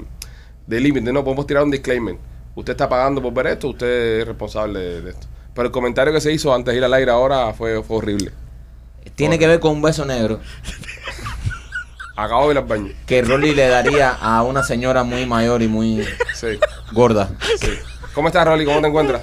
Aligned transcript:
de 0.68 0.80
límites. 0.80 1.12
No 1.12 1.24
podemos 1.24 1.48
tirar 1.48 1.64
un 1.64 1.72
disclaimer. 1.72 2.16
Usted 2.56 2.72
está 2.74 2.88
pagando 2.88 3.22
por 3.22 3.34
ver 3.34 3.48
esto, 3.48 3.70
usted 3.70 4.20
es 4.22 4.28
responsable 4.28 4.80
de, 4.80 5.02
de 5.02 5.10
esto. 5.10 5.28
Pero 5.56 5.66
el 5.68 5.72
comentario 5.72 6.14
que 6.14 6.22
se 6.22 6.32
hizo 6.32 6.54
antes 6.54 6.72
de 6.74 6.78
ir 6.78 6.84
al 6.86 6.94
aire 6.94 7.10
ahora 7.12 7.52
fue, 7.54 7.82
fue 7.84 7.98
horrible. 7.98 8.32
Tiene 9.16 9.40
que 9.40 9.48
ver 9.48 9.60
con 9.60 9.72
un 9.72 9.82
beso 9.82 10.06
negro 10.06 10.40
Acabo 12.18 12.46
de 12.46 12.52
ir 12.54 12.58
al 12.60 12.64
baño. 12.66 12.92
que 13.06 13.22
Rolly 13.22 13.54
le 13.56 13.68
daría 13.68 14.10
a 14.12 14.42
una 14.44 14.64
señora 14.64 15.04
muy 15.04 15.26
mayor 15.26 15.62
y 15.62 15.68
muy 15.68 16.06
Sí, 16.34 16.48
gorda. 16.94 17.30
sí. 17.60 17.72
¿Cómo 18.14 18.28
estás, 18.30 18.46
Rolly? 18.46 18.64
¿Cómo 18.66 18.80
te 18.82 18.88
encuentras? 18.88 19.22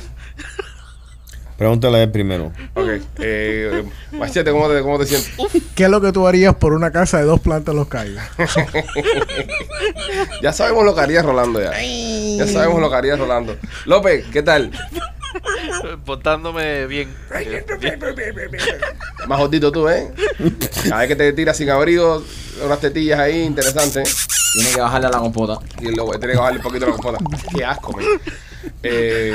Pregúntale 1.63 1.99
a 1.99 2.03
él 2.03 2.11
primero. 2.11 2.51
Ok. 2.75 2.89
Eh, 3.21 3.85
machete, 4.11 4.51
¿cómo 4.51 4.69
te, 4.69 4.83
¿cómo 4.83 4.99
te 4.99 5.07
sientes? 5.07 5.33
¿Qué 5.77 5.85
es 5.85 5.91
lo 5.91 6.01
que 6.01 6.11
tú 6.11 6.27
harías 6.27 6.57
por 6.57 6.73
una 6.73 6.91
casa 6.91 7.19
de 7.19 7.25
dos 7.25 7.39
plantas 7.39 7.73
en 7.73 7.79
Los 7.79 7.87
Cayos? 7.87 8.21
Ya 10.43 10.53
sabemos 10.53 10.85
lo 10.85 10.93
que 10.93 11.03
haría 11.03 11.23
Rolando 11.23 11.63
ya. 11.63 11.71
Ya 12.37 12.49
sabemos 12.49 12.81
lo 12.81 12.91
que 12.91 12.97
haría 12.97 13.15
Rolando. 13.15 13.57
López, 13.85 14.25
¿qué 14.33 14.43
tal? 14.43 14.73
portándome 16.05 16.89
bien. 16.89 17.15
Más 19.29 19.39
jodito 19.39 19.71
tú, 19.71 19.89
¿eh? 19.89 20.13
Cada 20.89 21.03
vez 21.03 21.09
que 21.09 21.17
te 21.17 21.33
tiras 21.33 21.57
sin 21.57 21.71
abrigo, 21.71 22.25
unas 22.65 22.81
tetillas 22.81 23.21
ahí 23.21 23.43
interesantes. 23.43 24.27
Tiene 24.55 24.73
que 24.73 24.81
bajarle 24.81 25.07
a 25.07 25.11
la 25.11 25.19
compota. 25.19 25.59
Y 25.81 25.95
luego 25.95 26.11
tiene 26.19 26.33
que 26.33 26.39
bajarle 26.39 26.59
un 26.59 26.65
poquito 26.65 26.87
la 26.87 26.93
compota. 26.93 27.19
Qué 27.57 27.65
asco, 27.65 27.93
man. 27.93 28.05
Eh, 28.83 29.35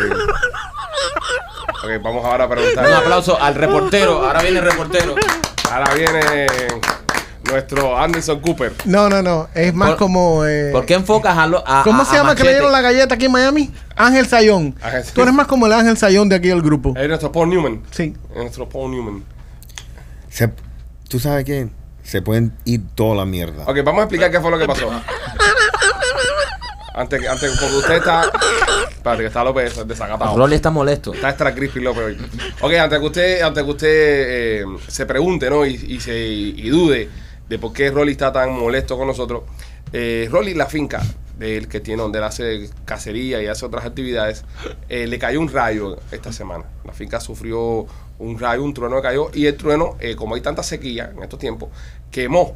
ok, 1.83 2.01
vamos 2.03 2.25
ahora 2.25 2.45
a 2.45 2.49
preguntar. 2.49 2.87
Un 2.87 2.93
aplauso 2.93 3.41
al 3.41 3.55
reportero. 3.55 4.25
Ahora 4.25 4.41
viene 4.41 4.59
el 4.59 4.65
reportero. 4.65 5.15
Ahora 5.71 5.93
viene 5.95 6.47
nuestro 7.49 7.97
Anderson 7.97 8.39
Cooper. 8.41 8.73
No, 8.85 9.09
no, 9.09 9.21
no. 9.21 9.47
Es 9.53 9.73
más 9.73 9.89
Por- 9.91 9.97
como. 9.97 10.45
eh, 10.45 10.69
¿Por 10.71 10.85
qué 10.85 10.95
enfocas 10.95 11.37
a 11.37 11.47
lo 11.47 11.63
a, 11.65 11.83
¿Cómo 11.83 12.01
a- 12.01 12.05
se 12.05 12.15
a 12.15 12.19
llama 12.19 12.35
que 12.35 12.43
le 12.43 12.51
dieron 12.51 12.71
la 12.71 12.81
galleta 12.81 13.15
aquí 13.15 13.25
en 13.25 13.31
Miami? 13.31 13.71
Ángel 13.95 14.27
Sayón. 14.27 14.75
Ángel- 14.81 15.03
Tú 15.13 15.21
eres 15.21 15.33
más 15.33 15.47
como 15.47 15.65
el 15.65 15.73
Ángel 15.73 15.97
Sayón 15.97 16.29
de 16.29 16.35
aquí 16.35 16.47
del 16.49 16.61
grupo. 16.61 16.93
Es 16.97 17.07
nuestro 17.07 17.31
Paul 17.31 17.49
Newman. 17.49 17.83
Sí. 17.91 18.13
Es 18.31 18.35
nuestro 18.37 18.67
Paul 18.67 18.91
Newman. 18.91 19.23
Se- 20.29 20.51
¿Tú 21.09 21.19
sabes 21.19 21.45
qué? 21.45 21.69
Se 22.03 22.21
pueden 22.21 22.53
ir 22.65 22.81
toda 22.95 23.15
la 23.15 23.25
mierda. 23.25 23.63
Ok, 23.65 23.77
vamos 23.83 23.99
a 23.99 24.03
explicar 24.03 24.31
qué 24.31 24.39
fue 24.39 24.51
lo 24.51 24.57
que 24.59 24.65
pasó. 24.65 24.89
Antes, 26.97 27.21
que- 27.21 27.27
antes, 27.27 27.51
porque 27.59 27.75
usted 27.75 27.95
está. 27.97 28.23
Espérate, 28.89 29.21
que 29.21 29.27
está 29.27 29.43
López 29.43 29.87
desacatado. 29.87 30.35
Rolly 30.35 30.55
está 30.55 30.69
molesto. 30.71 31.13
Está 31.13 31.29
extra 31.29 31.53
crispy 31.53 31.79
López 31.81 32.03
hoy. 32.03 32.17
Ok, 32.61 32.73
antes 32.73 32.99
que 32.99 33.05
usted, 33.05 33.41
antes 33.41 33.63
que 33.63 33.69
usted 33.69 33.87
eh, 33.89 34.65
se 34.87 35.05
pregunte, 35.05 35.49
¿no? 35.49 35.65
Y, 35.65 35.73
y 35.75 35.99
se, 35.99 36.17
y 36.17 36.69
dude 36.69 37.07
de 37.47 37.59
por 37.59 37.71
qué 37.71 37.91
Rolly 37.91 38.11
está 38.13 38.31
tan 38.31 38.51
molesto 38.51 38.97
con 38.97 39.07
nosotros. 39.07 39.43
Eh, 39.93 40.27
Rolly, 40.31 40.53
la 40.53 40.65
finca 40.65 41.01
del 41.37 41.67
que 41.67 41.79
tiene, 41.79 42.01
donde 42.01 42.17
él 42.17 42.23
hace 42.25 42.69
cacería 42.83 43.41
y 43.41 43.47
hace 43.47 43.63
otras 43.65 43.85
actividades, 43.85 44.43
eh, 44.89 45.05
le 45.07 45.19
cayó 45.19 45.39
un 45.39 45.49
rayo 45.53 45.97
esta 46.11 46.33
semana. 46.33 46.65
La 46.83 46.93
finca 46.93 47.19
sufrió 47.19 47.85
un 48.19 48.39
rayo, 48.39 48.63
un 48.63 48.73
trueno 48.73 48.95
que 48.97 49.01
cayó, 49.03 49.29
y 49.33 49.45
el 49.45 49.55
trueno, 49.55 49.95
eh, 49.99 50.15
como 50.15 50.33
hay 50.33 50.41
tanta 50.41 50.63
sequía 50.63 51.11
en 51.15 51.21
estos 51.21 51.37
tiempos, 51.39 51.69
quemó, 52.09 52.55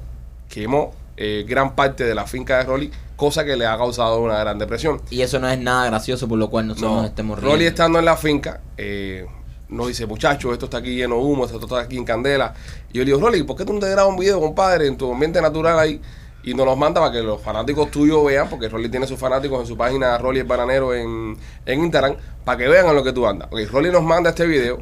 quemó 0.50 0.96
eh, 1.24 1.46
gran 1.48 1.76
parte 1.76 2.04
de 2.04 2.16
la 2.16 2.26
finca 2.26 2.58
de 2.58 2.64
Rolly, 2.64 2.92
cosa 3.16 3.46
que 3.46 3.56
le 3.56 3.68
ha 3.68 3.78
causado 3.78 4.20
una 4.22 4.40
gran 4.40 4.58
depresión. 4.58 5.00
Y 5.12 5.22
eso 5.22 5.38
no 5.38 5.48
es 5.48 5.60
nada 5.60 5.86
gracioso 5.86 6.28
por 6.28 6.40
lo 6.40 6.50
cual 6.50 6.66
nosotros 6.66 6.92
nos 6.94 7.06
estemos 7.06 7.38
riendo. 7.38 7.54
Rolly 7.54 7.66
estando 7.68 8.00
en 8.00 8.06
la 8.06 8.18
finca, 8.18 8.62
eh, 8.76 9.28
nos 9.70 9.88
dice, 9.88 10.08
muchachos, 10.08 10.52
esto 10.52 10.66
está 10.66 10.78
aquí 10.78 10.96
lleno 10.96 11.18
de 11.18 11.22
humo, 11.22 11.46
esto 11.46 11.60
está 11.60 11.82
aquí 11.82 11.96
en 11.96 12.06
candela. 12.06 12.56
Y 12.92 12.98
yo 12.98 13.02
le 13.02 13.06
digo, 13.06 13.20
Rolly, 13.20 13.44
¿por 13.44 13.56
qué 13.56 13.66
tú 13.66 13.74
no 13.74 13.80
te 13.80 13.88
grabas 13.88 14.10
un 14.12 14.18
video, 14.18 14.40
compadre, 14.40 14.88
en 14.88 14.98
tu 14.98 15.14
ambiente 15.14 15.40
natural 15.40 15.78
ahí? 15.78 16.02
Y 16.44 16.56
nos 16.56 16.66
los 16.66 16.76
manda 16.76 17.00
para 17.00 17.14
que 17.14 17.22
los 17.22 17.40
fanáticos 17.40 17.92
tuyos 17.92 18.26
vean, 18.26 18.50
porque 18.50 18.68
Rolly 18.68 18.90
tiene 18.90 19.06
sus 19.06 19.20
fanáticos 19.20 19.62
en 19.62 19.68
su 19.68 19.78
página 19.78 20.18
Rolly 20.18 20.40
el 20.40 20.48
Bananero 20.48 20.96
en, 20.96 21.38
en 21.68 21.84
Instagram, 21.84 22.16
para 22.44 22.58
que 22.58 22.68
vean 22.68 22.88
en 22.88 22.96
lo 22.96 23.04
que 23.04 23.14
tú 23.14 23.28
andas. 23.28 23.48
Ok, 23.52 23.60
Rolly 23.72 23.92
nos 23.92 24.02
manda 24.02 24.32
este 24.32 24.48
video, 24.48 24.82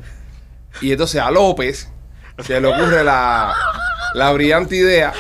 y 0.80 0.94
entonces 0.94 1.20
a 1.20 1.30
López 1.30 1.90
se 2.46 2.62
le 2.62 2.68
ocurre 2.70 3.04
la, 3.04 3.54
la 4.14 4.32
brillante 4.32 4.78
idea 4.78 5.12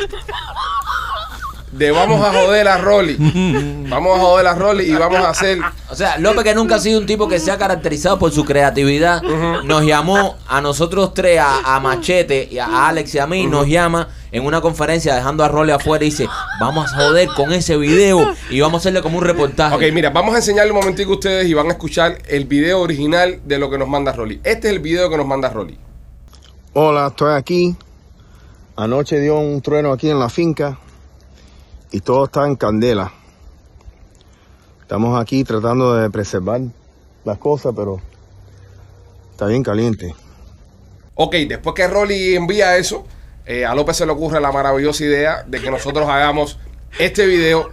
de 1.79 1.91
vamos 1.91 2.21
a 2.21 2.33
joder 2.33 2.67
a 2.67 2.77
Rolly. 2.77 3.15
Vamos 3.89 4.19
a 4.19 4.21
joder 4.21 4.45
a 4.47 4.53
Rolly 4.53 4.83
y 4.83 4.93
vamos 4.93 5.19
a 5.19 5.29
hacer 5.29 5.57
O 5.89 5.95
sea, 5.95 6.19
López, 6.19 6.43
que 6.43 6.53
nunca 6.53 6.75
ha 6.75 6.79
sido 6.79 6.99
un 6.99 7.07
tipo 7.07 7.27
que 7.27 7.39
se 7.39 7.51
ha 7.51 7.57
caracterizado 7.57 8.19
por 8.19 8.31
su 8.31 8.45
creatividad, 8.45 9.23
nos 9.63 9.83
llamó 9.83 10.35
a 10.47 10.61
nosotros 10.61 11.13
tres, 11.15 11.39
a, 11.39 11.75
a 11.75 11.79
Machete, 11.79 12.47
y 12.51 12.59
a 12.59 12.87
Alex 12.87 13.15
y 13.15 13.19
a 13.19 13.25
mí, 13.25 13.47
nos 13.47 13.67
llama 13.67 14.09
en 14.31 14.45
una 14.45 14.61
conferencia 14.61 15.15
dejando 15.15 15.43
a 15.43 15.47
Rolly 15.47 15.71
afuera 15.71 16.05
y 16.05 16.09
dice, 16.09 16.27
vamos 16.59 16.93
a 16.93 16.97
joder 16.97 17.29
con 17.35 17.51
ese 17.51 17.77
video 17.77 18.31
y 18.51 18.59
vamos 18.59 18.75
a 18.75 18.77
hacerle 18.81 19.01
como 19.01 19.17
un 19.17 19.23
reportaje. 19.23 19.75
Ok, 19.75 19.93
mira, 19.93 20.11
vamos 20.11 20.35
a 20.35 20.37
enseñarle 20.37 20.71
un 20.71 20.79
momentico 20.79 21.13
a 21.13 21.15
ustedes 21.15 21.47
y 21.47 21.53
van 21.55 21.67
a 21.67 21.71
escuchar 21.71 22.19
el 22.27 22.45
video 22.45 22.81
original 22.81 23.39
de 23.45 23.57
lo 23.57 23.71
que 23.71 23.77
nos 23.77 23.87
manda 23.87 24.11
Rolly. 24.11 24.39
Este 24.43 24.67
es 24.67 24.73
el 24.73 24.79
video 24.79 25.09
que 25.09 25.17
nos 25.17 25.25
manda 25.25 25.49
Rolly. 25.49 25.79
Hola, 26.73 27.07
estoy 27.07 27.33
aquí. 27.33 27.75
Anoche 28.75 29.19
dio 29.19 29.39
un 29.39 29.61
trueno 29.61 29.91
aquí 29.91 30.09
en 30.09 30.19
la 30.19 30.29
finca 30.29 30.77
y 31.91 32.01
todo 32.01 32.25
está 32.25 32.45
en 32.45 32.55
candela. 32.55 33.11
Estamos 34.81 35.19
aquí 35.21 35.43
tratando 35.43 35.95
de 35.95 36.09
preservar 36.09 36.61
las 37.23 37.37
cosas, 37.37 37.73
pero 37.75 38.01
está 39.31 39.45
bien 39.45 39.63
caliente. 39.63 40.13
Ok, 41.15 41.35
después 41.47 41.75
que 41.75 41.87
Rolly 41.87 42.35
envía 42.35 42.77
eso, 42.77 43.05
eh, 43.45 43.65
a 43.65 43.75
López 43.75 43.97
se 43.97 44.05
le 44.05 44.11
ocurre 44.11 44.39
la 44.39 44.51
maravillosa 44.51 45.03
idea 45.03 45.43
de 45.45 45.59
que 45.61 45.69
nosotros 45.69 46.07
hagamos 46.09 46.57
este 46.97 47.25
video 47.25 47.69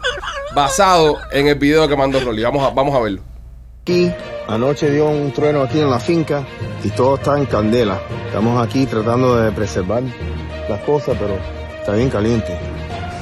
basado 0.54 1.18
en 1.32 1.48
el 1.48 1.54
video 1.54 1.88
que 1.88 1.96
mandó 1.96 2.20
Rolly. 2.20 2.42
Vamos 2.42 2.64
a, 2.64 2.70
vamos 2.70 2.94
a 2.94 3.00
verlo. 3.00 3.22
Aquí, 3.82 4.12
anoche 4.48 4.90
dio 4.90 5.08
un 5.08 5.32
trueno 5.32 5.62
aquí 5.62 5.78
en 5.78 5.90
la 5.90 6.00
finca 6.00 6.44
y 6.82 6.90
todo 6.90 7.14
está 7.16 7.38
en 7.38 7.46
candela. 7.46 8.00
Estamos 8.26 8.66
aquí 8.66 8.84
tratando 8.84 9.36
de 9.36 9.52
preservar 9.52 10.02
las 10.68 10.80
cosas, 10.82 11.16
pero 11.18 11.38
está 11.80 11.92
bien 11.92 12.10
caliente. 12.10 12.75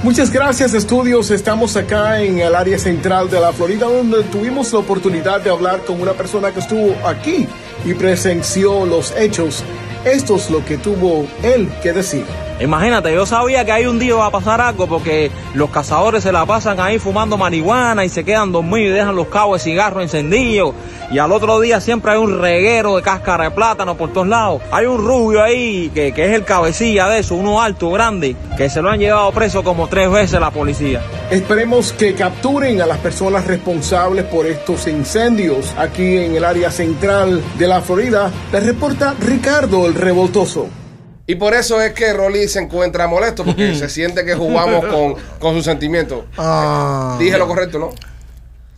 Muchas 0.04 0.30
gracias, 0.30 0.74
estudios. 0.74 1.30
Estamos 1.30 1.78
acá 1.78 2.20
en 2.20 2.38
el 2.38 2.54
área 2.54 2.78
central 2.78 3.30
de 3.30 3.40
la 3.40 3.54
Florida, 3.54 3.86
donde 3.86 4.22
tuvimos 4.24 4.70
la 4.70 4.80
oportunidad 4.80 5.40
de 5.40 5.48
hablar 5.48 5.80
con 5.86 5.98
una 5.98 6.12
persona 6.12 6.52
que 6.52 6.60
estuvo 6.60 6.94
aquí 7.08 7.48
y 7.86 7.94
presenció 7.94 8.84
los 8.84 9.16
hechos. 9.16 9.64
Esto 10.04 10.36
es 10.36 10.50
lo 10.50 10.62
que 10.62 10.76
tuvo 10.76 11.26
él 11.42 11.72
que 11.82 11.94
decir. 11.94 12.26
Imagínate, 12.60 13.12
yo 13.12 13.26
sabía 13.26 13.64
que 13.64 13.72
ahí 13.72 13.86
un 13.86 13.98
día 13.98 14.10
iba 14.10 14.26
a 14.26 14.30
pasar 14.30 14.60
algo 14.60 14.86
porque 14.86 15.30
los 15.54 15.70
cazadores 15.70 16.22
se 16.22 16.30
la 16.30 16.46
pasan 16.46 16.78
ahí 16.78 17.00
fumando 17.00 17.36
marihuana 17.36 18.04
y 18.04 18.08
se 18.08 18.24
quedan 18.24 18.52
dormidos 18.52 18.90
y 18.90 18.92
dejan 18.92 19.16
los 19.16 19.26
cabos 19.26 19.58
de 19.58 19.70
cigarro 19.70 20.00
encendidos. 20.00 20.72
Y 21.10 21.18
al 21.18 21.32
otro 21.32 21.60
día 21.60 21.80
siempre 21.80 22.12
hay 22.12 22.18
un 22.18 22.40
reguero 22.40 22.96
de 22.96 23.02
cáscara 23.02 23.44
de 23.44 23.50
plátano 23.50 23.96
por 23.96 24.12
todos 24.12 24.28
lados. 24.28 24.62
Hay 24.70 24.86
un 24.86 25.04
rubio 25.04 25.42
ahí 25.42 25.90
que, 25.92 26.12
que 26.12 26.26
es 26.26 26.32
el 26.32 26.44
cabecilla 26.44 27.08
de 27.08 27.20
eso, 27.20 27.34
uno 27.34 27.60
alto, 27.60 27.90
grande, 27.90 28.36
que 28.56 28.70
se 28.70 28.80
lo 28.80 28.88
han 28.88 29.00
llevado 29.00 29.32
preso 29.32 29.64
como 29.64 29.88
tres 29.88 30.10
veces 30.10 30.40
la 30.40 30.50
policía. 30.50 31.02
Esperemos 31.30 31.92
que 31.92 32.14
capturen 32.14 32.80
a 32.80 32.86
las 32.86 32.98
personas 32.98 33.46
responsables 33.46 34.24
por 34.26 34.46
estos 34.46 34.86
incendios 34.86 35.74
aquí 35.76 36.18
en 36.18 36.36
el 36.36 36.44
área 36.44 36.70
central 36.70 37.42
de 37.58 37.66
la 37.66 37.80
Florida. 37.80 38.30
Les 38.52 38.64
reporta 38.64 39.14
Ricardo 39.20 39.86
el 39.86 39.94
Revoltoso. 39.94 40.83
Y 41.26 41.36
por 41.36 41.54
eso 41.54 41.80
es 41.80 41.92
que 41.94 42.12
Rolly 42.12 42.48
se 42.48 42.58
encuentra 42.60 43.06
molesto, 43.06 43.44
porque 43.44 43.74
se 43.78 43.88
siente 43.88 44.24
que 44.24 44.34
jugamos 44.34 44.84
con, 44.84 45.14
con 45.38 45.54
sus 45.54 45.64
sentimientos. 45.64 46.24
Ah. 46.36 47.16
Dije 47.18 47.38
lo 47.38 47.46
correcto, 47.48 47.78
¿no? 47.78 47.90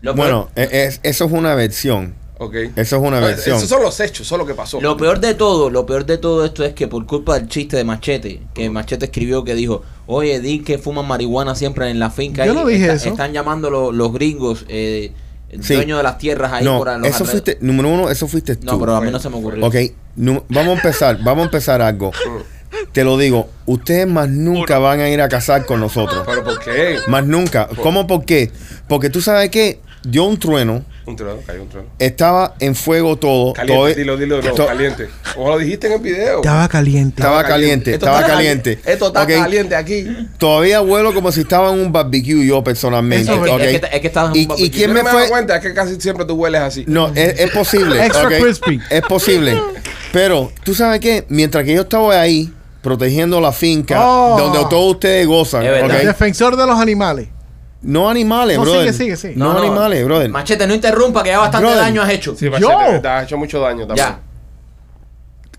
Lo 0.02 0.14
Bueno, 0.14 0.48
e- 0.54 0.68
es- 0.86 1.00
eso 1.02 1.24
es 1.24 1.32
una 1.32 1.54
versión. 1.54 2.14
Ok. 2.38 2.54
Eso 2.76 2.96
es 2.96 3.02
una 3.02 3.18
versión. 3.18 3.56
Esos 3.56 3.68
son 3.68 3.82
los 3.82 3.98
hechos, 3.98 4.26
eso 4.26 4.34
es 4.34 4.38
lo 4.38 4.46
que 4.46 4.54
pasó. 4.54 4.80
Lo 4.80 4.96
peor 4.96 5.20
de 5.20 5.34
todo, 5.34 5.70
lo 5.70 5.86
peor 5.86 6.04
de 6.04 6.18
todo 6.18 6.44
esto 6.44 6.64
es 6.64 6.74
que 6.74 6.86
por 6.86 7.04
culpa 7.06 7.34
del 7.38 7.48
chiste 7.48 7.76
de 7.78 7.84
Machete, 7.84 8.42
que 8.54 8.68
Machete 8.70 9.06
escribió 9.06 9.42
que 9.42 9.54
dijo, 9.54 9.82
oye, 10.06 10.38
di 10.40 10.60
que 10.60 10.76
fuman 10.78 11.08
marihuana 11.08 11.54
siempre 11.54 11.88
en 11.90 11.98
la 11.98 12.10
finca. 12.10 12.44
Yo 12.44 12.52
ahí". 12.52 12.58
no 12.58 12.66
dije 12.66 12.82
Está- 12.82 12.94
eso. 12.94 13.08
Están 13.08 13.32
llamando 13.32 13.70
los, 13.70 13.94
los 13.94 14.12
gringos, 14.12 14.66
eh, 14.68 15.12
Sí. 15.62 15.74
dueños 15.74 15.96
de 15.96 16.02
las 16.02 16.18
tierras 16.18 16.52
ahí 16.52 16.64
no, 16.64 16.76
por 16.76 16.88
los 16.98 17.06
eso 17.08 17.24
fuiste, 17.24 17.56
número 17.60 17.88
uno, 17.88 18.10
eso 18.10 18.28
fuiste 18.28 18.56
tú. 18.56 18.66
No, 18.66 18.78
pero 18.78 18.96
a 18.96 19.00
mí 19.00 19.10
no 19.10 19.18
se 19.18 19.30
me 19.30 19.36
ocurrió. 19.36 19.64
Ok, 19.64 19.76
nu- 20.16 20.44
vamos 20.48 20.74
a 20.74 20.76
empezar, 20.76 21.18
vamos 21.22 21.42
a 21.42 21.44
empezar 21.46 21.82
algo. 21.82 22.10
Te 22.92 23.04
lo 23.04 23.16
digo, 23.18 23.48
ustedes 23.66 24.06
más 24.06 24.28
nunca 24.28 24.78
van 24.78 25.00
a 25.00 25.08
ir 25.08 25.20
a 25.20 25.28
casar 25.28 25.64
con 25.66 25.80
nosotros. 25.80 26.22
¿Pero 26.26 26.44
por 26.44 26.58
qué? 26.58 26.98
Más 27.08 27.26
nunca. 27.26 27.68
¿Cómo 27.82 28.06
por 28.06 28.24
qué? 28.24 28.50
Porque 28.88 29.10
tú 29.10 29.20
sabes 29.20 29.50
que 29.50 29.80
dio 30.02 30.24
un 30.24 30.38
trueno, 30.38 30.84
Un 31.06 31.14
trueno, 31.14 31.38
cayó 31.46 31.62
un 31.62 31.68
trueno. 31.68 31.88
estaba 32.00 32.54
en 32.58 32.74
fuego 32.74 33.16
todo. 33.16 33.52
Caliente, 33.52 33.74
todo- 33.76 33.94
dilo, 33.94 34.16
dilo, 34.16 34.42
no, 34.42 34.54
to- 34.54 34.66
caliente. 34.66 35.08
Como 35.34 35.50
lo 35.50 35.58
dijiste 35.58 35.86
en 35.86 35.92
el 35.92 35.98
video. 36.00 36.36
Estaba 36.38 36.68
caliente. 36.68 37.22
Estaba 37.22 37.44
caliente, 37.44 37.92
Esto 37.92 38.06
estaba 38.06 38.20
está 38.22 38.32
caliente. 38.34 38.78
Esto 38.84 39.06
está 39.06 39.26
caliente 39.26 39.76
aquí. 39.76 40.06
Todavía 40.38 40.80
vuelo 40.80 41.14
como 41.14 41.30
si 41.30 41.42
estaba 41.42 41.72
en 41.72 41.78
un 41.80 41.92
barbecue 41.92 42.44
yo 42.44 42.64
personalmente. 42.64 43.30
Eso 43.32 43.44
es, 43.44 43.50
que, 43.56 43.74
es 43.74 43.80
que- 43.80 43.96
es 43.96 44.00
que 44.00 44.06
estabas 44.08 44.30
en 44.30 44.32
un 44.32 44.36
¿Y, 44.38 44.42
y 44.42 44.46
barbecue. 44.46 44.70
quién 44.70 44.92
me 44.92 45.02
no 45.04 45.10
fue? 45.10 45.28
cuenta, 45.28 45.56
es 45.56 45.62
que 45.62 45.72
casi 45.74 46.00
siempre 46.00 46.24
tú 46.24 46.34
hueles 46.34 46.60
así. 46.60 46.84
No, 46.88 47.08
es, 47.14 47.38
es 47.40 47.50
posible. 47.52 48.04
Extra 48.04 48.28
crispy. 48.40 48.80
Es 48.90 49.02
posible. 49.02 49.60
Pero, 50.12 50.50
¿tú 50.64 50.74
sabes 50.74 50.98
qué? 51.00 51.24
Mientras 51.28 51.64
que 51.64 51.72
yo 51.74 51.82
estaba 51.82 52.20
ahí, 52.20 52.52
protegiendo 52.82 53.40
la 53.40 53.52
finca, 53.52 53.96
Oh. 54.00 54.36
donde 54.38 54.58
todos 54.70 54.94
ustedes 54.94 55.26
gozan, 55.26 55.64
Es 55.64 55.82
ok. 55.84 55.90
Defensor 55.92 56.56
de 56.56 56.66
los 56.66 56.78
animales. 56.80 57.28
No 57.86 58.10
animales, 58.10 58.56
No, 58.58 58.62
brother. 58.64 58.92
sigue, 58.92 58.92
sigue, 58.92 59.16
sigue. 59.16 59.34
No, 59.36 59.56
animales, 59.56 60.04
brother. 60.04 60.28
Machete, 60.28 60.66
no 60.66 60.74
interrumpa, 60.74 61.22
que 61.22 61.28
ya 61.30 61.38
bastante 61.38 61.66
Brother. 61.66 61.82
daño 61.84 62.02
has 62.02 62.10
hecho. 62.10 62.34
Sí, 62.36 62.46
Yo. 62.58 62.68
Machete, 62.70 62.98
te 63.00 63.08
has 63.08 63.24
hecho 63.24 63.36
mucho 63.38 63.60
daño 63.60 63.86
también. 63.86 64.06
ya, 64.08 64.20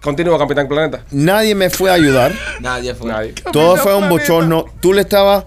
Continúa, 0.02 0.38
Capitán 0.38 0.68
Planeta. 0.68 1.02
Nadie 1.12 1.56
me 1.56 1.70
fue 1.70 1.90
a 1.90 1.94
ayudar. 1.94 2.32
nadie 2.60 2.94
fue. 2.94 3.10
Nadie. 3.12 3.34
Todo 3.52 3.76
fue 3.78 3.96
un 3.96 4.10
bochorno. 4.10 4.66
Tú 4.82 4.94
le 4.94 5.02
estabas 5.02 5.46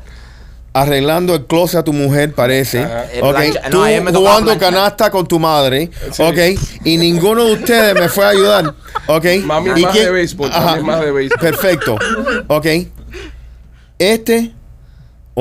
arreglando 0.72 1.34
el 1.34 1.46
closet 1.46 1.80
a 1.80 1.84
tu 1.84 1.92
mujer, 1.92 2.32
parece. 2.32 2.80
Ajá. 2.82 3.04
Ok. 3.22 3.36
plancha- 3.36 3.62
no, 3.62 3.70
Tú 3.70 3.78
tocaba 4.12 4.12
jugando 4.18 4.58
canasta 4.58 5.10
con 5.10 5.26
tu 5.28 5.38
madre. 5.38 5.90
Sí. 6.12 6.22
Ok. 6.22 6.60
Y 6.84 6.96
ninguno 6.96 7.44
de 7.44 7.52
ustedes 7.54 7.94
me 7.94 8.08
fue 8.08 8.24
a 8.24 8.28
ayudar. 8.30 8.74
Ok. 9.06 9.24
Mami 9.44 9.70
¿Y 9.80 9.82
más 9.82 9.92
quién- 9.92 10.04
de 10.06 10.10
béisbol, 10.12 10.50
Ajá. 10.52 10.70
mami 10.76 10.82
más 10.82 11.00
de 11.00 11.12
béisbol. 11.12 11.38
Perfecto. 11.40 11.98
Ok. 12.48 12.66
Este. 13.98 14.52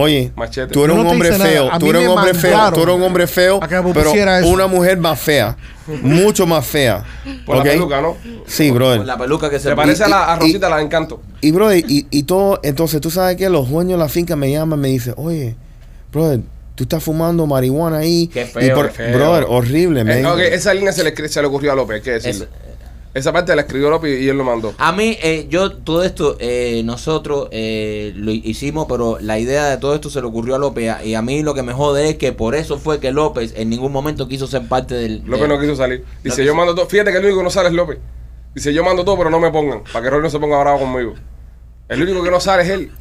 Oye, 0.01 0.31
Machete. 0.35 0.71
tú 0.73 0.83
eres 0.85 0.95
un 0.95 1.03
no 1.03 1.09
te 1.09 1.13
hombre 1.13 1.31
feo, 1.33 1.69
tú 1.79 1.89
eres 1.89 2.01
un 2.07 2.17
hombre 2.17 2.33
feo, 2.33 2.71
tú 2.73 2.83
eres 2.83 2.95
un 2.95 3.03
hombre 3.03 3.27
feo, 3.27 3.59
pero 3.93 4.13
eso. 4.13 4.47
una 4.47 4.67
mujer 4.67 4.97
más 4.97 5.19
fea, 5.19 5.57
mucho 6.01 6.45
más 6.47 6.65
fea. 6.65 7.03
Por 7.45 7.57
la 7.57 7.63
peluca, 7.63 8.01
¿no? 8.01 8.15
Sí, 8.47 8.71
brother. 8.71 8.99
Con 8.99 9.07
la 9.07 9.17
peluca 9.17 9.49
que 9.49 9.59
se 9.59 9.69
Se 9.69 9.75
parece 9.75 10.03
a 10.03 10.07
y- 10.07 10.09
la 10.11 10.33
a 10.33 10.37
y- 10.37 10.39
Rosita, 10.39 10.69
la 10.69 10.77
de 10.77 10.83
encanto. 10.83 11.21
Y, 11.41 11.51
brother, 11.51 11.83
y, 11.87 12.07
y 12.09 12.23
todo, 12.23 12.59
entonces 12.63 13.01
tú 13.01 13.11
sabes 13.11 13.35
que 13.35 13.49
los 13.49 13.69
dueños 13.69 13.93
de 13.99 14.03
la 14.03 14.09
finca 14.09 14.35
me 14.35 14.51
llaman, 14.51 14.79
me 14.79 14.87
dicen, 14.89 15.13
oye, 15.17 15.55
brother, 16.11 16.41
tú 16.75 16.83
estás 16.83 17.03
fumando 17.03 17.45
marihuana 17.45 17.97
ahí. 17.97 18.27
Qué 18.27 18.43
Y 18.43 18.45
feo, 18.45 18.75
por- 18.75 18.87
qué 18.87 18.93
feo. 18.93 19.17
Brother, 19.17 19.45
horrible, 19.49 20.01
Eh, 20.01 20.21
man. 20.23 20.39
esa 20.39 20.73
línea 20.73 20.93
se 20.93 21.03
le, 21.03 21.27
se 21.27 21.41
le 21.41 21.47
ocurrió 21.47 21.73
a 21.73 21.75
López, 21.75 22.03
decirlo. 22.03 22.45
Es- 22.45 22.49
Esa 23.13 23.33
parte 23.33 23.55
la 23.55 23.63
escribió 23.63 23.89
López 23.89 24.21
y 24.21 24.29
él 24.29 24.37
lo 24.37 24.43
mandó. 24.43 24.73
A 24.77 24.91
mí, 24.91 25.17
eh, 25.23 25.47
yo, 25.49 25.71
todo 25.73 26.03
esto, 26.03 26.37
eh, 26.39 26.83
nosotros 26.85 27.47
eh, 27.51 28.13
lo 28.15 28.31
hicimos, 28.31 28.85
pero 28.87 29.17
la 29.19 29.39
idea 29.39 29.65
de 29.67 29.77
todo 29.77 29.95
esto 29.95 30.09
se 30.11 30.21
le 30.21 30.27
ocurrió 30.27 30.55
a 30.55 30.59
López. 30.59 30.95
Y 31.03 31.15
a 31.15 31.21
mí 31.23 31.41
lo 31.41 31.55
que 31.55 31.63
me 31.63 31.73
jode 31.73 32.09
es 32.09 32.17
que 32.17 32.33
por 32.33 32.53
eso 32.53 32.77
fue 32.77 32.99
que 32.99 33.11
López 33.11 33.53
en 33.57 33.69
ningún 33.69 33.91
momento 33.91 34.27
quiso 34.27 34.45
ser 34.45 34.67
parte 34.67 34.93
del. 34.93 35.23
López 35.25 35.39
del- 35.41 35.49
no 35.49 35.59
quiso 35.59 35.75
salir. 35.75 36.05
Dice, 36.23 36.45
yo 36.45 36.53
mando 36.53 36.75
todo. 36.75 36.85
Fíjate 36.85 37.11
que 37.11 37.17
el 37.17 37.23
único 37.25 37.39
que 37.39 37.43
no 37.45 37.49
sale 37.49 37.69
es 37.69 37.73
López. 37.75 37.97
Dice, 38.53 38.73
yo 38.73 38.83
mando 38.83 39.03
todo, 39.03 39.17
pero 39.17 39.29
no 39.31 39.39
me 39.39 39.51
pongan. 39.51 39.83
Para 39.91 40.03
que 40.03 40.09
Rolly 40.11 40.23
no 40.23 40.29
se 40.29 40.39
ponga 40.39 40.59
bravo 40.59 40.79
conmigo. 40.79 41.15
El 41.87 42.03
único 42.03 42.23
que 42.23 42.29
no 42.29 42.39
sale 42.39 42.61
es 42.63 42.69
él. 42.69 42.91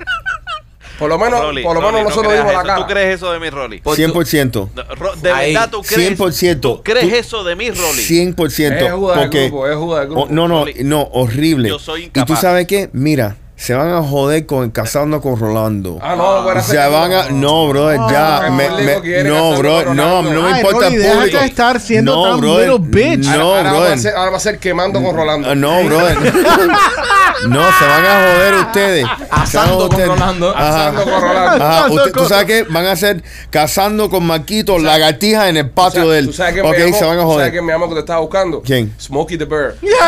Por 0.98 1.08
lo 1.08 1.18
menos, 1.18 1.40
Rolly, 1.40 1.62
por 1.62 1.74
lo 1.74 1.80
menos 1.80 2.02
no 2.02 2.08
nosotros 2.08 2.32
dimos 2.32 2.46
la 2.46 2.52
eso. 2.58 2.62
cara. 2.66 2.76
¿Tú 2.86 2.92
crees 2.92 3.14
eso 3.14 3.32
de 3.32 3.38
mí, 3.40 3.50
Rolly? 3.50 3.78
Por 3.80 3.94
tu- 3.96 4.02
100%. 4.02 4.70
No, 4.74 4.82
Ro- 4.96 5.14
¿De 5.16 5.30
Ahí, 5.32 5.52
verdad 5.54 5.70
tú 5.70 5.82
crees? 5.82 6.18
100%. 6.18 6.60
¿Tú 6.60 6.82
crees 6.82 7.08
Tú- 7.08 7.14
eso 7.14 7.44
de 7.44 7.54
mí, 7.56 7.70
Rolly? 7.70 8.02
100%. 8.02 8.86
Es 8.86 8.92
Judas 8.92 9.16
del 9.18 9.24
porque, 9.28 9.48
grupo, 9.48 9.68
es 9.68 9.76
Judas 9.76 10.00
del 10.00 10.08
grupo. 10.08 10.22
Oh, 10.22 10.28
no, 10.28 10.48
no, 10.48 10.58
Rolly, 10.64 10.74
no, 10.84 11.02
horrible. 11.12 11.68
yo 11.68 11.78
soy 11.78 12.00
y 12.00 12.08
tú 12.10 12.20
incapaz. 12.20 12.40
sabes 12.40 12.66
qué, 12.66 12.90
mira, 12.92 13.36
se 13.60 13.74
van 13.74 13.90
a 13.92 14.00
joder 14.02 14.46
con 14.46 14.70
casando 14.70 15.20
con 15.20 15.36
Rolando. 15.38 15.98
Ah, 16.00 16.14
no, 16.16 16.42
bueno, 16.44 16.62
se 16.62 16.76
van 16.76 17.12
a, 17.12 17.28
no, 17.30 17.66
brother, 17.68 17.98
ya, 18.08 18.36
Ah, 18.46 18.50
me- 18.50 18.70
me- 18.70 19.24
no, 19.24 19.56
bro, 19.58 19.84
con 19.84 19.96
no, 19.96 20.22
no 20.22 20.42
me 20.42 20.52
Ay, 20.52 20.60
importa 20.60 20.86
Rolly, 20.88 20.96
el 21.04 21.12
público. 21.12 21.38
de 21.40 21.44
estar 21.46 21.80
siendo 21.80 22.14
no, 22.14 22.30
tan 22.30 22.40
brother, 22.40 22.70
little 22.70 22.86
bitch. 22.88 23.26
Ahora- 23.26 23.38
No, 23.38 23.54
ahora, 23.68 23.72
va 23.90 23.96
ser, 23.98 24.14
ahora 24.14 24.30
va 24.30 24.36
a 24.36 24.40
ser 24.40 24.58
quemando 24.60 25.02
con 25.02 25.14
Rolando. 25.16 25.50
Ah, 25.50 25.54
No, 25.56 25.82
brother. 25.82 26.16
no, 27.48 27.62
se 27.72 27.84
van 27.84 28.06
a 28.06 28.32
joder 28.32 28.54
ustedes. 28.54 29.06
Asando 29.30 29.88
joder 29.88 30.06
con. 30.06 30.18
Rolando. 30.18 30.56
Ajá. 30.56 30.88
Asando 30.88 31.02
con 31.04 31.20
Rolando. 31.20 31.64
Ajá, 31.64 31.78
Asando 31.80 31.94
usted- 31.96 32.12
tú 32.12 32.24
sabes 32.26 32.44
que 32.46 32.62
van 32.62 32.86
a 32.86 32.92
hacer 32.92 33.22
cazando 33.50 34.08
con 34.08 34.24
Marquito 34.24 34.78
lagartijas 34.78 35.48
en 35.48 35.56
el 35.56 35.68
patio 35.70 36.02
O 36.02 36.04
sea, 36.04 36.12
de 36.12 36.18
él. 36.20 36.26
¿Tú 36.26 36.32
sabes 36.32 36.62
ok, 36.62 36.70
me 36.70 36.78
llamó? 36.78 36.96
se 36.98 37.04
van 37.04 37.18
a 37.18 37.22
¿Tú 37.22 37.28
¿Sabes 37.28 37.34
joder. 37.34 37.50
quién 37.52 37.64
me 37.66 37.72
llamó 37.72 37.88
que 37.88 37.94
te 37.94 38.00
estaba 38.00 38.20
buscando? 38.20 38.62
¿Quién? 38.62 38.94
Smokey 39.00 39.36
the 39.36 39.44
Bear. 39.46 39.74
Todo 39.80 39.90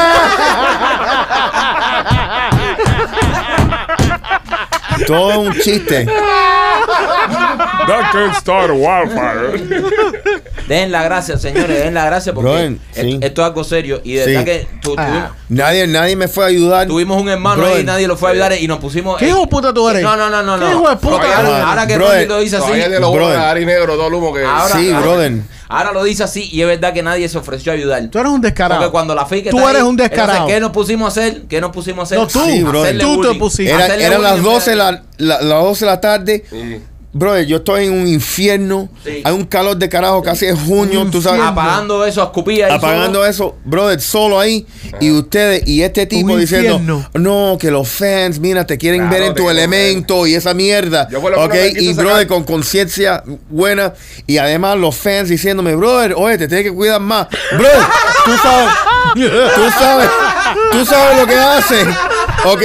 es 5.30 5.36
un 5.36 5.52
chiste. 5.60 6.06
That 7.90 8.12
can 8.12 8.34
start 8.34 8.70
a 8.70 8.72
wildfire. 8.74 9.80
Den 10.68 10.92
la 10.92 11.02
gracia, 11.02 11.36
señores, 11.38 11.82
den 11.84 11.94
la 11.94 12.04
gracia 12.06 12.32
porque 12.32 12.50
Brother, 12.50 12.72
es- 12.94 13.02
sí. 13.02 13.18
esto 13.20 13.42
es 13.42 13.46
algo 13.46 13.64
serio. 13.64 14.00
Y 14.04 14.14
de 14.14 14.24
Sí. 14.24 14.30
verdad 14.30 14.44
que 14.44 14.68
tu- 14.82 14.94
Ah. 14.96 15.32
Nadie, 15.48 15.86
nadie 15.88 16.14
me 16.16 16.28
fue 16.28 16.44
a 16.44 16.46
ayudar. 16.48 16.86
tuvimos 16.86 17.20
un 17.20 17.28
hermano 17.28 17.56
Brother. 17.56 17.76
ahí 17.76 17.82
y 17.82 17.86
nadie 17.86 18.06
lo 18.06 18.16
fue 18.16 18.28
a 18.30 18.32
ayudar 18.32 18.52
y 18.52 18.68
nos 18.68 18.78
pusimos. 18.78 19.18
¿Qué 19.18 19.26
eh, 19.26 19.28
hijo 19.30 19.40
de 19.40 19.46
puta 19.48 19.74
tú 19.74 19.88
eres? 19.88 20.02
No, 20.02 20.16
no, 20.16 20.30
no, 20.30 20.42
no. 20.42 20.54
¿Qué 20.58 20.64
no. 20.64 20.70
hijo 20.70 20.88
de 20.90 20.96
puta 20.96 21.16
Porque 21.16 21.26
ahora, 21.32 21.48
eres? 21.50 21.64
ahora 21.64 21.86
que 21.88 21.96
Brother, 21.96 22.14
Rolly 22.16 22.28
lo 22.28 22.38
dice 22.40 22.56
así. 22.56 22.64
Todavía 22.66 22.88
te 22.90 23.00
lo 23.00 23.08
voy 23.08 23.16
a 23.16 23.20
brother. 23.20 23.38
dar 23.40 23.58
y 23.58 23.66
negro, 23.66 23.96
todo 23.96 24.06
el 24.06 24.14
humo 24.14 24.32
que. 24.32 24.44
Ahora- 24.44 24.74
Sí, 24.76 24.92
brother. 24.92 25.32
Ahora 25.72 25.92
lo 25.92 26.02
dice 26.02 26.24
así 26.24 26.48
y 26.52 26.60
es 26.62 26.66
verdad 26.66 26.92
que 26.92 27.02
nadie 27.02 27.28
se 27.28 27.38
ofreció 27.38 27.70
a 27.72 27.76
ayudar. 27.76 28.02
Tú 28.08 28.18
eres 28.18 28.32
un 28.32 28.40
descarado. 28.40 28.80
Porque 28.80 28.90
cuando 28.92 29.14
la 29.14 29.24
Tú 29.26 29.34
está 29.36 29.50
eres 29.70 29.82
ahí, 29.82 29.82
un 29.88 29.96
descarado. 29.96 30.32
entonces, 30.32 30.54
¿Qué 30.54 30.60
nos 30.60 30.70
pusimos 30.72 31.04
a 31.16 31.20
hacer? 31.20 31.42
¿Qué 31.48 31.60
nos 31.60 31.70
pusimos 31.70 31.98
a 32.00 32.02
hacer? 32.04 32.18
No, 32.18 32.26
tú. 32.26 32.40
Sí, 32.44 32.62
brother. 32.62 32.82
Hacerle 32.96 33.04
Tú 33.04 33.10
te 33.10 33.16
bullying. 33.28 33.38
pusiste. 33.38 33.72
Era- 33.72 33.84
Hacerle 33.84 34.04
eran 34.04 34.22
las 34.22 34.32
bullying, 34.40 34.44
12, 34.52 34.74
la, 34.76 35.02
la- 35.18 35.40
las 35.42 35.62
12 35.62 35.84
de 35.84 35.90
la 35.90 36.00
tarde. 36.00 36.44
Brother, 37.12 37.44
yo 37.44 37.56
estoy 37.56 37.86
en 37.86 37.92
un 37.92 38.06
infierno. 38.06 38.88
Sí. 39.04 39.20
Hay 39.24 39.32
un 39.34 39.44
calor 39.44 39.76
de 39.76 39.88
carajo, 39.88 40.22
casi 40.22 40.46
es 40.46 40.56
junio, 40.56 41.08
tú 41.10 41.20
sabes. 41.20 41.40
Apagando 41.42 42.04
eso, 42.06 42.22
escupía 42.22 42.66
ahí 42.68 42.72
apagando 42.74 43.18
solo. 43.18 43.26
eso, 43.26 43.56
brother, 43.64 44.00
solo 44.00 44.38
ahí. 44.38 44.64
Y 45.00 45.10
ustedes, 45.10 45.66
y 45.66 45.82
este 45.82 46.06
tipo 46.06 46.32
Un 46.34 46.38
diciendo, 46.40 46.74
infierno. 46.76 47.08
no, 47.14 47.58
que 47.58 47.72
los 47.72 47.88
fans, 47.88 48.38
mira, 48.38 48.64
te 48.64 48.78
quieren 48.78 49.00
Claro, 49.00 49.12
ver 49.14 49.22
en 49.24 49.34
tu 49.34 49.50
elemento 49.50 50.24
y 50.28 50.34
esa 50.36 50.54
mierda. 50.54 51.08
Yo 51.10 51.20
por 51.20 51.32
lo 51.32 51.42
ok, 51.44 51.54
y 51.78 51.88
sacar- 51.94 52.04
brother, 52.04 52.26
con 52.28 52.44
conciencia 52.44 53.24
buena. 53.48 53.92
Y 54.28 54.38
además 54.38 54.76
los 54.78 54.94
fans 54.94 55.28
diciéndome, 55.28 55.74
brother, 55.74 56.14
oye, 56.16 56.38
te 56.38 56.46
tienes 56.46 56.64
que 56.66 56.72
cuidar 56.72 57.00
más. 57.00 57.26
Brother, 57.50 57.80
tú 58.24 58.30
sabes, 58.40 58.74
tú 59.14 59.70
sabes, 59.78 60.08
tú 60.70 60.84
sabes 60.84 61.20
lo 61.20 61.26
que 61.26 61.34
hace. 61.34 61.84
Ok, 62.44 62.62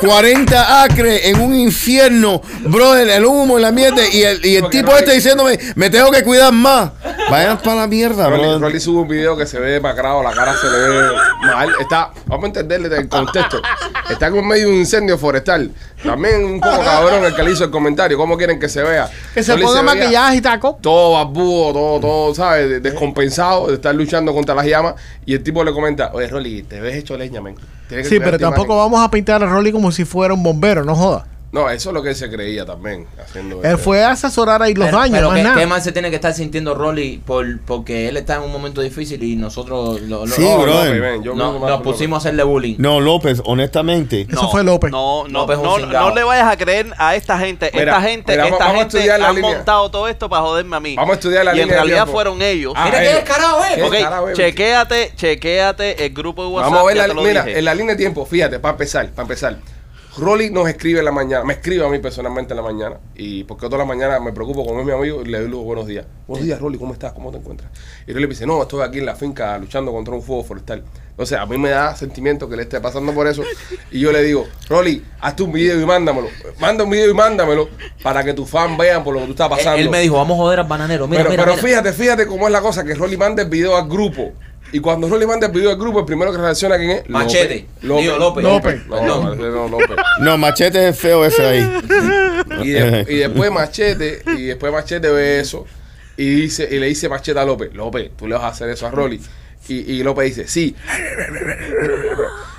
40 0.00 0.82
acres 0.84 1.22
en 1.24 1.40
un 1.40 1.54
infierno, 1.54 2.42
brother, 2.66 3.08
el 3.08 3.24
humo 3.24 3.58
la 3.58 3.72
mierda. 3.72 4.02
Y 4.06 4.22
el, 4.22 4.44
y 4.44 4.56
el 4.56 4.68
tipo 4.68 4.90
Rolly- 4.92 4.98
este 4.98 5.12
diciéndome, 5.14 5.58
me 5.76 5.88
tengo 5.88 6.10
que 6.10 6.22
cuidar 6.22 6.52
más. 6.52 6.90
Vayan 7.30 7.56
para 7.58 7.76
la 7.82 7.86
mierda, 7.86 8.28
Rolly, 8.28 8.42
brother. 8.42 8.60
Rolly 8.60 8.80
sube 8.80 9.00
un 9.00 9.08
video 9.08 9.34
que 9.36 9.46
se 9.46 9.58
ve 9.58 9.72
demacrado, 9.72 10.22
la 10.22 10.32
cara 10.32 10.54
se 10.60 10.68
le 10.68 10.76
ve 10.78 11.08
mal. 11.42 11.70
Está, 11.80 12.10
vamos 12.26 12.44
a 12.44 12.46
entenderle 12.48 12.94
el 12.98 13.08
contexto. 13.08 13.62
Está 14.10 14.26
en 14.26 14.46
medio 14.46 14.66
de 14.66 14.72
un 14.72 14.78
incendio 14.78 15.16
forestal. 15.16 15.70
También 16.04 16.44
un 16.44 16.60
poco 16.60 16.78
cabrón 16.84 17.24
el 17.24 17.34
que 17.34 17.42
le 17.42 17.52
hizo 17.52 17.64
el 17.64 17.70
comentario. 17.70 18.16
¿Cómo 18.18 18.36
quieren 18.36 18.60
que 18.60 18.68
se 18.68 18.82
vea? 18.82 19.08
Que 19.32 19.42
se 19.42 19.56
ponga 19.56 19.80
veía 19.80 19.82
maquillaje 19.82 20.36
y 20.36 20.40
taco. 20.40 20.78
Todo 20.80 21.12
barbudo, 21.14 21.72
todo, 21.72 22.00
todo, 22.00 22.34
¿sabes? 22.34 22.68
De- 22.68 22.80
Descompensado 22.80 23.68
de 23.68 23.74
estar 23.74 23.94
luchando 23.94 24.32
contra 24.34 24.54
las 24.54 24.66
llamas. 24.66 24.94
Y 25.24 25.34
el 25.34 25.42
tipo 25.42 25.64
le 25.64 25.72
comenta, 25.72 26.10
oye, 26.12 26.28
Rolly, 26.28 26.62
te 26.62 26.80
ves 26.80 26.96
hecho 26.96 27.16
leña, 27.16 27.40
men. 27.40 27.54
Tienes 27.88 28.06
que 28.08 28.14
Sí, 28.14 28.20
pero 28.22 28.38
tampoco 28.38 28.74
imagen". 28.74 28.78
vamos 28.92 29.00
a 29.04 29.10
pintar 29.10 29.42
a 29.42 29.46
Rolly 29.46 29.72
como 29.72 29.90
si 29.92 30.04
fuera 30.04 30.34
un 30.34 30.42
bombero, 30.42 30.84
no 30.84 30.94
joda. 30.94 31.26
No, 31.54 31.70
eso 31.70 31.90
es 31.90 31.94
lo 31.94 32.02
que 32.02 32.08
él 32.08 32.16
se 32.16 32.28
creía 32.28 32.66
también. 32.66 33.06
Haciendo 33.22 33.62
Él 33.62 33.78
fue 33.78 34.02
a 34.02 34.10
asesorar 34.10 34.60
ahí 34.60 34.74
los 34.74 34.86
Pero, 34.86 34.98
daños, 34.98 35.16
pero 35.18 35.28
más 35.28 35.36
¿qué, 35.38 35.42
nada. 35.44 35.56
qué 35.56 35.66
mal 35.68 35.80
se 35.82 35.92
tiene 35.92 36.10
que 36.10 36.16
estar 36.16 36.34
sintiendo 36.34 36.74
Rolly 36.74 37.22
por, 37.24 37.60
porque 37.60 38.08
él 38.08 38.16
está 38.16 38.34
en 38.34 38.42
un 38.42 38.50
momento 38.50 38.80
difícil 38.80 39.22
y 39.22 39.36
nosotros 39.36 40.00
lo- 40.02 40.26
lo- 40.26 40.34
Sí, 40.34 40.42
No, 40.42 40.58
brother. 40.62 40.86
López, 40.96 41.00
ven, 41.00 41.22
yo 41.22 41.34
no- 41.36 41.52
que 41.54 41.58
más 41.60 41.70
nos 41.70 41.82
pusimos 41.82 42.16
a 42.16 42.18
hacerle 42.18 42.42
bullying. 42.42 42.74
No, 42.78 43.00
López, 43.00 43.40
honestamente. 43.44 44.26
Eso 44.28 44.50
fue 44.50 44.64
López. 44.64 44.90
No, 44.90 45.28
no, 45.28 45.40
López 45.46 45.58
no, 45.58 45.78
no 45.78 46.12
le 46.12 46.24
vayas 46.24 46.48
a 46.52 46.56
creer 46.56 46.92
a 46.98 47.14
esta 47.14 47.38
gente. 47.38 47.70
Mira, 47.72 47.92
esta 47.92 48.02
gente, 48.02 48.32
mira, 48.32 48.48
esta 48.48 48.58
vamos 48.58 48.80
a 48.86 48.90
gente 48.98 49.12
han 49.12 49.34
línea. 49.36 49.54
montado 49.56 49.90
todo 49.92 50.08
esto 50.08 50.28
para 50.28 50.42
joderme 50.42 50.74
a 50.76 50.80
mí. 50.80 50.96
Vamos 50.96 51.12
a 51.12 51.14
estudiar 51.14 51.44
la 51.44 51.52
y 51.54 51.60
en 51.60 51.66
línea 51.66 51.76
realidad 51.76 51.96
tiempo. 51.98 52.12
fueron 52.12 52.42
ellos. 52.42 52.72
Ah, 52.76 52.86
Mira 52.86 52.98
qué 52.98 53.04
ellos. 53.10 53.14
descarado 53.24 53.64
es. 53.64 53.74
Qué 53.76 53.82
ok, 53.84 53.92
descarado 53.92 54.28
es. 54.28 54.36
chequéate, 54.36 55.12
chequéate 55.14 56.04
el 56.06 56.12
grupo 56.12 56.42
de 56.42 56.48
WhatsApp. 56.48 56.72
Vamos 56.72 56.90
a 56.90 56.94
ver 56.94 57.08
la, 57.08 57.14
mira, 57.14 57.44
en 57.48 57.64
la 57.64 57.74
línea 57.76 57.94
de 57.94 57.98
tiempo, 57.98 58.26
fíjate, 58.26 58.58
para 58.58 58.72
empezar, 58.72 59.08
para 59.10 59.22
empezar. 59.22 59.56
Rolly 60.16 60.50
nos 60.50 60.68
escribe 60.68 61.00
en 61.00 61.04
la 61.04 61.10
mañana, 61.10 61.44
me 61.44 61.54
escribe 61.54 61.84
a 61.84 61.88
mí 61.88 61.98
personalmente 61.98 62.52
en 62.52 62.56
la 62.56 62.62
mañana, 62.62 62.98
y 63.16 63.42
porque 63.44 63.66
todas 63.66 63.80
las 63.80 63.88
mañanas 63.88 64.22
me 64.22 64.32
preocupo 64.32 64.64
como 64.64 64.78
es 64.78 64.86
mi 64.86 64.92
amigo 64.92 65.22
y 65.22 65.24
le 65.24 65.40
doy 65.40 65.48
los 65.48 65.64
buenos 65.64 65.88
días. 65.88 66.06
Buenos 66.28 66.46
días, 66.46 66.60
Rolly, 66.60 66.78
¿cómo 66.78 66.92
estás? 66.92 67.12
¿Cómo 67.12 67.32
te 67.32 67.38
encuentras? 67.38 67.68
Y 68.06 68.12
Rolly 68.12 68.26
me 68.28 68.30
dice, 68.30 68.46
no, 68.46 68.62
estoy 68.62 68.82
aquí 68.82 68.98
en 68.98 69.06
la 69.06 69.16
finca 69.16 69.58
luchando 69.58 69.90
contra 69.90 70.14
un 70.14 70.22
fuego 70.22 70.44
forestal. 70.44 70.84
Entonces, 71.10 71.36
a 71.38 71.46
mí 71.46 71.58
me 71.58 71.70
da 71.70 71.96
sentimiento 71.96 72.48
que 72.48 72.54
le 72.56 72.62
esté 72.62 72.80
pasando 72.80 73.12
por 73.12 73.26
eso. 73.26 73.42
Y 73.90 74.00
yo 74.00 74.12
le 74.12 74.22
digo, 74.22 74.46
Rolly, 74.68 75.04
hazte 75.20 75.42
un 75.42 75.52
video 75.52 75.80
y 75.80 75.84
mándamelo. 75.84 76.28
Manda 76.60 76.84
un 76.84 76.90
video 76.90 77.10
y 77.10 77.14
mándamelo 77.14 77.68
para 78.02 78.22
que 78.24 78.34
tus 78.34 78.48
fans 78.48 78.78
vean 78.78 79.02
por 79.02 79.14
lo 79.14 79.20
que 79.20 79.26
tú 79.26 79.32
estás 79.32 79.50
Él, 79.50 79.56
pasando. 79.56 79.80
él 79.80 79.90
me 79.90 80.00
dijo, 80.00 80.16
vamos 80.16 80.34
a 80.36 80.42
joder 80.42 80.60
al 80.60 80.66
bananero. 80.68 81.06
Mira, 81.08 81.22
pero 81.22 81.30
mira, 81.30 81.44
pero 81.44 81.56
mira. 81.56 81.68
fíjate, 81.68 81.92
fíjate 81.92 82.26
cómo 82.26 82.46
es 82.46 82.52
la 82.52 82.60
cosa, 82.60 82.84
que 82.84 82.94
Rolly 82.94 83.16
manda 83.16 83.42
el 83.42 83.48
video 83.48 83.76
al 83.76 83.88
grupo. 83.88 84.32
Y 84.74 84.80
cuando 84.80 85.08
Rolly 85.08 85.24
manda 85.24 85.46
el 85.46 85.52
video 85.52 85.70
al 85.70 85.76
grupo, 85.76 86.00
el 86.00 86.04
primero 86.04 86.32
que 86.32 86.38
reacciona 86.38 86.76
quién 86.76 86.90
es? 86.90 87.08
Machete. 87.08 87.66
López. 87.82 88.18
López. 88.18 88.42
López. 88.44 88.86
No, 88.88 89.06
no, 89.06 89.34
no, 89.36 89.68
López. 89.68 89.96
No, 90.20 90.36
machete 90.36 90.88
es 90.88 90.98
feo 90.98 91.24
ese 91.24 91.46
ahí. 91.46 91.80
Y, 92.62 92.70
de- 92.70 93.06
y 93.08 93.16
después 93.18 93.52
Machete, 93.52 94.22
y 94.36 94.42
después 94.46 94.72
Machete 94.72 95.08
ve 95.10 95.38
eso 95.38 95.64
y 96.16 96.28
dice, 96.28 96.68
y 96.68 96.78
le 96.80 96.86
dice 96.86 97.08
Machete 97.08 97.38
a 97.38 97.44
López, 97.44 97.72
López, 97.72 98.10
tú 98.16 98.26
le 98.26 98.34
vas 98.34 98.42
a 98.44 98.48
hacer 98.48 98.68
eso 98.68 98.84
a 98.86 98.90
Rolly. 98.90 99.20
Y, 99.68 99.74
y 99.92 100.02
López 100.02 100.34
dice, 100.36 100.48
sí. 100.48 100.74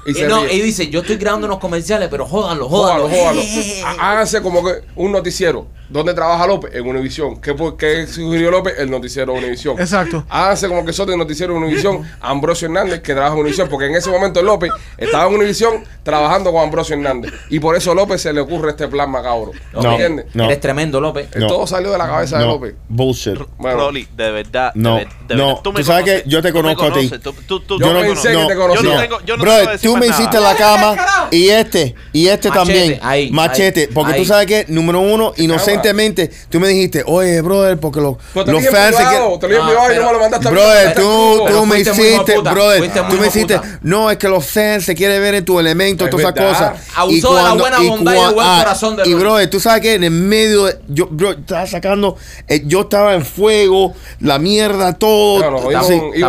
Y 0.06 0.12
Y, 0.12 0.14
se 0.14 0.28
no, 0.28 0.44
ríe. 0.46 0.54
y 0.56 0.62
dice, 0.62 0.88
yo 0.90 1.02
estoy 1.02 1.18
grabando 1.18 1.48
unos 1.48 1.60
comerciales, 1.60 2.08
pero 2.10 2.26
jódanlo, 2.26 2.70
jódanlo. 2.70 3.10
Jódalo, 3.10 3.42
jódalo. 3.42 3.88
Há- 4.00 4.12
Háganse 4.12 4.42
como 4.42 4.64
que 4.64 4.72
un 4.96 5.12
noticiero. 5.12 5.68
¿Dónde 5.90 6.14
trabaja 6.14 6.48
López? 6.48 6.72
En 6.74 6.88
Univisión. 6.88 7.40
¿Qué, 7.42 7.54
por- 7.54 7.78
qué 7.78 8.08
sugirió 8.08 8.52
López? 8.52 8.74
El 8.80 8.90
noticiero 8.90 9.34
de 9.34 9.40
Univisión. 9.40 9.80
Exacto. 9.80 10.24
Háganse 10.30 10.68
como 10.68 10.84
que 10.86 10.94
son 10.94 11.08
del 11.08 11.18
noticiero 11.18 11.54
de 11.54 11.60
Univisión, 11.60 12.02
Ambrosio 12.22 12.68
Hernández, 12.68 13.02
que 13.02 13.14
trabaja 13.14 13.34
en 13.34 13.40
Univisión, 13.42 13.70
porque 13.70 13.86
en 13.88 13.96
ese 13.96 14.10
momento 14.10 14.42
López 14.42 14.72
estaba 14.98 15.28
en 15.28 15.36
Univisión 15.36 15.84
trabajando 16.04 16.52
con 16.52 16.64
Ambrosio 16.64 16.96
Hernández. 16.96 17.32
Y 17.50 17.60
por 17.60 17.76
eso 17.76 17.92
a 17.92 17.96
López 17.96 18.22
se 18.22 18.34
le 18.34 18.40
ocurre 18.42 18.72
este 18.72 18.88
plan 18.88 19.10
macabro. 19.10 19.52
No. 19.74 19.92
¿Entiendes? 19.92 20.26
No. 20.34 20.46
Eres 20.46 20.60
tremendo, 20.60 21.00
López. 21.02 21.28
No. 21.36 21.48
Todo 21.48 21.68
salió 21.68 21.92
de 21.92 21.98
la 21.98 22.08
cabeza 22.08 22.38
de 22.40 22.46
No, 22.46 22.52
López. 22.54 22.76
bullshit. 22.90 23.36
Bueno. 23.58 23.78
Rolly, 23.78 24.08
de 24.16 24.32
verdad. 24.32 24.74
de 24.74 24.82
No, 24.82 24.96
ver- 24.96 25.08
de 25.28 25.36
no, 25.36 25.48
verdad. 25.48 25.62
tú 25.64 25.84
sabes 25.84 26.06
que 26.06 26.24
yo 26.30 26.42
te 26.42 26.52
conozco 26.52 26.84
a 26.86 26.94
ti. 26.94 27.10
tú- 27.22 27.34
tú- 27.48 27.60
tú- 27.62 27.80
Yo 27.80 27.94
me 27.94 28.02
pensé 28.02 28.30
que 28.32 28.46
te 28.46 28.56
conocía. 28.56 29.06
Yo 29.26 29.38
no 29.38 29.46
no 29.46 29.52
tú 29.82 29.98
me 29.98 30.08
hiciste 30.08 30.40
la 30.40 30.56
cama 30.56 30.96
y 31.32 31.50
este, 31.50 31.96
y 32.14 32.28
este 32.28 32.50
Machete, 32.50 32.66
también. 32.74 33.00
ahí, 33.02 33.32
machete. 33.32 33.82
ahí, 33.82 33.88
porque 33.94 34.14
ahí. 34.14 34.20
tú 34.22 34.26
sabes 34.26 34.48
que, 34.48 34.66
número 34.68 35.00
uno, 35.00 35.34
inocentemente, 35.76 36.32
tú 36.50 36.60
me 36.60 36.68
dijiste, 36.70 37.04
oye, 37.06 37.42
brother, 37.42 37.78
porque 37.80 38.02
los, 38.02 38.18
fans 38.18 38.46
se 38.46 38.52
privado, 38.52 39.40
quieren- 39.40 39.40
te 39.40 39.48
lo 39.48 39.54
dije 39.54 39.60
en 39.60 39.66
No, 39.66 39.68
privado 39.68 39.94
y 39.94 39.96
no 39.96 39.96
pero- 39.96 40.06
me 40.06 40.14
lo 40.14 40.20
mandaste 40.20 40.48
a 40.48 40.52
mí. 40.52 40.58
Brother, 40.58 40.96
tú. 40.96 41.42
Pero 41.46 41.60
tú 41.60 41.66
me 41.66 41.80
hiciste, 41.80 42.38
brother, 42.40 42.92
tú 43.10 43.16
me 43.18 43.28
hiciste, 43.28 43.62
no, 43.82 44.12
es 44.12 44.18
que 44.18 44.28
los 44.30 44.46
fans 44.46 44.86
se 44.86 44.96
quieren 44.96 45.22
ver 45.22 45.36
en 45.36 45.46
tu 45.46 45.60
elemento, 45.60 46.06
Es 46.06 46.10
todas 46.12 46.26
esas 46.26 46.46
cosas. 46.46 46.88
Abusó 46.96 47.36
de 47.36 47.44
la 47.44 47.54
buena 47.54 47.80
bondad 47.80 48.14
y 48.14 48.18
el 48.20 48.34
buen 48.34 48.48
ah, 48.48 48.60
corazón 48.64 48.96
de 48.96 49.04
Y 49.10 49.14
brother, 49.14 49.50
tú 49.50 49.60
sabes 49.60 49.82
que 49.82 49.94
en 49.96 50.04
el 50.04 50.12
medio, 50.12 50.66
de- 50.66 50.80
yo, 50.88 51.08
bro, 51.10 51.32
estaba 51.32 51.66
sacando, 51.68 52.18
eh, 52.48 52.64
yo 52.66 52.82
estaba 52.82 53.14
en 53.16 53.26
fuego, 53.26 53.94
la 54.20 54.40
mierda, 54.40 54.94
todo. 54.94 55.42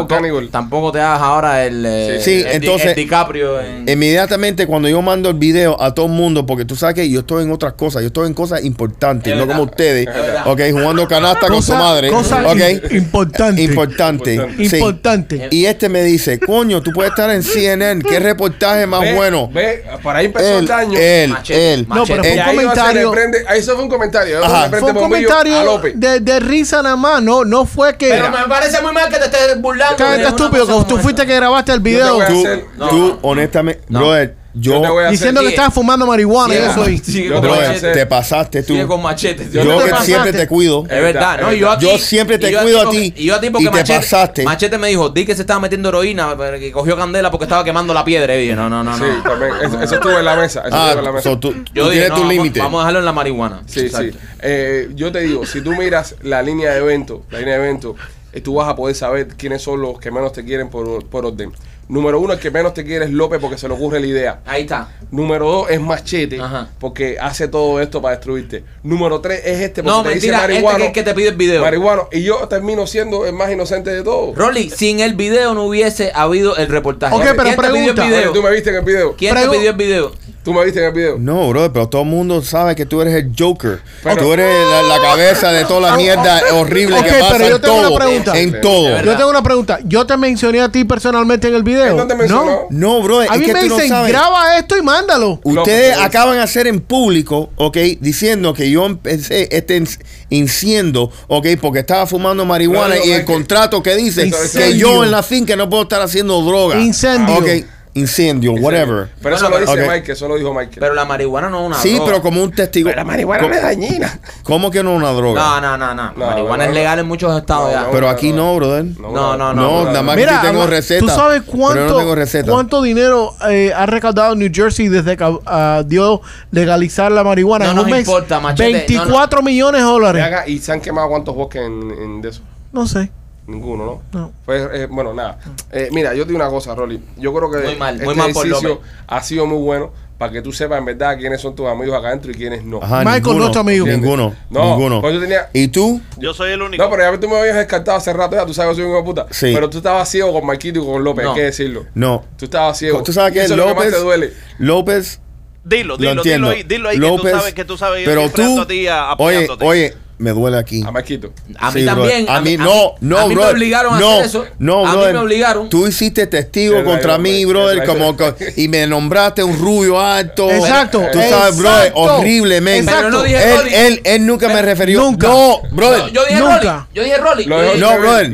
Cannibal. 0.09 0.49
Tampoco 0.51 0.93
te 0.93 1.01
hagas 1.01 1.21
ahora 1.23 1.65
el, 1.65 1.85
eh, 1.87 2.21
Sí, 2.23 2.43
entonces- 2.47 2.95
DiCaprio 2.97 3.61
en- 3.61 3.89
Inmediatamente 3.89 4.67
cuando 4.67 4.89
yo 4.89 5.01
mando 5.03 5.29
el 5.31 5.37
video 5.37 5.81
a 5.81 5.95
todo 5.95 6.07
el 6.07 6.13
mundo, 6.13 6.47
porque 6.47 6.65
tú 6.65 6.77
sabes 6.77 6.95
que 6.95 7.09
yo 7.09 7.21
estoy 7.21 7.45
en 7.45 7.51
otras 7.53 7.75
cosas, 7.75 8.03
yo 8.03 8.09
estoy 8.09 8.27
en 8.27 8.35
cosas 8.35 8.65
importantes, 8.65 9.33
Es 9.33 9.36
no 9.37 9.47
como 9.47 9.63
ustedes, 9.65 10.07
ok, 10.45 10.61
jugando 10.73 11.07
canasta 11.09 11.49
con 11.49 11.63
su 11.63 11.73
madre, 11.75 12.09
cosa 12.09 12.43
ok, 12.47 12.57
im- 12.57 12.93
importante. 12.97 13.63
importante, 13.63 14.35
Importante. 14.35 14.69
sí. 14.69 14.77
Importante. 14.77 15.49
Y 15.51 15.67
este 15.67 15.89
me 15.89 16.03
dice, 16.05 16.39
coño, 16.41 16.83
tú 16.83 16.93
puedes 16.93 17.11
estar 17.11 17.31
en 17.31 17.43
CNN, 17.43 18.03
qué 18.03 18.19
reportaje 18.21 18.87
más 18.87 19.01
Ve, 19.03 19.15
bueno. 19.15 19.49
Ve, 19.53 19.85
para 20.03 20.19
ahí 20.21 20.27
empezó 20.27 20.59
el 20.59 20.67
daño. 20.67 20.99
él, 20.99 21.31
Machete, 21.31 21.75
él. 21.75 21.87
No, 21.89 22.05
pero 22.07 22.23
fue 22.23 22.33
un 22.33 22.45
comentario- 22.45 23.11
prende, 23.13 23.45
eso 23.57 23.75
fue 23.75 23.83
un 23.85 23.91
comentario. 23.91 24.45
Ajá. 24.45 24.69
Fue 24.71 24.83
un 24.83 24.95
comentario 24.97 25.81
de, 25.95 26.21
de 26.21 26.41
risa 26.41 26.83
nada 26.83 26.97
más, 26.97 27.23
no, 27.23 27.45
no 27.45 27.65
fue 27.67 27.97
que. 27.97 28.09
Pero 28.09 28.31
me 28.31 28.45
parece 28.49 28.81
muy 28.83 28.93
mal 28.93 29.09
que 29.09 29.19
te 29.19 29.25
estés 29.27 29.61
burlando. 29.61 29.97
Cállate, 29.97 30.29
estúpido, 30.29 30.67
que 30.67 30.73
como 30.73 30.87
tú 30.87 30.99
fuiste 30.99 31.27
que 31.27 31.35
grabaste 31.37 31.73
el 31.73 31.81
video 31.81 32.19
Tú, 32.27 32.45
tú, 32.91 33.19
honestamente, 33.23 33.83
No. 33.89 33.99
brother, 34.01 34.35
yo, 34.59 34.73
Yo 34.77 34.81
te 34.81 34.89
voy 34.89 34.99
a 35.05 35.07
hacer- 35.09 35.11
diciendo 35.19 35.43
que 35.43 35.49
estabas 35.49 35.75
fumando 35.75 36.07
marihuana 36.07 36.55
y 36.55 36.57
Sigue. 36.57 36.71
eso 36.71 36.83
ahí. 36.83 36.99
Sigue 36.99 37.29
Yo 37.29 37.33
con 37.35 37.43
te 37.43 37.49
voy 37.49 37.57
a 37.57 37.61
machete. 37.61 37.77
hacer- 37.77 37.93
te 37.95 38.07
pasaste 38.07 38.63
tú. 38.63 38.73
Sigue 38.73 38.87
con 38.87 39.03
machete. 39.03 39.49
Yo 39.53 39.63
que 39.63 39.69
pasaste. 39.91 40.05
siempre 40.07 40.33
te 40.33 40.47
cuido. 40.49 40.85
Es 40.85 41.03
verdad, 41.03 41.41
¿no? 41.43 41.53
Yo 41.53 41.71
aquí. 41.71 41.85
Yo 41.85 41.99
siempre 41.99 42.39
te 42.39 42.57
cuido 42.57 42.89
a 42.89 42.91
ti, 42.91 43.13
Y 43.17 43.25
yo 43.27 43.35
a 43.35 43.41
ti 43.41 43.51
porque 43.51 43.65
y 43.65 43.71
te 43.71 43.77
machete, 43.77 43.99
pasaste. 44.01 44.45
Machete 44.45 44.79
me 44.79 44.89
dijo, 44.89 45.11
di 45.11 45.27
que 45.27 45.35
se 45.35 45.43
estaba 45.43 45.61
metiendo 45.61 45.91
heroína, 45.91 46.35
que 46.59 46.73
cogió 46.73 46.97
candela 46.97 47.31
porque 47.31 47.45
estaba 47.45 47.63
quemando 47.65 47.93
la 47.93 48.05
piedra. 48.05 48.35
Y 48.35 48.43
dije, 48.43 48.57
no, 48.57 48.69
no, 48.71 48.83
no. 48.83 48.97
Sí, 48.97 49.05
no. 49.05 49.23
también. 49.23 49.53
Eso, 49.63 49.83
eso 49.83 49.95
estuvo 49.97 50.19
en 50.19 50.25
la 50.25 50.37
mesa. 50.37 50.63
Eso 50.67 50.75
Ah, 50.77 50.87
estuvo 50.87 50.99
en 51.01 51.05
la 51.05 51.13
mesa. 51.13 51.31
so 51.31 51.39
tú, 51.39 51.53
Yo 51.75 51.85
tú 51.85 51.91
dije, 51.91 52.09
no, 52.09 52.15
tu 52.15 52.21
vamos, 52.23 52.35
límite. 52.35 52.59
vamos 52.61 52.79
a 52.79 52.83
dejarlo 52.85 52.99
en 53.01 53.05
la 53.05 53.13
marihuana. 53.13 53.63
Sí, 53.67 53.81
Exacto. 53.81 54.13
sí. 54.13 54.19
Eh, 54.41 54.89
yo 54.95 55.13
te 55.13 55.21
digo, 55.21 55.45
si 55.45 55.61
tú 55.61 55.73
miras 55.75 56.15
la 56.23 56.41
línea 56.43 56.73
de 56.73 56.79
evento, 56.79 57.25
la 57.31 57.41
línea 57.41 57.59
de 57.59 57.65
evento, 57.65 57.95
eh, 58.33 58.41
tú 58.41 58.55
vas 58.55 58.69
a 58.69 58.75
poder 58.77 58.95
saber 58.97 59.29
quiénes 59.37 59.61
son 59.63 59.81
los 59.83 59.99
que 59.99 60.11
menos 60.11 60.33
te 60.33 60.45
quieren 60.45 60.69
por, 60.71 61.05
por 61.07 61.27
orden. 61.27 61.53
Número 61.89 62.19
uno, 62.19 62.33
el 62.33 62.39
que 62.41 62.51
menos 62.51 62.75
te 62.75 62.85
quiere 62.85 63.05
es 63.05 63.11
López 63.13 63.39
porque 63.41 63.57
se 63.57 63.69
le 63.69 63.75
ocurre 63.75 64.01
la 64.01 64.07
idea. 64.07 64.41
Ahí 64.45 64.63
está. 64.63 64.89
Número 65.13 65.47
dos 65.49 65.71
es 65.71 65.81
Machete 65.81 66.41
Ajá. 66.41 66.69
porque 66.81 67.17
hace 67.21 67.47
todo 67.47 67.81
esto 67.81 68.03
para 68.03 68.17
destruirte. 68.17 68.65
Número 68.83 69.21
tres 69.21 69.41
es 69.45 69.61
este 69.61 69.83
porque 69.85 69.97
No, 69.97 70.03
te 70.03 70.09
dice 70.15 70.27
mentira, 70.33 70.39
este 70.43 70.53
marihuano. 70.55 70.77
que 70.79 70.83
es 70.83 70.89
el 70.89 70.93
que 70.95 71.03
te 71.05 71.15
pide 71.15 71.29
el 71.29 71.37
video. 71.37 71.63
marihuano. 71.63 72.09
Y 72.11 72.23
yo 72.25 72.49
termino 72.49 72.87
siendo 72.89 73.25
el 73.25 73.33
más 73.35 73.53
inocente 73.53 73.91
de 73.91 74.03
todos. 74.03 74.37
Rolly, 74.37 74.69
sin 74.71 74.99
el 75.01 75.15
video 75.15 75.55
no 75.55 75.63
hubiese 75.65 76.11
habido 76.15 76.57
el 76.57 76.67
reportaje. 76.67 77.15
Ok, 77.15 77.23
pero 77.23 77.35
¿Quién 77.45 77.57
te 77.57 77.63
pidió 77.63 77.73
pregunta. 77.73 78.03
el 78.05 78.09
Oye, 78.09 78.19
video? 78.19 78.33
tú 78.33 78.43
me 78.43 78.51
viste 78.51 78.71
en 78.71 78.77
el 78.77 78.85
video. 78.85 79.15
¿Quién 79.17 79.35
Pregu- 79.37 79.51
te 79.53 79.57
pidió 79.59 79.71
el 79.71 79.77
video? 79.77 80.13
Tú 80.47 80.53
me 80.55 80.65
viste 80.65 80.79
en 80.79 80.87
el 80.87 80.93
video. 80.93 81.17
No, 81.19 81.49
bro, 81.49 81.73
pero 81.73 81.89
todo 81.89 82.03
el 82.03 82.09
mundo 82.09 82.41
sabe 82.41 82.77
que 82.77 82.87
tú 82.87 83.03
eres 83.03 83.15
el 83.15 83.33
Joker. 83.37 83.81
Pero- 84.05 84.17
tú 84.23 84.33
eres 84.33 84.47
la, 84.71 84.83
la 84.83 85.01
cabeza 85.03 85.51
de 85.51 85.65
toda 85.65 85.91
la 85.91 85.97
mierda 85.97 86.41
horrible 86.55 86.97
Ok, 87.01 87.05
que 87.05 87.11
pero 87.11 87.27
pasa 87.27 87.49
yo 87.49 87.57
en 87.57 87.61
tengo 87.63 87.75
una 87.79 87.89
todo. 87.89 87.99
pregunta. 87.99 88.39
En 88.41 88.61
todo. 88.61 89.03
Yo 89.03 89.17
tengo 89.17 89.31
una 89.31 89.43
pregunta. 89.43 89.81
Yo 89.85 90.07
te 90.07 90.17
mencioné 90.17 90.61
a 90.61 90.69
ti 90.71 90.85
personalmente 90.85 91.49
en 91.49 91.55
el 91.57 91.65
video. 91.65 91.87
¿En 91.89 91.97
dónde 91.97 92.15
mencionó? 92.15 92.45
No. 92.45 92.67
No, 92.71 93.03
bro, 93.03 93.23
es 93.23 93.31
A 93.31 93.35
mí 93.39 93.47
que 93.47 93.55
me 93.55 93.61
tú 93.63 93.67
no 93.71 93.75
dicen, 93.75 93.89
sabes. 93.89 94.13
graba 94.13 94.57
esto 94.57 94.79
y 94.79 94.83
mándalo. 94.83 95.41
Ustedes 95.43 95.95
pero- 95.97 96.05
acaban 96.07 96.37
de 96.37 96.43
hacer 96.43 96.69
en 96.69 96.79
público, 96.81 97.51
ok, 97.57 97.77
diciendo 98.01 98.55
que 98.55 98.71
yo 98.71 98.87
empecé 98.87 99.49
este 99.51 99.83
incendio, 100.31 101.11
ok, 101.29 101.47
porque 101.61 101.81
estaba 101.81 102.07
fumando 102.07 102.45
marihuana 102.45 102.95
No, 102.95 103.01
no, 103.01 103.07
y 103.07 103.11
el 103.13 103.21
que- 103.21 103.25
contrato 103.25 103.83
que 103.83 103.97
dice 103.97 104.31
que 104.57 104.77
yo 104.79 105.03
en 105.05 105.11
la 105.11 105.23
finca 105.23 105.57
no 105.57 105.69
puedo 105.69 105.83
estar 105.83 106.01
haciendo 106.03 106.41
droga. 106.43 106.81
Incendio. 106.81 107.35
Ok, 107.37 107.49
incendio, 107.97 108.53
whatever. 108.53 109.09
Pero 109.23 109.35
eso 109.37 109.49
Bueno, 109.49 109.65
lo 109.67 109.73
dice 109.73 109.85
ok. 109.87 109.93
Mike, 109.93 110.13
eso 110.13 110.29
lo 110.29 110.37
dijo 110.37 110.53
Michael. 110.55 110.77
Pero 110.79 110.95
la 110.95 111.05
marihuana 111.05 111.49
no 111.51 111.61
es 111.63 111.67
una 111.67 111.77
Sí, 111.79 111.95
droga. 111.95 112.07
pero 112.07 112.23
como 112.23 112.43
un 112.43 112.53
testigo. 112.53 112.87
Pero 112.89 112.99
la 112.99 113.05
marihuana 113.05 113.43
¿Cómo- 113.43 113.51
no 113.55 113.57
es 113.57 113.63
dañina. 113.63 114.21
¿Cómo 114.43 114.71
que 114.71 114.83
no 114.83 114.93
es 114.93 114.99
una 114.99 115.11
droga? 115.13 115.41
No, 115.41 115.61
no, 115.61 115.77
no, 115.79 115.95
no. 115.95 116.13
No, 116.13 116.27
marihuana 116.27 116.57
no, 116.59 116.63
es 116.65 116.69
no. 116.69 116.75
legal 116.75 116.99
en 116.99 117.07
muchos 117.09 117.37
estados 117.37 117.67
No, 117.67 117.73
ya. 117.73 117.83
no. 117.83 117.91
Pero 117.91 118.09
aquí 118.09 118.33
no, 118.33 118.55
brother. 118.57 118.85
No, 119.01 119.37
no, 119.37 119.37
no. 119.37 119.55
No, 119.55 119.85
nada 119.87 120.03
más 120.03 120.17
Mira, 120.17 120.41
que 120.41 120.47
sí 120.47 120.53
tengo 120.53 120.67
receta. 120.67 121.01
¿tú 121.01 121.09
sabes 121.09 121.43
cuánto, 121.43 121.87
no 121.87 121.97
tengo 121.97 122.15
receta. 122.15 122.51
cuánto 122.51 122.83
dinero 122.83 123.35
eh, 123.51 123.73
ha 123.75 123.87
recaudado 123.87 124.35
New 124.37 124.51
Jersey 124.53 124.89
desde 124.89 125.17
que 125.17 125.39
ah, 125.47 125.83
dio 125.87 126.21
legalizar 126.51 127.11
la 127.11 127.25
marihuana? 127.25 127.65
No 127.67 127.71
en 127.73 127.77
nos 127.77 127.85
un 127.87 127.91
mes? 127.91 128.01
importa, 128.07 128.41
machete, 128.41 128.71
24 128.73 129.43
millones 129.43 129.81
de 129.81 129.87
dólares. 129.87 130.25
¿Y 130.47 130.59
se 130.59 130.73
han 130.73 130.81
quemado 130.81 131.09
cuántos 131.09 131.35
bosques 131.35 131.63
en, 131.63 131.91
en 131.91 132.21
de 132.23 132.29
eso? 132.29 132.43
No 132.73 132.87
sé. 132.87 133.11
Ninguno, 133.47 133.85
¿no? 133.87 134.03
No. 134.21 134.33
Pues, 134.45 134.69
eh, 134.73 134.87
bueno, 134.91 135.15
nada. 135.15 135.39
Eh, 135.71 135.89
mira, 135.93 136.15
yo 136.15 136.25
te 136.25 136.33
digo 136.33 136.41
una 136.43 136.51
cosa, 136.51 136.75
Rolly. 136.75 137.01
Yo 137.17 137.33
creo 137.33 137.51
que 137.51 137.59
Muy 137.59 137.77
mal, 137.77 137.95
este 137.95 138.05
muy 138.07 138.15
mal 138.17 138.33
por 138.33 138.45
ejercicio 138.47 138.69
López. 138.77 138.91
ha 139.07 139.23
sido 139.23 139.47
muy 139.47 139.59
bueno 139.59 139.93
para 140.19 140.33
que 140.33 140.41
tú 140.43 140.51
sepas 140.51 140.79
en 140.79 140.87
verdad 140.87 141.17
quiénes 141.19 141.41
son 141.43 141.55
tus 141.55 141.67
amigos 141.69 141.95
acá 141.97 142.09
adentro 142.09 142.31
y 142.31 142.35
quiénes 142.35 142.65
no. 142.65 142.83
Ajá, 142.83 143.01
Michael, 143.01 143.23
ninguno, 143.23 143.39
no 143.39 143.47
es 143.47 143.53
tu 143.53 143.59
amigo. 143.59 143.87
Ninguno. 143.87 144.35
No, 144.51 144.65
ninguno. 144.71 145.01
pues 145.01 145.15
yo 145.15 145.21
tenía- 145.21 145.49
¿Y 145.53 145.69
tú? 145.69 146.01
Yo 146.17 146.33
soy 146.35 146.53
el 146.53 146.63
único. 146.63 146.83
No, 146.83 146.91
pero 146.91 147.03
ya 147.13 147.21
tú 147.21 147.29
me 147.29 147.39
habías 147.39 147.57
descartado 147.57 147.99
hace 147.99 148.13
rato 148.13 148.35
ya, 148.35 148.47
tú 148.47 148.55
sabes 148.55 148.71
que 148.71 148.77
soy 148.77 148.85
un 148.85 148.91
hijo 148.91 148.99
de 148.99 149.05
puta. 149.05 149.27
Sí. 149.31 149.53
Pero 149.55 149.69
tú 149.71 149.77
estabas 149.79 150.09
ciego 150.09 150.33
con 150.33 150.45
Marquito 150.47 150.81
y 150.81 150.85
con 150.85 151.05
López, 151.05 151.25
No. 151.25 151.31
hay 151.33 151.37
que 151.37 151.43
decirlo. 151.45 151.85
No. 151.95 152.25
Tú 152.39 152.47
estabas 152.47 152.79
ciego. 152.79 153.03
¿Tú 153.03 153.13
sabes 153.13 153.33
que 153.33 153.45
eso 153.45 153.53
es 153.53 153.59
lo 153.59 153.67
que 153.67 153.75
más 153.75 153.85
López? 153.85 153.95
te 153.95 154.01
duele. 154.05 154.33
López 154.59 155.21
Dilo, 155.65 155.95
Lo 155.95 155.97
dilo, 155.99 156.11
dilo 156.11 156.23
entiendo. 156.23 156.49
ahí, 156.51 156.63
dilo 156.63 156.89
ahí 156.89 156.97
López, 156.97 157.25
que 157.25 157.31
tú 157.33 157.37
sabes 157.39 157.55
que 157.55 157.65
tú 157.65 157.77
sabes. 157.77 158.05
Yo 158.05 158.11
pero 158.11 158.31
tú, 158.31 158.61
a 158.61 158.67
ti 158.69 158.87
a- 158.87 159.03
oye, 159.05 159.13
apoyándote. 159.13 159.65
oye, 159.65 159.95
me 160.19 160.31
duele 160.31 160.57
aquí. 160.59 160.83
A 160.87 160.91
Marquito. 160.91 161.33
A 161.59 161.71
mí 161.71 161.81
Sí, 161.81 161.87
también. 161.87 162.25
brother. 162.25 162.31
A 162.31 162.41
mí, 162.41 162.57
no, 162.57 162.95
no, 163.01 163.19
A 163.19 163.27
mí 163.27 163.35
me 163.37 163.45
obligaron 163.45 163.95
a 163.95 163.99
hacer 163.99 164.25
eso. 164.25 164.47
No, 164.59 164.87
a 164.87 164.91
mí 164.91 164.97
brother. 164.97 165.13
me 165.15 165.19
obligaron. 165.21 165.69
Tú 165.69 165.87
hiciste 165.87 166.27
testigo 166.27 166.77
Es 166.79 166.85
contra 166.85 167.19
mí, 167.19 167.45
brother, 167.45 167.85
como 167.85 168.17
y 168.57 168.69
me 168.69 168.87
nombraste 168.87 169.43
un 169.43 169.59
rubio 169.59 170.01
alto. 170.01 170.51
Exacto. 170.51 171.03
Tú 171.13 171.19
sabes, 171.19 171.57
brother, 171.59 171.87
Exacto. 171.89 172.01
horriblemente. 172.01 172.93
Pero 172.95 173.11
no 173.11 173.23
dije 173.23 173.53
él, 173.53 173.59
Rolly. 173.59 173.75
él, 173.75 174.01
él 174.05 174.27
nunca 174.27 174.49
me 174.49 174.63
refirió. 174.63 175.01
Nunca. 175.03 175.29
No, 175.29 175.61
brother. 175.73 175.99
No, 176.05 176.09
yo 176.09 176.25
dije 176.25 176.41
Nunca. 176.41 176.59
Rolly. 176.61 176.87
Yo 176.95 177.03
dije 177.03 177.17
Rolly. 177.19 177.47
No, 177.47 177.99
brother. 177.99 178.31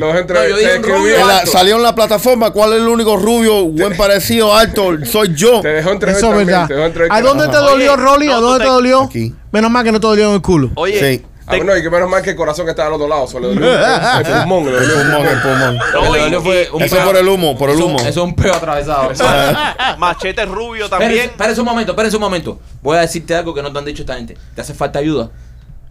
Yo 0.49 0.57
dije 0.57 0.77
rubio 0.79 1.15
En 1.19 1.27
la- 1.27 1.37
alto. 1.39 1.51
salió 1.51 1.75
en 1.75 1.83
la 1.83 1.93
plataforma. 1.95 2.51
¿Cuál 2.51 2.73
es 2.73 2.79
el 2.79 2.87
único 2.87 3.17
rubio, 3.17 3.65
buen 3.65 3.95
parecido, 3.97 4.55
alto? 4.55 4.91
Soy 5.05 5.33
yo. 5.35 5.61
Te 5.61 5.67
dejó 5.69 5.91
Eso 5.91 6.31
es 6.31 6.45
verdad. 6.45 6.67
te 6.67 6.73
dejó 6.75 6.85
entrever 6.85 7.11
¿A 7.11 7.21
dónde 7.21 7.47
te 7.47 7.57
dolió, 7.57 7.95
Rolly? 7.95 8.27
¿A 8.29 8.35
dónde 8.35 8.59
te- 8.59 8.65
te 8.65 8.69
dolió? 8.71 9.01
Aquí. 9.03 9.33
Menos 9.51 9.69
mal 9.69 9.83
que 9.83 9.91
no 9.91 9.99
te 9.99 10.07
dolió 10.07 10.29
en 10.29 10.33
el 10.35 10.41
culo. 10.41 10.71
Oye, 10.75 10.99
Sí. 10.99 11.25
Ah, 11.45 11.55
bueno, 11.57 11.75
y 11.75 11.81
que 11.81 11.89
menos 11.89 12.09
mal 12.09 12.21
que 12.21 12.29
el 12.31 12.35
corazón 12.35 12.69
está 12.69 12.87
al 12.87 12.93
otro 12.93 13.07
lado. 13.07 13.27
Solo 13.27 13.49
le 13.53 13.55
dolió 13.55 13.73
el 14.17 14.23
pulmón. 14.25 14.65
le 14.65 14.77
El 14.77 14.87
dolió 14.87 14.95
el 14.95 15.01
pulmón, 15.01 15.27
el 15.27 15.39
pulmón. 15.41 15.79
que 16.13 16.19
dolió 16.19 16.41
fue 16.41 16.69
un 16.71 16.81
Eso 16.83 16.95
peo- 16.95 17.05
por 17.05 17.17
el 17.17 17.27
humo, 17.27 17.57
por 17.57 17.69
el 17.69 17.81
humo. 17.81 17.99
Eso 17.99 18.09
es 18.09 18.17
un 18.17 18.33
peo 18.35 18.53
atravesado. 18.53 19.11
Machete 19.97 20.45
rubio 20.45 20.89
también. 20.89 21.11
espérese 21.29 21.59
un 21.59 21.65
momento, 21.65 21.91
espérese 21.91 22.15
un 22.15 22.21
momento. 22.21 22.59
Voy 22.81 22.97
a 22.97 23.01
decirte 23.01 23.35
algo 23.35 23.53
que 23.53 23.61
no 23.61 23.71
te 23.71 23.79
han 23.79 23.85
dicho 23.85 24.03
esta 24.03 24.15
gente. 24.15 24.37
¿Te 24.55 24.61
hace 24.61 24.73
falta 24.73 24.99
ayuda? 24.99 25.29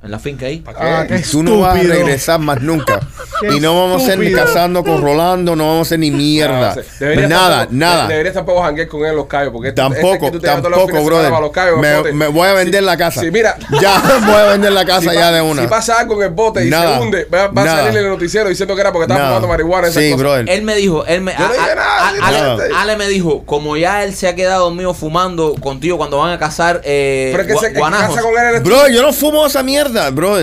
En 0.04 0.10
la 0.10 0.18
finca 0.18 0.46
ahí. 0.46 0.64
Ah, 0.66 1.04
qué 1.06 1.20
Tú 1.20 1.44
no 1.44 1.60
vas 1.60 1.78
a 1.78 1.82
regresar 1.82 2.40
más 2.40 2.60
nunca. 2.60 3.00
Y 3.50 3.58
no 3.58 3.76
vamos 3.76 4.02
a 4.02 4.06
ser 4.06 4.18
ni 4.20 4.30
casando 4.32 4.84
con 4.84 5.02
Rolando, 5.02 5.56
no 5.56 5.64
vamos 5.66 5.78
a 5.80 5.82
hacer 5.88 5.98
ni 5.98 6.12
mierda. 6.12 6.76
No 6.76 6.82
sé. 6.82 7.26
Nada, 7.26 7.56
tampoco- 7.66 7.68
nada. 7.76 8.06
Deberías 8.06 8.34
tampoco 8.34 8.62
janguear 8.62 8.86
con 8.86 9.00
él 9.00 9.06
en 9.10 9.16
los 9.16 9.26
callos. 9.26 9.52
Porque 9.52 9.70
este- 9.70 9.82
este 9.82 10.00
Tampoco, 10.00 10.30
tampoco, 10.40 11.04
brother. 11.04 11.30
los 11.32 11.50
callos, 11.50 11.78
Me, 11.80 12.12
me 12.12 12.28
voy 12.28 12.46
a 12.48 12.52
vender 12.52 12.80
Si- 12.82 12.86
la 12.86 12.96
casa. 12.96 13.20
Si, 13.20 13.30
mira. 13.32 13.56
Ya 13.80 14.00
voy 14.26 14.34
a 14.36 14.44
vender 14.44 14.70
la 14.72 14.84
casa 14.84 15.10
si 15.10 15.16
ya 15.16 15.22
pa- 15.22 15.32
de 15.32 15.40
una. 15.40 15.62
Si 15.62 15.66
pasa 15.68 15.98
algo 15.98 16.14
en 16.22 16.28
el 16.28 16.34
bote 16.34 16.64
y 16.64 16.70
Nada. 16.70 16.98
se 16.98 17.02
hunde, 17.02 17.24
va, 17.34 17.48
va 17.48 17.62
a 17.62 17.66
salir 17.66 17.98
en 17.98 18.04
el 18.04 18.10
noticiero 18.10 18.48
diciendo 18.48 18.76
que 18.76 18.80
era 18.80 18.92
porque 18.92 19.04
estaba 19.04 19.18
Nada. 19.18 19.30
fumando 19.32 19.48
marihuana. 19.48 19.88
esas 19.88 20.00
Sí, 20.00 20.10
cosas. 20.12 20.22
brother. 20.22 20.48
Él 20.50 20.62
me 20.62 20.76
dijo, 20.76 21.04
él 21.06 21.20
me, 21.22 21.32
a- 21.32 21.36
sí, 21.38 21.44
Ale, 22.76 22.96
me 22.96 23.08
dijo, 23.08 23.42
como 23.44 23.76
ya 23.76 24.04
él 24.04 24.14
se 24.14 24.28
ha 24.28 24.34
quedado 24.36 24.70
mío 24.70 24.94
fumando 24.94 25.54
contigo 25.60 25.96
cuando 25.98 26.18
van 26.18 26.30
a 26.32 26.38
cazar 26.38 26.80
eh, 26.84 27.30
Pero 27.32 27.42
es 27.42 27.48
que 27.60 27.66
se, 27.66 27.72
casa 27.72 28.20
con 28.22 28.32
él. 28.38 28.60
Bro, 28.62 28.88
yo 28.88 29.02
no 29.02 29.12
fumo 29.12 29.46
esa 29.46 29.62
mierda, 29.64 29.91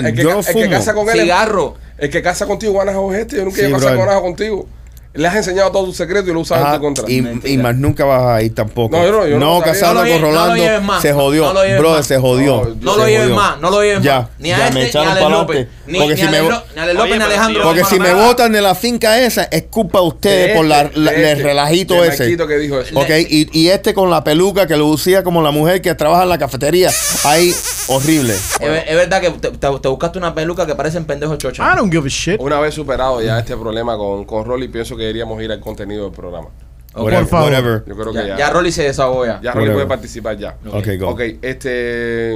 El 0.08 0.15
que, 0.15 0.22
yo 0.24 0.29
ca- 0.29 0.34
no 0.36 0.39
el 0.41 0.46
que 0.46 0.51
fumo. 0.53 0.70
casa 0.70 0.94
con 0.94 1.10
él 1.10 1.15
es- 1.15 1.22
cigarro. 1.24 1.75
El 1.98 2.10
que 2.10 2.22
casa 2.22 2.46
contigo, 2.46 2.74
guanajo 2.74 3.13
es 3.13 3.20
este. 3.22 3.38
Yo 3.38 3.46
nunca 3.46 3.58
Sí, 3.58 3.65
he 3.65 3.72
casado 3.72 3.96
guanajo 3.98 4.22
contigo. 4.22 4.68
Le 5.12 5.27
has 5.27 5.36
enseñado 5.36 5.72
todos 5.72 5.88
tus 5.88 5.98
secretos 5.98 6.29
y 6.29 6.34
lo 6.34 6.39
usas 6.41 6.63
en 6.63 6.75
tu 6.75 6.79
contra. 6.82 7.03
y, 7.10 7.58
más 7.58 7.75
nunca 7.75 8.06
vas 8.06 8.22
a 8.38 8.44
ir 8.44 8.53
tampoco. 8.53 8.96
No, 8.96 9.03
yo 9.03 9.12
no, 9.12 9.27
yo 9.27 9.39
no 9.39 9.46
No 9.60 9.62
lle- 9.62 9.63
con 9.63 9.96
no 9.96 10.03
lo 10.03 10.20
Rolando 10.20 10.56
se 10.56 10.62
jodió. 10.62 10.82
Más. 10.82 11.01
se 11.01 12.18
jodió. 12.20 12.63
No, 12.63 12.75
No 12.79 12.94
Se 12.94 13.00
lo 13.00 13.08
lleves 13.08 13.29
más, 13.32 13.60
no 13.60 13.70
lo 13.72 13.82
lleves 13.82 14.03
Ya, 14.03 14.20
más. 14.22 14.27
Ni 14.38 14.50
ya 14.50 14.56
a 14.56 14.60
me 14.60 14.65
este, 14.68 14.79
ni 15.00 15.03
echaron 15.06 15.34
a 15.34 15.38
López. 15.39 15.68
Ni, 15.88 15.98
Porque 16.00 16.13
ni 16.13 16.22
si 16.22 16.27
a 16.27 16.32
me 16.32 16.41
ni 16.41 16.48
a 16.48 16.53
López 16.94 17.01
Oye, 17.01 17.15
ni 17.18 17.22
a 17.24 17.25
Alejandro. 17.25 17.63
Porque 17.63 17.84
si 17.86 18.00
me 18.00 18.13
botan 18.13 18.51
de 18.51 18.62
la 18.62 18.75
finca 18.75 19.20
esa, 19.20 19.44
es 19.46 19.63
culpa 19.63 20.00
de 20.00 20.06
ustedes 20.06 20.48
De 20.50 20.56
por 20.56 20.65
la, 20.65 20.82
este, 20.84 21.00
el 21.00 21.08
este, 21.08 21.44
relajito 21.44 22.03
ese. 22.06 22.24
Marquito 22.24 22.48
que 22.48 22.58
dijo 22.60 22.79
eso. 22.79 22.98
Ok, 23.00 23.10
y, 23.27 23.50
y 23.60 23.68
este 23.70 23.96
con 23.96 24.12
la 24.12 24.24
peluca 24.24 24.68
que 24.68 24.77
lo 24.77 24.88
lucía 24.88 25.24
como 25.24 25.41
la 25.41 25.50
mujer 25.51 25.82
que 25.82 25.94
trabaja 25.96 26.22
en 26.24 26.29
la 26.29 26.38
cafetería. 26.38 26.91
Ahí, 27.25 27.51
horrible. 27.89 28.34
Es, 28.34 28.60
ver- 28.60 28.86
es 28.88 28.96
verdad 28.96 29.22
que 29.22 29.29
te, 29.31 29.51
te- 29.51 29.79
te 29.79 29.88
buscaste 29.88 30.17
una 30.17 30.34
peluca 30.34 30.65
que 30.65 30.75
parecen 30.75 31.05
pendejos 31.05 31.38
chocha. 31.38 31.63
I 31.74 31.75
don't 31.77 31.91
give 31.91 32.05
a 32.05 32.10
shit. 32.10 32.39
Una 32.39 32.60
vez 32.60 32.74
superado 32.74 33.22
ya 33.22 33.39
este 33.39 33.55
problema 33.58 33.98
con, 33.98 34.25
con 34.25 34.46
Rolly, 34.46 34.67
pienso 34.67 34.96
que 34.96 35.01
deberíamos 35.03 35.41
ir 35.41 35.51
al 35.51 35.60
contenido 35.60 36.05
del 36.05 36.13
programa. 36.13 36.48
Whatever. 36.96 37.19
Por 37.19 37.27
favor. 37.29 37.51
whatever. 37.51 37.84
Yo 37.86 37.96
creo 37.96 38.13
ya, 38.13 38.22
que 38.22 38.27
ya. 38.29 38.38
ya 38.38 38.50
Rolly 38.50 38.72
se 38.72 38.84
desahogó 38.84 39.25
ya. 39.25 39.39
ya 39.41 39.51
Rolly 39.51 39.67
Whatever. 39.69 39.74
puede 39.74 39.88
participar 39.88 40.38
ya. 40.38 40.55
Ok, 40.72 40.88
go. 41.00 41.10
Ok, 41.10 41.22
este. 41.41 42.36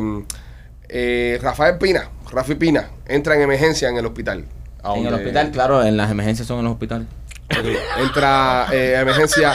eh, 0.89 1.39
Rafael 1.41 1.77
Pina, 1.77 2.09
Rafi 2.31 2.55
Pina, 2.55 2.89
entra 3.07 3.35
en 3.35 3.41
emergencia 3.41 3.89
en 3.89 3.97
el 3.97 4.05
hospital. 4.05 4.45
En 4.95 5.07
el 5.07 5.13
hospital, 5.13 5.49
claro, 5.51 5.83
en 5.83 5.95
las 5.97 6.11
emergencias 6.11 6.47
son 6.47 6.59
en 6.59 6.65
los 6.65 6.73
hospitales. 6.73 7.07
Entra 7.97 8.67
eh, 8.71 8.95
a 8.97 9.01
emergencia 9.01 9.53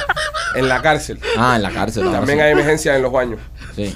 en 0.55 0.69
la 0.69 0.81
cárcel. 0.83 1.21
Ah, 1.37 1.57
en 1.57 1.62
la 1.62 1.71
cárcel. 1.71 2.11
También 2.11 2.38
sí. 2.38 2.43
hay 2.45 2.52
emergencia 2.52 2.97
en 2.97 3.02
los 3.02 3.12
baños. 3.12 3.40
Sí, 3.76 3.95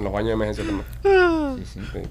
En 0.00 0.04
los 0.04 0.12
baños 0.14 0.28
de 0.28 0.32
emergencia 0.32 0.64
también. 0.64 1.66
sí, 1.66 1.80
sí. 1.92 2.02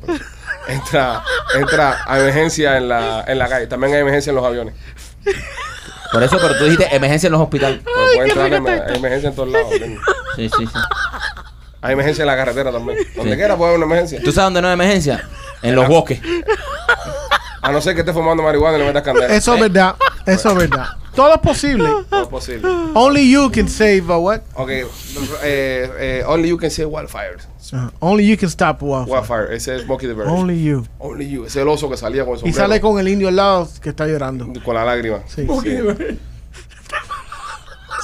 Entra, 0.68 1.24
entra 1.56 1.98
a 2.06 2.20
emergencia 2.20 2.78
en 2.78 2.88
la, 2.88 3.24
en 3.28 3.40
la 3.40 3.48
calle. 3.50 3.66
También 3.66 3.94
hay 3.96 4.02
emergencia 4.02 4.30
en 4.30 4.36
los 4.36 4.46
aviones. 4.46 4.76
Por 6.12 6.22
eso, 6.24 6.38
pero 6.40 6.56
tú 6.58 6.66
dijiste 6.66 6.88
emergencia 6.96 7.28
en 7.28 7.34
los 7.34 7.42
hospitales. 7.42 7.80
Pero 7.84 7.98
puede 8.16 8.30
entrar 8.30 8.54
en- 8.54 8.68
hay 8.90 8.96
emergencia 8.98 9.30
en 9.30 9.36
todos 9.36 9.50
lados. 9.50 9.70
Sí, 10.36 10.50
sí, 10.50 10.68
sí. 10.68 10.80
Hay 11.82 11.94
emergencia 11.94 12.22
en 12.22 12.28
la 12.28 12.36
carretera 12.36 12.72
también. 12.72 13.00
Donde 13.16 13.32
Sí. 13.32 13.38
quiera 13.38 13.56
puede 13.58 13.70
haber 13.72 13.78
una 13.84 13.86
emergencia. 13.88 14.20
¿Tú 14.24 14.32
sabes 14.32 14.46
dónde 14.48 14.62
no 14.62 14.68
hay 14.68 14.74
emergencia? 14.74 15.28
En 15.64 15.76
los 15.76 15.88
bosques. 15.88 16.20
A 17.62 17.72
no 17.72 17.82
ser 17.82 17.94
que 17.96 18.02
esté 18.02 18.14
fumando 18.14 18.44
marihuana 18.44 18.78
y 18.78 18.82
le 18.82 18.86
metas 18.88 19.02
candela. 19.04 19.34
Eso 19.34 19.56
es 19.56 19.62
verdad. 19.62 19.96
Eso 20.28 20.50
es 20.52 20.56
verdad. 20.70 20.88
Todo 21.20 21.34
es 21.34 21.42
posible. 21.42 21.90
No 22.12 22.22
es 22.22 22.28
posible. 22.30 22.70
Only 22.96 23.30
you 23.30 23.50
can 23.52 23.68
save 23.68 24.10
a 24.10 24.18
what? 24.18 24.42
Ok. 24.56 24.70
eh, 24.70 24.86
eh, 25.44 26.24
only 26.26 26.48
you 26.50 26.58
can 26.58 26.70
say 26.72 26.86
wildfire. 26.86 27.38
Uh, 27.74 27.90
only 28.00 28.26
you 28.26 28.38
can 28.38 28.50
stop 28.50 28.82
wildfire. 28.82 29.12
Wildfire. 29.20 29.54
Ese 29.56 29.76
es 29.76 29.82
Smokey 29.84 30.08
the 30.08 30.14
Bear. 30.14 30.28
Only 30.30 30.64
you. 30.64 30.86
Only 30.98 31.30
you. 31.30 31.42
Ese 31.46 31.60
es 31.60 31.64
el 31.64 31.68
oso 31.68 31.90
que 31.90 31.98
salía 31.98 32.24
con 32.24 32.34
el 32.34 32.38
Y 32.38 32.40
sombrero. 32.40 32.58
sale 32.68 32.82
con 32.82 33.00
el 33.00 33.08
indio 33.10 33.28
al 33.28 33.36
lado 33.36 33.68
que 33.82 33.90
está 33.90 34.08
llorando. 34.08 34.48
Con 34.64 34.76
la 34.76 34.86
lágrima. 34.86 35.20
Sí. 35.28 35.46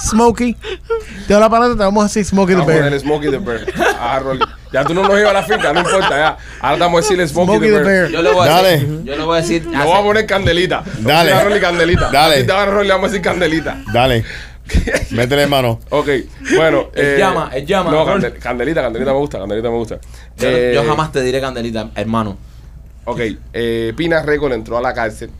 Smokey. 0.06 0.54
Te 1.26 1.32
doy 1.34 1.40
la 1.40 1.48
palabra, 1.50 1.74
te 1.76 1.82
vamos 1.82 2.02
a 2.04 2.06
decir 2.08 2.24
Smokey 2.24 2.54
the 2.54 2.60
Vamos 2.60 2.68
a 2.68 2.72
Bear. 2.72 2.78
ponerle 2.84 3.00
Smokey 3.00 3.30
the 3.30 3.38
Bear. 3.38 3.66
Ah, 4.00 4.18
Rolly. 4.20 4.40
Ya 4.72 4.84
tú 4.84 4.94
no 4.94 5.02
nos 5.02 5.18
ibas 5.18 5.30
a 5.30 5.32
la 5.34 5.42
finca, 5.42 5.72
no 5.72 5.80
importa 5.80 6.10
ya. 6.10 6.36
Ahora 6.60 6.76
te 6.76 6.80
vamos 6.80 6.98
a 6.98 7.02
decirle 7.02 7.28
Smokey, 7.28 7.54
Smokey 7.54 7.68
the 7.70 7.76
the 7.76 7.82
Bear. 7.82 8.02
Bear. 8.02 8.10
Yo 8.10 8.22
le 8.22 8.30
voy 8.32 8.46
a 8.48 8.50
Dale. 8.50 8.70
decir. 8.70 9.02
Yo 9.04 9.16
le 9.16 9.24
voy 9.24 9.38
a 9.38 9.40
decir. 9.42 9.66
Le 9.66 9.78
vamos 9.78 9.98
a 9.98 10.02
poner 10.02 10.26
candelita. 10.26 10.82
Le 10.84 10.90
vamos 10.92 11.06
a 11.06 11.12
Dale. 11.12 11.28
decir 11.30 11.40
a 11.40 11.44
Rolly 11.48 11.60
candelita. 11.60 12.10
Dale. 12.10 12.44
Te 12.44 12.52
va 12.52 12.62
a 12.62 12.66
Rolly, 12.66 12.86
le 12.88 12.92
vamos 12.94 13.08
a 13.08 13.12
decir 13.12 13.22
candelita. 13.22 13.82
Dale. 13.92 14.24
Métele 15.12 15.46
mano. 15.46 15.78
Ok, 15.90 16.08
bueno. 16.56 16.88
eh, 16.94 17.12
El 17.14 17.18
llama, 17.18 17.50
el 17.54 17.64
llama, 17.66 17.90
No, 17.92 18.04
candel- 18.04 18.38
candelita, 18.38 18.82
candelita 18.82 19.12
me 19.12 19.18
gusta, 19.18 19.38
candelita 19.38 19.70
me 19.70 19.76
gusta. 19.76 19.98
Yo, 20.38 20.48
Eh, 20.48 20.72
yo 20.74 20.84
jamás 20.84 21.12
te 21.12 21.22
diré 21.22 21.40
candelita, 21.40 21.90
hermano. 21.94 22.36
Ok, 23.04 23.20
eh, 23.52 23.92
Pina 23.96 24.22
Record 24.22 24.52
entró 24.54 24.76
a 24.76 24.80
la 24.82 24.92
cárcel 24.92 25.30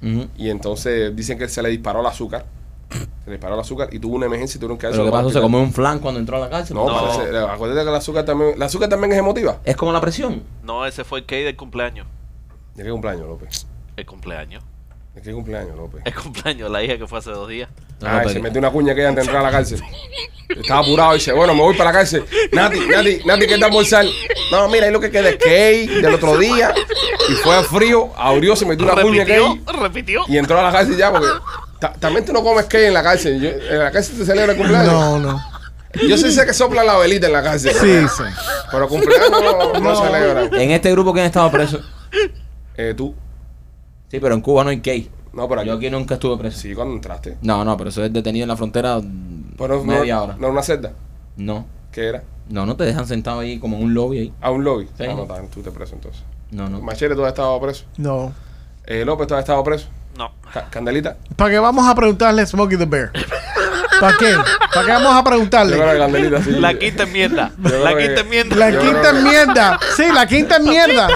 Ujú. 0.00 0.28
y 0.36 0.48
entonces 0.50 1.14
dicen 1.16 1.36
que 1.36 1.48
se 1.48 1.60
le 1.62 1.70
disparó 1.70 2.00
el 2.00 2.06
azúcar. 2.06 2.44
Se 2.90 3.30
le 3.30 3.32
disparó 3.32 3.54
el 3.54 3.60
azúcar 3.60 3.88
y 3.92 3.98
tuvo 3.98 4.14
una 4.16 4.26
emergencia 4.26 4.56
y 4.56 4.60
tuvieron 4.60 4.78
que 4.78 4.86
Pero 4.86 4.98
¿qué 5.02 5.04
llevarlo 5.06 5.28
pasó? 5.28 5.38
¿Se 5.38 5.42
comió 5.42 5.58
un 5.60 5.72
flan 5.72 5.98
cuando 5.98 6.20
entró 6.20 6.36
a 6.36 6.40
la 6.40 6.48
cárcel? 6.50 6.76
No, 6.76 6.86
No. 6.88 7.16
parece- 7.16 7.36
acuérdate 7.38 7.82
que 7.84 7.88
el 7.90 7.96
azúcar 7.96 8.24
también, 8.24 8.52
el 8.54 8.62
azúcar 8.62 8.88
también 8.88 9.12
es 9.12 9.18
emotiva. 9.18 9.58
Es 9.64 9.76
como 9.76 9.92
la 9.92 10.00
presión. 10.00 10.42
No, 10.62 10.86
ese 10.86 11.02
fue 11.04 11.18
el 11.20 11.26
cake 11.26 11.44
del 11.44 11.56
cumpleaños. 11.56 12.06
¿De 12.74 12.84
qué 12.84 12.90
cumpleaños, 12.90 13.26
López? 13.26 13.66
El 13.96 14.06
cumpleaños. 14.06 14.62
¿De 15.14 15.22
qué 15.22 15.32
cumpleaños, 15.32 15.74
López? 15.76 16.02
El 16.04 16.14
cumpleaños, 16.14 16.70
la 16.70 16.82
hija 16.84 16.98
que 16.98 17.06
fue 17.06 17.18
hace 17.18 17.30
dos 17.30 17.48
días. 17.48 17.68
No, 18.00 18.08
no, 18.12 18.18
se 18.20 18.26
pero- 18.28 18.42
metió 18.42 18.58
una 18.60 18.70
cuña 18.70 18.94
que 18.94 19.00
ella 19.00 19.08
antes 19.08 19.24
de 19.24 19.30
entrar 19.30 19.44
a 19.44 19.50
la 19.50 19.56
cárcel. 19.56 19.80
Estaba 20.48 20.80
apurado 20.80 21.12
y 21.12 21.18
dice, 21.18 21.32
bueno, 21.32 21.54
me 21.54 21.60
voy 21.62 21.74
para 21.76 21.90
la 21.90 21.98
cárcel. 21.98 22.24
Nati, 22.52 22.78
Nati, 22.86 23.18
Nati, 23.24 23.46
¿qué 23.48 23.58
te 23.58 23.64
almorzar? 23.64 24.04
No, 24.52 24.68
mira, 24.68 24.86
ahí 24.86 24.92
lo 24.92 25.00
que 25.00 25.10
queda 25.10 25.30
es 25.30 25.36
cake 25.38 26.02
del 26.02 26.14
otro 26.14 26.36
día. 26.38 26.72
Y 27.28 27.32
fue 27.32 27.56
al 27.56 27.64
frío, 27.64 28.10
abrió, 28.16 28.54
se 28.54 28.64
metió 28.64 28.84
una 28.86 29.02
cuña 29.02 29.24
Repitió, 29.24 29.58
cake 29.64 29.76
repitió. 29.80 30.22
y 30.28 30.36
entró 30.38 30.60
a 30.60 30.62
la 30.62 30.70
cárcel 30.70 30.96
ya 30.96 31.10
porque 31.10 31.26
ta- 31.80 31.92
también 31.94 32.24
tú 32.24 32.32
no 32.32 32.42
comes 32.42 32.64
cake 32.66 32.86
en 32.88 32.94
la 32.94 33.02
cárcel. 33.02 33.40
Yo- 33.40 33.48
en 33.50 33.78
la 33.78 33.90
cárcel 33.90 34.18
te 34.18 34.24
celebra 34.26 34.52
el 34.52 34.58
cumpleaños. 34.58 34.92
No, 34.92 35.18
no. 35.18 35.40
Yo 36.08 36.16
sí 36.18 36.30
sé 36.30 36.44
que 36.44 36.52
sopla 36.52 36.84
la 36.84 36.96
velita 36.98 37.26
en 37.26 37.32
la 37.32 37.42
cárcel. 37.42 37.72
Sí, 37.74 38.08
sí. 38.16 38.22
Pero 38.70 38.88
cumpleaños 38.88 39.30
no, 39.30 39.80
no 39.80 39.96
celebran. 39.96 40.54
En 40.54 40.70
este 40.72 40.90
grupo, 40.92 41.12
¿quién 41.12 41.24
estaba 41.26 41.50
preso? 41.50 41.80
Eh, 42.76 42.92
tú. 42.96 43.14
Sí, 44.10 44.20
pero 44.20 44.34
en 44.34 44.40
Cuba 44.42 44.62
no 44.64 44.70
hay 44.70 44.80
gay. 44.80 45.10
No, 45.32 45.48
pero 45.48 45.60
aquí. 45.62 45.68
Yo 45.70 45.76
aquí 45.76 45.90
nunca 45.90 46.14
estuve 46.14 46.36
preso. 46.38 46.58
Sí, 46.58 46.74
cuando 46.74 46.94
entraste. 46.94 47.36
No, 47.42 47.64
no, 47.64 47.76
pero 47.76 47.90
eso 47.90 48.04
es 48.04 48.12
detenido 48.12 48.44
en 48.44 48.48
la 48.48 48.56
frontera 48.56 48.98
mm, 48.98 49.54
Pero 49.58 49.76
no, 49.78 49.84
media 49.84 50.22
hora. 50.22 50.34
no 50.34 50.46
era 50.46 50.52
una 50.52 50.62
celda. 50.62 50.92
No. 51.36 51.66
¿Qué 51.92 52.08
era? 52.08 52.22
No, 52.48 52.64
no 52.66 52.76
te 52.76 52.84
dejan 52.84 53.06
sentado 53.06 53.40
ahí 53.40 53.58
como 53.58 53.76
en 53.78 53.84
un 53.84 53.94
lobby 53.94 54.18
ahí. 54.18 54.32
A 54.40 54.50
un 54.50 54.64
lobby. 54.64 54.84
Sí. 54.98 55.04
Ah, 55.04 55.14
no, 55.14 55.22
está- 55.22 55.42
tú 55.52 55.62
te 55.62 55.70
preso 55.70 55.94
entonces. 55.94 56.22
No, 56.50 56.68
no. 56.68 56.80
Machete, 56.80 57.14
tú 57.14 57.24
has 57.24 57.28
estado 57.32 57.58
preso. 57.60 57.84
No. 57.96 58.32
Eh, 58.84 59.04
López, 59.04 59.26
tú 59.26 59.34
has 59.34 59.40
estado 59.40 59.64
preso. 59.64 59.88
No. 60.16 60.32
Ca- 60.52 60.68
Candelita. 60.70 61.16
¿Para 61.36 61.50
qué 61.50 61.58
vamos 61.58 61.86
a 61.88 61.94
preguntarle 61.94 62.42
a 62.42 62.46
Smokey 62.46 62.78
the 62.78 62.86
Bear? 62.86 63.12
¿Para 64.00 64.16
qué? 64.16 64.34
¿Para 64.74 64.86
qué 64.86 64.92
vamos 64.92 65.12
a 65.12 65.18
Yo 65.18 65.24
creo 65.24 65.24
que 65.24 65.30
preguntarle? 65.30 65.78
Candelita 65.98 66.42
sí. 66.42 66.50
La 66.52 66.74
quinta 66.74 67.02
enmienda. 67.04 67.50
creo 67.62 67.84
La 67.84 67.94
que- 67.96 68.06
quinta 68.06 68.20
enmienda. 68.22 68.56
La 68.56 68.70
Yo 68.70 68.80
quinta 68.80 69.00
creo 69.00 69.12
que- 69.12 69.18
enmienda. 69.18 69.78
Sí, 69.96 70.04
la 70.12 70.26
quinta 70.26 70.56
enmienda. 70.56 71.08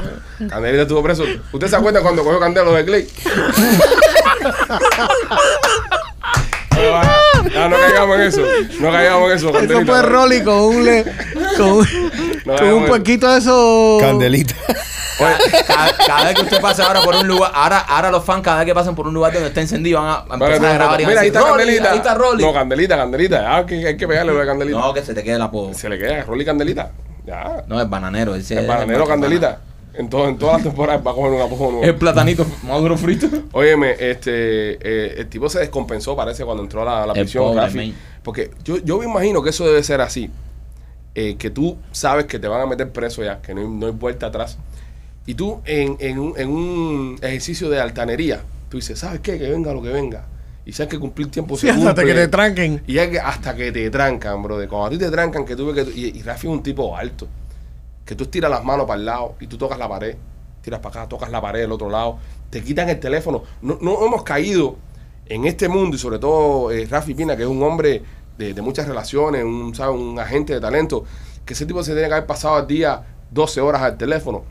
Candelita 0.48 0.82
estuvo 0.82 1.02
preso. 1.02 1.24
¿Usted 1.52 1.68
se 1.68 1.76
acuerda 1.76 2.00
cuando 2.00 2.24
cogió 2.24 2.40
Candelo 2.40 2.72
de 2.72 2.84
Clay? 2.84 3.08
Ah, 6.82 7.68
no 7.68 7.76
caigamos 7.76 8.16
en 8.16 8.22
eso. 8.22 8.42
No 8.80 8.92
caigamos 8.92 9.30
en 9.30 9.36
eso, 9.36 9.48
Eso 9.48 9.58
Candelita. 9.58 9.92
fue 9.92 10.02
Rolly 10.02 10.42
con 10.44 10.54
un, 10.54 10.84
le, 10.84 11.04
con, 11.56 11.68
un- 11.70 11.86
No, 12.44 12.56
con 12.56 12.72
un 12.72 12.86
puerquito 12.86 13.30
de 13.30 13.38
esos. 13.38 14.00
Candelita. 14.02 14.54
Cada, 15.18 15.38
cada- 15.66 15.96
cada 16.06 16.24
vez 16.24 16.34
que 16.34 16.42
usted 16.42 16.60
pase 16.62 16.82
ahora 16.82 17.02
por 17.02 17.14
un 17.14 17.26
lugar, 17.28 17.50
ahora, 17.54 17.78
ahora 17.80 18.10
los 18.10 18.24
fans, 18.24 18.42
cada 18.42 18.58
vez 18.58 18.66
que 18.66 18.74
pasen 18.74 18.94
por 18.94 19.06
un 19.06 19.12
lugar 19.14 19.32
donde 19.32 19.48
está 19.48 19.60
encendido, 19.60 20.00
van 20.00 20.08
a, 20.08 20.14
a 20.14 20.36
Vale, 20.36 20.56
empezar 20.56 20.70
a 20.70 20.74
grabar 20.74 21.00
y 21.00 21.04
van 21.04 21.10
Mira, 21.10 21.20
a 21.20 21.22
ahí 21.24 21.28
decir, 21.30 21.38
está 21.42 21.50
"Rolly, 21.50 21.58
Candelita. 21.64 21.90
Ahí 21.92 21.98
está 21.98 22.14
Rolly. 22.14 22.44
No, 22.44 22.52
Candelita, 22.54 22.96
Candelita. 22.96 23.56
Ah, 23.56 23.66
que 23.66 23.86
hay 23.86 23.96
que 23.96 24.08
pegarle 24.08 24.32
lo 24.32 24.38
de 24.38 24.46
Candelita. 24.46 24.78
No, 24.78 24.94
que 24.94 25.02
se 25.02 25.12
te 25.14 25.22
quede 25.22 25.34
el 25.36 25.42
apodo. 25.42 25.74
Se 25.74 25.88
le 25.88 25.98
queda 25.98 26.22
Rolly 26.24 26.44
Candelita. 26.44 26.90
Ya. 27.26 27.64
No, 27.66 27.80
es 27.80 27.88
bananero. 27.90 28.34
Ese 28.34 28.54
El 28.54 28.60
es 28.60 28.66
bananero 28.66 29.02
el 29.02 29.08
Candelita. 29.08 29.60
En, 29.94 30.08
todo, 30.08 30.28
en 30.28 30.38
todas 30.38 30.56
las 30.56 30.62
temporadas 30.64 31.04
va 31.04 31.10
a 31.10 31.14
coger 31.14 31.32
un 31.32 31.40
apodo 31.40 31.70
nuevo. 31.72 31.82
El 31.84 31.96
platanito 31.96 32.46
maduro 32.62 32.96
frito. 32.96 33.28
Óyeme, 33.52 33.90
este, 33.98 34.74
eh, 34.80 35.14
el 35.18 35.28
tipo 35.28 35.48
se 35.48 35.58
descompensó, 35.58 36.14
parece, 36.16 36.44
cuando 36.44 36.62
entró 36.62 36.82
a 36.82 36.84
la, 36.84 37.02
a 37.02 37.06
la 37.08 37.12
El 37.14 37.20
prisión, 37.22 37.44
pobre, 37.44 37.60
Rafi. 37.60 37.94
Porque 38.22 38.50
yo, 38.64 38.78
yo 38.78 38.98
me 38.98 39.04
imagino 39.06 39.42
que 39.42 39.50
eso 39.50 39.66
debe 39.66 39.82
ser 39.82 40.00
así. 40.00 40.30
eh, 41.16 41.34
que 41.36 41.50
tú 41.50 41.76
sabes 41.90 42.26
que 42.26 42.38
te 42.38 42.46
van 42.46 42.60
a 42.60 42.66
meter 42.66 42.90
preso 42.92 43.24
ya, 43.24 43.40
que 43.42 43.52
no 43.52 43.60
hay, 43.62 43.66
no 43.68 43.86
hay 43.86 43.92
vuelta 43.92 44.26
atrás. 44.26 44.58
Y 45.26 45.34
tú, 45.34 45.60
en, 45.64 45.96
en, 45.98 46.18
un, 46.18 46.34
en 46.38 46.48
un 46.48 47.18
ejercicio 47.20 47.68
de 47.68 47.80
altanería, 47.80 48.40
tú 48.68 48.76
dices, 48.78 48.98
¿sabes 49.00 49.20
qué? 49.20 49.38
Que 49.38 49.50
venga 49.50 49.72
lo 49.72 49.82
que 49.82 49.88
venga. 49.90 50.24
Y 50.64 50.72
sabes 50.72 50.90
que 50.90 50.98
cumplir 51.00 51.28
tiempo 51.30 51.56
Sí, 51.56 51.62
se 51.66 51.70
hasta 51.72 51.84
cumple. 51.86 52.06
que 52.06 52.14
te 52.14 52.28
tranquen. 52.28 52.82
Y 52.86 52.98
hay 52.98 53.10
que- 53.10 53.18
hasta 53.18 53.56
que 53.56 53.72
te 53.72 53.90
trancan, 53.90 54.40
bro. 54.42 54.56
Cuando 54.68 54.84
a 54.86 54.90
ti 54.90 54.98
te 54.98 55.10
trancan, 55.10 55.44
que 55.44 55.56
tuve 55.56 55.74
que. 55.74 55.90
Y, 55.98 56.18
y 56.18 56.22
Rafi 56.22 56.46
es 56.46 56.52
un 56.52 56.62
tipo 56.62 56.96
alto. 56.96 57.26
Que 58.10 58.16
tú 58.16 58.24
estiras 58.24 58.50
las 58.50 58.64
manos 58.64 58.86
para 58.86 58.98
el 58.98 59.06
lado 59.06 59.36
y 59.38 59.46
tú 59.46 59.56
tocas 59.56 59.78
la 59.78 59.88
pared, 59.88 60.16
tiras 60.62 60.80
para 60.80 61.02
acá, 61.02 61.08
tocas 61.08 61.30
la 61.30 61.40
pared 61.40 61.60
del 61.60 61.70
otro 61.70 61.88
lado, 61.88 62.18
te 62.50 62.60
quitan 62.60 62.88
el 62.88 62.98
teléfono. 62.98 63.44
No, 63.62 63.78
no 63.80 64.04
hemos 64.04 64.24
caído 64.24 64.74
en 65.26 65.44
este 65.44 65.68
mundo 65.68 65.94
y 65.94 65.98
sobre 66.00 66.18
todo 66.18 66.72
eh, 66.72 66.88
Rafi 66.90 67.14
Pina, 67.14 67.36
que 67.36 67.44
es 67.44 67.48
un 67.48 67.62
hombre 67.62 68.02
de, 68.36 68.60
muchas 68.62 68.88
relaciones, 68.88 69.44
un, 69.44 69.72
¿sabe? 69.76 69.92
un 69.92 70.18
agente 70.18 70.54
de 70.54 70.60
talento, 70.60 71.04
que 71.44 71.54
ese 71.54 71.66
tipo 71.66 71.84
se 71.84 71.92
tiene 71.92 72.08
que 72.08 72.14
haber 72.14 72.26
pasado 72.26 72.56
al 72.56 72.66
día 72.66 73.00
12 73.30 73.60
horas 73.60 73.82
al 73.82 73.96
teléfono, 73.96 74.42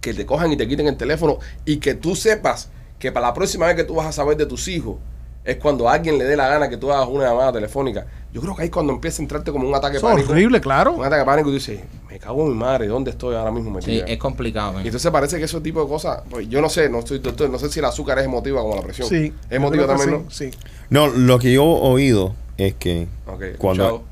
que 0.00 0.14
te 0.14 0.24
cojan 0.24 0.52
y 0.52 0.56
te 0.56 0.68
quiten 0.68 0.86
el 0.86 0.96
teléfono 0.96 1.38
y 1.64 1.78
que 1.78 1.94
tú 1.94 2.14
sepas 2.14 2.70
que 3.00 3.10
para 3.10 3.26
la 3.26 3.34
próxima 3.34 3.66
vez 3.66 3.74
que 3.74 3.82
tú 3.82 3.96
vas 3.96 4.06
a 4.06 4.12
saber 4.12 4.36
de 4.36 4.46
tus 4.46 4.68
hijos 4.68 4.98
es 5.48 5.56
cuando 5.56 5.88
a 5.88 5.94
alguien 5.94 6.18
le 6.18 6.24
dé 6.24 6.36
la 6.36 6.46
gana 6.48 6.68
que 6.68 6.76
tú 6.76 6.92
hagas 6.92 7.08
una 7.08 7.24
llamada 7.24 7.52
telefónica. 7.52 8.06
Yo 8.32 8.42
creo 8.42 8.54
que 8.54 8.62
ahí 8.62 8.66
es 8.66 8.72
cuando 8.72 8.92
empieza 8.92 9.22
a 9.22 9.24
entrarte 9.24 9.50
como 9.50 9.66
un 9.66 9.74
ataque 9.74 9.92
de 9.92 9.98
Eso 9.98 10.08
es 10.08 10.14
pánico. 10.14 10.32
horrible, 10.32 10.60
claro. 10.60 10.92
Un 10.92 11.04
ataque 11.04 11.20
de 11.20 11.24
pánico 11.24 11.48
y 11.48 11.52
tú 11.52 11.54
dices, 11.54 11.80
me 12.10 12.18
cago 12.18 12.42
en 12.44 12.50
mi 12.50 12.54
madre, 12.54 12.86
¿dónde 12.86 13.10
estoy 13.12 13.34
ahora 13.34 13.50
mismo 13.50 13.80
Sí, 13.80 14.02
es 14.06 14.18
complicado. 14.18 14.74
man. 14.74 14.82
Y 14.84 14.88
entonces 14.88 15.10
parece 15.10 15.38
que 15.38 15.44
ese 15.44 15.58
tipo 15.62 15.82
de 15.82 15.88
cosas, 15.88 16.20
pues 16.28 16.46
yo 16.50 16.60
no 16.60 16.68
sé, 16.68 16.90
no 16.90 16.98
estoy 16.98 17.20
doctor, 17.20 17.48
no 17.48 17.58
sé 17.58 17.70
si 17.70 17.78
el 17.78 17.86
azúcar 17.86 18.18
es 18.18 18.26
emotiva 18.26 18.60
como 18.60 18.76
la 18.76 18.82
presión. 18.82 19.08
Sí. 19.08 19.32
Es 19.48 19.56
emotiva 19.56 19.86
también, 19.86 20.10
sí, 20.28 20.46
¿no? 20.46 20.52
Sí. 20.52 20.58
No, 20.90 21.06
lo 21.08 21.38
que 21.38 21.52
yo 21.54 21.62
he 21.62 21.66
oído 21.66 22.34
es 22.58 22.74
que 22.74 23.08
Ok, 23.26 23.42
cuando 23.56 23.84
escuchado. 23.84 24.02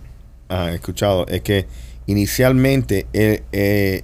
ah, 0.49 0.71
escuchado 0.73 1.27
es 1.27 1.43
que 1.43 1.67
inicialmente 2.07 3.07
es, 3.13 3.43
es 3.53 4.03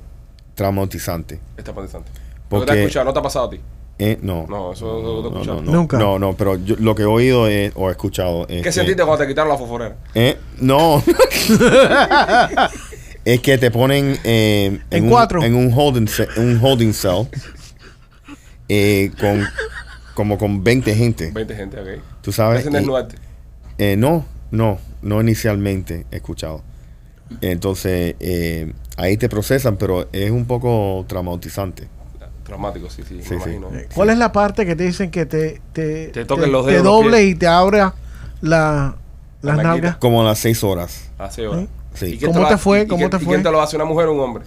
traumatizante. 0.54 1.40
Está 1.56 1.70
interesante. 1.70 2.10
Porque- 2.10 2.48
Porque 2.50 2.66
te 2.66 2.72
has 2.72 2.78
escuchado, 2.78 3.04
no 3.06 3.12
te 3.14 3.18
ha 3.18 3.22
pasado 3.22 3.46
a 3.46 3.50
ti. 3.50 3.60
Eh, 4.04 4.18
no. 4.22 4.46
No, 4.48 4.72
eso 4.72 4.86
no, 4.86 5.00
lo 5.00 5.20
he 5.20 5.22
no, 5.22 5.28
escuchado. 5.28 5.62
no, 5.62 5.70
no. 5.70 5.78
Nunca. 5.78 5.98
No, 5.98 6.18
no, 6.18 6.34
pero 6.36 6.56
yo- 6.56 6.76
lo 6.78 6.94
que 6.94 7.02
he 7.02 7.06
oído 7.06 7.46
es, 7.46 7.72
o 7.76 7.88
he 7.88 7.92
escuchado 7.92 8.42
es 8.48 8.56
¿Qué 8.56 8.62
que- 8.62 8.72
sentiste 8.72 9.02
cuando 9.04 9.22
te 9.22 9.28
quitaron 9.28 9.50
la 9.52 9.58
fosforera? 9.58 9.96
Eh, 10.14 10.36
no. 10.60 11.02
es 13.24 13.40
que 13.40 13.58
te 13.58 13.70
ponen 13.70 14.18
eh, 14.24 14.80
En 14.90 15.04
un, 15.04 15.10
cuatro. 15.10 15.42
en 15.44 15.54
un 15.54 15.72
holding 15.72 16.08
ce- 16.08 16.28
un 16.36 16.58
holding 16.62 16.92
cell 16.92 17.26
eh, 18.68 19.10
con 19.20 19.44
como 20.14 20.36
con 20.36 20.62
20 20.64 20.94
gente. 20.94 21.30
20 21.32 21.54
gente, 21.54 21.80
ok. 21.80 22.02
Tú 22.22 22.32
sabes. 22.32 22.66
Y- 22.66 22.68
eh, 23.78 23.96
no, 23.96 24.24
no, 24.50 24.78
no 25.02 25.20
inicialmente 25.20 26.06
he 26.10 26.16
escuchado. 26.16 26.62
Entonces 27.40 28.14
eh, 28.20 28.72
ahí 28.96 29.16
te 29.16 29.28
procesan, 29.28 29.76
pero 29.76 30.08
es 30.12 30.30
un 30.30 30.44
poco 30.46 31.04
traumatizante. 31.08 31.88
Traumático, 32.44 32.90
sí, 32.90 33.02
sí, 33.06 33.20
Sí, 33.22 33.34
me 33.34 33.44
sí. 33.44 33.50
imagino. 33.50 33.68
¿Cuál 33.94 34.10
es 34.10 34.18
la 34.18 34.32
parte 34.32 34.66
que 34.66 34.74
te 34.76 34.84
dicen 34.84 35.10
que 35.10 35.26
te, 35.26 35.60
te, 35.72 36.08
Te 36.08 36.24
toquen 36.24 36.50
los 36.52 36.66
te 36.66 36.72
dedos, 36.72 36.84
los 36.84 36.94
doble 37.04 37.24
y 37.24 37.34
te 37.34 37.46
abra 37.46 37.94
la, 38.40 38.96
las 39.42 39.56
La 39.56 39.62
nalgas? 39.62 39.96
Como 39.98 40.20
a 40.22 40.24
las 40.24 40.38
6 40.40 40.64
horas. 40.64 41.10
Hace 41.18 41.46
horas. 41.46 41.66
Sí. 41.94 42.18
¿Y 42.20 42.24
¿Cómo 42.26 42.46
te 42.48 42.56
fue? 42.56 42.80
y- 42.80 42.82
y 42.82 42.86
¿Cómo 42.88 43.08
te 43.10 43.16
¿Y 43.16 43.20
fue? 43.20 43.28
quién 43.34 43.42
te 43.42 43.50
lo 43.50 43.60
hace, 43.62 43.76
una 43.76 43.84
mujer 43.84 44.06
o 44.08 44.12
un 44.14 44.20
hombre? 44.20 44.44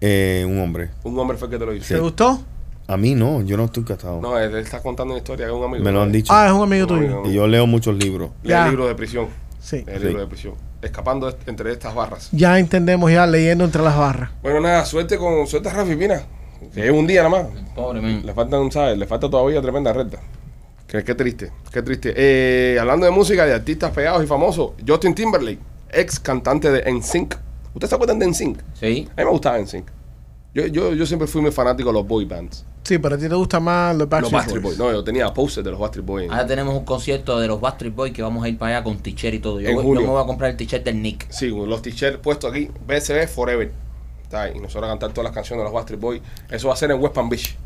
Eh, 0.00 0.44
un 0.48 0.58
hombre. 0.60 0.90
Un 1.04 1.18
hombre 1.18 1.36
fue 1.38 1.46
el 1.46 1.52
que 1.52 1.58
te 1.58 1.66
lo 1.66 1.74
hizo. 1.74 1.94
¿Te 1.94 2.00
gustó? 2.00 2.42
A 2.86 2.96
mí 2.96 3.14
no, 3.14 3.40
yo 3.42 3.56
no 3.56 3.66
estoy 3.66 3.84
casado. 3.84 4.20
No, 4.20 4.36
él, 4.38 4.54
está 4.56 4.82
contando 4.82 5.12
una 5.14 5.18
historia 5.18 5.46
que 5.46 5.52
es 5.52 5.56
un 5.58 5.64
amigo. 5.64 5.84
Me 5.84 5.92
lo 5.92 6.02
han 6.02 6.10
dicho. 6.10 6.32
Ah, 6.32 6.46
es 6.46 6.52
un 6.52 6.62
amigo 6.62 6.86
tuyo. 6.88 7.22
Y 7.26 7.34
yo 7.34 7.46
leo 7.46 7.66
muchos 7.66 7.94
libros. 7.94 8.30
Lee 8.42 8.50
Ya. 8.50 8.64
el 8.64 8.70
libro 8.70 8.86
de 8.88 8.94
prisión. 8.96 9.28
Sí. 9.60 9.84
El 9.86 10.00
Sí. 10.00 10.06
libro 10.08 10.20
de 10.22 10.26
prisión. 10.26 10.54
Escapando 10.82 11.28
est- 11.28 11.46
entre 11.48 11.70
estas 11.72 11.94
barras. 11.94 12.28
Ya 12.32 12.58
entendemos, 12.58 13.12
ya 13.12 13.26
leyendo 13.26 13.64
entre 13.64 13.82
las 13.82 13.96
barras. 13.96 14.30
Bueno, 14.42 14.60
nada, 14.60 14.84
suerte 14.86 15.18
con 15.18 15.46
suerte 15.46 15.68
a 15.68 15.72
Rafi 15.74 15.94
Pina. 15.94 16.22
Que 16.74 16.86
es 16.86 16.90
un 16.92 17.06
día 17.06 17.22
nada 17.22 17.42
más. 17.42 17.46
Pobre 17.74 18.00
man. 18.00 18.22
Le 18.24 18.34
faltan, 18.34 18.70
¿sabes? 18.70 18.98
Le 18.98 19.06
falta 19.06 19.28
todavía 19.30 19.60
tremenda 19.62 19.92
recta. 19.92 20.20
Qué, 20.86 21.04
qué 21.04 21.14
triste, 21.14 21.52
qué 21.72 21.82
triste. 21.82 22.12
Eh, 22.16 22.78
hablando 22.80 23.06
de 23.06 23.12
música, 23.12 23.46
de 23.46 23.54
artistas 23.54 23.92
pegados 23.92 24.24
y 24.24 24.26
famosos, 24.26 24.72
Justin 24.86 25.14
Timberlake, 25.14 25.60
ex 25.92 26.18
cantante 26.18 26.70
de 26.70 26.90
NSYNC. 26.92 27.36
¿Ustedes 27.74 27.90
se 27.90 27.94
acuerdan 27.94 28.18
de 28.18 28.26
NSYNC? 28.26 28.58
Sí. 28.74 29.08
A 29.16 29.20
mí 29.20 29.24
me 29.24 29.30
gustaba 29.30 29.58
NSYNC. 29.58 29.86
Yo, 30.52 30.66
yo, 30.66 30.92
yo 30.94 31.06
siempre 31.06 31.28
fui 31.28 31.40
muy 31.40 31.52
fanático 31.52 31.90
de 31.90 31.92
los 31.94 32.06
boy 32.08 32.24
bands. 32.24 32.66
Sí, 32.82 32.98
pero 32.98 33.14
a 33.14 33.18
ti 33.18 33.28
te 33.28 33.34
gusta 33.36 33.60
más 33.60 33.94
los 33.94 34.08
Backstreet, 34.08 34.22
los 34.22 34.32
Backstreet 34.32 34.62
Boys. 34.64 34.78
Boys. 34.78 34.88
No, 34.90 34.98
yo 34.98 35.04
tenía 35.04 35.32
posters 35.32 35.64
de 35.64 35.70
los 35.70 35.78
Backstreet 35.78 36.04
Boys. 36.06 36.28
Ahora 36.30 36.46
tenemos 36.46 36.74
un 36.74 36.84
concierto 36.84 37.38
de 37.38 37.46
los 37.46 37.60
Backstreet 37.60 37.94
Boys 37.94 38.12
que 38.12 38.22
vamos 38.22 38.42
a 38.42 38.48
ir 38.48 38.58
para 38.58 38.78
allá 38.78 38.84
con 38.84 38.98
t-shirt 38.98 39.34
y 39.34 39.38
todo. 39.38 39.60
Yo, 39.60 39.68
En 39.68 39.76
voy- 39.76 39.84
julio. 39.84 40.00
yo 40.00 40.06
me 40.08 40.12
voy 40.14 40.22
a 40.24 40.26
comprar 40.26 40.50
el 40.50 40.56
t-shirt 40.56 40.84
del 40.84 41.00
Nick. 41.00 41.30
Sí, 41.30 41.48
los 41.50 41.82
t-shirts 41.82 42.18
puestos 42.18 42.50
aquí, 42.50 42.68
BSB 42.88 43.28
Forever. 43.28 43.70
Y 44.54 44.58
nosotros 44.60 44.84
a 44.84 44.92
cantar 44.92 45.10
todas 45.10 45.24
las 45.24 45.34
canciones 45.34 45.60
de 45.60 45.64
los 45.64 45.72
Backstreet 45.72 46.00
Boys. 46.00 46.22
Eso 46.50 46.68
va 46.68 46.74
a 46.74 46.76
ser 46.76 46.90
en 46.90 47.00
West 47.00 47.14
Palm 47.14 47.28
Beach. 47.28 47.56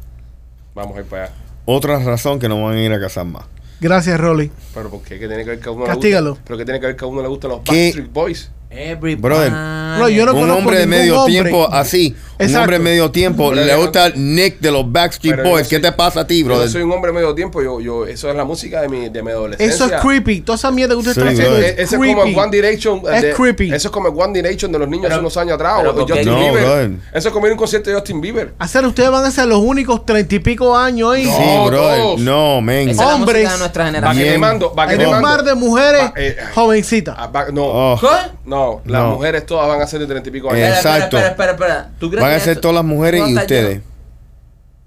Vamos 0.74 0.96
a 0.96 1.00
ir 1.00 1.06
para 1.06 1.24
allá. 1.24 1.34
Otra 1.66 1.98
razón 1.98 2.38
que 2.38 2.48
no 2.48 2.62
van 2.62 2.74
a 2.76 2.82
ir 2.82 2.92
a 2.92 3.00
casar 3.00 3.26
más. 3.26 3.44
Gracias, 3.80 4.18
Rolly. 4.18 4.50
Pero 4.72 4.88
porque 4.90 5.18
¿qué 5.18 5.26
tiene 5.28 5.44
que 5.44 5.50
ver 5.50 5.60
que 5.60 5.68
a 5.68 5.72
uno 5.72 5.84
Castígalo. 5.84 6.24
le 6.24 6.30
gusta? 6.30 6.44
Pero 6.46 6.58
que 6.58 6.64
tiene 6.64 6.80
que 6.80 6.86
ver 6.86 6.96
que 6.96 7.04
a 7.04 7.08
uno 7.08 7.22
le 7.22 7.28
gustan 7.28 7.50
los 7.50 7.60
¿Qué? 7.60 7.70
Backstreet 7.84 8.12
Boys. 8.12 8.50
Everybody. 8.76 9.14
Brother. 9.16 9.52
No, 9.52 10.08
yo 10.08 10.26
no 10.26 10.34
un 10.34 10.50
hombre 10.50 10.78
de 10.78 10.86
medio 10.86 11.20
hombre. 11.20 11.32
tiempo 11.42 11.68
así. 11.72 12.14
Un 12.36 12.56
hombre 12.56 12.78
de 12.78 12.84
medio 12.84 13.10
tiempo. 13.12 13.50
Pero 13.50 13.62
le 13.64 13.68
yo- 13.72 13.78
gusta 13.80 14.06
el 14.06 14.34
Nick 14.34 14.58
de 14.58 14.72
los 14.72 14.90
Backstreet 14.90 15.36
Pero 15.36 15.44
yo 15.44 15.50
Boys. 15.52 15.68
¿Qué 15.68 15.78
te 15.78 15.92
pasa 15.92 16.20
a 16.20 16.26
ti, 16.26 16.40
Yo 16.40 16.46
brother? 16.46 16.68
soy 16.68 16.82
un 16.82 16.90
hombre 16.90 17.12
medio 17.12 17.32
tiempo, 17.32 17.62
yo, 17.62 17.80
yo, 17.80 18.04
eso 18.06 18.28
es 18.28 18.34
la 18.34 18.44
música 18.44 18.80
de 18.80 18.88
mi, 18.88 19.08
de 19.08 19.22
mi 19.22 19.30
adolescencia. 19.30 19.72
Eso 19.86 19.94
es 19.94 20.00
creepy. 20.02 20.40
Toda 20.40 20.56
esa 20.56 20.72
mierda 20.72 20.94
que 20.94 20.98
usted 20.98 21.12
Sí, 21.14 21.20
está 21.20 21.30
haciendo 21.30 21.50
brother. 21.52 21.64
es 21.70 21.72
Ese 21.74 21.82
es 21.94 22.00
creepy. 22.00 22.14
como 22.20 22.24
el 22.24 22.36
One 22.38 22.50
Direction. 22.56 23.02
Es 23.12 23.22
de- 23.22 23.32
creepy. 23.34 23.66
Eso 23.72 23.88
es 23.88 23.92
como 23.92 24.08
el 24.08 24.14
One 24.20 24.32
Direction 24.42 24.72
de 24.72 24.78
los 24.80 24.88
niños 24.88 25.04
Pero- 25.04 25.14
hace 25.14 25.20
unos 25.20 25.36
años 25.36 25.54
atrás. 25.54 25.82
Justin 25.96 26.24
No, 26.24 26.38
Bieber. 26.40 26.62
brother. 26.64 26.90
Eso 27.12 27.28
es 27.28 27.32
como 27.32 27.46
ir 27.46 27.50
a 27.50 27.54
un 27.54 27.58
concierto 27.58 27.90
de 27.90 27.96
Justin 27.96 28.20
Bieber. 28.20 28.54
Hacer 28.58 28.84
ustedes 28.84 29.10
van 29.10 29.24
a 29.24 29.30
ser 29.30 29.46
los 29.46 29.60
únicos 29.60 30.04
treinta 30.04 30.34
y 30.34 30.38
pico 30.40 30.76
años 30.76 31.12
ahí. 31.14 31.24
Sí, 31.24 31.30
No, 31.30 31.66
brother. 31.66 31.98
todos. 32.00 32.20
No, 32.20 32.60
la 32.60 33.14
Hombres. 33.14 33.52
de 33.52 33.58
nuestra 33.58 33.84
Va 33.84 33.90
que 33.90 33.94
generación. 33.96 34.28
te 34.32 34.38
mando, 34.38 34.74
va 34.74 34.88
que 34.88 35.06
un 35.06 35.20
mar 35.20 35.44
de 35.44 35.54
mujeres 35.54 36.10
eh, 36.16 36.36
jovencitas. 36.52 37.14
Ah, 37.16 37.30
no, 37.52 37.64
Oh, 37.64 38.63
no, 38.64 38.80
las 38.84 39.02
No. 39.02 39.10
mujeres 39.14 39.46
todas 39.46 39.68
van 39.68 39.80
a 39.80 39.86
ser 39.86 40.00
de 40.00 40.06
treinta 40.06 40.28
y 40.28 40.32
pico 40.32 40.48
años. 40.50 40.60
Espera, 40.60 40.76
espera, 40.78 40.96
Exacto. 40.96 41.16
espera, 41.18 41.30
espera, 41.30 41.52
espera. 41.52 41.90
¿Tú 41.98 42.08
crees 42.10 42.22
Van 42.24 42.32
a 42.34 42.40
ser 42.40 42.60
todas 42.60 42.74
las 42.74 42.84
mujeres 42.84 43.20
no 43.20 43.28
y 43.28 43.36
ustedes. 43.36 43.82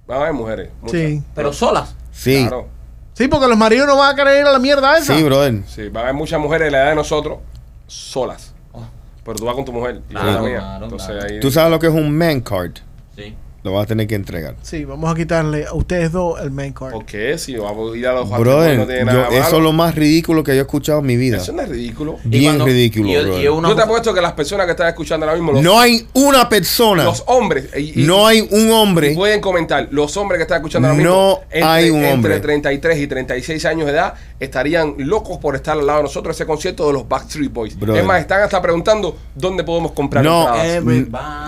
Van 0.08 0.18
a 0.18 0.22
haber 0.22 0.34
mujeres. 0.34 0.70
muchas. 0.82 1.00
Sí. 1.00 1.24
Pero 1.36 1.54
solas. 1.54 1.96
Sí. 2.12 2.46
Claro. 2.48 2.68
Sí, 3.14 3.28
porque 3.28 3.48
los 3.48 3.58
maridos 3.58 3.88
no 3.88 3.98
van 3.98 4.14
a 4.14 4.16
querer 4.16 4.42
ir 4.42 4.46
a 4.46 4.52
la 4.52 4.60
mierda 4.60 4.98
esa. 4.98 5.16
Sí, 5.18 5.24
brother. 5.24 5.62
Sí, 5.68 5.90
van 5.90 5.98
a 5.98 6.02
haber 6.02 6.14
muchas 6.14 6.40
mujeres 6.40 6.68
de 6.68 6.72
la 6.72 6.78
edad 6.84 6.90
de 6.90 6.96
nosotros 6.96 7.40
solas. 7.88 8.54
Oh. 8.74 8.84
Pero 9.26 9.38
tú 9.38 9.46
vas 9.46 9.56
con 9.56 9.66
tu 9.66 9.74
mujer 9.74 10.02
y 10.08 10.12
Claro, 10.14 10.32
la 10.34 10.42
mía. 10.42 10.58
claro, 10.60 10.84
Entonces 10.86 11.10
claro. 11.10 11.26
ahí. 11.34 11.40
Tú 11.40 11.50
sabes 11.52 11.72
lo 11.72 11.80
que 11.80 11.88
es 11.88 11.94
un 11.94 12.16
man 12.16 12.42
card. 12.42 12.74
Sí. 13.16 13.36
Lo 13.68 13.74
vas 13.74 13.84
a 13.84 13.88
tener 13.88 14.08
que 14.08 14.16
entregar. 14.16 14.56
Sí, 14.62 14.86
vamos 14.86 15.12
a 15.12 15.16
quitarle 15.16 15.66
a 15.66 15.74
ustedes 15.74 16.10
dos 16.14 16.40
el 16.40 16.52
main 16.52 16.72
card. 16.72 16.94
¿Por 16.94 17.06
qué? 17.06 17.38
Si 17.38 17.54
vamos 17.58 17.94
a 17.94 17.98
ir 17.98 18.08
a 18.08 18.14
los 18.14 18.30
Brother, 18.30 18.78
no 18.78 18.86
tiene 18.86 19.02
yo- 19.02 19.06
nada 19.06 19.24
malo. 19.30 19.36
eso 19.36 19.58
es 19.58 19.62
lo 19.64 19.74
más 19.74 19.94
ridículo 19.94 20.42
que 20.42 20.54
yo 20.54 20.60
he 20.60 20.62
escuchado 20.62 21.00
en 21.00 21.06
mi 21.06 21.18
vida. 21.18 21.36
Eso 21.36 21.52
no 21.52 21.62
es 21.64 21.68
ridículo. 21.68 22.18
Y 22.24 22.30
Bien 22.30 22.44
cuando- 22.46 22.66
ridículo, 22.66 23.10
y 23.10 23.14
yo- 23.14 23.40
y 23.42 23.48
una- 23.50 23.68
Yo 23.68 23.76
te 23.76 23.82
apuesto 23.82 24.14
que 24.14 24.22
las 24.22 24.32
personas 24.32 24.66
que 24.68 24.72
están 24.72 24.88
escuchando 24.88 25.26
ahora 25.26 25.36
mismo, 25.38 25.52
los, 25.52 25.62
No 25.62 25.78
hay 25.80 26.08
una 26.14 26.48
persona. 26.48 27.04
los 27.04 27.24
hombres, 27.28 27.66
y- 27.78 28.04
y- 28.04 28.06
no 28.06 28.26
hay 28.26 28.48
un 28.52 28.72
hombre. 28.72 29.14
pueden 29.16 29.42
comentar, 29.42 29.90
los 29.92 30.16
hombres 30.16 30.38
que 30.40 30.44
están 30.44 30.60
escuchando 30.60 30.88
ahora 30.88 31.04
No 31.04 31.10
mismo, 31.10 31.40
entre, 31.52 31.64
hay 31.64 31.90
un 31.90 32.06
hombre. 32.06 32.36
entre 32.36 32.40
33 32.40 33.00
y 33.00 33.08
36 33.08 33.66
años 33.66 33.86
de 33.88 33.92
edad, 33.92 34.14
estarían 34.40 34.96
locos 35.00 35.40
por 35.40 35.56
estar 35.56 35.78
al 35.78 35.86
lado 35.86 36.00
de 36.00 36.04
nosotros 36.04 36.36
ese 36.38 36.46
concierto 36.46 36.88
de 36.88 36.94
los 36.94 37.08
Backstreet 37.10 37.52
Boys. 37.52 37.78
Brother. 37.78 38.02
Es 38.02 38.08
más, 38.08 38.22
están 38.22 38.42
hasta 38.44 38.62
preguntando 38.62 39.18
dónde 39.36 39.64
podemos 39.66 39.92
comprar 39.92 40.24
No, 40.24 40.48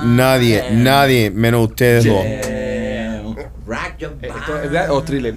nadie, 0.04 0.64
nadie, 0.72 1.32
menos 1.32 1.70
ustedes 1.70 2.04
your 2.10 2.22
Eh, 2.26 3.22
esto 4.22 4.56
es 4.58 4.72
verdad 4.72 4.92
o 4.92 5.04
thriller. 5.04 5.36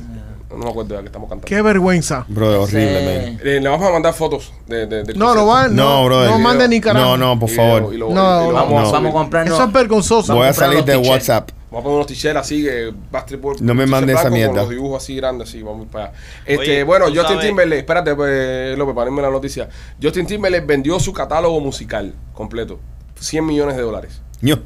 No 0.50 0.58
me 0.58 0.68
acuerdo 0.68 0.90
de 0.90 0.94
la 0.96 1.00
que 1.00 1.06
estamos 1.06 1.28
cantando. 1.30 1.46
Qué 1.48 1.62
vergüenza. 1.62 2.26
Brother, 2.28 2.58
horrible, 2.58 2.98
Sí. 2.98 3.30
man. 3.32 3.40
Eh, 3.42 3.60
le 3.62 3.68
vamos 3.70 3.88
a 3.88 3.92
mandar 3.92 4.12
fotos 4.12 4.52
de, 4.66 4.86
de, 4.86 5.02
del 5.02 5.18
No, 5.18 5.34
no 5.34 5.46
van, 5.46 5.74
no, 5.74 6.00
No, 6.00 6.04
brother. 6.04 6.30
no 6.30 6.38
manden 6.40 6.68
ni 6.70 6.78
carajo. 6.80 7.06
No, 7.06 7.16
no, 7.16 7.38
por 7.40 7.48
Y 7.48 7.54
favor. 7.54 7.94
y 7.94 7.96
lo- 7.96 8.10
No, 8.10 8.12
y 8.12 8.46
lo 8.48 8.48
no, 8.48 8.52
vamos, 8.52 8.88
a 8.90 8.92
Vamos, 8.92 9.12
comprarnos. 9.12 9.54
Eso 9.54 9.64
es 9.66 9.72
vergonzoso. 9.72 10.34
Voy 10.34 10.46
a 10.46 10.50
comprar 10.50 10.70
salir 10.72 10.84
de. 10.84 10.96
WhatsApp. 11.08 11.50
Vamos 11.70 11.80
a 11.80 11.84
poner 11.84 11.94
unos 11.96 12.06
t-shirts 12.06 12.36
así, 12.38 12.64
que 12.64 12.92
Backstreet 13.10 13.40
Boys. 13.40 13.62
No 13.62 13.72
me 13.72 13.84
t-shirt 13.84 13.90
mande 13.90 14.12
esa 14.12 14.22
blanco 14.24 14.34
mierda. 14.36 14.50
Con 14.52 14.60
los 14.60 14.68
dibujos 14.70 15.02
así 15.02 15.16
grandes, 15.16 15.48
así, 15.48 15.62
vamos 15.62 15.86
para 15.90 16.04
allá. 16.08 16.14
Este, 16.44 16.58
Oye, 16.60 16.84
bueno, 16.84 17.06
tú 17.06 17.12
Justin 17.14 17.36
sabes- 17.36 17.46
Timberlake, 17.46 17.78
espérate, 17.78 18.14
pues, 18.14 18.76
López, 18.76 18.94
para 18.94 19.06
irme 19.08 19.22
la 19.22 19.30
noticia. 19.30 19.70
Justin 20.02 20.26
Timberlake 20.26 20.66
vendió 20.66 21.00
su 21.00 21.14
catálogo 21.14 21.58
musical 21.60 22.12
completo. 22.34 22.78
100 23.18 23.46
millones 23.46 23.76
de 23.76 23.82
dólares. 23.82 24.20
Ño. 24.42 24.58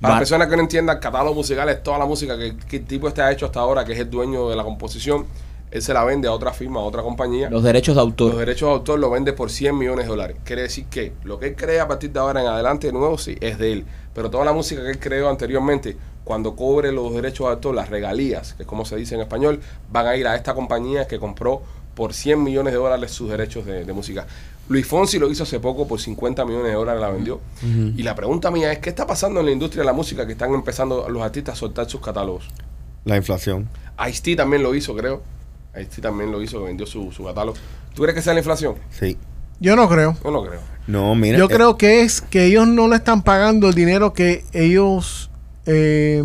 Para 0.00 0.14
las 0.14 0.20
personas 0.20 0.48
que 0.48 0.56
no 0.56 0.62
entiendan, 0.62 0.98
catálogo 1.00 1.34
musical 1.34 1.68
es 1.70 1.82
toda 1.82 1.98
la 1.98 2.04
música 2.06 2.36
que, 2.38 2.56
que 2.56 2.76
el 2.76 2.84
tipo 2.84 3.08
está 3.08 3.32
hecho 3.32 3.46
hasta 3.46 3.60
ahora, 3.60 3.84
que 3.84 3.92
es 3.94 3.98
el 3.98 4.10
dueño 4.10 4.48
de 4.48 4.56
la 4.56 4.62
composición. 4.62 5.26
Él 5.70 5.80
se 5.80 5.94
la 5.94 6.04
vende 6.04 6.28
a 6.28 6.32
otra 6.32 6.52
firma, 6.52 6.80
a 6.80 6.82
otra 6.82 7.02
compañía. 7.02 7.48
Los 7.48 7.62
derechos 7.62 7.94
de 7.94 8.00
Los 8.00 8.08
autor. 8.08 8.36
derechos 8.36 8.68
de 8.68 8.74
autor 8.74 8.98
lo 8.98 9.08
vende 9.10 9.32
por 9.32 9.50
100 9.50 9.76
millones 9.78 10.04
de 10.04 10.10
dólares. 10.10 10.36
Quiere 10.44 10.62
decir 10.62 10.84
que 10.90 11.14
lo 11.24 11.38
que 11.38 11.46
él 11.46 11.56
crea 11.56 11.84
a 11.84 11.88
partir 11.88 12.12
de 12.12 12.20
ahora 12.20 12.42
en 12.42 12.46
adelante 12.46 12.88
de 12.88 12.92
nuevo, 12.92 13.16
sí, 13.16 13.38
es 13.40 13.56
de 13.56 13.72
él. 13.72 13.86
Pero 14.14 14.28
toda 14.28 14.44
la 14.44 14.52
música 14.52 14.82
que 14.82 14.90
él 14.90 14.98
creó 14.98 15.30
anteriormente, 15.30 15.96
cuando 16.24 16.54
cobre 16.54 16.92
los 16.92 17.14
derechos 17.14 17.46
de 17.46 17.54
autor, 17.54 17.74
las 17.74 17.88
regalías, 17.88 18.52
que 18.52 18.64
es 18.64 18.68
como 18.68 18.84
se 18.84 18.96
dice 18.96 19.14
en 19.14 19.22
español, 19.22 19.60
van 19.90 20.06
a 20.08 20.14
ir 20.14 20.26
a 20.28 20.36
esta 20.36 20.52
compañía 20.52 21.06
que 21.06 21.18
compró 21.18 21.62
por 21.94 22.12
100 22.12 22.42
millones 22.42 22.74
de 22.74 22.78
dólares 22.78 23.10
sus 23.10 23.30
derechos 23.30 23.64
de, 23.64 23.86
de 23.86 23.92
música. 23.94 24.26
Luis 24.68 24.86
Fonsi 24.86 25.18
lo 25.18 25.30
hizo 25.30 25.42
hace 25.42 25.60
poco 25.60 25.86
por 25.86 26.00
50 26.00 26.44
millones 26.44 26.68
de 26.68 26.74
dólares, 26.74 27.00
la 27.00 27.10
vendió. 27.10 27.40
Y 27.62 28.02
la 28.02 28.14
pregunta 28.14 28.50
mía 28.50 28.72
es, 28.72 28.78
¿qué 28.78 28.90
está 28.90 29.06
pasando 29.06 29.40
en 29.40 29.46
la 29.46 29.52
industria 29.52 29.82
de 29.82 29.86
la 29.86 29.92
música 29.92 30.26
que 30.26 30.32
están 30.32 30.54
empezando 30.54 31.08
los 31.08 31.22
artistas 31.22 31.54
a 31.54 31.56
soltar 31.58 31.88
sus 31.88 32.00
catálogos? 32.00 32.48
La 33.04 33.16
inflación. 33.16 33.68
Ice-T 34.08 34.36
también 34.36 34.62
lo 34.62 34.74
hizo, 34.74 34.94
creo. 34.94 35.22
Ice-T 35.74 36.00
también 36.00 36.30
lo 36.30 36.40
hizo, 36.40 36.58
que 36.60 36.66
vendió 36.66 36.86
su, 36.86 37.10
su 37.12 37.24
catálogo. 37.24 37.58
¿Tú 37.94 38.02
crees 38.02 38.14
que 38.14 38.22
sea 38.22 38.32
la 38.32 38.40
inflación? 38.40 38.76
Sí. 38.90 39.18
Yo 39.60 39.76
no 39.76 39.88
creo. 39.88 40.16
Yo 40.24 40.30
no 40.30 40.42
creo. 40.44 40.60
No, 40.86 41.14
mira. 41.14 41.38
Yo 41.38 41.46
eh, 41.46 41.48
creo 41.48 41.76
que 41.76 42.02
es 42.02 42.20
que 42.20 42.46
ellos 42.46 42.66
no 42.66 42.88
le 42.88 42.96
están 42.96 43.22
pagando 43.22 43.68
el 43.68 43.74
dinero 43.74 44.12
que 44.12 44.44
ellos 44.52 45.30
eh, 45.66 46.22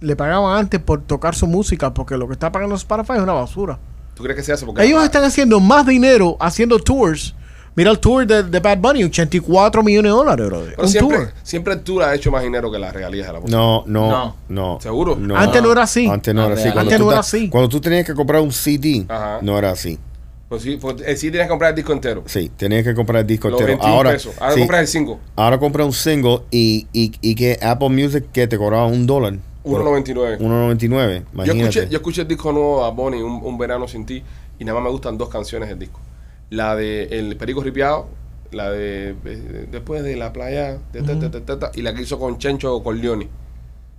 le 0.00 0.16
pagaban 0.16 0.58
antes 0.58 0.80
por 0.80 1.02
tocar 1.02 1.34
su 1.34 1.46
música, 1.46 1.92
porque 1.92 2.16
lo 2.16 2.26
que 2.26 2.34
está 2.34 2.52
pagando 2.52 2.74
Spotify 2.74 3.14
es 3.16 3.22
una 3.22 3.32
basura. 3.32 3.78
¿Tú 4.14 4.22
crees 4.22 4.36
que 4.36 4.42
se 4.42 4.52
hace? 4.52 4.64
Porque 4.64 4.82
Ellos 4.82 5.04
están 5.04 5.24
haciendo 5.24 5.60
más 5.60 5.86
dinero 5.86 6.36
haciendo 6.40 6.78
tours. 6.78 7.34
Mira 7.76 7.90
el 7.90 7.98
tour 8.00 8.26
de, 8.26 8.42
de 8.42 8.58
Bad 8.60 8.78
Bunny, 8.78 9.04
84 9.04 9.82
millones 9.82 10.10
de 10.10 10.16
dólares, 10.16 10.46
brother. 10.46 10.70
Pero 10.76 10.82
Un 10.84 10.88
siempre, 10.88 11.16
tour. 11.18 11.32
siempre 11.42 11.74
el 11.74 11.80
tour 11.82 12.02
ha 12.04 12.14
hecho 12.14 12.30
más 12.30 12.42
dinero 12.42 12.72
que 12.72 12.78
las 12.78 12.92
regalías 12.94 13.26
de 13.26 13.32
la 13.34 13.40
música. 13.40 13.56
No, 13.56 13.84
no, 13.86 14.08
No. 14.10 14.36
no. 14.48 14.78
¿Seguro? 14.80 15.18
Antes 15.36 15.62
no 15.62 15.72
era 15.72 15.82
así. 15.82 16.06
Antes 16.08 16.34
no 16.34 16.46
era 16.46 16.54
así. 16.54 16.62
Antes 16.68 16.72
Cuando 16.72 16.90
no 16.92 16.98
tú 16.98 17.10
era 17.10 17.14
ta- 17.16 17.20
así. 17.20 17.48
Cuando 17.50 17.68
tú 17.68 17.80
tenías 17.80 18.06
que 18.06 18.14
comprar 18.14 18.40
un 18.40 18.50
CD, 18.50 19.04
Ajá. 19.08 19.38
no 19.42 19.58
era 19.58 19.70
así. 19.72 19.98
Pues 20.48 20.62
sí, 20.62 20.78
pues, 20.80 20.96
eh, 21.04 21.16
sí 21.16 21.28
tienes 21.30 21.46
que 21.46 21.50
comprar 21.50 21.70
el 21.70 21.76
disco 21.76 21.92
entero. 21.92 22.22
Sí, 22.26 22.50
tenías 22.56 22.82
que 22.84 22.94
comprar 22.94 23.20
el 23.20 23.26
disco 23.26 23.50
Los 23.50 23.60
entero. 23.60 23.76
21 23.78 23.94
Ahora, 23.96 24.10
pesos. 24.12 24.34
Ahora 24.40 24.54
sí, 24.54 24.60
compras 24.60 24.80
el 24.80 24.86
5. 24.88 25.20
ahora 25.36 25.58
compras 25.58 25.86
un 25.86 25.92
single 25.92 26.40
y, 26.50 26.86
y, 26.94 27.12
y 27.20 27.34
que 27.34 27.58
Apple 27.60 27.88
Music 27.90 28.24
que 28.32 28.46
te 28.46 28.56
cobraba 28.56 28.86
un 28.86 29.06
dólar. 29.06 29.34
1.99. 29.64 30.38
1.99. 30.38 30.38
Yo 30.38 31.24
Imagínate. 31.34 31.60
escuché, 31.68 31.88
yo 31.90 31.96
escuché 31.98 32.22
el 32.22 32.28
disco 32.28 32.52
nuevo 32.52 32.84
a 32.84 32.90
Bonnie, 32.90 33.22
un, 33.22 33.40
un 33.42 33.58
verano 33.58 33.86
sin 33.88 34.06
ti, 34.06 34.22
y 34.58 34.64
nada 34.64 34.76
más 34.78 34.84
me 34.84 34.90
gustan 34.92 35.18
dos 35.18 35.28
canciones 35.28 35.68
del 35.68 35.78
disco. 35.80 36.00
La 36.50 36.76
de 36.76 37.04
El 37.18 37.36
Perico 37.36 37.62
Ripiado, 37.62 38.08
la 38.52 38.70
de 38.70 39.14
eh, 39.24 39.68
Después 39.70 40.02
de 40.02 40.16
la 40.16 40.32
playa, 40.32 40.78
de 40.92 41.02
ta, 41.02 41.18
ta, 41.18 41.30
ta, 41.30 41.40
ta, 41.40 41.58
ta, 41.58 41.70
y 41.74 41.82
la 41.82 41.94
que 41.94 42.02
hizo 42.02 42.18
con 42.18 42.38
Chencho 42.38 42.82
Corleone. 42.82 43.28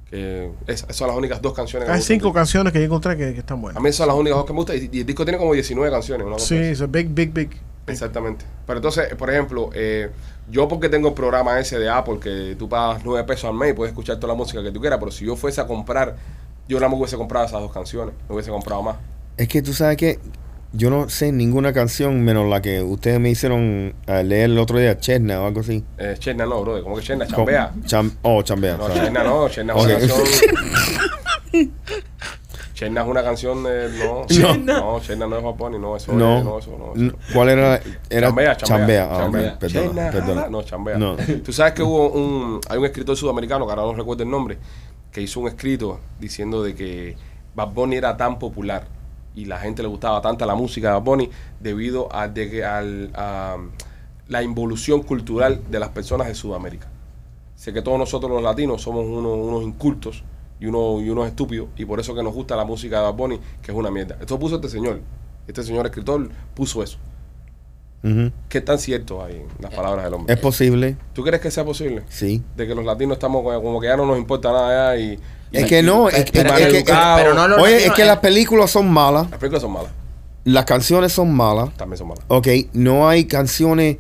Que 0.09 0.49
es- 0.67 0.83
esas 0.83 0.95
son 0.95 1.09
las 1.09 1.17
únicas 1.17 1.41
dos 1.41 1.53
canciones 1.53 1.85
que 1.85 1.89
me 1.89 1.95
Hay 1.95 1.99
gustan 1.99 2.15
cinco 2.15 2.31
canciones 2.33 2.71
que 2.71 2.79
yo 2.79 2.85
encontré 2.85 3.17
que, 3.17 3.33
que 3.33 3.39
están. 3.39 3.57
A 3.57 3.61
buenas. 3.61 3.83
mí 3.83 3.89
esas 3.89 3.97
son 3.97 4.07
las 4.07 4.15
únicas 4.15 4.37
dos 4.37 4.45
que 4.45 4.53
me 4.53 4.59
gustan, 4.59 4.77
y, 4.77 4.97
y 4.97 4.99
el 5.01 5.05
disco 5.05 5.25
tiene 5.25 5.37
como 5.37 5.53
19 5.53 5.91
canciones. 5.91 6.25
Una 6.25 6.35
cosa 6.35 6.47
Sí, 6.47 6.55
así. 6.55 6.65
es 6.67 6.81
a 6.81 6.87
big, 6.87 7.09
big, 7.13 7.33
big. 7.33 7.49
Exactamente. 7.87 8.45
Pero 8.65 8.77
entonces, 8.79 9.13
por 9.15 9.29
ejemplo, 9.29 9.69
eh, 9.73 10.09
yo 10.49 10.67
porque 10.69 10.87
tengo 10.87 11.09
el 11.09 11.13
programa 11.13 11.59
ese 11.59 11.77
de 11.79 11.89
Apple 11.89 12.19
que 12.21 12.55
tú 12.57 12.69
pagas 12.69 13.01
9 13.03 13.25
pesos 13.27 13.45
al 13.49 13.53
mes 13.55 13.71
y 13.71 13.73
puedes 13.73 13.91
escuchar 13.91 14.15
toda 14.17 14.31
la 14.33 14.37
música 14.37 14.63
que 14.63 14.71
tú 14.71 14.79
quieras, 14.79 14.97
pero 14.99 15.11
si 15.11 15.25
yo 15.25 15.35
fuese 15.35 15.59
a 15.59 15.67
comprar, 15.67 16.15
yo 16.69 16.77
nada 16.79 16.89
más 16.89 16.99
hubiese 16.99 17.17
comprado 17.17 17.45
esas 17.45 17.59
dos 17.61 17.71
canciones, 17.73 18.13
no 18.29 18.35
hubiese 18.35 18.49
comprado 18.51 18.81
más. 18.83 18.95
Es 19.35 19.47
que 19.49 19.61
tú 19.61 19.73
sabes 19.73 19.97
que 19.97 20.19
yo 20.73 20.89
no 20.89 21.09
sé 21.09 21.31
ninguna 21.31 21.73
canción 21.73 22.21
menos 22.23 22.47
la 22.49 22.61
que 22.61 22.81
ustedes 22.81 23.19
me 23.19 23.29
hicieron 23.29 23.93
eh, 24.05 24.23
leer 24.23 24.45
el 24.51 24.59
otro 24.59 24.77
día, 24.79 24.97
Chesna 24.99 25.41
o 25.41 25.47
algo 25.47 25.61
así. 25.61 25.83
Eh, 25.97 26.15
Cherna 26.19 26.45
no, 26.45 26.61
bro, 26.61 26.83
¿cómo 26.83 26.95
que 26.97 27.01
Cherna? 27.03 27.25
Chambea. 27.25 27.73
Cham- 27.85 28.11
oh, 28.21 28.41
chambea. 28.43 28.77
No. 28.77 28.89
Cherna 28.93 29.23
no, 29.23 29.49
Cherna 29.49 29.73
es 29.73 29.83
una 29.85 29.97
canción. 29.99 30.19
Cherna 32.73 33.01
es 33.01 33.07
una 33.07 33.23
canción 33.23 33.63
de. 33.63 33.89
No, 33.97 34.25
No. 34.65 34.93
no, 34.95 34.99
Cherna 35.01 35.25
no 35.25 35.37
es 35.37 35.43
Japón 35.43 35.81
no, 35.81 35.95
eso 35.97 36.13
No. 36.13 36.37
es, 36.37 36.43
no, 36.43 36.59
eso 36.59 36.77
no. 36.95 37.07
Eso. 37.07 37.15
¿Cuál 37.33 37.49
era? 37.49 37.81
Era 38.09 38.27
Chambea, 38.27 38.57
chambea. 38.57 39.09
Ah, 39.11 39.17
chambea. 39.21 39.59
perdona, 39.59 39.85
Cherna, 39.93 40.11
perdona. 40.11 40.49
No, 40.49 40.61
chambea. 40.63 40.97
No. 40.97 41.15
Tú 41.45 41.51
sabes 41.51 41.73
que 41.73 41.81
hubo 41.81 42.09
un. 42.09 42.61
Hay 42.69 42.77
un 42.77 42.85
escritor 42.85 43.17
sudamericano, 43.17 43.65
que 43.65 43.71
ahora 43.71 43.81
no 43.83 43.93
recuerdo 43.95 44.21
el 44.23 44.29
nombre, 44.29 44.57
que 45.11 45.21
hizo 45.21 45.39
un 45.39 45.47
escrito 45.47 45.99
diciendo 46.19 46.61
de 46.61 46.75
que 46.75 47.15
Bad 47.55 47.69
Bunny 47.69 47.95
era 47.95 48.15
tan 48.15 48.37
popular 48.37 48.87
y 49.37 49.45
la 49.45 49.59
gente 49.59 49.83
le 49.83 49.87
gustaba 49.87 50.19
tanta 50.21 50.45
la 50.47 50.55
música 50.55 50.87
de 50.87 50.93
Bad 50.95 51.03
Bunny 51.03 51.29
debido 51.59 52.13
a, 52.13 52.27
de 52.27 52.49
que- 52.49 52.65
al- 52.65 53.11
a 53.13 53.57
la 54.27 54.41
involución 54.41 55.03
cultural 55.03 55.61
de 55.69 55.79
las 55.79 55.89
personas 55.89 56.27
de 56.27 56.33
Sudamérica. 56.35 56.87
Sé 57.55 57.71
que 57.71 57.81
todos 57.83 57.99
nosotros 57.99 58.31
los 58.31 58.41
latinos 58.41 58.81
somos 58.81 59.05
unos, 59.05 59.37
unos 59.37 59.63
incultos 59.63 60.23
y 60.59 60.65
unos, 60.65 61.01
y 61.03 61.09
unos 61.09 61.27
estúpidos 61.27 61.69
y 61.77 61.85
por 61.85 61.99
eso 61.99 62.15
que 62.15 62.23
nos 62.23 62.33
gusta 62.33 62.55
la 62.55 62.65
música 62.65 62.97
de 62.97 63.03
Bad 63.03 63.13
Bunny, 63.13 63.39
que 63.61 63.71
es 63.71 63.77
una 63.77 63.91
mierda. 63.91 64.17
Esto 64.19 64.39
puso 64.39 64.55
este 64.55 64.69
señor. 64.69 65.01
Este 65.47 65.61
señor 65.63 65.85
escritor 65.85 66.29
puso 66.55 66.81
eso. 66.83 66.97
Ujú. 68.03 68.31
¿Qué 68.49 68.61
tan 68.61 68.77
cierto 68.79 69.23
hay 69.23 69.35
en 69.37 69.47
las 69.59 69.73
palabras 69.73 70.03
del 70.05 70.13
hombre? 70.15 70.33
Es 70.33 70.39
posible, 70.39 70.97
¿Tú 71.13 71.23
crees 71.23 71.41
que 71.41 71.49
sea 71.51 71.63
posible? 71.65 72.03
sí. 72.09 72.43
De 72.55 72.67
que 72.67 72.75
los 72.75 72.85
latinos 72.85 73.17
estamos 73.17 73.43
como, 73.43 73.61
como 73.61 73.79
que 73.81 73.87
ya 73.87 73.97
no 73.97 74.05
nos 74.05 74.17
importa 74.17 74.51
nada 74.51 74.95
ya 74.95 75.01
y... 75.01 75.19
Es 75.51 75.65
que 75.65 75.81
no, 75.83 76.09
es 76.09 76.25
que, 76.25 76.31
pero- 76.31 76.55
es 76.55 76.67
que- 76.67 76.77
educados. 76.79 77.21
pero 77.21 77.33
no 77.33 77.47
lo- 77.47 77.55
oye, 77.61 77.73
es 77.75 77.79
latinos, 77.79 77.95
que 77.97 78.05
las 78.05 78.17
películas 78.17 78.71
son 78.71 78.89
malas, 78.89 79.29
Las 79.29 79.39
películas 79.39 79.61
son 79.61 79.71
malas. 79.73 79.91
las 80.43 80.65
canciones 80.65 81.13
son 81.13 81.33
malas, 81.33 81.69
También 81.77 81.97
son 81.97 82.09
malas. 82.09 82.23
ok, 82.27 82.47
no 82.73 83.07
hay 83.09 83.25
canciones, 83.25 83.97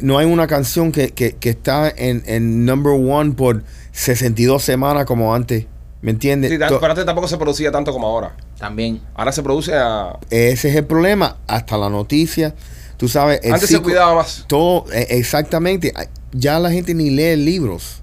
no 0.00 0.18
hay 0.18 0.26
una 0.26 0.46
canción 0.46 0.92
que, 0.92 1.10
que, 1.10 1.36
que 1.36 1.50
está 1.50 1.88
en, 1.94 2.22
en 2.26 2.64
number 2.64 2.92
one 2.92 3.32
por 3.32 3.62
62 3.92 4.62
semanas 4.62 5.04
como 5.06 5.34
antes, 5.34 5.66
¿me 6.02 6.10
entiendes? 6.10 6.50
Sí, 6.50 6.58
pero 6.58 6.84
antes 6.86 7.04
tampoco 7.06 7.28
se 7.28 7.36
producía 7.36 7.70
tanto 7.72 7.92
como 7.92 8.06
ahora. 8.06 8.34
También. 8.58 9.00
Ahora 9.14 9.32
se 9.32 9.42
produce 9.42 9.74
a... 9.74 10.18
Ese 10.30 10.70
es 10.70 10.76
el 10.76 10.84
problema, 10.86 11.36
hasta 11.46 11.76
la 11.76 11.90
noticia, 11.90 12.54
tú 12.96 13.06
sabes, 13.08 13.40
el 13.42 13.52
Antes 13.52 13.68
se 13.68 13.80
cuidaba 13.80 14.14
más. 14.14 14.44
Todo, 14.46 14.86
eh, 14.92 15.06
exactamente. 15.10 15.92
Ya 16.32 16.58
la 16.58 16.70
gente 16.70 16.94
ni 16.94 17.10
lee 17.10 17.36
libros. 17.36 18.02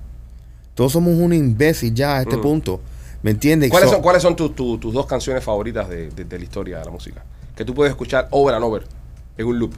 Todos 0.76 0.92
somos 0.92 1.14
un 1.18 1.34
imbécil 1.34 1.94
ya 1.94 2.18
a 2.18 2.22
este 2.22 2.38
Mm. 2.38 2.42
punto. 2.42 2.82
¿Me 3.22 3.32
entiendes? 3.32 3.70
¿Cuáles 3.70 3.90
So- 3.90 3.96
son, 3.96 4.02
¿cuáles 4.04 4.22
son 4.22 4.36
tus, 4.36 4.80
dos 4.94 5.06
canciones 5.06 5.44
favoritas 5.44 5.88
de, 5.88 6.10
de- 6.10 6.26
de 6.26 6.38
la 6.38 6.44
historia 6.44 6.80
de 6.80 6.86
la 6.86 6.92
música? 6.92 7.24
Que 7.56 7.64
tú 7.64 7.74
puedes 7.74 7.92
escuchar 7.92 8.28
over 8.32 8.54
and 8.56 8.64
over 8.66 8.84
en 9.38 9.46
un 9.48 9.60
loop. 9.60 9.74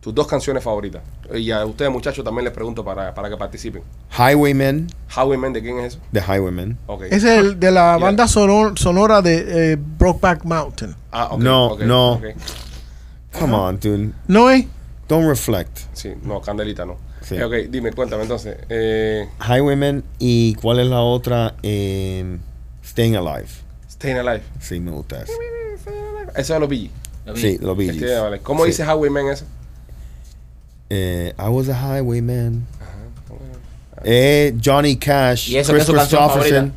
Tus 0.00 0.14
dos 0.14 0.26
canciones 0.26 0.62
favoritas. 0.64 1.02
Y 1.34 1.50
a 1.50 1.66
ustedes, 1.66 1.90
muchachos, 1.90 2.24
también 2.24 2.44
les 2.44 2.54
pregunto 2.54 2.82
para, 2.84 3.12
para 3.12 3.28
que 3.28 3.36
participen. 3.36 3.82
Highwaymen, 4.16 4.86
Highwaymen, 5.14 5.52
¿de 5.52 5.60
quién 5.62 5.78
es 5.80 5.94
eso? 5.94 5.98
The 6.12 6.20
Highwaymen. 6.22 6.78
Ok. 6.86 7.02
Ese 7.10 7.16
es 7.16 7.38
el 7.40 7.60
de 7.60 7.70
la 7.70 7.96
Yeah. 7.96 8.06
banda 8.06 8.24
sonor- 8.26 8.78
sonora 8.78 9.20
de 9.20 9.72
eh, 9.72 9.76
Brokeback 9.76 10.44
Mountain. 10.44 10.94
Ah, 11.12 11.28
ok, 11.32 11.40
No, 11.40 11.76
no. 11.78 12.20
Come 13.38 13.54
on, 13.54 13.78
dude. 13.78 14.10
¿No 14.26 14.48
es? 14.50 14.66
Don't 15.08 15.26
reflect. 15.28 15.80
Sí, 15.92 16.14
no, 16.22 16.40
Candelita 16.40 16.84
no. 16.86 16.96
Sí. 17.22 17.36
Eh, 17.36 17.44
ok, 17.44 17.52
dime, 17.70 17.92
cuéntame 17.92 18.22
entonces. 18.22 18.56
Eh, 18.68 19.28
Highwaymen 19.46 20.02
y 20.18 20.54
¿cuál 20.54 20.80
es 20.80 20.86
la 20.86 21.00
otra? 21.00 21.54
Eh, 21.62 22.38
Staying 22.84 23.16
Alive. 23.16 23.48
Staying 23.90 24.18
Alive. 24.18 24.42
Sí, 24.60 24.80
me 24.80 24.90
gusta 24.90 25.22
esa. 25.22 25.32
Eso 26.36 26.54
es 26.54 26.60
los 26.60 26.68
Bee 26.68 26.90
Sí, 27.34 27.58
los 27.60 27.76
Bee. 27.76 27.92
Staying 27.92 28.16
Alive. 28.18 28.40
¿Cómo 28.42 28.64
Sí. 28.64 28.70
dice 28.70 28.84
Highwaymen 28.84 29.28
eso? 29.28 29.44
Eh, 30.88 31.34
I 31.38 31.48
was 31.48 31.68
a 31.68 31.74
highwayman. 31.74 32.66
Eh, 34.02 34.56
Johnny 34.64 34.96
Cash, 34.96 35.50
¿Y 35.50 35.58
eso 35.58 35.72
Chris 35.72 35.80
qué 35.80 35.80
es 35.82 35.86
su 35.86 35.94
canción 35.94 36.28
Christopherson. 36.30 36.72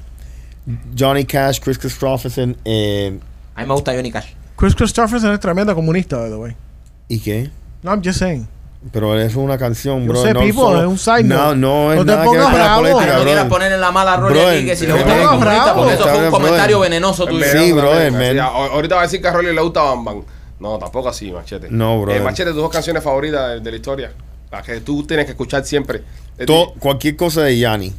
Johnny 0.98 1.26
Cash, 1.26 1.60
Chris 1.62 1.78
Christopherson. 1.80 2.58
Eh, 2.66 3.18
A 3.56 3.62
mí 3.62 3.68
me 3.68 3.74
gusta 3.74 3.94
Johnny 3.94 4.12
Cash. 4.12 4.34
Chris 4.58 4.76
Christopherson 4.76 5.32
es 5.34 5.40
tremenda 5.40 5.74
comunista, 5.74 6.18
by 6.18 6.30
the 6.30 6.36
way. 6.36 6.56
¿Y 7.08 7.20
qué? 7.20 7.50
No, 7.82 7.92
I'm 7.92 8.02
just 8.04 8.20
saying. 8.20 8.48
Pero 8.92 9.18
es 9.20 9.36
una 9.36 9.58
canción, 9.58 10.04
Yo 10.06 10.12
bro. 10.12 10.22
sé, 10.22 10.34
no 10.34 10.40
people, 10.42 10.62
solo- 10.62 10.82
es 10.82 10.88
un 10.88 10.98
side 10.98 11.24
No, 11.24 11.56
no 11.56 11.94
es 11.94 12.00
No 12.00 12.06
te 12.06 12.12
nada 12.12 12.24
que 12.24 12.30
ver 12.32 12.38
pongas 12.40 12.50
con 12.52 12.60
la 12.60 12.66
bravo. 12.66 12.82
política, 12.82 13.18
no 13.18 13.24
quieras 13.24 13.44
bro. 13.46 13.50
ponerle 13.54 13.78
la 13.78 13.92
mala 13.92 14.18
rola 14.18 14.52
aquí 14.52 14.66
que 14.66 14.76
si 14.76 14.86
le 14.86 14.90
no 14.92 14.96
gusta 14.98 15.14
te 15.14 15.22
el 15.22 15.28
pongas 15.28 15.40
comunista, 15.40 15.64
bravo. 15.64 15.80
porque 15.80 15.94
eso 15.96 16.04
fue 16.04 16.26
un 16.26 16.32
comentario 16.32 16.80
venenoso 16.82 17.26
tuyo. 17.26 17.46
Sí, 17.52 17.74
man. 17.74 18.40
a- 18.40 18.46
ahorita 18.46 18.96
va 18.96 19.02
a 19.02 19.04
decir 19.06 19.22
que 19.22 19.28
a 19.28 19.32
Rolly 19.32 19.54
le 19.56 19.62
gusta 19.62 19.82
Bam 19.84 20.04
Bam. 20.04 20.22
No, 20.60 20.78
tampoco 20.80 21.10
así, 21.10 21.32
Machete. 21.32 21.68
No, 21.70 22.02
brother. 22.02 22.22
Eh, 22.22 22.24
machete, 22.24 22.52
tus 22.52 22.62
dos 22.62 22.72
canciones 22.72 23.04
favoritas 23.04 23.50
de, 23.50 23.60
de 23.62 23.72
la 23.72 23.76
historia. 23.78 24.12
Las 24.52 24.64
que 24.64 24.82
tú 24.82 25.04
tienes 25.06 25.26
que 25.26 25.32
escuchar 25.32 25.66
siempre. 25.66 26.04
Eh, 26.38 26.46
To- 26.46 26.74
cualquier 26.80 27.16
cosa 27.16 27.42
de 27.42 27.58
Yanni. 27.58 27.94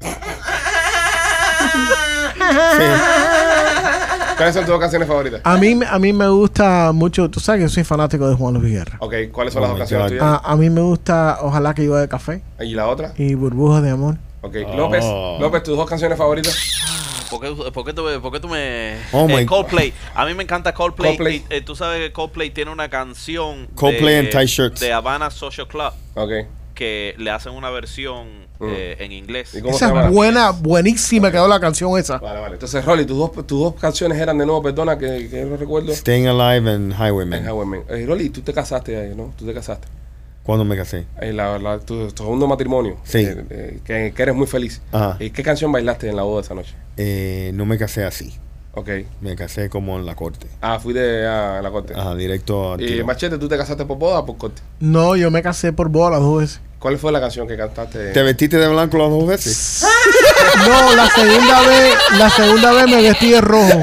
¿Cuáles 4.38 4.54
son 4.54 4.64
tus 4.64 4.78
canciones 4.78 5.06
favoritas? 5.08 5.40
A 5.44 5.56
mí, 5.58 5.78
a 5.86 5.98
mí 5.98 6.12
me 6.14 6.28
gusta 6.28 6.92
mucho, 6.92 7.28
tú 7.28 7.40
sabes 7.40 7.58
que 7.58 7.62
yo 7.64 7.68
soy 7.68 7.84
fanático 7.84 8.26
de 8.28 8.34
Juan 8.36 8.54
Luis 8.54 8.72
Guerra. 8.72 8.96
Ok, 9.00 9.14
¿cuáles 9.32 9.52
son 9.52 9.64
Oh 9.64 9.68
las 9.68 9.76
canciones 9.78 10.08
tuyas? 10.08 10.22
A, 10.24 10.36
a 10.38 10.56
mí 10.56 10.70
me 10.70 10.80
gusta 10.80 11.38
Ojalá 11.42 11.74
que 11.74 11.82
llueva 11.82 12.00
de 12.00 12.08
café 12.08 12.42
¿Y 12.60 12.74
la 12.74 12.88
otra? 12.88 13.12
y 13.18 13.34
Burbujas 13.34 13.82
de 13.82 13.90
amor. 13.90 14.16
Ok, 14.40 14.54
López. 14.74 15.04
Oh. 15.04 15.36
López, 15.40 15.62
tus 15.64 15.76
dos 15.76 15.88
canciones 15.88 16.16
favoritas. 16.16 16.56
¿Por 17.28 17.40
qué, 17.40 17.70
por 17.72 17.84
qué 17.84 17.92
tú, 17.92 18.04
por 18.22 18.32
qué 18.32 18.40
tú 18.40 18.48
me... 18.48 18.96
Oh 19.12 19.26
my- 19.26 19.34
eh, 19.42 19.46
Coldplay. 19.46 19.92
A 20.14 20.24
mí 20.24 20.32
me 20.34 20.44
encanta 20.44 20.72
Coldplay. 20.72 21.16
Coldplay. 21.16 21.44
Y, 21.50 21.54
eh, 21.54 21.60
tú 21.60 21.74
sabes 21.76 22.00
que 22.00 22.12
Coldplay 22.12 22.50
tiene 22.50 22.70
una 22.70 22.88
canción 22.88 23.66
Coldplay 23.74 24.14
de, 24.14 24.18
and 24.20 24.30
Tight 24.30 24.48
Shirts. 24.48 24.80
de 24.80 24.92
Havana 24.92 25.30
Social 25.30 25.66
Club 25.68 25.92
Ok. 26.14 26.30
que 26.74 27.14
le 27.18 27.30
hacen 27.30 27.52
una 27.52 27.68
versión. 27.70 28.47
Eh, 28.60 28.96
en 28.98 29.12
inglés. 29.12 29.54
¿Y 29.54 29.60
cómo 29.60 29.74
Esa 29.74 29.88
llama? 29.88 30.06
es 30.06 30.12
buena, 30.12 30.50
buenísima 30.50 31.30
quedó 31.30 31.46
la 31.48 31.60
canción 31.60 31.96
esa. 31.98 32.18
Vale, 32.18 32.40
vale. 32.40 32.54
Entonces, 32.54 32.84
Rolly, 32.84 33.04
tus 33.04 33.16
dos, 33.18 33.32
tus 33.46 33.60
dos 33.60 33.74
canciones 33.74 34.18
eran 34.18 34.36
de 34.38 34.46
nuevo, 34.46 34.62
perdona, 34.62 34.98
que, 34.98 35.28
que 35.28 35.44
no 35.44 35.56
recuerdo. 35.56 35.92
Staying 35.94 36.26
Alive 36.28 36.70
and 36.70 36.92
Highwaymen. 36.92 37.40
En 37.40 37.44
Highwaymen. 37.48 37.82
Eh, 37.88 38.04
Rolly, 38.06 38.30
tú 38.30 38.40
te 38.42 38.52
casaste 38.52 38.96
ahí, 38.96 39.14
¿no? 39.16 39.32
Tú 39.36 39.44
te 39.46 39.54
casaste. 39.54 39.86
¿Cuándo 40.42 40.64
me 40.64 40.76
casé? 40.76 41.04
En 41.20 41.36
la, 41.36 41.58
la- 41.58 41.78
tu, 41.78 42.08
tu 42.08 42.22
segundo 42.24 42.46
matrimonio. 42.46 42.96
Sí. 43.04 43.18
Eh, 43.18 43.44
eh, 43.50 43.80
que, 43.84 44.12
que 44.16 44.22
eres 44.22 44.34
muy 44.34 44.46
feliz. 44.46 44.80
Ajá. 44.92 45.16
¿Y 45.20 45.30
qué 45.30 45.42
canción 45.42 45.70
bailaste 45.70 46.08
en 46.08 46.16
la 46.16 46.22
boda 46.22 46.40
esa 46.40 46.54
noche? 46.54 46.74
Eh, 46.96 47.50
no 47.54 47.66
me 47.66 47.76
casé 47.76 48.04
así. 48.04 48.34
Ok. 48.72 48.88
Me 49.20 49.36
casé 49.36 49.68
como 49.68 49.98
en 49.98 50.06
la 50.06 50.14
corte. 50.14 50.46
Ah, 50.62 50.78
fui 50.78 50.94
de 50.94 51.26
a 51.26 51.60
la 51.60 51.70
corte. 51.70 51.92
Ajá, 51.94 52.14
directo 52.14 52.72
al 52.72 52.80
Y 52.80 52.86
tiro. 52.86 53.04
Machete, 53.04 53.36
¿tú 53.36 53.46
te 53.48 53.58
casaste 53.58 53.84
por 53.84 53.98
boda 53.98 54.20
o 54.20 54.26
por 54.26 54.38
corte? 54.38 54.62
No, 54.80 55.16
yo 55.16 55.30
me 55.30 55.42
casé 55.42 55.72
por 55.74 55.88
boda 55.90 56.12
las 56.12 56.20
dos 56.20 56.38
veces. 56.40 56.60
¿Cuál 56.78 56.96
fue 56.98 57.10
la 57.10 57.20
canción 57.20 57.48
que 57.48 57.56
cantaste? 57.56 58.12
¿Te 58.12 58.22
vestiste 58.22 58.56
de 58.56 58.68
blanco 58.68 58.96
las 58.98 59.10
dos 59.10 59.26
veces? 59.26 59.84
No, 60.66 60.94
la 60.96 61.08
segunda 61.10 61.60
vez, 61.62 61.94
la 62.18 62.30
segunda 62.30 62.72
vez 62.72 62.86
me 62.86 63.02
vestí 63.02 63.30
de 63.30 63.40
rojo. 63.40 63.80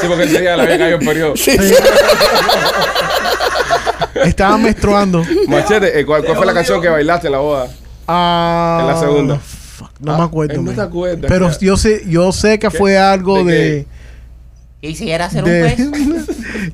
Sí, 0.00 0.06
porque 0.08 0.24
ese 0.24 0.40
día 0.40 0.56
le 0.56 0.62
había 0.64 0.78
caído 0.78 0.98
el 0.98 1.06
periodo. 1.06 1.36
Sí. 1.36 1.52
Estaba 4.24 4.58
menstruando. 4.58 5.24
Machete, 5.46 5.98
eh, 5.98 6.04
¿cuál, 6.06 6.24
cuál 6.24 6.36
fue 6.36 6.46
la 6.46 6.54
canción 6.54 6.80
que 6.82 6.88
bailaste 6.88 7.26
en 7.28 7.32
la 7.32 7.38
boda? 7.38 7.68
Ah, 8.06 8.78
En 8.82 8.86
la 8.88 9.00
segunda. 9.00 9.38
fuck, 9.38 9.90
no 10.00 10.14
Ah, 10.14 10.18
me 10.18 10.24
acuerdo. 10.24 10.54
él 10.54 10.64
no 10.64 10.72
te 10.72 10.80
acuerdas, 10.80 11.24
Pero 11.28 11.50
yo 11.60 11.76
sé, 11.76 12.02
yo 12.06 12.32
sé 12.32 12.58
que 12.58 12.68
¿Qué? 12.68 12.76
fue 12.78 12.98
algo 12.98 13.42
¿De 13.44 13.54
de. 13.54 13.86
Quisiera 14.82 15.30
ser 15.30 15.44
de- 15.44 15.76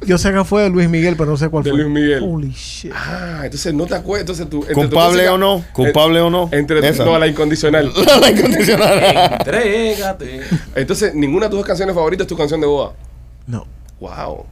yo 0.07 0.16
sé 0.16 0.33
que 0.33 0.42
fue 0.44 0.62
de 0.62 0.71
Luis 0.71 0.88
Miguel, 0.88 1.14
pero 1.18 1.31
no 1.31 1.37
sé 1.37 1.51
cuál 1.51 1.62
De 1.62 1.71
fue. 1.71 1.79
Luis 1.79 1.90
Miguel. 1.92 2.23
Holy 2.25 2.51
shit. 2.53 2.90
Ah, 2.94 3.42
entonces 3.44 3.75
no 3.75 3.85
te 3.85 3.94
acuerdas. 3.94 4.23
Entonces 4.23 4.49
tú, 4.49 4.61
entre 4.62 4.75
tu 4.75 4.81
Culpable 4.81 5.12
música- 5.18 5.35
o 5.35 5.38
no, 5.38 5.64
culpable 5.75 6.21
o 6.23 6.31
no. 6.31 6.49
Entre 6.51 6.88
Esa. 6.88 7.05
no, 7.05 7.18
la 7.18 7.27
incondicional. 7.27 7.92
la 8.21 8.31
incondicional. 8.31 9.33
Entrégate. 9.40 10.40
Entonces, 10.75 11.14
ninguna 11.14 11.47
de 11.47 11.51
tus 11.51 11.59
dos 11.59 11.66
canciones 11.66 11.94
favoritas 11.94 12.25
es 12.25 12.29
tu 12.29 12.37
canción 12.37 12.61
de 12.62 12.66
boda. 12.66 12.94
No. 13.47 13.66
Wow. 14.01 14.47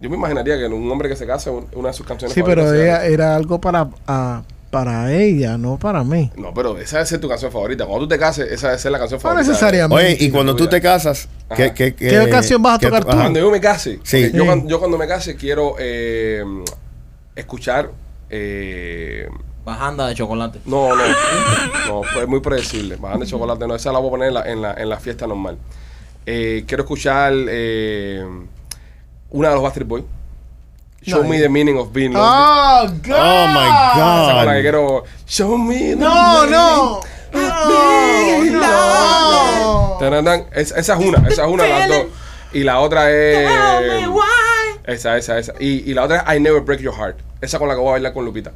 Yo 0.00 0.10
me 0.10 0.16
imaginaría 0.16 0.58
que 0.58 0.66
un 0.66 0.90
hombre 0.90 1.08
que 1.08 1.14
se 1.16 1.26
casa, 1.26 1.52
un- 1.52 1.68
una 1.74 1.88
de 1.90 1.94
sus 1.94 2.04
canciones 2.04 2.34
Sí, 2.34 2.42
pero 2.44 2.74
ella 2.74 3.04
era 3.06 3.36
algo 3.36 3.60
para, 3.60 3.88
ah, 4.08 4.42
para 4.74 5.12
ella, 5.14 5.56
no 5.58 5.78
para 5.78 6.04
mí. 6.04 6.30
No, 6.36 6.52
pero 6.52 6.76
esa 6.78 6.96
debe 6.98 7.06
ser 7.08 7.20
tu 7.20 7.28
canción 7.28 7.50
favorita. 7.50 7.86
Cuando 7.86 8.04
tú 8.04 8.08
te 8.08 8.18
cases, 8.18 8.50
esa 8.50 8.68
debe 8.68 8.78
ser 8.78 8.92
la 8.92 8.98
canción 8.98 9.18
No 9.18 9.22
favorita. 9.22 9.48
necesariamente. 9.48 10.04
Oye, 10.04 10.16
y 10.20 10.30
cuando 10.30 10.54
tú 10.56 10.66
te 10.68 10.80
casas. 10.80 11.28
¿qué, 11.56 11.72
qué, 11.74 11.94
¿Qué 11.94 12.28
canción 12.30 12.60
vas 12.62 12.76
a 12.76 12.78
qué 12.78 12.86
tocar 12.86 13.04
tú? 13.04 13.10
ajá. 13.10 13.20
Cuando 13.22 13.40
yo 13.40 13.50
me 13.50 13.60
case, 13.60 14.00
Sí. 14.02 14.30
yo, 14.32 14.44
cuando, 14.44 14.68
yo 14.68 14.78
cuando 14.78 14.98
me 14.98 15.06
case 15.06 15.36
quiero 15.36 15.76
eh, 15.78 16.42
escuchar. 17.36 17.90
eh, 18.30 19.28
Bajanda 19.64 20.08
de 20.08 20.14
chocolate. 20.14 20.60
no, 20.66 20.94
no, 20.94 21.02
no, 21.88 22.02
pues 22.12 22.28
muy 22.28 22.40
predecible. 22.40 22.96
Bajando 22.96 23.24
de 23.24 23.30
chocolate, 23.30 23.66
no, 23.66 23.74
esa 23.74 23.92
la 23.92 23.98
voy 23.98 24.08
a 24.08 24.10
poner 24.10 24.28
en 24.28 24.34
la, 24.34 24.42
en 24.50 24.60
la, 24.62 24.74
en 24.74 24.88
la 24.90 24.98
fiesta 25.00 25.26
normal. 25.26 25.56
Eh, 26.26 26.64
quiero 26.66 26.82
escuchar 26.82 27.32
eh, 27.48 28.22
una 29.30 29.48
de 29.48 29.54
los 29.54 29.62
Bastard 29.62 29.86
Boys. 29.86 30.04
Show 31.06 31.22
No, 31.22 31.28
me 31.28 31.38
the 31.40 31.48
meaning 31.48 31.76
of 31.78 31.92
being 31.92 32.12
lonely. 32.12 32.26
Oh, 32.28 32.88
God. 33.02 33.16
Oh 33.18 33.46
my 33.48 33.66
Esa 33.66 34.34
con 34.34 34.46
la 34.46 34.52
que 34.52 34.56
God. 34.56 34.62
quiero. 34.62 35.04
Show 35.26 35.58
me 35.58 35.78
the 35.90 35.96
No, 35.96 36.40
meaning 36.40 36.50
no. 36.50 36.98
of 36.98 37.06
being 37.32 38.52
No, 40.00 40.22
no. 40.22 40.32
Es- 40.52 40.72
esa 40.72 40.94
es 40.94 41.04
una, 41.06 41.28
esa 41.28 41.44
es 41.44 41.48
una 41.48 41.64
de 41.64 41.68
las 41.70 41.88
dos. 41.88 42.06
Y 42.52 42.62
la 42.64 42.80
otra 42.80 43.10
es. 43.10 43.48
Esa, 44.84 45.16
esa, 45.16 45.38
esa. 45.38 45.54
Y, 45.60 45.90
y 45.90 45.94
la 45.94 46.04
otra 46.04 46.18
es 46.28 46.36
I 46.36 46.40
Never 46.40 46.60
Break 46.60 46.80
Your 46.80 46.94
Heart. 46.94 47.16
Esa 47.40 47.58
con 47.58 47.68
la 47.68 47.74
que 47.74 47.80
voy 47.80 47.88
a 47.88 47.92
bailar 47.92 48.12
con 48.12 48.24
Lupita. 48.24 48.52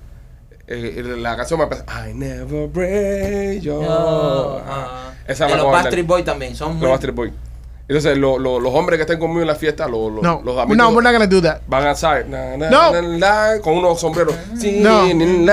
Eh, 0.67 1.03
la 1.19 1.37
canción 1.37 1.59
me 1.59 1.65
empieza. 1.65 1.85
I 2.07 2.13
never 2.15 2.69
break 2.69 3.61
your 3.63 3.83
heart. 3.85 5.15
Esa 5.27 5.45
de 5.47 5.51
la 5.53 5.57
los 5.57 5.65
voy 5.65 5.71
a 5.71 5.73
bailar. 5.73 5.83
Backstreet 5.85 6.07
Boys 6.07 6.25
también. 6.25 6.55
Son 6.55 6.73
muy... 6.75 6.83
Los 6.83 6.91
Backstreet 6.91 7.15
Boys. 7.17 7.33
Entonces, 7.89 8.19
lo- 8.19 8.39
lo- 8.39 8.61
los 8.61 8.75
hombres 8.75 8.99
que 8.99 9.03
estén 9.03 9.19
conmigo 9.19 9.41
en 9.41 9.47
la 9.47 9.55
fiesta, 9.55 9.89
lo- 9.89 10.11
lo- 10.11 10.21
No, 10.23 10.43
los 10.45 10.59
amigos. 10.59 10.77
no, 10.77 10.91
we're 10.91 11.03
not 11.03 11.13
gonna 11.13 11.27
do 11.27 11.41
that. 11.41 11.63
Van 11.67 11.87
a 11.87 11.95
saber. 11.95 12.27
No. 12.29 12.93
con 13.63 13.75
unos 13.79 13.99
sombreros. 14.01 14.35
No. 14.61 15.07
Singing 15.07 15.47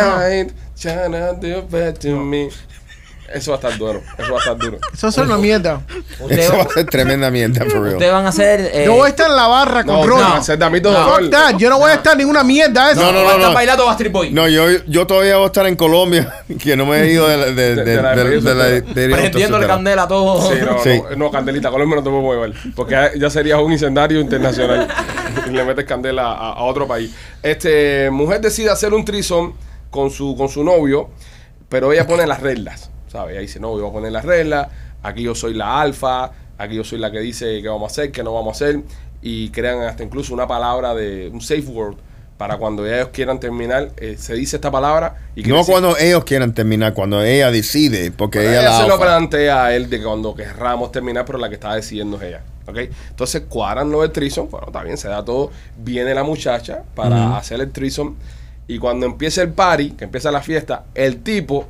Eso 3.33 3.51
va 3.51 3.57
a 3.57 3.59
estar 3.59 3.77
duro. 3.77 4.01
Eso 4.17 4.31
va 4.31 4.37
a 4.37 4.39
estar 4.39 4.57
duro. 4.57 4.77
Eso 4.93 5.07
es 5.07 5.17
una 5.17 5.37
mierda. 5.37 5.81
Ustedes 6.19 6.45
Eso 6.45 6.57
va 6.57 6.63
a 6.63 6.69
ser 6.69 6.85
tremenda 6.85 7.29
mierda, 7.31 7.65
for 7.65 7.81
ustedes 7.87 8.11
van 8.11 8.25
a 8.25 8.29
hacer... 8.29 8.69
eh, 8.73 8.83
Yo 8.85 8.93
voy 8.93 9.07
a 9.07 9.09
estar 9.09 9.29
en 9.29 9.35
la 9.35 9.47
barra 9.47 9.83
con 9.83 9.95
No, 9.95 10.07
Ron. 10.07 10.19
no, 10.21 10.33
hacer 10.35 10.57
damitos 10.59 10.93
de 10.93 10.99
No. 10.99 11.05
honor. 11.05 11.21
Fuck 11.23 11.31
that. 11.31 11.57
Yo 11.57 11.69
no 11.69 11.79
voy 11.79 11.91
a 11.91 11.95
estar 11.95 12.13
en 12.13 12.19
ninguna 12.19 12.43
mierda 12.43 12.91
esa. 12.91 13.01
No, 13.01 13.11
no, 13.11 13.17
van 13.23 13.25
a 13.25 13.29
no, 13.29 13.31
estar 13.35 13.49
no. 13.49 13.53
bailando 13.55 13.85
Boys. 14.11 14.31
No, 14.31 14.47
yo, 14.47 14.65
yo 14.87 15.07
todavía 15.07 15.35
voy 15.37 15.43
a 15.43 15.47
estar 15.47 15.65
en 15.65 15.75
Colombia, 15.75 16.33
que 16.63 16.75
no 16.77 16.85
me 16.85 17.01
he 17.01 17.11
ido 17.11 17.27
de, 17.27 17.37
la- 17.37 17.45
de, 17.47 17.53
de, 17.53 17.75
De- 17.75 17.83
de 17.85 18.01
la 18.01 18.15
de- 18.15 18.81
de 19.29 19.67
candela 19.67 20.03
a 20.03 20.07
todo. 20.07 20.41
Sí, 20.51 20.59
no, 20.63 20.83
Sí. 20.83 21.01
no, 21.11 21.15
no, 21.17 21.31
Candelita, 21.31 21.71
Colombia 21.71 21.97
no 21.97 22.03
te 22.03 22.09
puedo 22.09 22.31
llevar. 22.33 22.53
Porque 22.75 23.11
ya 23.17 23.29
sería 23.29 23.57
un 23.59 23.71
incendario 23.71 24.19
internacional. 24.21 24.87
y 25.47 25.49
le 25.51 25.63
metes 25.65 25.85
candela 25.85 26.23
a, 26.31 26.53
a 26.53 26.63
otro 26.63 26.87
país. 26.87 27.11
Este, 27.43 28.09
mujer 28.11 28.39
decide 28.41 28.69
hacer 28.69 28.93
un 28.93 29.03
trison 29.03 29.53
con 29.89 30.09
su, 30.11 30.35
con 30.37 30.49
su 30.49 30.63
novio, 30.63 31.09
pero 31.69 31.91
ella 31.91 32.05
pone 32.07 32.25
las 32.27 32.41
reglas. 32.41 32.89
¿Sabes? 33.15 33.31
Ella 33.33 33.41
dice, 33.41 33.59
no, 33.59 33.75
yo 33.77 33.83
voy 33.83 33.89
a 33.89 33.93
poner 33.93 34.11
las 34.11 34.25
reglas. 34.25 34.67
Aquí 35.03 35.23
yo 35.23 35.33
soy 35.35 35.53
la 35.53 35.79
alfa. 35.79 36.31
Aquí 36.57 36.75
yo 36.75 36.83
soy 36.83 36.99
la 36.99 37.11
que 37.11 37.19
dice 37.19 37.61
qué 37.61 37.67
vamos 37.69 37.83
a 37.83 37.91
hacer, 37.91 38.11
qué 38.11 38.23
no 38.23 38.33
vamos 38.33 38.61
a 38.61 38.65
hacer. 38.65 38.81
Y 39.21 39.49
crean 39.49 39.81
hasta 39.81 40.03
incluso 40.03 40.33
una 40.33 40.47
palabra 40.47 40.93
de 40.93 41.29
un 41.29 41.39
safe 41.41 41.61
word 41.67 41.95
para 42.37 42.57
cuando 42.57 42.85
ellos 42.85 43.09
quieran 43.13 43.39
terminar. 43.39 43.91
eh, 43.97 44.17
se 44.19 44.33
dice 44.33 44.57
esta 44.57 44.69
palabra. 44.69 45.15
Y 45.35 45.43
No 45.43 45.63
cuando 45.63 45.97
ellos 45.97 46.25
quieran 46.25 46.53
terminar, 46.53 46.93
cuando 46.93 47.21
ella 47.21 47.49
decide, 47.51 48.11
porque 48.11 48.41
ella, 48.41 48.59
ella 48.59 48.69
la 48.69 48.81
se 48.81 48.87
lo 48.89 48.99
plantea 48.99 49.65
a 49.65 49.75
él 49.75 49.89
de 49.89 50.03
cuando 50.03 50.35
querramos 50.35 50.91
terminar, 50.91 51.23
pero 51.25 51.37
la 51.37 51.47
que 51.47 51.55
está 51.55 51.73
decidiendo 51.73 52.17
es 52.17 52.23
ella. 52.23 52.41
¿ok? 52.67 52.77
Entonces 53.09 53.43
cuadran 53.47 53.89
lo 53.91 54.01
del 54.01 54.11
trison, 54.11 54.49
bueno, 54.49 54.67
está 54.67 54.83
bien, 54.83 54.97
se 54.97 55.07
da 55.07 55.23
todo. 55.23 55.51
Viene 55.77 56.13
la 56.13 56.23
muchacha 56.23 56.83
para 56.93 57.37
hacer 57.37 57.61
el 57.61 57.71
trison. 57.71 58.15
Y 58.67 58.79
cuando 58.79 59.05
empieza 59.05 59.41
el 59.41 59.49
party, 59.53 59.91
que 59.91 60.03
empieza 60.05 60.31
la 60.31 60.41
fiesta, 60.41 60.85
el 60.93 61.21
tipo 61.21 61.67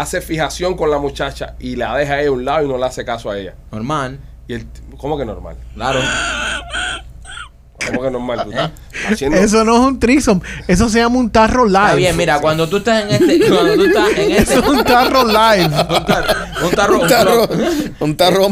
hace 0.00 0.20
fijación 0.20 0.76
con 0.76 0.90
la 0.90 0.98
muchacha 0.98 1.56
y 1.58 1.76
la 1.76 1.96
deja 1.96 2.14
a 2.14 2.20
ella 2.20 2.28
a 2.28 2.32
un 2.32 2.44
lado 2.44 2.64
y 2.64 2.68
no 2.68 2.78
le 2.78 2.84
hace 2.84 3.04
caso 3.04 3.30
a 3.30 3.38
ella. 3.38 3.54
Normal. 3.72 4.18
Y 4.46 4.54
el, 4.54 4.66
¿Cómo 4.98 5.18
que 5.18 5.24
normal? 5.24 5.56
Claro. 5.74 6.00
¿Cómo 7.86 8.02
que 8.02 8.10
normal? 8.10 8.42
Tú 8.44 8.50
estás 8.50 8.70
haciendo- 9.12 9.36
Eso 9.38 9.64
no 9.64 9.74
es 9.74 9.80
un 9.82 10.00
threesome. 10.00 10.40
Eso 10.66 10.88
se 10.88 10.98
llama 10.98 11.18
un 11.18 11.30
tarro 11.30 11.66
live. 11.66 11.78
Está 11.84 11.94
bien, 11.94 12.16
mira, 12.16 12.40
cuando 12.40 12.68
tú 12.68 12.78
estás 12.78 13.04
en 13.04 13.10
este... 13.10 13.48
Cuando 13.48 13.74
tú 13.74 13.84
estás 13.84 14.08
en 14.16 14.30
este... 14.32 14.42
Eso 14.54 14.60
es 14.62 14.68
un 14.68 14.84
tarro 14.84 15.24
live. 15.26 15.64
un 15.90 16.04
tarro, 16.04 16.34
un 16.62 16.74
tarro, 16.74 17.00
Un 17.00 17.08
tarro, 17.08 17.46
un 18.00 18.00
un 18.00 18.16
tarro 18.16 18.48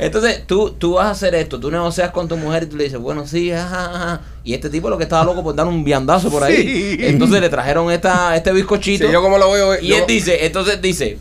Entonces, 0.00 0.46
tú, 0.46 0.70
tú 0.72 0.94
vas 0.94 1.06
a 1.06 1.10
hacer 1.10 1.34
esto, 1.34 1.58
tú 1.58 1.70
negocias 1.70 2.10
con 2.10 2.28
tu 2.28 2.36
mujer 2.36 2.64
y 2.64 2.66
tú 2.66 2.76
le 2.76 2.84
dices, 2.84 2.98
bueno, 2.98 3.26
sí, 3.26 3.50
ajá, 3.52 3.84
ajá. 3.94 4.20
Y 4.44 4.54
este 4.54 4.68
tipo 4.68 4.90
lo 4.90 4.98
que 4.98 5.04
estaba 5.04 5.24
loco 5.24 5.42
por 5.42 5.54
dar 5.54 5.66
un 5.66 5.82
viandazo 5.84 6.30
por 6.30 6.42
ahí. 6.44 6.56
Sí. 6.56 6.96
Entonces 7.00 7.40
le 7.40 7.48
trajeron 7.48 7.90
esta, 7.90 8.36
este 8.36 8.52
bizcochito. 8.52 9.06
Sí, 9.06 9.12
yo 9.12 9.22
como 9.22 9.38
lo 9.38 9.50
veo... 9.50 9.80
y 9.80 9.88
yo- 9.88 9.96
él 9.96 10.04
dice, 10.06 10.44
entonces 10.44 10.80
dice, 10.82 11.18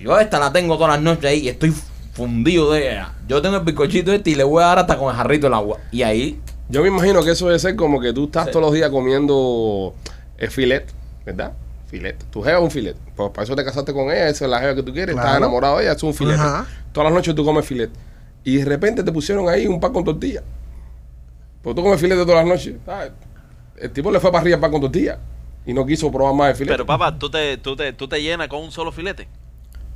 yo 0.00 0.18
esta 0.18 0.38
la 0.38 0.52
tengo 0.52 0.76
todas 0.76 0.92
las 0.94 1.02
noches 1.02 1.24
ahí 1.30 1.40
y 1.40 1.48
estoy 1.48 1.72
fundido 2.12 2.72
de 2.72 2.90
ella. 2.92 3.12
Yo 3.28 3.40
tengo 3.42 3.56
el 3.56 3.62
bizcochito 3.64 4.12
este 4.12 4.30
y 4.30 4.34
le 4.34 4.44
voy 4.44 4.62
a 4.62 4.66
dar 4.66 4.78
hasta 4.80 4.96
con 4.98 5.10
el 5.10 5.16
jarrito 5.16 5.46
el 5.46 5.54
agua. 5.54 5.78
Y 5.90 6.02
ahí, 6.02 6.40
Yo 6.68 6.82
me 6.82 6.88
imagino 6.88 7.22
que 7.24 7.30
eso 7.32 7.46
debe 7.46 7.58
ser 7.58 7.74
como 7.74 8.00
que 8.00 8.12
tú 8.12 8.26
estás 8.26 8.46
Sí. 8.46 8.52
todos 8.52 8.64
los 8.66 8.72
días 8.74 8.90
comiendo 8.90 9.92
eh, 10.38 10.48
filet, 10.48 10.86
¿verdad? 11.26 11.52
Filet. 11.88 12.16
Tu 12.30 12.40
jeva 12.42 12.58
es 12.58 12.64
un 12.64 12.70
filet. 12.70 12.96
Pues 13.16 13.30
para 13.30 13.42
eso 13.42 13.56
te 13.56 13.64
casaste 13.64 13.92
con 13.92 14.04
ella, 14.04 14.28
esa 14.28 14.44
es 14.44 14.50
la 14.50 14.60
jeva 14.60 14.74
que 14.76 14.82
tú 14.84 14.92
quieres, 14.92 15.16
estás 15.16 15.36
enamorado 15.36 15.78
de 15.78 15.84
ella, 15.84 15.92
es 15.94 16.02
un 16.04 16.14
filet. 16.14 16.36
Ajá. 16.38 16.66
Todas 16.92 17.06
las 17.10 17.12
noches 17.14 17.34
tú 17.34 17.44
comes 17.44 17.64
filet. 17.66 17.90
Y 18.44 18.56
de 18.58 18.64
repente 18.64 19.02
te 19.02 19.10
pusieron 19.10 19.48
ahí 19.48 19.66
un 19.66 19.80
pan 19.80 19.92
con 19.92 20.04
tortilla. 20.04 20.42
Pues 21.62 21.74
tú 21.74 21.82
comes 21.82 22.00
filete 22.00 22.22
todas 22.22 22.36
las 22.36 22.46
noches. 22.46 22.76
¿sabes? 22.86 23.10
El 23.76 23.90
tipo 23.90 24.10
le 24.12 24.20
fue 24.20 24.30
para 24.30 24.42
arriba 24.42 24.54
el 24.54 24.60
pan 24.60 24.70
con 24.70 24.80
tortilla. 24.80 25.18
Y 25.66 25.74
no 25.74 25.84
quiso 25.84 26.10
probar 26.10 26.34
más 26.34 26.50
el 26.50 26.56
filete. 26.56 26.72
Pero 26.74 26.86
papá, 26.86 27.18
¿tú 27.18 27.28
te, 27.30 27.56
tú, 27.58 27.76
te, 27.76 27.92
tú 27.92 28.08
te 28.08 28.22
llenas 28.22 28.48
con 28.48 28.62
un 28.62 28.70
solo 28.70 28.92
filete. 28.92 29.28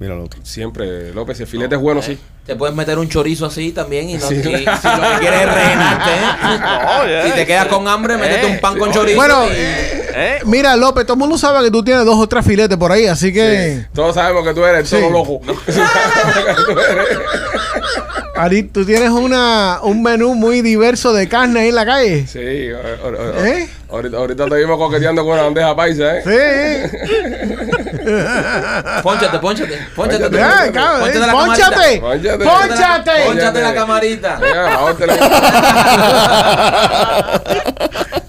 Mira 0.01 0.15
el 0.15 0.21
otro. 0.21 0.41
Siempre, 0.43 1.13
López, 1.15 1.37
si 1.37 1.45
el 1.45 1.49
filete 1.49 1.77
es 1.77 1.81
bueno, 1.81 2.03
sí. 2.03 2.19
te 2.45 2.57
puedes 2.57 2.75
meter 2.75 2.99
un 2.99 3.09
chorizo 3.09 3.47
así 3.47 3.71
también 3.71 4.11
y, 4.11 4.15
no, 4.15 4.27
Sí. 4.29 4.35
y 4.35 4.43
si 4.43 4.49
lo 4.51 4.63
que 4.65 5.19
quieres 5.21 5.41
es 5.41 5.47
rellenarte. 5.55 6.11
¿eh? 7.07 7.23
Si 7.27 7.31
te 7.33 7.47
quedas 7.47 7.67
con 7.69 7.87
hambre, 7.87 8.17
métete 8.17 8.45
un 8.47 8.59
pan 8.61 8.77
con 8.77 8.91
chorizo. 8.93 9.17
Bueno, 9.17 9.47
y- 9.47 9.53
¿Eh? 10.17 10.39
Mira, 10.47 10.77
López, 10.77 11.05
todo 11.07 11.15
el 11.15 11.21
mundo 11.21 11.39
sabe 11.39 11.65
que 11.65 11.71
tú 11.71 11.83
tienes 11.85 12.05
dos 12.05 12.17
o 12.19 12.27
tres 12.29 12.45
filetes 12.45 12.77
por 12.77 12.91
ahí, 12.93 13.07
así 13.07 13.33
que. 13.33 13.87
Todos 13.95 14.15
sabemos 14.15 14.45
que 14.45 14.53
tú 14.55 14.65
eres 14.65 14.89
Sí. 14.89 14.97
todo 14.97 15.11
loco. 15.11 15.41
Ari, 18.37 18.65
tú 18.65 18.85
tienes 18.85 19.11
una, 19.11 19.79
un 19.83 20.03
menú 20.03 20.35
muy 20.35 20.61
diverso 20.61 21.13
de 21.13 21.29
carne 21.29 21.61
ahí 21.61 21.69
en 21.69 21.75
la 21.77 21.87
calle. 21.87 22.27
Sí, 22.27 22.39
ahor- 22.41 22.99
ahor- 23.01 23.17
ahor- 23.19 23.47
¿Eh? 23.47 23.69
Ahorita, 23.95 24.17
ahorita 24.17 24.47
te 24.47 24.57
vimos 24.57 24.77
coqueteando 24.79 25.25
con 25.25 25.35
una 25.35 25.43
bandeja 25.45 25.77
paisa, 25.77 26.19
¿eh? 26.19 26.23
Sí. 26.25 26.31
Pónchate, 29.03 29.39
pónchate, 29.39 29.79
pónchate. 29.95 30.25
Pónchate. 30.25 30.37
Ya, 30.37 30.73
cabrón, 30.73 31.01
Pónchate 31.01 31.27
la 31.27 31.33
¡Pónchate! 31.33 32.01
Pónchate. 32.01 32.45
¡Pónchate! 32.45 33.25
Pónchate 33.27 33.61
la 33.63 33.75
camarita. 33.75 34.41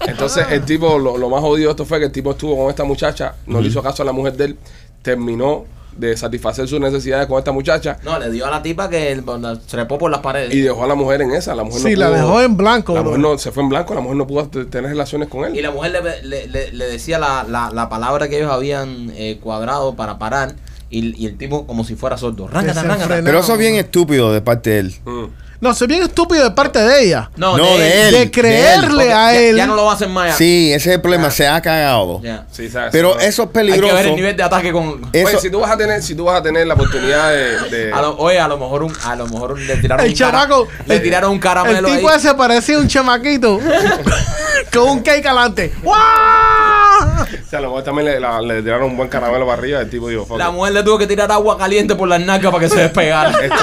Entonces, 0.06 0.46
el 0.50 0.64
tipo, 0.64 0.98
lo, 0.98 1.18
lo 1.18 1.28
más 1.28 1.40
jodido 1.40 1.68
de 1.68 1.72
esto 1.72 1.84
fue 1.84 1.98
que 1.98 2.06
el 2.06 2.12
tipo 2.12 2.30
estuvo 2.30 2.56
con 2.56 2.70
esta 2.70 2.84
muchacha, 2.84 3.34
no 3.46 3.60
le 3.60 3.68
hizo 3.68 3.82
caso 3.82 4.02
a 4.02 4.06
la 4.06 4.12
mujer 4.12 4.32
de 4.34 4.44
él, 4.46 4.56
terminó 5.02 5.66
de 5.98 6.16
satisfacer 6.16 6.68
sus 6.68 6.80
necesidades 6.80 7.26
con 7.26 7.38
esta 7.38 7.52
muchacha 7.52 7.98
No, 8.04 8.18
le 8.18 8.30
dio 8.30 8.46
a 8.46 8.50
la 8.50 8.62
tipa 8.62 8.88
que 8.88 9.14
se 9.16 9.56
trepó 9.68 9.98
por 9.98 10.10
las 10.10 10.20
paredes. 10.20 10.54
y 10.54 10.60
dejó 10.60 10.84
a 10.84 10.86
la 10.86 10.94
mujer 10.94 11.22
en 11.22 11.32
esa. 11.32 11.54
La 11.54 11.64
mujer 11.64 11.80
Sí, 11.82 11.92
no 11.94 12.00
la 12.00 12.06
pudo- 12.08 12.16
dejó 12.16 12.42
en 12.42 12.56
blanco, 12.56 12.94
La 12.94 13.00
bro. 13.00 13.10
mujer 13.10 13.20
no, 13.22 13.38
se 13.38 13.52
fue 13.52 13.62
en 13.62 13.68
blanco, 13.68 13.94
la 13.94 14.00
mujer 14.00 14.16
no 14.16 14.26
pudo 14.26 14.46
tener 14.48 14.90
relaciones 14.90 15.28
con 15.28 15.54
Y 15.54 15.58
él. 15.58 15.62
la 15.64 15.70
mujer 15.70 15.92
le, 15.92 16.22
le- 16.22 16.46
le- 16.48 16.72
le 16.72 16.84
decía 16.86 17.18
la, 17.18 17.44
la, 17.48 17.70
la 17.72 17.88
palabra 17.88 18.28
que 18.28 18.36
ellos 18.38 18.50
habían 18.52 19.10
eh, 19.16 19.38
cuadrado 19.42 19.94
para 19.96 20.18
parar. 20.18 20.54
Y, 20.88 21.20
y 21.20 21.26
el 21.26 21.36
tipo 21.36 21.66
como 21.66 21.82
si 21.82 21.96
fuera 21.96 22.16
sordo. 22.16 22.46
Rángata, 22.46 22.82
rángata. 22.84 23.20
Pero 23.24 23.40
eso 23.40 23.54
es 23.54 23.58
bien 23.58 23.74
estúpido 23.74 24.32
de 24.32 24.40
parte 24.40 24.70
de 24.70 24.78
él. 24.78 24.94
Mm. 25.04 25.24
No, 25.60 25.74
soy 25.74 25.86
bien 25.88 26.02
estúpido 26.02 26.44
de 26.44 26.50
parte 26.50 26.78
de 26.80 27.04
ella. 27.04 27.30
No, 27.36 27.56
No, 27.56 27.64
de, 27.64 27.78
de 27.78 28.08
él. 28.08 28.14
de 28.14 28.30
creerle 28.30 29.12
a 29.12 29.34
él. 29.36 29.56
ya 29.56 29.66
no 29.66 29.74
lo 29.74 29.84
va 29.86 29.92
a 29.92 29.94
hacer 29.94 30.08
más. 30.08 30.36
Sí, 30.36 30.72
ese 30.72 30.90
es 30.90 30.94
el 30.96 31.00
problema, 31.00 31.30
se 31.30 31.48
ha 31.48 31.60
cagado. 31.62 32.20
Ya. 32.22 32.46
Sí, 32.52 32.68
¿sabes? 32.68 32.90
Pero 32.92 33.14
No. 33.14 33.20
eso 33.20 33.42
es 33.44 33.48
Hay 33.48 33.52
que 33.52 33.58
ver 33.60 33.66
peligroso. 33.66 33.98
el 33.98 34.16
nivel 34.16 34.36
de 34.36 34.42
ataque 34.42 34.72
con. 34.72 35.00
Eso- 35.12 35.28
Oye, 35.28 35.38
si 35.40 35.50
tú 35.50 35.60
vas 35.60 35.70
a 35.70 35.76
tener, 35.76 36.02
si 36.02 36.14
tú 36.14 36.24
vas 36.24 36.40
a 36.40 36.42
tener 36.42 36.66
la 36.66 36.74
oportunidad 36.74 37.30
de, 37.30 37.58
de- 37.70 37.92
A 37.92 38.02
lo- 38.02 38.16
oye, 38.18 38.38
a 38.38 38.48
lo 38.48 38.58
mejor 38.58 38.82
un, 38.82 38.92
a 39.04 39.16
lo 39.16 39.26
mejor 39.26 39.58
le 39.58 39.76
tiraron 39.78 40.04
El 40.04 40.12
un 40.12 40.18
cara- 40.18 40.46
le 40.86 41.00
tiraron 41.00 41.30
un 41.30 41.36
El 41.36 41.42
caramelo 41.42 41.88
tipo 41.88 42.08
ahí. 42.08 42.16
ese 42.16 42.34
parecía 42.34 42.78
un 42.78 42.88
chamaquito. 42.88 43.58
Con 44.72 44.88
un 44.88 45.00
cake 45.02 45.24
adelante. 45.26 45.72
¡Wow! 45.82 45.94
O 45.94 47.48
sea, 47.48 47.58
a 47.58 47.62
lo 47.62 47.68
mejor 47.68 47.84
también 47.84 48.06
le, 48.06 48.20
la- 48.20 48.40
le 48.40 48.62
tiraron 48.62 48.90
un 48.90 48.96
buen 48.96 49.08
caramelo 49.08 49.46
para 49.46 49.58
arriba. 49.58 49.80
El 49.80 49.90
tipo 49.90 50.08
dijo, 50.08 50.26
"Fuck 50.26 50.38
La 50.38 50.50
mujer 50.50 50.72
le 50.74 50.82
tuvo 50.82 50.98
que 50.98 51.06
tirar 51.06 51.30
agua 51.30 51.56
caliente 51.58 51.94
por 51.94 52.08
las 52.08 52.20
nalgas 52.20 52.50
para 52.52 52.64
que 52.64 52.70
se 52.70 52.80
despegara. 52.80 53.30
esto, 53.30 53.54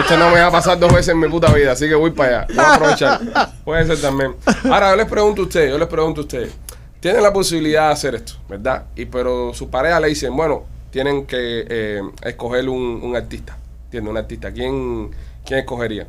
esto 0.00 0.16
no 0.16 0.30
me 0.30 0.40
va 0.40 0.46
a 0.46 0.50
pasar 0.50 0.78
dos 0.78 0.92
veces 0.92 1.07
en 1.08 1.18
mi 1.18 1.28
puta 1.28 1.52
vida, 1.52 1.72
así 1.72 1.88
que 1.88 1.94
voy 1.94 2.10
para 2.10 2.42
allá. 2.42 2.46
Voy 2.54 2.64
a 2.64 2.74
aprovechar. 2.74 3.20
Puede 3.64 3.86
ser 3.86 4.00
también. 4.00 4.34
Ahora, 4.64 4.90
yo 4.90 4.96
les 4.96 5.06
pregunto 5.06 5.42
a 5.42 5.44
ustedes, 5.44 5.70
yo 5.70 5.78
les 5.78 5.88
pregunto 5.88 6.20
a 6.20 6.24
ustedes. 6.24 6.52
Tienen 7.00 7.22
la 7.22 7.32
posibilidad 7.32 7.86
de 7.86 7.92
hacer 7.92 8.14
esto, 8.14 8.34
¿verdad? 8.48 8.86
Y 8.96 9.04
pero 9.06 9.54
su 9.54 9.70
pareja 9.70 10.00
le 10.00 10.08
dicen, 10.08 10.34
bueno, 10.36 10.64
tienen 10.90 11.26
que 11.26 11.66
eh, 11.68 12.02
escoger 12.22 12.68
un, 12.68 13.00
un 13.02 13.14
artista. 13.16 13.56
¿Entiendes? 13.84 14.10
Un 14.10 14.16
artista. 14.18 14.52
¿Quién, 14.52 15.10
quién 15.44 15.60
escogería? 15.60 16.06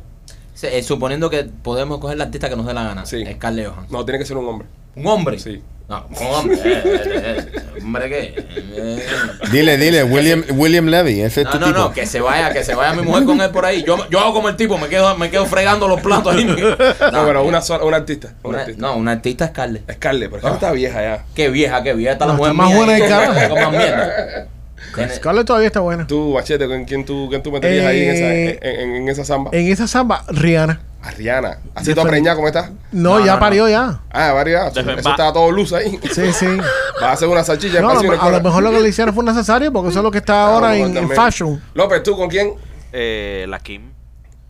Sí, 0.54 0.66
eh, 0.70 0.82
suponiendo 0.82 1.30
que 1.30 1.44
podemos 1.44 1.98
coger 1.98 2.18
la 2.18 2.24
artista 2.24 2.48
que 2.50 2.56
nos 2.56 2.66
dé 2.66 2.74
la 2.74 2.84
gana. 2.84 3.06
Sí. 3.06 3.24
Scarlett 3.34 3.68
Johansson. 3.68 3.92
No, 3.92 4.04
tiene 4.04 4.18
que 4.18 4.26
ser 4.26 4.36
un 4.36 4.46
hombre. 4.46 4.68
¿Un 4.96 5.06
hombre? 5.06 5.38
Sí. 5.38 5.62
No, 5.90 6.06
hombre. 6.20 6.56
eh, 6.64 6.82
eh, 6.84 7.46
eh, 7.56 7.60
¿Hombre 7.82 8.08
qué? 8.08 8.44
Eh, 8.76 9.04
Dile, 9.50 9.76
dile, 9.76 10.04
William, 10.04 10.44
William 10.52 10.86
Levy, 10.86 11.20
ese 11.20 11.40
es 11.40 11.46
No, 11.46 11.50
tu 11.52 11.58
no, 11.58 11.66
tipo. 11.66 11.78
no, 11.80 11.92
que 11.92 12.06
se 12.06 12.20
vaya, 12.20 12.52
que 12.52 12.62
se 12.62 12.76
vaya 12.76 12.94
mi 12.94 13.02
mujer 13.02 13.24
con 13.24 13.40
él 13.40 13.50
por 13.50 13.64
ahí. 13.66 13.82
Yo, 13.82 14.08
yo 14.08 14.20
hago 14.20 14.32
como 14.32 14.48
el 14.48 14.54
tipo, 14.54 14.78
me 14.78 14.86
quedo, 14.88 15.16
me 15.18 15.30
quedo 15.30 15.46
fregando 15.46 15.88
los 15.88 16.00
platos 16.00 16.36
ahí. 16.36 16.44
No, 17.12 17.26
pero 17.26 17.42
una 17.44 17.60
sola, 17.60 17.96
artista. 17.96 18.34
Una- 18.44 18.60
artista. 18.60 18.80
no, 18.80 18.94
una 18.96 19.10
artista 19.12 19.46
es 19.46 19.50
Scarlett. 19.50 19.92
Scarlett, 19.94 20.30
pero 20.30 20.40
Scarlett 20.40 20.62
está 20.62 20.72
vieja 20.72 21.02
ya. 21.02 21.24
Qué 21.34 21.48
vieja, 21.50 21.82
qué 21.82 21.92
vieja 21.94 22.12
está 22.12 22.26
la 22.26 22.32
No, 22.34 22.38
mujer 22.38 22.52
está 22.52 22.62
más 22.62 22.74
buena 22.76 22.94
que. 22.96 24.46
Tiene- 24.94 25.14
Scarlett 25.14 25.46
todavía 25.46 25.66
está 25.66 25.80
buena. 25.80 26.06
Tú, 26.06 26.34
Machete, 26.34 26.66
¿con 26.68 26.84
quién 26.84 27.04
tú, 27.04 27.26
quién 27.28 27.42
tú 27.42 27.50
meterías 27.52 27.86
ahí 27.86 28.02
en 28.04 28.10
esa, 28.10 28.24
Eh, 28.34 28.58
en, 28.62 28.80
en- 28.80 28.96
en 29.02 29.08
esa 29.08 29.24
samba? 29.24 29.50
En 29.52 29.66
esa 29.66 29.86
samba, 29.88 30.24
Rihanna. 30.28 30.80
A 31.02 31.10
Rihanna. 31.12 31.58
¿Así 31.74 31.94
tú 31.94 32.02
preñada 32.02 32.36
cómo 32.36 32.46
estás? 32.48 32.70
No, 32.92 33.18
No, 33.18 33.20
ya 33.20 33.26
no, 33.26 33.32
no. 33.34 33.40
parió 33.40 33.68
ya. 33.68 34.00
Ah, 34.10 34.32
varias. 34.32 34.76
Eso, 34.76 34.86
va- 34.86 34.94
estaba 34.96 35.32
todo 35.32 35.50
luz 35.50 35.72
ahí. 35.72 35.98
Sí, 36.12 36.32
sí. 36.32 36.46
Vas 37.00 37.02
a 37.02 37.12
hacer 37.12 37.28
una 37.28 37.42
salchicha 37.42 37.80
No, 37.80 37.90
a, 37.90 37.94
lo, 38.02 38.20
a 38.20 38.40
mejor 38.40 38.62
lo 38.62 38.70
que 38.70 38.80
le 38.80 38.88
hicieron 38.90 39.14
fue 39.14 39.24
necesario 39.24 39.72
porque 39.72 39.88
eso 39.88 40.00
es 40.00 40.02
lo 40.04 40.10
que 40.10 40.18
está 40.18 40.44
Ah, 40.44 40.54
ahora 40.54 40.76
en, 40.76 40.94
en 40.96 41.10
fashion. 41.10 41.62
López, 41.72 42.02
¿tú 42.02 42.14
con 42.16 42.28
quién? 42.28 42.52
Eh, 42.92 43.46
la 43.48 43.58
Kim. 43.60 43.90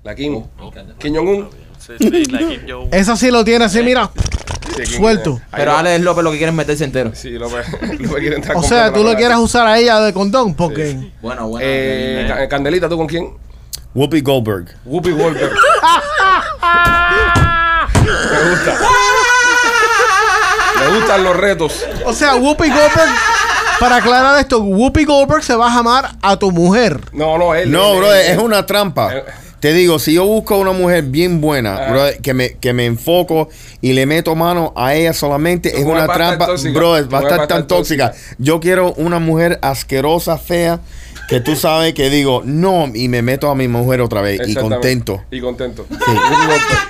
La 0.02 0.14
Kim. 0.16 0.42
encanta. 0.60 0.94
Kim 0.98 1.14
Jong-un. 1.14 1.50
Sí, 1.78 1.92
sí, 1.98 2.24
la 2.26 2.38
Kim 2.38 2.60
Jong. 2.68 2.88
Esa 2.92 3.16
sí 3.16 3.30
lo 3.30 3.44
tiene 3.44 3.66
así, 3.66 3.80
mira. 3.84 4.10
Sí, 4.76 4.82
Kim, 4.82 4.98
Suelto. 4.98 5.36
eh, 5.36 5.42
ahí 5.52 5.58
Pero 5.60 5.76
Alex 5.76 6.02
López 6.04 6.24
lo 6.24 6.30
que 6.32 6.38
quiere 6.38 6.50
es 6.50 6.56
meterse 6.56 6.84
entero. 6.84 7.12
Sí, 7.14 7.30
López, 7.30 7.64
López 8.00 8.16
quiere 8.18 8.36
entrar 8.36 8.56
O 8.56 8.62
sea, 8.64 8.88
en 8.88 8.94
tú 8.94 9.04
lo 9.04 9.14
quieres 9.14 9.36
usar 9.36 9.66
a 9.68 9.78
ella 9.78 10.00
de 10.00 10.12
condón 10.12 10.54
porque... 10.54 11.10
Bueno, 11.22 11.46
bueno. 11.48 11.64
Eh, 11.64 12.22
eh, 12.24 12.28
Ca- 12.28 12.48
Candelita, 12.48 12.88
¿tú 12.88 12.96
con 12.96 13.06
quién? 13.06 13.30
Whoopi 13.94 14.20
Goldberg. 14.20 14.66
Whoopi 14.84 15.10
Goldberg. 15.12 15.52
Me 18.02 18.50
gusta. 18.50 18.74
Me 20.78 20.96
gustan 20.98 21.24
los 21.24 21.36
retos. 21.36 21.84
O 22.06 22.12
sea, 22.12 22.34
Whoopi 22.36 22.68
Goldberg... 22.68 23.10
Para 23.80 23.96
aclarar 23.96 24.38
esto, 24.38 24.60
Whoopi 24.60 25.04
Goldberg 25.06 25.42
se 25.42 25.54
va 25.56 25.68
a 25.68 25.70
jamar 25.70 26.10
a 26.20 26.36
tu 26.38 26.50
mujer. 26.50 27.00
No, 27.12 27.38
no, 27.38 27.54
él. 27.54 27.70
No, 27.72 27.94
él, 27.94 27.98
bro, 27.98 28.12
él, 28.12 28.26
es 28.32 28.38
una 28.38 28.66
trampa. 28.66 29.16
Eh. 29.16 29.24
Te 29.58 29.72
digo, 29.72 29.98
si 29.98 30.12
yo 30.12 30.26
busco 30.26 30.58
una 30.58 30.72
mujer 30.72 31.04
bien 31.04 31.40
buena, 31.40 31.76
Ah. 31.76 31.90
bro, 31.90 32.02
que 32.22 32.34
me, 32.34 32.54
que 32.58 32.74
me 32.74 32.84
enfoco 32.84 33.48
y 33.80 33.94
le 33.94 34.04
meto 34.04 34.34
mano 34.34 34.74
a 34.76 34.94
ella 34.94 35.14
solamente, 35.14 35.78
es 35.80 35.84
una 35.86 36.06
trampa, 36.06 36.46
tóxica. 36.46 36.78
bro, 36.78 36.90
va 37.08 37.18
a 37.20 37.22
estar 37.22 37.46
tan 37.46 37.66
tóxica. 37.66 38.12
Yo 38.36 38.60
quiero 38.60 38.92
una 38.98 39.18
mujer 39.18 39.58
asquerosa, 39.62 40.36
fea, 40.36 40.80
que 41.30 41.40
tú 41.40 41.54
sabes 41.54 41.94
que 41.94 42.10
digo, 42.10 42.42
no, 42.44 42.90
y 42.92 43.08
me 43.08 43.22
meto 43.22 43.48
a 43.48 43.54
mi 43.54 43.68
mujer 43.68 44.00
otra 44.00 44.20
vez 44.20 44.40
y 44.46 44.54
contento. 44.54 45.22
Y 45.30 45.40
contento. 45.40 45.86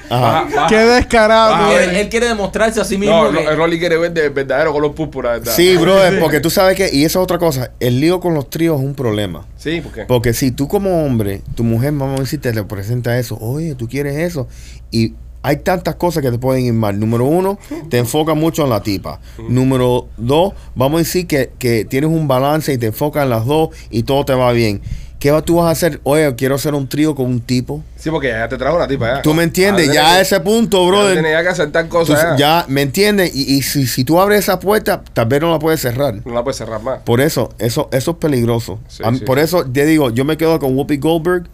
Ajá. 0.08 0.46
Baja. 0.52 0.66
Qué 0.66 0.76
descarado. 0.76 1.54
Ah, 1.54 1.74
él, 1.82 1.96
él 1.96 2.08
quiere 2.08 2.26
demostrarse 2.26 2.80
a 2.80 2.84
sí 2.84 2.96
mismo 2.96 3.24
No, 3.24 3.38
que... 3.38 3.44
el 3.44 3.56
Rolly 3.56 3.78
quiere 3.78 3.98
ver 3.98 4.12
de 4.12 4.30
verdadero 4.30 4.72
color 4.72 4.94
púrpura, 4.94 5.32
¿verdad? 5.32 5.54
Sí, 5.54 5.76
bro, 5.76 5.94
porque 6.18 6.40
tú 6.40 6.50
sabes 6.50 6.76
que, 6.76 6.90
y 6.92 7.04
esa 7.04 7.18
es 7.18 7.22
otra 7.22 7.38
cosa, 7.38 7.72
el 7.80 8.00
lío 8.00 8.18
con 8.18 8.34
los 8.34 8.48
tríos 8.48 8.80
es 8.80 8.86
un 8.86 8.94
problema. 8.94 9.46
Sí, 9.56 9.80
¿por 9.82 9.92
qué? 9.92 10.04
Porque 10.06 10.32
si 10.32 10.50
tú 10.50 10.66
como 10.66 11.04
hombre, 11.04 11.42
tu 11.54 11.62
mujer, 11.62 11.92
vamos 11.92 12.18
a 12.18 12.22
decir, 12.22 12.40
te 12.40 12.50
representa 12.50 13.18
eso, 13.18 13.38
oye, 13.40 13.74
tú 13.74 13.88
quieres 13.88 14.16
eso, 14.16 14.48
y 14.90 15.14
hay 15.42 15.56
tantas 15.58 15.94
cosas 15.96 16.22
que 16.22 16.30
te 16.30 16.38
pueden 16.38 16.64
ir 16.64 16.72
mal. 16.72 16.98
Número 17.00 17.24
uno, 17.24 17.58
te 17.88 17.98
enfoca 17.98 18.34
mucho 18.34 18.64
en 18.64 18.70
la 18.70 18.82
tipa. 18.82 19.20
Número 19.48 20.08
dos, 20.16 20.52
vamos 20.74 20.96
a 20.96 21.02
decir 21.04 21.26
que, 21.26 21.50
que 21.58 21.84
tienes 21.84 22.10
un 22.10 22.28
balance 22.28 22.72
y 22.72 22.78
te 22.78 22.86
enfocas 22.86 23.24
en 23.24 23.30
las 23.30 23.46
dos 23.46 23.70
y 23.90 24.02
todo 24.02 24.24
te 24.24 24.34
va 24.34 24.52
bien. 24.52 24.80
¿Qué 25.18 25.30
tú 25.44 25.56
vas 25.56 25.66
a 25.66 25.70
hacer? 25.72 26.00
Oye, 26.04 26.34
quiero 26.34 26.54
hacer 26.54 26.72
un 26.74 26.88
trío 26.88 27.14
con 27.14 27.26
un 27.26 27.40
tipo. 27.40 27.82
Sí, 27.96 28.08
porque 28.10 28.28
ya 28.28 28.48
te 28.48 28.56
trajo 28.56 28.76
una 28.76 28.88
tipa, 28.88 29.16
ya. 29.16 29.22
¿Tú 29.22 29.34
me 29.34 29.42
entiendes? 29.42 29.90
Ah, 29.90 29.92
Ya 29.92 30.10
a 30.14 30.20
ese 30.22 30.40
punto, 30.40 30.86
brother. 30.86 31.22
Ya 31.22 31.42
que 31.42 31.48
aceptar 31.48 31.84
tú 31.84 31.90
cosas, 31.90 32.22
ya. 32.22 32.36
ya, 32.38 32.64
¿me 32.68 32.80
entiendes? 32.80 33.30
Y, 33.36 33.56
y 33.56 33.60
si, 33.60 33.86
si 33.86 34.02
tú 34.04 34.18
abres 34.18 34.38
esa 34.38 34.58
puerta, 34.58 35.02
tal 35.12 35.26
vez 35.26 35.42
no 35.42 35.50
la 35.50 35.58
puedes 35.58 35.78
cerrar. 35.82 36.14
No 36.24 36.32
la 36.32 36.42
puedes 36.42 36.56
cerrar 36.56 36.82
más. 36.82 37.00
Por 37.00 37.20
eso, 37.20 37.50
eso, 37.58 37.90
eso 37.92 38.10
es 38.12 38.16
peligroso. 38.16 38.78
Sí, 38.88 39.02
A 39.04 39.10
mí- 39.10 39.18
sí. 39.18 39.24
Por 39.26 39.38
eso 39.38 39.62
te 39.66 39.84
digo, 39.84 40.08
yo 40.08 40.24
me 40.24 40.38
quedo 40.38 40.58
con 40.58 40.74
Whoopi 40.74 40.96
Goldberg 40.96 41.44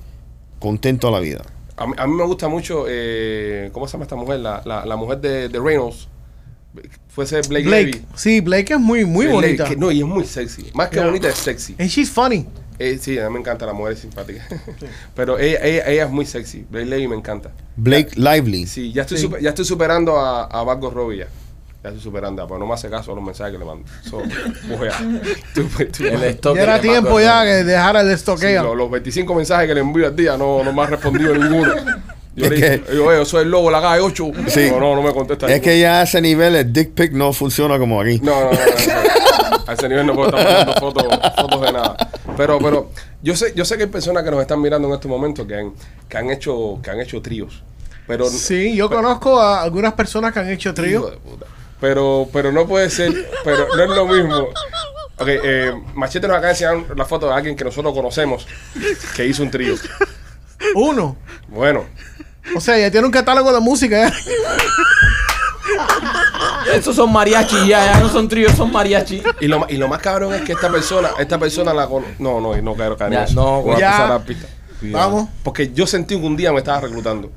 contento 0.60 1.08
a 1.08 1.10
la 1.10 1.18
vida. 1.18 1.42
A 1.76 1.86
mí, 1.86 1.92
a 1.96 2.06
mí 2.06 2.14
me 2.14 2.24
gusta 2.24 2.48
mucho, 2.48 2.84
eh, 2.88 3.70
¿cómo 3.72 3.86
se 3.86 3.92
llama 3.92 4.04
esta 4.04 4.16
mujer? 4.16 4.40
La, 4.40 4.62
la, 4.64 4.84
la 4.86 4.96
mujer 4.96 5.20
de, 5.20 5.48
de 5.48 5.60
Reynolds. 5.60 6.08
Fuese 7.08 7.40
Blake, 7.48 7.66
Blake. 7.66 7.86
Levy. 7.86 8.04
Sí, 8.14 8.40
Blake 8.40 8.74
es 8.74 8.80
muy, 8.80 9.04
muy 9.06 9.26
Blake 9.26 9.34
bonita. 9.46 9.64
Que 9.64 9.76
no, 9.76 9.90
y 9.90 10.00
es 10.00 10.06
muy 10.06 10.24
sexy. 10.24 10.70
Más 10.74 10.88
que 10.90 10.96
Yeah. 10.96 11.06
bonita, 11.06 11.28
es 11.28 11.36
sexy. 11.36 11.74
And 11.78 11.88
she's 11.88 12.10
funny. 12.10 12.46
Eh, 12.78 12.98
sí, 13.00 13.18
a 13.18 13.28
mí 13.28 13.34
me 13.34 13.40
encanta, 13.40 13.64
la 13.64 13.72
mujer 13.72 13.94
es 13.94 14.00
simpática. 14.00 14.46
Pero 15.14 15.38
ella, 15.38 15.58
ella, 15.64 15.86
ella 15.88 16.04
es 16.04 16.10
muy 16.10 16.26
sexy. 16.26 16.66
Blake 16.70 16.84
Levy 16.86 17.08
me 17.08 17.16
encanta. 17.16 17.50
Blake 17.76 18.10
Lively. 18.16 18.66
Sí, 18.66 18.92
ya 18.92 19.02
estoy, 19.02 19.16
Sí. 19.16 19.22
super- 19.24 19.40
ya 19.40 19.48
estoy 19.50 19.64
superando 19.64 20.18
a, 20.18 20.44
a 20.44 20.64
Margot 20.64 20.92
Robbie 20.92 21.18
ya. 21.18 21.28
Ya 21.86 21.90
estoy 21.92 22.02
superando, 22.02 22.44
pero 22.48 22.58
no 22.58 22.66
me 22.66 22.74
hace 22.74 22.90
caso 22.90 23.12
a 23.12 23.14
los 23.14 23.22
mensajes 23.24 23.52
que 23.52 23.58
le 23.60 23.64
mando. 23.64 23.88
So, 24.10 24.20
mujer, 24.66 24.92
tú- 25.54 25.68
tú- 25.96 26.04
El 26.04 26.20
Ya 26.20 26.32
stalker 26.32 26.62
era 26.64 26.80
tiempo 26.80 27.20
ya 27.20 27.44
que 27.44 27.62
dejara 27.62 28.00
el 28.00 28.08
sí, 28.08 28.14
estoqueo. 28.14 28.62
lo- 28.64 28.74
los 28.74 28.90
25 28.90 29.34
mensajes 29.36 29.68
que 29.68 29.74
le 29.74 29.80
envío 29.82 30.06
al 30.06 30.16
día 30.16 30.36
no, 30.36 30.64
no 30.64 30.72
me 30.72 30.82
ha 30.82 30.86
respondido 30.86 31.32
ninguno. 31.34 31.72
Yo 32.34 32.44
Es 32.44 32.50
le 32.50 32.56
dije, 32.56 32.80
que- 32.82 32.96
yo, 32.96 33.06
"Oye, 33.06 33.18
yo 33.18 33.24
soy 33.24 33.44
el 33.44 33.50
lobo, 33.50 33.70
la 33.70 33.80
calle 33.80 34.00
8. 34.02 34.30
Sí. 34.48 34.68
No, 34.70 34.80
no, 34.80 34.96
no 34.96 35.02
me 35.02 35.12
contesta. 35.14 35.46
Es 35.46 35.52
ninguno. 35.52 35.64
que 35.64 35.80
ya 35.80 36.00
a 36.00 36.02
ese 36.02 36.20
nivel 36.20 36.56
el 36.56 36.72
dick 36.72 36.90
pic 36.90 37.12
no 37.12 37.32
funciona 37.32 37.78
como 37.78 38.00
aquí. 38.00 38.18
No, 38.20 38.32
no, 38.32 38.50
no, 38.50 38.50
no, 38.50 38.56
no. 38.56 39.64
A 39.66 39.72
ese 39.72 39.88
nivel 39.88 40.06
no 40.06 40.14
puedo 40.14 40.28
estar 40.36 40.44
mandando 40.44 40.74
fotos, 40.80 41.04
fotos 41.40 41.60
de 41.62 41.72
nada. 41.72 41.96
Pero, 42.36 42.58
pero, 42.58 42.90
yo 43.22 43.36
sé, 43.36 43.52
yo 43.54 43.64
sé 43.64 43.76
que 43.76 43.84
hay 43.84 43.88
personas 43.88 44.24
que 44.24 44.30
nos 44.32 44.40
están 44.40 44.60
mirando 44.60 44.88
en 44.88 44.94
este 44.94 45.06
momento 45.08 45.46
que 45.46 45.54
han, 45.54 45.72
que 46.08 46.16
han 46.18 46.30
hecho, 46.30 46.78
que 46.82 46.90
han 46.90 47.00
hecho 47.00 47.22
tríos. 47.22 47.62
Pero 48.06 48.26
Sí, 48.28 48.76
yo 48.76 48.88
conozco 48.88 49.40
a 49.40 49.62
algunas 49.62 49.94
personas 49.94 50.32
que 50.32 50.38
han 50.40 50.48
hecho 50.50 50.68
Hijo 50.68 50.74
trío. 50.76 51.06
de 51.10 51.16
puta. 51.16 51.46
Pero, 51.80 52.28
pero 52.32 52.52
no 52.52 52.66
puede 52.66 52.88
ser, 52.90 53.12
pero 53.44 53.66
no 53.76 53.82
es 53.82 53.88
lo 53.90 54.06
mismo. 54.06 54.48
Ok, 55.18 55.28
eh, 55.28 55.72
Machete 55.94 56.26
nos 56.26 56.36
acaba 56.36 56.52
de 56.54 56.64
enseñar 56.64 56.96
la 56.96 57.04
foto 57.04 57.26
de 57.28 57.34
alguien 57.34 57.56
que 57.56 57.64
nosotros 57.64 57.92
conocemos 57.94 58.46
que 59.14 59.26
hizo 59.26 59.42
un 59.42 59.50
trío. 59.50 59.74
Uno. 60.74 61.16
Bueno, 61.48 61.84
O 62.54 62.60
sea, 62.60 62.78
ya 62.78 62.90
tiene 62.90 63.06
un 63.06 63.12
catálogo 63.12 63.52
de 63.52 63.60
música. 63.60 64.08
¿eh? 64.08 64.12
Esos 66.74 66.96
son 66.96 67.12
mariachi 67.12 67.68
ya, 67.68 67.84
ya 67.94 68.00
no 68.00 68.08
son 68.08 68.28
tríos, 68.28 68.52
son 68.52 68.72
mariachi. 68.72 69.22
y 69.40 69.46
lo, 69.46 69.66
y 69.68 69.76
lo 69.76 69.88
más 69.88 70.00
cabrón 70.00 70.34
es 70.34 70.42
que 70.42 70.52
esta 70.52 70.70
persona, 70.70 71.10
esta 71.18 71.38
persona 71.38 71.72
la 71.72 71.86
cono- 71.86 72.06
No, 72.18 72.40
no, 72.40 72.56
no 72.60 72.74
quiero 72.74 72.96
caer 72.96 73.12
en 73.12 73.18
Ya, 73.18 73.24
eso. 73.24 73.34
no, 73.34 73.62
Voy 73.62 73.72
a 73.74 73.76
pisar 73.76 74.08
la 74.08 74.18
pista. 74.20 74.48
Vamos. 74.82 75.28
Porque 75.42 75.72
yo 75.72 75.86
sentí 75.86 76.18
que 76.18 76.26
un 76.26 76.36
día 76.36 76.52
me 76.52 76.58
estaba 76.58 76.80
reclutando. 76.80 77.30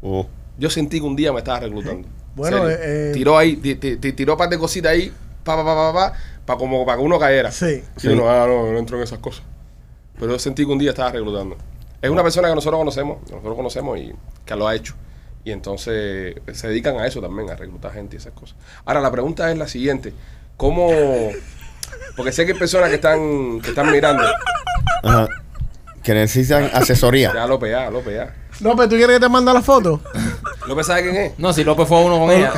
Oh. 0.00 0.26
Yo 0.58 0.70
sentí 0.70 0.98
que 1.00 1.06
un 1.06 1.14
día 1.16 1.32
me 1.32 1.38
estaba 1.38 1.60
reclutando. 1.60 2.08
Bueno, 2.34 2.68
eh, 2.68 2.76
eh. 2.80 3.10
tiró 3.12 3.36
ahí, 3.36 3.56
ti- 3.56 3.74
ti- 3.76 3.96
ti- 3.96 4.12
tiró 4.12 4.32
un 4.34 4.38
par 4.38 4.48
de 4.48 4.58
cositas 4.58 4.92
ahí, 4.92 5.12
pa, 5.44 5.56
pa, 5.56 5.64
pa, 5.64 5.74
pa, 5.74 5.92
pa, 5.92 6.12
pa, 6.46 6.56
como 6.56 6.84
para 6.86 6.98
que 6.98 7.04
uno 7.04 7.18
cayera. 7.18 7.50
Sí. 7.50 7.82
Y 8.02 8.08
uno, 8.08 8.28
ah, 8.30 8.46
no, 8.46 8.72
no 8.72 8.78
entro 8.78 8.96
en 8.96 9.02
esas 9.02 9.18
cosas. 9.18 9.44
Pero 10.18 10.32
yo 10.32 10.38
sentí 10.38 10.64
que 10.64 10.72
un 10.72 10.78
día 10.78 10.90
estaba 10.90 11.10
reclutando. 11.12 11.56
Es 12.00 12.10
una 12.10 12.22
persona 12.22 12.48
que 12.48 12.54
nosotros 12.54 12.78
conocemos, 12.78 13.18
que 13.26 13.32
nosotros 13.32 13.54
conocemos 13.56 13.98
y 13.98 14.12
que 14.44 14.56
lo 14.56 14.66
ha 14.66 14.74
hecho. 14.74 14.94
Y 15.44 15.50
entonces 15.50 16.36
se 16.52 16.68
dedican 16.68 16.96
a 16.98 17.06
eso 17.06 17.20
también, 17.20 17.50
a 17.50 17.56
reclutar 17.56 17.92
gente 17.92 18.16
y 18.16 18.18
esas 18.18 18.32
cosas. 18.32 18.56
Ahora, 18.84 19.00
la 19.00 19.10
pregunta 19.10 19.50
es 19.50 19.58
la 19.58 19.68
siguiente. 19.68 20.12
¿Cómo...? 20.56 20.88
Porque 22.16 22.32
sé 22.32 22.46
que 22.46 22.52
hay 22.52 22.58
personas 22.58 22.88
que 22.88 22.96
están, 22.96 23.60
que 23.60 23.70
están 23.70 23.90
mirando. 23.90 24.22
Ajá. 25.02 25.26
Que 26.02 26.14
necesitan 26.14 26.70
asesoría. 26.72 27.32
Ya, 27.34 27.46
López, 27.46 27.70
ya, 27.70 27.90
López, 27.90 28.14
ya. 28.14 28.34
López, 28.62 28.88
¿tú 28.88 28.96
quieres 28.96 29.16
que 29.16 29.20
te 29.20 29.28
mande 29.28 29.52
la 29.52 29.60
foto? 29.60 30.00
¿López 30.66 30.86
sabe 30.86 31.02
quién 31.02 31.16
es? 31.16 31.32
No, 31.38 31.52
si 31.52 31.64
López 31.64 31.86
fue 31.88 32.00
uno 32.00 32.18
con 32.18 32.30
ella. 32.30 32.52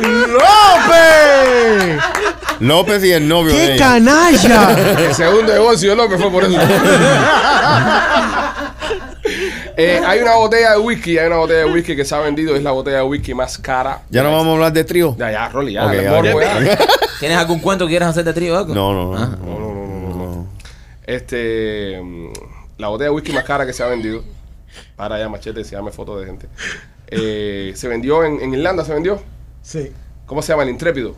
¡López! 0.00 2.02
López 2.60 3.04
y 3.04 3.12
el 3.12 3.26
novio 3.26 3.52
de 3.52 3.58
¡Qué 3.58 3.74
ella. 3.74 3.84
canalla! 3.84 4.94
El 4.98 5.14
segundo 5.14 5.52
negocio 5.52 5.90
de 5.90 5.96
López 5.96 6.20
fue 6.20 6.30
por 6.30 6.44
eso. 6.44 6.58
Eh, 9.76 10.00
hay 10.06 10.20
una 10.20 10.36
botella 10.36 10.72
de 10.72 10.78
whisky, 10.78 11.18
hay 11.18 11.26
una 11.26 11.38
botella 11.38 11.64
de 11.64 11.72
whisky 11.72 11.96
que 11.96 12.04
se 12.04 12.14
ha 12.14 12.20
vendido, 12.20 12.54
es 12.54 12.62
la 12.62 12.70
botella 12.70 12.98
de 12.98 13.02
whisky 13.02 13.34
más 13.34 13.58
cara. 13.58 14.02
Ya 14.08 14.22
no 14.22 14.30
vamos 14.30 14.46
a 14.46 14.52
hablar 14.52 14.72
de 14.72 14.84
trío. 14.84 15.16
Ya, 15.18 15.32
ya, 15.32 15.48
Rolly, 15.48 15.72
ya, 15.72 15.82
morbo. 15.82 16.38
¿Tienes 17.18 17.36
algún 17.38 17.58
cuento 17.58 17.84
que 17.86 17.90
quieras 17.90 18.10
hacer 18.10 18.22
de 18.24 18.32
trío 18.32 18.56
algo? 18.56 18.72
No, 18.72 18.92
no, 18.92 19.12
no. 19.12 19.18
Ah. 19.20 19.30
No, 19.44 19.58
no, 19.58 19.74
no, 19.74 20.26
no. 20.26 20.46
Este, 21.04 22.00
la 22.78 22.88
botella 22.88 23.10
de 23.10 23.14
whisky 23.16 23.32
más 23.32 23.44
cara 23.44 23.66
que 23.66 23.72
se 23.72 23.82
ha 23.82 23.86
vendido. 23.86 24.22
Para 24.96 25.16
allá, 25.16 25.28
machete, 25.28 25.62
se 25.64 25.76
llame 25.76 25.92
fotos 25.92 26.20
de 26.20 26.26
gente. 26.26 26.48
eh, 27.08 27.72
se 27.76 27.86
vendió 27.88 28.24
en, 28.24 28.40
en 28.40 28.54
Irlanda, 28.54 28.84
se 28.84 28.92
vendió. 28.92 29.22
Sí. 29.62 29.92
¿Cómo 30.26 30.42
se 30.42 30.52
llama? 30.52 30.62
El 30.64 30.70
Intrépido. 30.70 31.14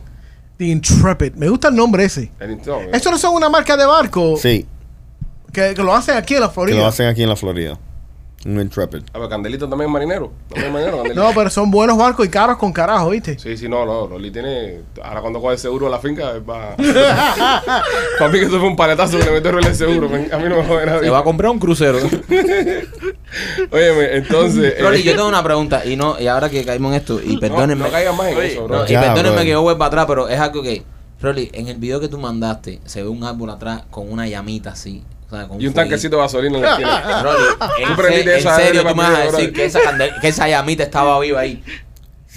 The 0.57 0.65
Intrepid. 0.65 1.33
Me 1.33 1.49
gusta 1.49 1.67
el 1.69 1.75
nombre 1.75 2.03
ese. 2.03 2.31
El 2.39 2.57
Int- 2.59 2.65
no, 2.65 2.79
¿Esto 2.93 3.11
no 3.11 3.17
son 3.17 3.35
una 3.35 3.47
marca 3.49 3.77
de 3.77 3.85
barco 3.85 4.35
Sí, 4.37 4.65
que, 5.53 5.73
que 5.73 5.83
lo 5.83 5.93
hacen 5.95 6.17
aquí 6.17 6.33
en 6.35 6.41
la 6.41 6.47
que 6.47 6.53
Florida? 6.53 6.77
lo 6.77 6.85
hacen 6.87 7.07
aquí 7.07 7.23
en 7.23 7.29
la 7.29 7.35
Florida. 7.35 7.79
Un 8.47 8.61
Intrepid. 8.61 9.03
A 9.13 9.19
ver, 9.19 9.27
Candelito 9.29 9.67
también 9.67 9.89
es 9.89 9.93
marinero. 9.93 10.31
También 10.47 10.67
es 10.67 10.73
marinero, 10.73 10.97
Candelito. 11.03 11.21
No, 11.23 11.31
pero 11.35 11.49
son 11.49 11.69
buenos 11.69 11.97
barcos 11.97 12.25
y 12.25 12.29
caros 12.29 12.57
con 12.57 12.71
carajo, 12.71 13.09
¿viste? 13.09 13.37
Sí, 13.37 13.57
sí, 13.57 13.67
no, 13.67 13.85
no. 13.85 14.07
Rolly 14.07 14.31
tiene. 14.31 14.79
Ahora 15.03 15.19
cuando 15.21 15.41
coge 15.41 15.53
el 15.53 15.59
seguro 15.59 15.85
de 15.87 15.91
la 15.91 15.99
finca, 15.99 16.31
va. 16.39 16.75
Para 18.19 18.31
mí 18.31 18.39
que 18.39 18.45
eso 18.45 18.57
fue 18.59 18.67
un 18.69 18.75
paletazo 18.77 19.17
que 19.19 19.25
le 19.25 19.31
metió 19.31 19.51
Rolly 19.51 19.67
el 19.67 19.75
seguro. 19.75 20.07
A 20.07 20.37
mí 20.37 20.49
no 20.49 20.55
me 20.57 20.63
jode 20.65 20.85
nadie. 20.85 21.01
Se 21.01 21.09
va 21.09 21.19
a 21.19 21.23
comprar 21.23 21.51
un 21.51 21.59
crucero. 21.59 21.97
Óyeme, 23.71 24.15
entonces. 24.17 24.75
eh, 24.77 24.81
Rolly, 24.81 25.03
yo 25.03 25.13
tengo 25.15 25.27
una 25.27 25.43
pregunta 25.43 25.85
y 25.85 25.95
no 25.95 26.19
y 26.19 26.27
ahora 26.27 26.49
que 26.49 26.63
caímos 26.63 26.91
en 26.93 26.97
esto 26.99 27.21
y 27.21 27.33
no, 27.35 27.39
perdónenme. 27.39 27.83
no 27.85 27.91
caigan 27.91 28.15
más 28.15 28.27
en 28.27 28.37
Oye, 28.37 28.47
eso, 28.53 28.61
No, 28.61 28.67
bro. 28.67 28.85
y 28.87 28.91
Ya, 28.91 29.13
perdónenme 29.13 29.43
que 29.43 29.51
yo 29.51 29.61
vuelva 29.61 29.87
atrás, 29.87 30.05
pero 30.07 30.29
es 30.29 30.39
algo 30.39 30.61
que 30.63 30.83
Rolly, 31.21 31.49
en 31.53 31.67
el 31.67 31.77
video 31.77 31.99
que 31.99 32.07
tú 32.07 32.17
mandaste 32.17 32.79
se 32.85 33.01
ve 33.01 33.09
un 33.09 33.23
árbol 33.23 33.49
atrás 33.49 33.83
con 33.89 34.11
una 34.11 34.27
llamita 34.27 34.71
así, 34.71 35.03
o 35.27 35.29
sea, 35.29 35.47
con 35.47 35.61
Y 35.61 35.67
un 35.67 35.73
tanquecito 35.73 36.15
de 36.15 36.21
gasolina 36.21 36.55
en 36.57 36.61
la 36.63 36.71
esquina. 36.71 37.21
Rolly, 37.23 37.43
en, 37.79 37.87
se- 37.87 38.37
en 38.37 38.55
serio 38.55 38.81
tú 38.87 38.95
me 38.95 39.03
vas 39.03 39.19
a 39.19 39.23
decir 39.37 39.53
que 39.53 39.65
esa, 39.65 39.79
candel- 39.81 40.19
que 40.21 40.27
esa 40.29 40.47
llamita 40.47 40.83
estaba 40.83 41.19
viva 41.19 41.41
ahí. 41.41 41.63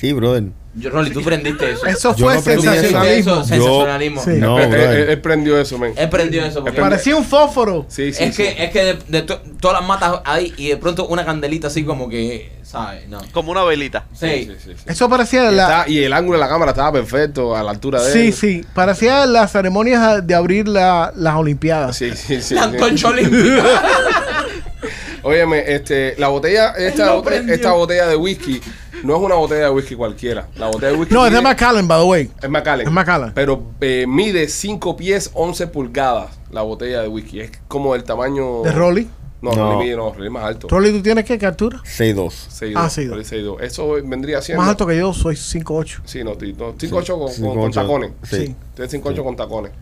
Sí, 0.00 0.12
brother. 0.12 0.44
Yo, 0.72 0.88
Rolly, 0.90 1.10
tú 1.10 1.20
prendiste 1.22 1.72
eso. 1.72 1.84
Eso 1.84 2.14
fue 2.14 2.36
no 2.36 2.42
prendí 2.42 2.62
¿Tú 2.62 2.70
prendiste 2.70 2.88
sensacionalismo. 2.92 3.32
eso? 3.32 3.44
Sensacionalismo. 3.44 4.22
Sí. 4.24 4.30
No, 4.38 4.58
él, 4.60 4.72
él- 4.72 5.08
él 5.10 5.20
prendió 5.20 5.58
eso, 5.60 5.78
men. 5.78 5.92
Él 5.96 6.08
prendió 6.08 6.44
eso 6.44 6.62
porque 6.62 6.80
Parecía 6.80 7.16
un 7.16 7.24
fósforo. 7.24 7.86
Sí, 7.88 8.12
sí. 8.12 8.22
es 8.22 8.36
sí. 8.36 8.42
que 8.44 8.64
es 8.64 8.70
que 8.70 8.84
de, 8.84 8.98
de 9.08 9.22
to- 9.22 9.42
todas 9.60 9.80
las 9.80 9.88
matas 9.88 10.20
ahí 10.24 10.54
y 10.56 10.68
de 10.68 10.76
pronto 10.76 11.08
una 11.08 11.24
candelita 11.24 11.66
así 11.66 11.82
como 11.84 12.08
que, 12.08 12.52
¿sabes? 12.62 13.08
No. 13.08 13.20
Como 13.32 13.50
una 13.50 13.64
velita. 13.64 14.06
Sí. 14.14 14.28
Sí, 14.28 14.44
sí, 14.44 14.56
sí, 14.64 14.72
sí. 14.76 14.84
Eso 14.86 15.08
parecía 15.08 15.50
Y, 15.50 15.54
la... 15.56 15.62
está- 15.64 15.88
y 15.90 16.04
el 16.04 16.12
ángulo 16.12 16.38
de 16.38 16.44
la 16.44 16.48
cámara 16.48 16.70
estaba 16.70 16.92
perfecto 16.92 17.56
a 17.56 17.64
la 17.64 17.72
altura 17.72 18.00
de 18.00 18.12
Sí, 18.12 18.26
él. 18.28 18.32
sí. 18.32 18.64
Parecía 18.72 19.26
las 19.26 19.50
ceremonias 19.50 20.24
de 20.24 20.34
abrir 20.36 20.68
la- 20.68 21.12
las 21.16 21.34
Olimpiadas. 21.34 21.96
Sí, 21.96 22.12
sí, 22.14 22.40
sí. 22.40 22.54
La 22.54 22.62
sí. 22.62 22.68
antorcha 22.68 23.08
olímpica. 23.08 23.64
Óyeme, 25.22 25.64
este, 25.74 26.14
la 26.16 26.28
botella, 26.28 26.70
esta, 26.78 27.12
botella, 27.12 27.52
esta 27.52 27.72
botella 27.72 28.06
de 28.06 28.16
whisky 28.16 28.60
no 29.04 29.16
es 29.16 29.22
una 29.22 29.34
botella 29.36 29.64
de 29.64 29.70
whisky 29.70 29.94
cualquiera. 29.94 30.48
La 30.56 30.66
botella 30.66 30.92
de 30.92 30.98
whisky 30.98 31.14
No, 31.14 31.24
es 31.26 31.32
de 31.32 31.38
mide- 31.38 31.42
Macallan, 31.44 31.88
by 31.88 32.00
the 32.02 32.06
way. 32.08 32.30
es 32.42 32.50
Macallan. 32.50 32.86
Es 32.86 32.92
Macallan. 32.92 33.32
Pero 33.34 33.62
eh, 33.80 34.04
mide 34.08 34.48
5 34.48 34.96
pies 34.96 35.30
11 35.34 35.66
pulgadas 35.68 36.38
la 36.50 36.62
botella 36.62 37.02
de 37.02 37.08
whisky. 37.08 37.40
Es 37.40 37.52
como 37.68 37.94
el 37.94 38.04
tamaño... 38.04 38.62
De 38.62 38.72
Rolly. 38.72 39.08
No, 39.42 39.52
No. 39.52 39.72
Rolly 39.72 39.84
mide, 39.86 39.96
no, 39.96 40.12
Rolly 40.12 40.26
es 40.26 40.32
más 40.32 40.44
alto. 40.44 40.68
Rolly, 40.68 40.92
¿tú 40.92 41.02
tienes 41.02 41.24
qué 41.24 41.38
captura? 41.38 41.78
6'2. 41.84 42.26
6'2". 42.50 42.72
Ah, 42.76 42.88
6'2". 42.90 43.08
Rolly 43.08 43.24
6'2". 43.24 43.60
Eso 43.62 43.92
vendría 44.04 44.42
siendo... 44.42 44.60
Más 44.60 44.68
alto 44.70 44.86
que 44.86 44.98
yo, 44.98 45.14
soy 45.14 45.34
5'8". 45.34 46.00
Sí, 46.04 46.22
no, 46.22 46.32
ti- 46.36 46.52
no 46.52 46.74
5'8 46.74 47.06
con, 47.06 47.18
con- 47.20 47.30
5'8". 47.30 47.54
con 47.60 47.70
tacones. 47.72 48.12
Sí. 48.24 48.54
Tienes 48.74 48.92
5'8 48.94 49.24
con 49.24 49.36
tacones. 49.36 49.72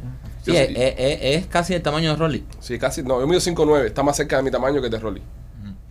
Sí, 0.44 0.56
es, 0.56 0.68
sí- 0.68 0.74
es- 0.76 0.94
es- 0.96 1.18
es 1.42 1.46
casi 1.48 1.74
el 1.74 1.82
tamaño 1.82 2.10
de 2.10 2.16
Rolly. 2.16 2.44
Sí, 2.60 2.78
casi. 2.78 3.02
No, 3.02 3.18
yo 3.20 3.26
mido 3.26 3.40
5'9. 3.40 3.84
Está 3.86 4.04
más 4.04 4.16
cerca 4.16 4.36
de 4.36 4.44
mi 4.44 4.50
tamaño 4.52 4.80
que 4.80 4.88
de 4.88 4.98
Rolly. 4.98 5.22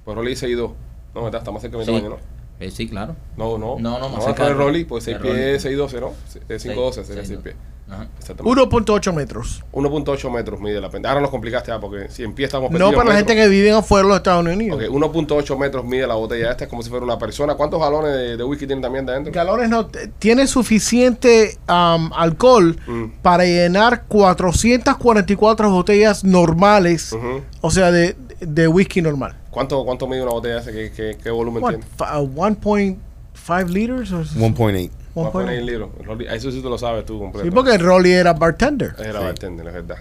Pues 0.05 0.15
Rolly 0.15 0.33
6'2". 0.35 0.71
No, 1.13 1.23
¿verdad? 1.25 1.41
Está 1.41 1.51
más 1.51 1.61
cerca 1.61 1.77
de 1.77 1.79
mi 1.83 1.85
Sí. 1.85 1.91
tamaño, 1.91 2.15
¿no? 2.15 2.36
Eh, 2.59 2.71
sí, 2.71 2.87
claro. 2.87 3.15
No, 3.37 3.57
no. 3.57 3.75
No, 3.79 3.99
no, 3.99 4.09
más 4.09 4.19
no 4.19 4.25
cerca 4.25 4.47
de 4.47 4.53
Rolly, 4.55 4.85
pues 4.85 5.05
De 5.05 5.13
6 5.13 5.21
pies, 5.21 5.63
Rolly. 5.63 5.75
6'12, 5.77 5.99
¿no? 6.01 6.13
5'12 6.49 7.03
sería 7.03 7.25
6 7.25 7.39
6'12. 7.39 7.41
pies. 7.43 7.55
Ajá. 7.89 8.07
Exactamente. 8.19 8.61
1.8 8.61 9.13
metros. 9.13 9.63
1.8 9.71 10.29
metros 10.29 10.59
mide 10.59 10.81
la 10.81 10.89
pendeja. 10.89 11.11
Ahora 11.13 11.21
nos 11.21 11.29
complicaste 11.31 11.71
ya 11.71 11.79
porque 11.79 12.09
si 12.09 12.21
en 12.23 12.33
pie 12.33 12.45
estamos 12.47 12.69
No 12.71 12.91
para 12.91 13.07
la 13.11 13.15
gente 13.15 13.33
que 13.33 13.47
vive 13.47 13.71
afuera 13.71 14.03
de 14.03 14.09
los 14.09 14.17
Estados 14.17 14.45
Unidos. 14.45 14.77
Ok, 14.83 14.89
1.8 14.91 15.57
metros 15.57 15.85
mide 15.85 16.05
la 16.05 16.15
botella 16.15 16.51
esta, 16.51 16.65
es 16.65 16.69
como 16.69 16.81
si 16.81 16.89
fuera 16.89 17.05
una 17.05 17.17
persona. 17.17 17.55
¿Cuántos 17.55 17.79
galones 17.79 18.11
de, 18.11 18.35
de 18.35 18.43
whisky 18.43 18.67
tiene 18.67 18.81
también 18.81 19.05
de 19.05 19.13
adentro? 19.13 19.31
Galones 19.31 19.69
no. 19.69 19.87
Tiene 20.19 20.47
suficiente 20.47 21.57
um, 21.69 22.11
alcohol 22.13 22.77
Mm. 22.87 23.21
para 23.21 23.45
llenar 23.45 24.03
444 24.07 25.69
botellas 25.69 26.23
normales. 26.23 27.15
O 27.61 27.71
sea, 27.71 27.91
de, 27.91 28.15
de 28.39 28.67
whisky 28.67 29.01
normal. 29.01 29.35
¿Cuánto, 29.51 29.83
¿Cuánto 29.85 30.07
mide 30.07 30.21
una 30.21 30.31
botella 30.31 30.59
esa? 30.59 30.71
¿Qué, 30.71 30.91
qué, 30.95 31.17
qué 31.21 31.29
volumen 31.29 31.63
What, 31.63 31.69
tiene? 31.71 31.85
fa- 31.95 32.19
uh, 32.19 32.27
1.5 32.27 33.67
liters? 33.69 34.11
or- 34.11 34.25
1.8. 34.25 34.91
1.8. 35.15 35.61
libros. 35.63 35.89
Eso 36.31 36.51
sí 36.51 36.61
tú 36.61 36.69
lo 36.69 36.77
sabes 36.77 37.05
tú 37.05 37.17
completo. 37.19 37.45
Sí, 37.45 37.51
porque 37.51 37.77
Rolly 37.77 38.11
era 38.11 38.33
bartender. 38.33 38.93
Era 38.99 39.19
bartender, 39.19 39.67
es 39.67 39.73
verdad. 39.73 39.97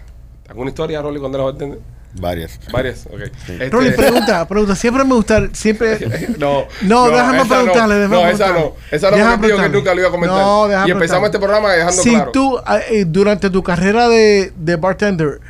¿Alguna 0.49 0.71
historia, 0.71 1.01
Rolly, 1.03 1.19
cuando 1.19 1.39
era 1.39 1.45
bartender? 1.47 1.79
Varias. 2.19 2.59
Varias, 2.73 3.07
ok. 3.07 3.21
Este- 3.21 3.71
Rolly, 3.71 3.91
pregunta, 3.93 4.47
pregunta. 4.47 4.75
Siempre 4.75 5.05
me 5.05 5.15
gusta, 5.15 5.49
siempre... 5.53 5.99
No, 6.39 6.65
No, 6.83 7.09
déjame 7.09 7.39
esa 7.43 7.49
preguntarle, 7.49 7.95
No, 7.95 8.01
déjame 8.01 8.23
no 8.23 8.29
esa 8.31 8.53
no. 8.53 8.73
Esa 8.91 9.11
no 9.11 9.17
Déjame 9.17 9.47
digo 9.47 9.59
que 9.59 9.69
nunca 9.71 9.95
lo 9.95 10.01
iba 10.01 10.09
a 10.09 10.13
comentar. 10.13 10.39
No, 10.39 10.69
déjame 10.69 10.89
y 10.89 10.93
empezamos 10.93 11.27
este 11.27 11.39
programa 11.39 11.73
dejando 11.73 12.03
si 12.03 12.11
claro. 12.11 12.33
tú, 12.33 12.59
eh, 12.91 13.05
durante 13.07 13.51
tu 13.51 13.63
carrera 13.63 14.09
de, 14.09 14.53
de 14.57 14.77
bartender, 14.77 15.41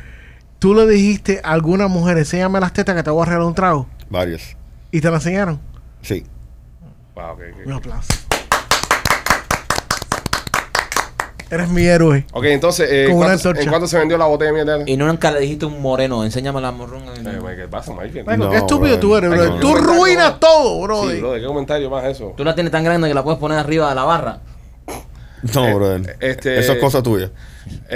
tú 0.59 0.73
le 0.73 0.85
dijiste 0.87 1.41
a 1.43 1.51
alguna 1.51 1.87
mujer, 1.87 2.17
enséñame 2.17 2.59
las 2.59 2.73
tetas 2.73 2.95
que 2.95 3.03
te 3.03 3.09
voy 3.09 3.21
a 3.23 3.25
regalar 3.25 3.47
un 3.47 3.55
trago, 3.55 3.87
Varias. 4.09 4.55
y 4.91 5.01
te 5.01 5.09
la 5.09 5.17
enseñaron, 5.17 5.59
Sí. 6.01 6.25
Wow, 7.15 7.31
ok, 7.31 7.39
ok. 7.53 7.65
un 7.67 7.73
aplauso. 7.73 8.13
Eres 11.49 11.69
mi 11.69 11.85
héroe. 11.85 12.25
Ok, 12.33 12.43
entonces, 12.45 12.89
eh, 12.91 13.07
¿cuánto-. 13.09 13.55
¿en 13.55 13.69
cuánto 13.69 13.87
se 13.87 13.97
vendió 13.97 14.17
la 14.17 14.25
botella 14.25 14.51
de 14.51 14.65
mierda? 14.65 14.83
Y 14.85 14.97
no 14.97 15.07
nunca 15.07 15.31
le 15.31 15.39
dijiste 15.39 15.65
un 15.65 15.81
moreno, 15.81 16.25
enséñame 16.25 16.59
la 16.59 16.71
morrón. 16.73 17.03
Eh, 17.07 17.55
¿Qué 17.55 17.67
pasa, 17.69 17.93
Michael? 17.93 18.25
Bueno, 18.25 18.45
No, 18.45 18.51
qué 18.51 18.57
estúpido 18.57 18.97
brother. 18.97 18.99
tú 18.99 19.15
eres, 19.15 19.29
bro. 19.29 19.59
Tú 19.61 19.75
ruinas 19.75 20.39
todo, 20.41 20.81
bro. 20.81 21.09
Sí, 21.09 21.19
bro, 21.21 21.31
¿de 21.31 21.39
qué 21.39 21.45
comentario 21.47 21.89
más 21.89 22.03
eso? 22.03 22.33
Tú 22.35 22.43
la 22.43 22.53
tienes 22.53 22.71
tan 22.71 22.83
grande 22.83 23.07
que 23.07 23.13
la 23.13 23.23
puedes 23.23 23.39
poner 23.39 23.57
arriba 23.59 23.87
de 23.87 23.95
la 23.95 24.03
barra. 24.03 24.39
No, 25.53 25.67
Eh, 25.67 25.73
brother. 25.73 26.17
este- 26.19 26.59
Eso 26.59 26.73
es 26.73 26.79
cosa 26.79 27.01
tuya. 27.01 27.31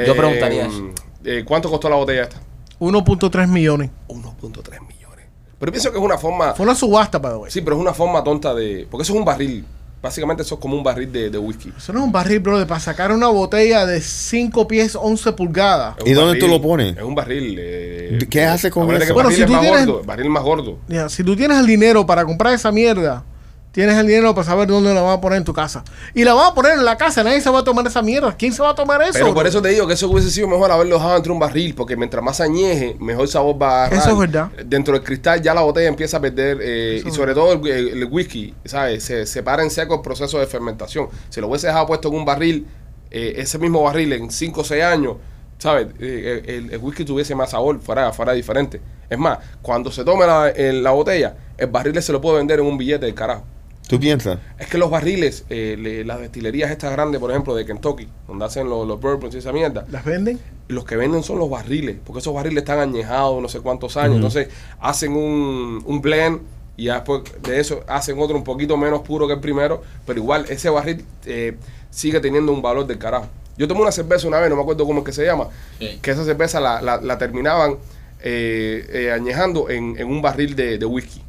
Yo 0.07 0.15
preguntaría 0.15 0.67
eso. 0.67 0.89
eh, 1.25 1.43
¿Cuánto 1.45 1.69
costó 1.69 1.89
la 1.89 1.97
botella 1.97 2.23
esta? 2.23 2.37
1.3 2.81 3.47
millones. 3.47 3.91
1.3 4.09 4.81
millones. 4.87 5.25
Pero 5.59 5.71
pienso 5.71 5.91
que 5.91 5.97
es 5.99 6.03
una 6.03 6.17
forma... 6.17 6.53
Fue 6.53 6.65
una 6.65 6.73
subasta, 6.75 7.19
way. 7.19 7.51
Sí, 7.51 7.61
pero 7.61 7.75
es 7.75 7.81
una 7.81 7.93
forma 7.93 8.23
tonta 8.23 8.53
de... 8.55 8.87
Porque 8.89 9.03
eso 9.03 9.13
es 9.13 9.19
un 9.19 9.25
barril. 9.25 9.63
Básicamente 10.01 10.41
eso 10.41 10.55
es 10.55 10.61
como 10.61 10.75
un 10.75 10.83
barril 10.83 11.11
de, 11.11 11.29
de 11.29 11.37
whisky. 11.37 11.71
Eso 11.77 11.93
no 11.93 11.99
es 11.99 12.05
un 12.05 12.11
barril, 12.11 12.39
bro, 12.39 12.65
para 12.65 12.79
sacar 12.79 13.11
una 13.11 13.27
botella 13.27 13.85
de 13.85 14.01
5 14.01 14.67
pies 14.67 14.95
11 14.99 15.33
pulgadas. 15.33 15.95
¿Y 16.03 16.13
dónde 16.13 16.39
tú 16.39 16.47
lo 16.47 16.59
pones? 16.59 16.97
Es 16.97 17.03
un 17.03 17.13
barril. 17.13 17.55
eh, 17.59 18.17
¿Qué 18.27 18.43
hace 18.43 18.71
con 18.71 18.89
eso? 18.95 19.05
que 19.05 19.13
Bueno, 19.13 19.29
barril 19.29 19.35
si 19.35 19.41
es 19.43 19.47
tú 19.47 19.53
más 19.53 19.61
tienes- 19.61 19.85
gordo. 19.85 19.99
El 20.01 20.07
barril 20.07 20.29
más 20.31 20.43
gordo. 20.43 20.79
Si 21.09 21.23
tú 21.23 21.35
tienes 21.35 21.59
el 21.59 21.67
dinero 21.67 22.03
para 22.07 22.25
comprar 22.25 22.55
esa 22.55 22.71
mierda, 22.71 23.23
tienes 23.71 23.97
el 23.97 24.07
dinero 24.07 24.35
para 24.35 24.45
saber 24.45 24.67
dónde 24.67 24.93
la 24.93 25.01
vas 25.01 25.17
a 25.17 25.21
poner 25.21 25.37
en 25.37 25.43
tu 25.43 25.53
casa. 25.53 25.83
Y 26.13 26.23
la 26.23 26.33
vas 26.33 26.51
a 26.51 26.53
poner 26.53 26.73
en 26.73 26.85
la 26.85 26.97
casa, 26.97 27.23
nadie 27.23 27.41
se 27.41 27.49
va 27.49 27.59
a 27.59 27.63
tomar 27.63 27.85
esa 27.87 28.01
mierda. 28.01 28.35
¿Quién 28.37 28.53
se 28.53 28.61
va 28.61 28.71
a 28.71 28.75
tomar 28.75 29.01
eso? 29.01 29.13
Pero 29.13 29.33
por 29.33 29.47
eso 29.47 29.61
te 29.61 29.69
digo 29.69 29.87
que 29.87 29.93
eso 29.93 30.09
hubiese 30.09 30.29
sido 30.29 30.47
mejor 30.47 30.71
haberlo 30.71 30.95
dejado 30.95 31.13
dentro 31.13 31.31
de 31.31 31.33
un 31.33 31.39
barril, 31.39 31.73
porque 31.73 31.95
mientras 31.95 32.23
más 32.23 32.41
añeje, 32.41 32.95
mejor 32.99 33.27
sabor 33.27 33.61
va 33.61 33.83
a 33.83 33.85
agarrar. 33.85 33.99
Eso 33.99 34.11
es 34.11 34.17
verdad. 34.17 34.51
Dentro 34.65 34.93
del 34.93 35.03
cristal 35.03 35.41
ya 35.41 35.53
la 35.53 35.61
botella 35.61 35.87
empieza 35.87 36.17
a 36.17 36.21
perder, 36.21 36.59
eh, 36.61 37.01
y 37.05 37.11
sobre 37.11 37.33
todo 37.33 37.53
el, 37.53 38.05
whisky, 38.11 38.53
¿sabes? 38.65 39.03
Se 39.03 39.25
separa 39.25 39.63
en 39.63 39.69
seco 39.69 39.95
el 39.95 40.01
proceso 40.01 40.39
de 40.39 40.47
fermentación. 40.47 41.07
Si 41.29 41.39
lo 41.39 41.47
hubiese 41.47 41.67
dejado 41.67 41.87
puesto 41.87 42.09
en 42.09 42.15
un 42.15 42.25
barril, 42.25 42.67
eh, 43.09 43.33
ese 43.37 43.57
mismo 43.57 43.83
barril 43.83 44.13
en 44.13 44.29
5 44.29 44.61
o 44.61 44.63
6 44.63 44.83
años, 44.83 45.15
¿sabes? 45.57 45.87
Eh, 45.99 46.43
el, 46.45 46.73
el 46.73 46.77
whisky 46.79 47.05
tuviese 47.05 47.35
más 47.35 47.51
sabor, 47.51 47.79
fuera, 47.79 48.11
fuera 48.11 48.33
diferente. 48.33 48.81
Es 49.09 49.17
más, 49.17 49.39
cuando 49.61 49.91
se 49.91 50.03
tome 50.03 50.25
la, 50.25 50.51
la 50.55 50.91
botella, 50.91 51.35
el 51.57 51.67
barril 51.67 52.01
se 52.01 52.11
lo 52.11 52.19
puede 52.19 52.37
vender 52.37 52.59
en 52.59 52.65
un 52.65 52.77
billete 52.77 53.05
del 53.05 53.15
carajo. 53.15 53.45
¿Tú 53.87 53.99
piensas? 53.99 54.39
Es 54.57 54.67
que 54.67 54.77
los 54.77 54.89
barriles, 54.89 55.43
eh, 55.49 55.75
le- 55.77 56.05
las 56.05 56.19
destilerías 56.21 56.71
estas 56.71 56.91
grandes, 56.93 57.19
por 57.19 57.29
ejemplo, 57.29 57.53
de 57.55 57.65
Kentucky, 57.65 58.07
donde 58.27 58.45
hacen 58.45 58.69
los, 58.69 58.87
los 58.87 59.01
bourbons 59.01 59.35
y 59.35 59.39
esa 59.39 59.51
mierda, 59.51 59.85
¿Las 59.91 60.05
venden? 60.05 60.39
los 60.69 60.85
que 60.85 60.95
venden 60.95 61.23
son 61.23 61.39
los 61.39 61.49
barriles, 61.49 61.97
porque 62.05 62.19
esos 62.19 62.33
barriles 62.33 62.61
están 62.61 62.79
añejados 62.79 63.41
no 63.41 63.49
sé 63.49 63.59
cuántos 63.59 63.97
años. 63.97 64.15
Entonces 64.15 64.47
hacen 64.79 65.11
un, 65.11 65.83
un 65.85 66.01
blend 66.01 66.39
y 66.77 66.85
ya 66.85 66.95
después 66.95 67.23
de 67.43 67.59
eso 67.59 67.83
hacen 67.87 68.17
otro 68.19 68.37
un 68.37 68.45
poquito 68.45 68.77
menos 68.77 69.01
puro 69.01 69.27
que 69.27 69.33
el 69.33 69.41
primero, 69.41 69.81
pero 70.05 70.19
igual 70.19 70.45
ese 70.47 70.69
barril 70.69 71.03
eh, 71.25 71.57
sigue 71.89 72.21
teniendo 72.21 72.53
un 72.53 72.61
valor 72.61 72.87
del 72.87 72.97
carajo. 72.97 73.27
Yo 73.57 73.67
tomé 73.67 73.81
una 73.81 73.91
cerveza 73.91 74.25
una 74.25 74.39
vez, 74.39 74.49
no 74.49 74.55
me 74.55 74.61
acuerdo 74.61 74.85
cómo 74.85 74.99
es 74.99 75.05
que 75.05 75.11
se 75.11 75.25
llama, 75.25 75.49
Sí. 75.79 75.99
que 76.01 76.11
esa 76.11 76.23
cerveza 76.23 76.61
la, 76.61 76.81
la- 76.81 77.01
la 77.01 77.17
terminaban 77.17 77.75
eh, 78.23 78.85
eh, 78.93 79.11
añejando 79.11 79.69
en, 79.69 79.95
en 79.99 80.07
un 80.07 80.21
barril 80.21 80.55
de, 80.55 80.77
de 80.77 80.85
whisky. 80.85 81.21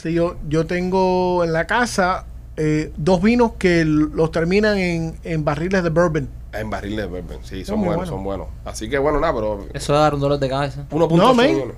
Sí, 0.00 0.12
yo, 0.12 0.36
yo 0.48 0.64
tengo 0.64 1.42
en 1.42 1.52
la 1.52 1.66
casa 1.66 2.24
eh, 2.56 2.92
dos 2.96 3.20
vinos 3.20 3.52
que 3.58 3.84
los 3.84 4.30
terminan 4.30 4.78
en, 4.78 5.18
en 5.24 5.44
barriles 5.44 5.82
de 5.82 5.90
bourbon. 5.90 6.28
En 6.52 6.70
barril 6.70 6.94
de 6.96 7.06
bourbon, 7.06 7.38
sí, 7.42 7.64
Son 7.64 7.84
buenos, 7.84 8.08
son 8.08 8.22
buenos. 8.22 8.46
Así 8.64 8.88
que 8.88 8.96
bueno, 8.98 9.18
nada, 9.18 9.34
pero 9.34 9.66
Eso 9.74 9.92
va 9.94 9.98
a 9.98 10.02
dar 10.02 10.14
un 10.14 10.20
dolor 10.20 10.38
de 10.38 10.48
cabeza. 10.48 10.86
1.8 10.90 11.16
No, 11.16 11.34
millones. 11.34 11.74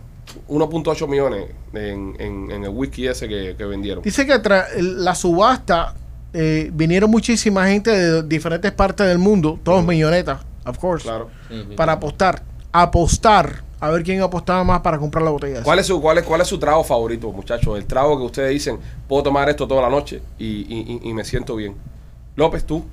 1.8 0.48 1.08
millones 1.08 1.46
en, 1.72 2.14
en- 2.18 2.50
en 2.50 2.64
el 2.64 2.68
whisky 2.68 3.06
ese 3.08 3.26
que, 3.26 3.54
que 3.56 3.64
vendieron. 3.64 4.02
Dice 4.04 4.26
que 4.26 4.34
tra- 4.34 4.66
el- 4.76 5.02
la 5.02 5.14
subasta 5.14 5.94
eh, 6.34 6.70
vinieron 6.74 7.10
muchísima 7.10 7.66
gente 7.68 7.90
de 7.90 8.22
diferentes 8.22 8.70
partes 8.72 9.06
del 9.06 9.18
mundo, 9.18 9.58
todos 9.62 9.82
millonetas, 9.84 10.40
of 10.66 10.78
course, 10.78 11.04
Claro. 11.04 11.28
Para 11.74 11.92
apostar. 11.94 12.42
Apostar 12.72 13.62
a 13.80 13.90
ver 13.90 14.02
quién 14.02 14.20
apostaba 14.22 14.62
más 14.64 14.80
para 14.80 14.98
comprar 14.98 15.24
la 15.24 15.30
botella. 15.30 15.62
¿Cuál 15.62 15.78
es, 15.78 15.86
su, 15.86 16.00
cuál, 16.00 16.18
es, 16.18 16.24
¿Cuál 16.24 16.40
es 16.42 16.48
su 16.48 16.58
trago 16.58 16.84
favorito, 16.84 17.32
muchachos? 17.32 17.78
El 17.78 17.86
trago 17.86 18.16
que 18.18 18.24
ustedes 18.24 18.50
dicen, 18.50 18.78
puedo 19.08 19.22
tomar 19.22 19.48
esto 19.48 19.66
toda 19.66 19.82
la 19.82 19.88
noche 19.90 20.20
y, 20.38 20.46
y- 20.46 21.00
y- 21.02 21.08
y 21.10 21.14
me 21.14 21.24
siento 21.24 21.56
bien. 21.56 21.74
López, 22.36 22.64
tú, 22.64 22.84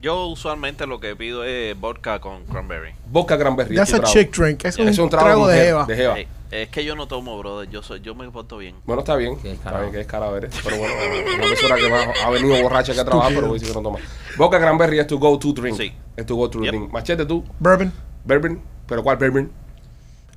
Yo 0.00 0.26
usualmente 0.26 0.86
lo 0.86 1.00
que 1.00 1.16
pido 1.16 1.42
es 1.44 1.78
vodka 1.78 2.20
con 2.20 2.44
cranberry. 2.44 2.92
vodka 3.10 3.36
cranberry. 3.38 3.74
es 3.74 3.78
That's 3.78 3.90
tu 3.90 3.96
a 3.96 4.00
trago. 4.00 4.12
chick 4.14 4.36
drink. 4.36 4.64
Es, 4.64 4.78
Es 4.78 4.98
un, 4.98 5.04
un 5.04 5.10
trago, 5.10 5.26
trago 5.26 5.46
de 5.48 5.54
mujer, 5.56 5.68
Eva. 5.70 5.84
de 5.86 5.96
jeva. 5.96 6.18
Eh, 6.20 6.28
es 6.50 6.68
que 6.70 6.84
yo 6.84 6.94
no 6.96 7.06
tomo, 7.08 7.36
brother. 7.38 7.68
Yo 7.68 7.82
soy, 7.82 8.00
yo 8.00 8.14
me 8.14 8.30
porto 8.30 8.56
bien. 8.58 8.76
Bueno, 8.86 9.00
está 9.02 9.16
bien. 9.16 9.36
Qué 9.40 9.52
Está 9.52 9.80
bien 9.80 9.92
que 9.92 10.00
es 10.00 10.06
cara 10.06 10.28
eres. 10.36 10.54
Pero 10.64 10.78
bueno, 10.78 10.94
una 11.36 11.46
persona 11.48 11.76
que 11.76 11.90
va- 11.90 12.12
ha 12.24 12.30
venido 12.30 12.62
borracha 12.62 12.94
que 12.94 13.00
a 13.00 13.04
trabajar, 13.04 13.32
pero 13.34 13.48
voy 13.48 13.56
a 13.56 13.60
decir 13.60 13.68
que 13.68 13.74
no 13.74 13.82
toma. 13.82 13.98
Vodka 14.36 14.58
cranberry 14.58 14.98
es 14.98 15.06
tu 15.06 15.18
go-to 15.18 15.52
drink. 15.52 15.76
Sí. 15.76 15.92
Es 16.16 16.24
tu 16.26 16.36
go-to 16.36 16.60
Yep. 16.62 16.68
drink. 16.72 16.92
Machete, 16.92 17.26
tú, 17.26 17.44
Bourbon. 17.58 17.92
bourbon. 18.24 18.60
¿Pero 18.86 19.02
cuál 19.02 19.16
bourbon? 19.18 19.50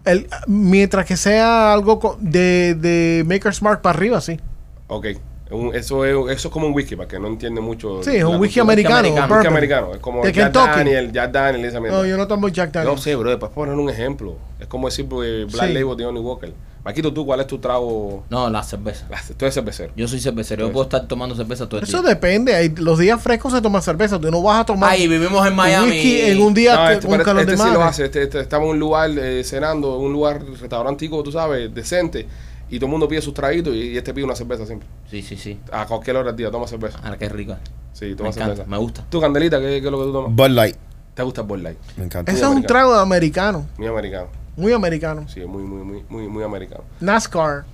El, 0.06 0.28
mientras 0.48 1.06
que 1.06 1.16
sea 1.18 1.74
algo 1.74 2.00
co- 2.00 2.18
de, 2.20 2.76
de 2.76 3.24
Maker's 3.28 3.62
Mark 3.62 3.82
para 3.82 3.96
arriba, 3.98 4.20
sí. 4.22 4.40
Ok. 4.88 5.08
Un- 5.52 5.76
eso, 5.76 6.06
es, 6.06 6.38
eso 6.38 6.48
es 6.48 6.52
como 6.54 6.66
un 6.68 6.74
whisky, 6.74 6.96
para 6.96 7.08
que 7.10 7.20
no 7.20 7.28
entiende 7.28 7.60
mucho. 7.62 8.02
Sí, 8.04 8.16
es 8.16 8.24
un 8.24 8.38
whisky 8.40 8.60
americano. 8.62 8.98
americano. 9.00 9.34
Whisky 9.36 9.48
americano. 9.48 9.92
Es 9.94 10.00
como 10.00 10.24
De 10.24 10.32
Jack 10.32 10.46
Kentucky. 10.54 10.78
Daniel, 10.78 11.12
Jack 11.12 11.32
Daniel, 11.32 11.66
esa 11.66 11.80
mierda. 11.82 11.98
No, 11.98 12.06
yo 12.06 12.16
no 12.18 12.26
tomo 12.28 12.48
Jack 12.48 12.72
Yo 12.74 12.80
Daniels. 12.80 13.02
sé, 13.02 13.16
bro, 13.16 13.30
después 13.30 13.52
poner 13.52 13.76
un 13.76 13.90
ejemplo. 13.90 14.38
Es 14.60 14.68
como 14.68 14.88
decir 14.88 15.08
pues, 15.10 15.52
Black 15.52 15.68
Sí. 15.68 15.74
Label 15.74 15.98
de 15.98 16.06
Johnny 16.06 16.20
Walker. 16.22 16.54
Maquito, 16.84 17.14
¿tú 17.14 17.26
cuál 17.26 17.40
es 17.42 17.48
tu 17.48 17.60
trago? 17.60 18.24
No, 18.30 18.50
la 18.50 18.64
cerveza. 18.64 19.06
Tú 19.38 19.46
eres 19.46 19.54
cervecero. 19.54 19.94
Yo 19.96 20.08
soy 20.08 20.20
cervecero. 20.20 20.66
Yo 20.66 20.74
puedo 20.74 20.84
estar 20.86 21.08
tomando 21.08 21.36
cerveza 21.36 21.70
todo 21.70 21.80
el 21.80 21.88
Eso 21.88 22.02
día. 22.02 22.10
depende. 22.10 22.56
Hay, 22.56 22.70
los 22.76 22.98
días 22.98 23.22
frescos 23.22 23.54
se 23.54 23.62
toma 23.62 23.82
cerveza. 23.82 24.20
Tú 24.20 24.32
no 24.32 24.42
vas 24.42 24.62
a 24.62 24.66
tomar 24.66 24.90
Ay, 24.92 25.08
vivimos 25.08 25.46
en 25.46 25.56
Miami. 25.56 25.92
whisky 25.92 26.22
en 26.22 26.42
un 26.42 26.54
día 26.56 26.76
No, 26.76 26.90
este, 26.90 27.08
con 27.08 27.20
calor 27.20 27.42
este 27.42 27.52
de 27.52 27.58
sí 27.58 27.70
lo 27.72 27.84
hace. 27.84 28.06
Este, 28.06 28.24
este- 28.24 28.40
estamos 28.40 28.66
en 28.66 28.72
un 28.72 28.80
lugar 28.80 29.12
eh, 29.12 29.44
cenando, 29.44 29.96
en 30.00 30.06
un 30.08 30.14
lugar 30.14 30.44
restaurantico, 30.44 31.22
tú 31.22 31.32
sabes, 31.32 31.72
decente. 31.74 32.26
Y 32.70 32.78
todo 32.80 32.86
el 32.88 32.92
mundo 32.92 33.08
pide 33.08 33.22
sus 33.22 33.34
traguitos 33.34 33.76
y, 33.76 33.90
y 33.90 33.98
este 33.98 34.14
pide 34.14 34.26
una 34.26 34.36
cerveza 34.36 34.66
siempre. 34.66 34.88
Sí, 35.10 35.22
sí, 35.22 35.36
sí. 35.38 35.60
A 35.72 35.86
cualquier 35.86 36.16
hora 36.16 36.28
del 36.28 36.36
día, 36.38 36.50
toma 36.50 36.68
cerveza. 36.68 37.00
Ah, 37.04 37.16
qué 37.20 37.30
rico. 37.30 37.56
Sí, 37.94 38.06
Me 38.06 38.16
toma 38.16 38.30
encanta, 38.30 38.46
cerveza. 38.56 38.66
me 38.70 38.78
gusta. 38.78 39.06
¿Tú, 39.08 39.22
Candelita, 39.22 39.60
qué, 39.60 39.68
qué 39.82 39.86
es 39.86 39.92
lo 39.92 40.00
que 40.00 40.06
tú 40.06 40.14
tomas? 40.14 40.34
Bud 40.36 40.50
Light. 40.50 40.78
¿Te 41.14 41.22
gusta 41.22 41.42
el 41.42 41.48
Bud 41.48 41.60
Light? 41.60 41.78
Me 41.98 42.06
encanta. 42.06 42.32
Ese 42.32 42.42
es 42.42 42.48
un 42.48 42.64
trago 42.64 42.96
de 42.96 43.02
americano. 43.02 43.68
Muy 43.78 43.88
americano. 43.88 44.30
Muy 44.62 44.74
americano. 44.74 45.26
Sí, 45.28 45.40
muy, 45.42 45.64
muy, 45.64 45.84
muy, 45.84 46.06
muy, 46.08 46.28
muy 46.28 46.44
americano. 46.44 46.84
NASCAR. 47.00 47.66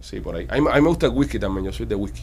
Sí, 0.00 0.20
por 0.20 0.36
ahí. 0.36 0.46
A 0.50 0.60
mí, 0.60 0.66
a 0.70 0.74
mí 0.76 0.80
me 0.82 0.88
gusta 0.88 1.06
el 1.06 1.12
whisky 1.12 1.38
también. 1.38 1.64
Yo 1.64 1.72
soy 1.72 1.86
de 1.86 1.94
whisky. 1.94 2.22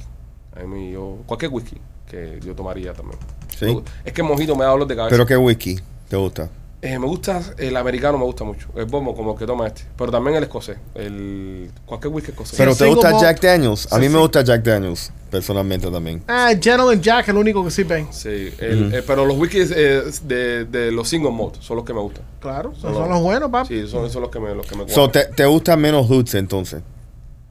A 0.55 0.64
mí, 0.66 0.91
yo, 0.91 1.18
cualquier 1.26 1.51
whisky 1.51 1.78
que 2.09 2.39
yo 2.45 2.53
tomaría 2.55 2.93
también. 2.93 3.18
Sí. 3.57 3.82
Es 4.05 4.14
que 4.14 4.22
el 4.22 4.28
mojito 4.28 4.55
me 4.55 4.64
da 4.66 4.70
dolor 4.70 4.88
de 4.88 4.95
cabeza. 4.95 5.14
Pero 5.14 5.26
qué 5.26 5.36
whisky 5.36 5.80
te 6.07 6.16
gusta. 6.16 6.47
Eh, 6.82 6.99
me 6.99 7.07
gusta, 7.07 7.41
el 7.57 7.76
americano 7.76 8.18
me 8.18 8.26
gusta 8.26 8.43
mucho. 8.43 8.68
El 8.76 8.86
bombo 8.86 9.16
como 9.16 9.32
el 9.34 9.38
que 9.39 9.45
toma 9.47 9.66
este. 9.68 9.84
Pero 9.97 10.11
también 10.11 10.36
el 10.38 10.43
escocés. 10.43 10.78
El, 10.93 11.72
cualquier 11.86 12.14
whisky 12.14 12.32
escocés. 12.32 12.57
Pero 12.57 12.76
te 12.76 12.86
gusta. 12.86 13.20
Jack 13.20 13.41
Daniels. 13.41 13.88
A 13.91 13.95
Sí, 13.95 14.01
mí 14.01 14.07
sí. 14.07 14.14
me 14.14 14.20
gusta 14.20 14.43
Jack 14.43 14.64
Daniels, 14.64 15.11
personalmente 15.34 15.89
también. 15.89 16.21
Ah, 16.27 16.49
Gentleman 16.51 17.01
Jack, 17.01 17.27
el 17.29 17.38
único 17.38 17.63
que 17.65 17.71
sirve. 17.71 18.05
Sí, 18.11 18.53
el- 18.59 18.93
eh, 18.93 19.03
pero 19.05 19.25
los 19.25 19.36
whiskies 19.38 19.71
eh, 19.75 20.03
de, 20.23 20.65
de 20.65 20.91
los 20.91 21.09
single 21.09 21.31
malt 21.31 21.55
son 21.59 21.77
los 21.77 21.86
que 21.86 21.93
me 21.93 21.99
gustan. 21.99 22.23
Claro, 22.39 22.71
Son 22.75 22.93
son 22.93 23.01
los- 23.01 23.09
los 23.09 23.21
buenos, 23.21 23.49
papi. 23.49 23.67
Sí, 23.81 23.88
son, 23.88 24.09
son 24.11 24.21
los 24.21 24.29
que 24.31 24.39
me, 24.39 24.53
los 24.53 24.65
que 24.67 24.75
me 24.77 24.88
So, 24.88 25.09
te, 25.09 25.25
te 25.25 25.45
gusta 25.45 25.75
menos 25.75 26.07
dulce 26.07 26.38
entonces. 26.38 26.81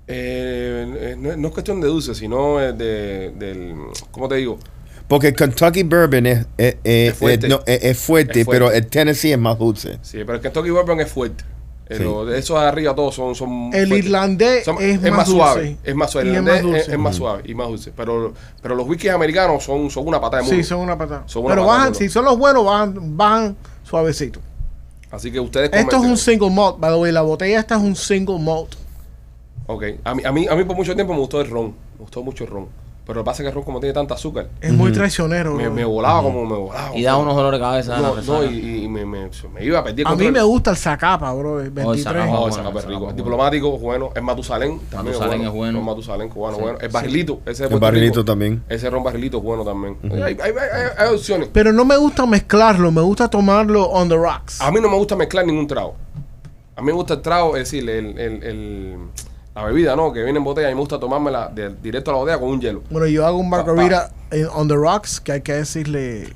Eh, 0.07 0.87
eh, 1.13 1.17
no, 1.19 1.31
es- 1.33 1.37
no 1.39 1.49
es 1.49 1.53
cuestión 1.55 1.81
de 1.81 1.89
dulce, 1.89 2.15
sino 2.15 2.61
eh, 2.61 2.73
de, 2.73 3.31
del... 3.37 3.75
¿Cómo 4.11 4.29
te 4.29 4.37
digo? 4.37 4.59
Porque 5.09 5.29
el 5.29 5.35
Kentucky 5.35 5.83
Bourbon 5.83 6.27
es, 6.27 6.47
es, 6.57 6.77
es- 6.85 7.13
Es 7.13 7.15
fuerte. 7.19 7.47
es- 7.47 7.51
no, 7.51 7.61
es- 7.67 7.83
es 7.85 7.99
fuerte, 7.99 8.41
Es 8.41 8.45
fuerte. 8.47 8.65
pero 8.65 8.73
el 8.73 8.87
Tennessee 8.87 9.33
es 9.33 9.39
más 9.39 9.59
dulce. 9.59 9.99
Sí, 10.03 10.19
pero 10.19 10.35
el 10.35 10.41
Kentucky 10.41 10.71
Bourbon 10.71 11.01
es 11.01 11.11
fuerte. 11.11 11.45
Eh, 11.93 11.97
Sí. 11.99 12.39
esos 12.39 12.61
de 12.61 12.67
arriba 12.67 12.95
todos 12.95 13.15
son, 13.15 13.35
son 13.35 13.71
El 13.73 13.89
fuertes. 13.89 13.99
irlandés 14.07 14.65
Son- 14.65 14.77
es, 14.81 15.01
más, 15.13 15.29
suave. 15.29 15.63
dulce. 15.69 15.79
Es 15.91 15.95
más 15.95 16.11
suave. 16.11 16.29
El 16.29 16.35
es 16.35 16.39
irlandés 16.41 16.55
más 16.55 16.57
es, 16.61 16.63
dulce. 16.87 16.93
es 16.93 16.99
más 16.99 17.17
suave 17.17 17.43
y 17.45 17.55
más 17.55 17.69
dulce. 17.69 17.93
Pero, 17.97 18.33
pero 18.61 18.75
los 18.75 18.87
whiskies 18.89 19.13
americanos 19.13 19.63
son, 19.65 19.91
son 19.91 20.07
una 20.09 20.21
patada 20.21 20.43
de 20.43 20.49
Sí, 20.49 20.55
muro. 20.57 20.67
son 20.67 20.79
una 20.81 20.99
patada. 20.99 21.23
Son 21.27 21.45
una 21.45 21.55
Pero 21.55 21.63
patada 21.67 21.79
bajan, 21.79 21.95
si 21.95 22.09
son 22.09 22.25
los 22.25 22.39
buenos, 22.39 22.65
bajan, 22.65 23.17
bajan 23.17 23.57
suavecito. 23.85 24.41
Así 25.11 25.31
que 25.31 25.39
ustedes 25.41 25.71
Esto 25.73 25.97
es 25.97 26.03
un 26.03 26.17
single 26.17 26.51
malt, 26.51 26.79
by 26.79 26.91
the 26.91 26.97
way. 26.99 27.13
La 27.13 27.23
botella 27.23 27.61
esta 27.61 27.77
es 27.77 27.83
un 27.83 27.95
single 27.95 28.39
malt. 28.39 28.75
Ok. 29.67 29.85
A 30.05 30.15
mí, 30.15 30.23
a, 30.25 30.33
mí, 30.33 30.47
a 30.49 30.55
mí 30.55 30.65
por 30.65 30.75
mucho 30.77 30.95
tiempo 30.95 31.13
me 31.13 31.19
gustó 31.21 31.41
el 31.41 31.51
ron. 31.51 31.67
Me 31.69 31.99
gustó 32.01 32.23
mucho 32.23 32.45
el 32.45 32.51
ron. 32.51 32.82
Pero 33.05 33.19
lo 33.19 33.25
que 33.25 33.27
pasa 33.27 33.43
es 33.43 33.47
que 33.47 33.49
el 33.49 33.55
ron 33.57 33.65
como 33.65 33.81
tiene 33.81 33.93
tanta 33.93 34.15
azúcar, 34.15 34.47
Es 34.61 34.73
muy 34.73 34.93
traicionero. 34.93 35.55
me, 35.55 35.65
bro. 35.65 35.75
me 35.75 35.85
volaba 35.85 36.23
como 36.23 36.45
me 36.47 36.55
volaba. 36.57 36.97
Y 36.97 37.03
da 37.03 37.17
unos 37.17 37.35
dolores 37.35 37.59
de 37.59 37.65
cabeza. 37.67 37.97
No, 37.97 38.03
la 38.03 38.09
no, 38.11 38.15
persona. 38.15 38.47
y, 38.49 38.85
y 38.85 38.89
me, 38.89 39.05
me, 39.05 39.29
me 39.55 39.65
iba 39.65 39.81
a 39.81 39.85
perder 39.85 40.07
A 40.07 40.15
mí 40.15 40.31
me 40.31 40.41
gusta 40.43 40.71
el 40.71 40.77
Zacapa, 40.77 41.33
bro. 41.35 41.61
el 41.61 41.71
23. 41.71 42.05
Zacapa. 42.05 42.27
No, 42.27 42.33
Bueno, 42.43 42.49
ese 42.55 42.63
café 42.63 42.79
ese 42.79 42.87
rico. 42.89 43.05
El 43.05 43.11
es 43.11 43.17
diplomático, 43.17 43.79
bueno. 43.79 44.11
El 44.15 44.23
Matusalén 44.23 44.79
también 44.89 45.17
Matusalén 45.19 45.41
es 45.43 45.47
es 45.49 45.53
bueno. 45.53 45.79
El 45.81 45.85
Matusalén 45.85 46.29
cubano, 46.29 46.59
bueno. 46.59 46.79
El 46.81 46.89
barrilito, 46.91 47.41
ese 47.45 47.63
de 47.63 47.65
El 47.65 47.71
Puerto 47.71 47.81
barrilito 47.81 48.15
Rico. 48.21 48.25
también. 48.25 48.63
Ese 48.69 48.89
ron 48.89 49.03
barrilito 49.03 49.39
es 49.39 49.43
bueno 49.43 49.65
también. 49.65 49.97
hay, 50.13 50.23
hay, 50.23 50.37
hay, 50.41 50.53
hay 50.97 51.15
opciones. 51.15 51.49
Pero 51.53 51.73
no 51.73 51.85
me 51.85 51.97
gusta 51.97 52.25
mezclarlo, 52.25 52.93
me 52.93 53.01
gusta 53.01 53.29
tomarlo 53.29 53.87
on 53.91 54.09
the 54.09 54.15
rocks. 54.17 54.61
A 54.61 54.71
mí 54.71 54.81
no 54.81 54.89
me 54.89 54.97
gusta 54.97 55.17
mezclar 55.17 55.45
ningún 55.45 55.67
trago. 55.67 55.97
A 56.77 56.81
mí 56.81 56.87
me 56.87 56.93
gusta 56.93 57.15
el 57.15 57.21
trago, 57.23 57.57
es 57.57 57.65
decir, 57.71 57.91
el, 57.91 58.17
el, 58.19 58.43
el- 58.45 58.97
la 59.55 59.65
bebida, 59.65 59.95
¿no? 59.97 60.13
Que 60.13 60.23
viene 60.23 60.39
en 60.39 60.45
botella 60.45 60.71
y 60.71 60.75
me 60.75 60.81
gusta 60.81 60.99
tomármela 60.99 61.49
de- 61.55 61.75
directo 61.83 62.11
a 62.11 62.15
la 62.15 62.19
botella 62.21 62.39
con 62.39 62.49
un 62.51 62.61
hielo. 62.61 62.83
Bueno, 62.91 63.07
yo 63.07 63.27
hago 63.27 63.39
un 63.39 63.51
margarita 63.51 64.11
en- 64.31 64.47
on 64.55 64.67
the 64.69 64.75
rocks 64.77 65.21
que 65.21 65.33
hay 65.33 65.41
que 65.43 65.53
decirle. 65.55 66.29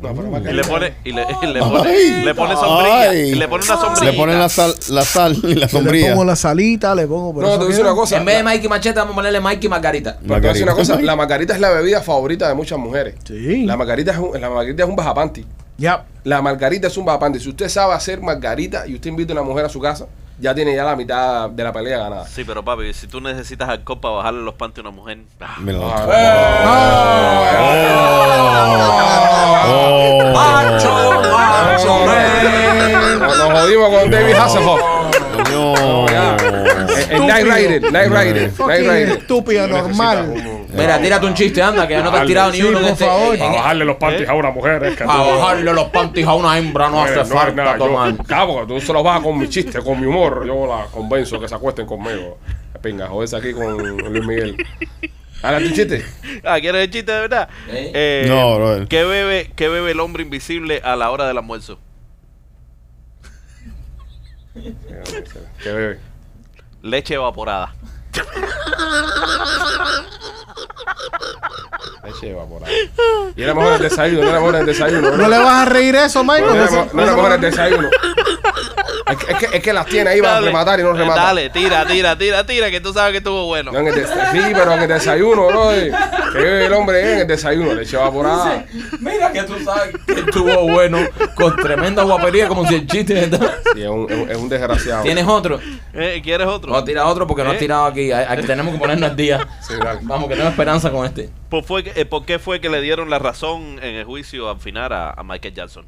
pero 0.00 0.14
Y 0.48 0.52
le 0.54 0.62
pone, 0.62 0.94
y 1.04 1.12
le, 1.12 1.26
y 1.42 1.46
le 1.48 1.58
pone, 1.60 1.90
Ay. 1.90 2.22
le 2.24 2.34
pone 2.36 2.54
sombrilla. 2.54 3.10
Ay. 3.10 3.18
Y 3.30 3.34
le 3.34 3.48
pone 3.48 3.64
una 3.64 3.76
sombrilla. 3.76 4.12
Le 4.12 4.16
ponen 4.16 4.38
la 4.38 4.48
sal, 4.48 4.72
la 4.90 5.02
sal 5.04 5.32
y 5.42 5.42
la 5.42 5.48
Yo 5.48 5.54
le 5.54 5.68
sombrilla. 5.68 6.10
pongo 6.10 6.24
la 6.24 6.36
salita, 6.36 6.94
le 6.94 7.06
pongo. 7.08 7.34
pero 7.34 7.46
No, 7.48 7.52
te 7.54 7.56
voy 7.58 7.64
a 7.64 7.68
decir 7.68 7.82
queda- 7.82 7.92
una 7.92 8.00
cosa. 8.00 8.16
En 8.18 8.24
vez 8.24 8.36
de 8.36 8.42
Mikey 8.44 8.68
Machete, 8.68 8.98
vamos 9.00 9.12
a 9.12 9.16
ponerle 9.16 9.40
Mikey 9.40 9.68
Margarita. 9.68 10.18
pero 10.20 10.34
te 10.34 10.40
voy 10.40 10.48
a 10.48 10.52
decir 10.52 10.62
una 10.64 10.74
cosa. 10.74 11.00
La 11.02 11.16
margarita 11.16 11.54
es 11.54 11.60
la 11.60 11.70
bebida 11.70 12.00
favorita 12.00 12.48
de 12.48 12.54
muchas 12.54 12.78
mujeres. 12.78 13.16
Sí. 13.24 13.66
La 13.66 13.76
margarita 13.76 14.12
es 14.12 14.18
un, 14.18 14.40
la 14.40 14.48
margarita 14.48 14.84
es 14.84 14.88
un 14.88 14.96
bajapanti. 14.96 15.44
Ya. 15.78 16.06
La 16.24 16.40
margarita 16.42 16.86
es 16.86 16.96
un 16.96 17.04
bajapanti. 17.06 17.40
Si 17.40 17.48
usted 17.48 17.68
sabe 17.68 17.94
hacer 17.94 18.20
margarita 18.20 18.86
y 18.86 18.94
usted 18.94 19.10
invita 19.10 19.32
a 19.32 19.36
una 19.36 19.42
mujer 19.42 19.64
a 19.64 19.68
su 19.68 19.80
casa, 19.80 20.06
ya 20.40 20.54
tiene 20.54 20.74
ya 20.74 20.84
la 20.84 20.96
mitad 20.96 21.50
de 21.50 21.62
la 21.64 21.72
pelea 21.72 21.98
ganada. 21.98 22.26
Sí, 22.26 22.44
pero 22.44 22.64
papi, 22.64 22.92
si 22.94 23.06
tú 23.06 23.20
necesitas 23.20 23.68
alcohol 23.68 24.00
para 24.00 24.14
bajarle 24.16 24.42
los 24.42 24.54
panties 24.54 24.84
a 24.84 24.88
una 24.88 24.96
mujer, 24.96 25.18
ah, 25.40 25.56
Me 25.60 25.72
lo- 25.72 25.92
Oh. 29.72 30.32
Macho, 30.34 31.22
macho, 31.30 32.06
man. 32.06 33.20
Nos, 33.20 33.60
jodimos 33.60 33.88
con 34.00 34.10
David 34.10 34.34
Hasselhoff. 34.34 34.80
No. 35.52 36.06
El- 36.08 37.10
el 37.12 37.26
Night 37.26 37.44
Rider, 37.46 37.92
Night 37.92 38.08
Rider, 38.10 38.52
Night 38.58 38.80
Rider. 38.80 39.08
estúpido, 39.18 39.66
Necesita 39.66 39.88
normal. 39.88 40.59
Mira, 40.72 41.00
tírate 41.00 41.26
un 41.26 41.34
chiste, 41.34 41.62
anda, 41.62 41.86
que 41.86 41.94
ya 41.94 42.02
no 42.02 42.10
te 42.10 42.18
has 42.18 42.26
tirado 42.26 42.50
ni 42.52 42.62
uno 42.62 42.80
por 42.80 42.88
este. 42.90 43.04
Para 43.06 43.52
bajarle 43.52 43.84
los 43.84 43.96
panties 43.96 44.28
a 44.28 44.34
una 44.34 44.50
mujer 44.50 44.84
es 44.84 44.96
que 44.96 45.04
Para 45.04 45.22
bajarle 45.22 45.72
los 45.72 45.88
panties 45.88 46.26
a 46.26 46.34
una 46.34 46.58
hembra 46.58 46.88
no 46.88 47.06
Eh, 47.06 47.10
hace 47.20 47.32
falta 47.34 47.76
tomar. 47.78 48.14
Porque 48.46 48.74
tú 48.74 48.80
se 48.80 48.92
los 48.92 49.04
bajas 49.04 49.22
con 49.22 49.38
mi 49.38 49.48
chiste, 49.48 49.80
con 49.80 50.00
mi 50.00 50.06
humor. 50.06 50.44
Yo 50.46 50.66
la 50.66 50.86
convenzo 50.86 51.38
que 51.40 51.48
se 51.48 51.54
acuesten 51.54 51.86
conmigo. 51.86 52.38
Pinga, 52.82 53.08
joderse 53.08 53.36
aquí 53.36 53.52
con 53.52 53.76
Luis 53.76 54.26
Miguel. 54.26 54.56
Ahora 55.42 55.58
tu 55.58 55.70
chiste. 55.70 56.04
Ah, 56.44 56.58
¿quieres 56.60 56.84
el 56.84 56.90
chiste 56.90 57.12
de 57.12 57.20
verdad? 57.20 57.48
¿Eh? 57.68 57.90
Eh, 57.94 58.24
No, 58.28 58.56
brother. 58.56 58.88
¿qué 58.88 59.04
bebe, 59.04 59.50
¿Qué 59.56 59.68
bebe 59.68 59.90
el 59.90 60.00
hombre 60.00 60.22
invisible 60.22 60.80
a 60.84 60.96
la 60.96 61.10
hora 61.10 61.26
del 61.26 61.36
almuerzo? 61.38 61.78
Que 65.62 65.72
bebe. 65.72 65.98
Leche 66.82 67.14
evaporada. 67.14 67.74
Leche 72.04 72.30
evaporada. 72.30 72.72
Y 73.36 73.42
era 73.42 73.54
mejor 73.54 73.72
el 73.74 73.82
desayuno, 73.82 74.22
no 74.22 74.28
era 74.30 74.38
mejor 74.40 74.54
el 74.56 74.66
desayuno. 74.66 75.10
¿No 75.16 75.28
le 75.28 75.38
vas 75.38 75.66
a 75.66 75.70
reír 75.70 75.94
eso, 75.96 76.22
Michael? 76.24 76.46
No 76.46 76.54
era, 76.54 76.86
no 76.92 77.02
era 77.02 77.14
mejor 77.16 77.32
el 77.32 77.40
desayuno. 77.40 77.88
Es 79.10 79.16
que, 79.16 79.32
es 79.32 79.38
que, 79.38 79.56
es 79.56 79.62
que 79.62 79.72
las 79.72 79.86
tiene 79.86 80.10
ahí 80.10 80.20
para 80.22 80.40
rematar 80.40 80.78
y 80.78 80.84
no 80.84 80.92
remata. 80.92 81.20
Dale, 81.24 81.50
tira, 81.50 81.84
tira, 81.84 82.16
tira, 82.16 82.46
tira, 82.46 82.70
que 82.70 82.80
tú 82.80 82.92
sabes 82.92 83.10
que 83.10 83.18
estuvo 83.18 83.44
bueno. 83.46 83.72
No, 83.72 83.80
en 83.80 83.88
el 83.88 83.94
des- 83.96 84.08
sí, 84.08 84.38
pero 84.54 84.72
en 84.72 84.82
el 84.82 84.88
desayuno, 84.88 85.46
bro. 85.48 85.70
Que 86.32 86.66
el 86.66 86.72
hombre 86.72 87.00
eh, 87.00 87.12
en 87.14 87.18
el 87.20 87.26
desayuno, 87.26 87.74
leche 87.74 87.96
evaporada. 87.96 88.64
Mira 89.00 89.32
que 89.32 89.42
tú 89.42 89.54
sabes 89.64 89.96
que 90.06 90.12
estuvo 90.20 90.62
bueno, 90.70 90.98
con 91.34 91.56
tremenda 91.56 92.04
guapería, 92.04 92.46
como 92.46 92.64
si 92.68 92.76
el 92.76 92.86
chiste 92.86 93.14
¿verdad? 93.14 93.52
Sí, 93.74 93.82
es 93.82 93.88
un, 93.88 94.06
es 94.08 94.16
un- 94.16 94.30
es 94.30 94.36
un 94.36 94.48
desgraciado. 94.48 95.02
¿Tienes 95.02 95.26
otro? 95.26 95.58
Eh, 95.92 96.20
¿Quieres 96.22 96.46
otro? 96.46 96.70
Vamos 96.70 96.82
a 96.82 96.86
tirar 96.86 97.06
otro 97.06 97.26
porque 97.26 97.42
no 97.42 97.50
has 97.50 97.56
¿Eh? 97.56 97.60
tirado 97.60 97.86
aquí. 97.86 98.12
Hay- 98.12 98.42
tenemos 98.44 98.72
que 98.74 98.78
ponernos 98.78 99.10
al 99.10 99.16
día. 99.16 99.44
Sí. 99.66 99.74
Vamos, 100.02 100.28
que 100.28 100.36
tengo 100.36 100.48
esperanza 100.48 100.89
con 100.92 101.06
este. 101.06 101.30
¿Por, 101.48 101.64
fue 101.64 101.82
que- 101.84 102.00
eh, 102.00 102.04
¿Por 102.06 102.24
qué 102.24 102.38
fue 102.38 102.60
que 102.60 102.68
le 102.68 102.80
dieron 102.80 103.10
la 103.10 103.18
razón 103.18 103.78
en 103.82 103.94
el 103.96 104.04
juicio 104.04 104.48
al 104.50 104.58
final 104.60 104.92
a, 104.92 105.10
a 105.10 105.22
Michael 105.22 105.54
Jackson? 105.54 105.86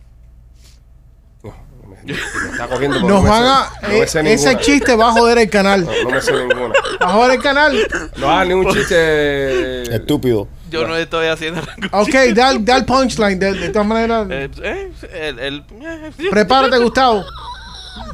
No, 1.42 1.54
no 1.82 1.88
me, 1.88 1.96
me 2.04 2.12
está 2.52 2.68
cogiendo 2.68 3.00
por 3.00 3.10
Nos 3.10 3.24
no 3.24 3.28
van 3.30 3.42
a. 3.44 3.70
no 3.82 3.88
eh, 3.88 4.04
ese 4.32 4.56
chiste 4.58 4.94
va 4.94 5.08
a 5.08 5.12
joder 5.12 5.38
el 5.38 5.50
canal. 5.50 5.84
No, 5.84 5.92
no 6.04 6.10
me 6.10 6.20
sé 6.20 6.32
ninguna. 6.32 6.74
Va 7.02 7.06
a 7.06 7.12
joder 7.12 7.36
el 7.36 7.42
canal. 7.42 7.76
No 8.16 8.30
hagas 8.30 8.46
ni 8.48 8.54
un 8.54 8.72
chiste. 8.72 9.94
Estúpido. 9.94 10.48
Yo 10.70 10.86
no 10.86 10.96
estoy 10.96 11.26
haciendo 11.26 11.60
ningún 11.60 11.90
Ok, 11.92 12.14
da, 12.34 12.54
da 12.58 12.76
el 12.76 12.84
punchline. 12.86 13.38
De, 13.38 13.52
de 13.54 13.68
todas 13.70 13.86
maneras, 13.86 14.26
Eh, 14.30 14.48
eh, 14.62 14.92
el, 15.12 15.38
el- 15.38 15.64
eh, 15.82 16.10
prepárate, 16.30 16.78
Gustavo. 16.78 17.24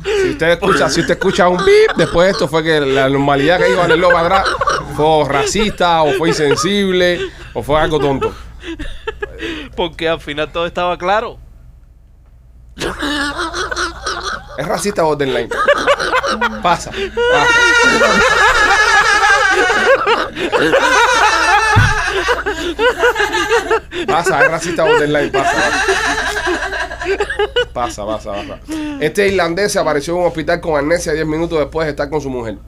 Si 0.05 0.31
usted 0.31 0.51
escucha, 0.51 0.89
si 0.89 1.01
usted 1.01 1.15
escucha 1.15 1.49
un 1.49 1.59
bip, 1.59 1.97
después 1.97 2.27
de 2.27 2.33
esto 2.33 2.49
fue 2.49 2.63
que 2.63 2.81
la 2.81 3.09
normalidad 3.09 3.59
que 3.59 3.71
iba 3.71 3.85
a 3.85 3.89
para 3.89 4.21
atrás 4.21 4.49
fue 4.97 5.25
racista, 5.29 6.03
o 6.03 6.13
fue 6.15 6.29
insensible, 6.29 7.21
o 7.55 7.63
fue 7.63 7.81
algo 7.81 7.99
tonto. 7.99 8.35
Porque 9.77 10.09
al 10.09 10.21
final 10.21 10.51
todo 10.51 10.67
estaba 10.67 10.99
claro. 10.99 11.39
Es 14.59 14.67
racista 14.67 15.03
borderline. 15.03 15.49
Pasa, 16.63 16.91
pasa. 16.91 17.55
Pasa, 24.07 24.43
es 24.43 24.51
racista 24.51 24.85
borderline, 24.85 25.31
pasa. 25.31 25.53
Pasa, 25.53 26.38
pasa, 27.73 28.07
pasa. 28.07 28.33
Este 29.01 29.29
irlandés 29.29 29.73
se 29.73 29.79
apareció 29.79 30.15
en 30.15 30.21
un 30.21 30.27
hospital 30.27 30.61
con 30.61 30.77
amnesia 30.77 31.13
10 31.13 31.27
minutos 31.27 31.59
después 31.59 31.87
de 31.87 31.91
estar 31.91 32.09
con 32.11 32.21
su 32.21 32.31
mujer. 32.31 32.59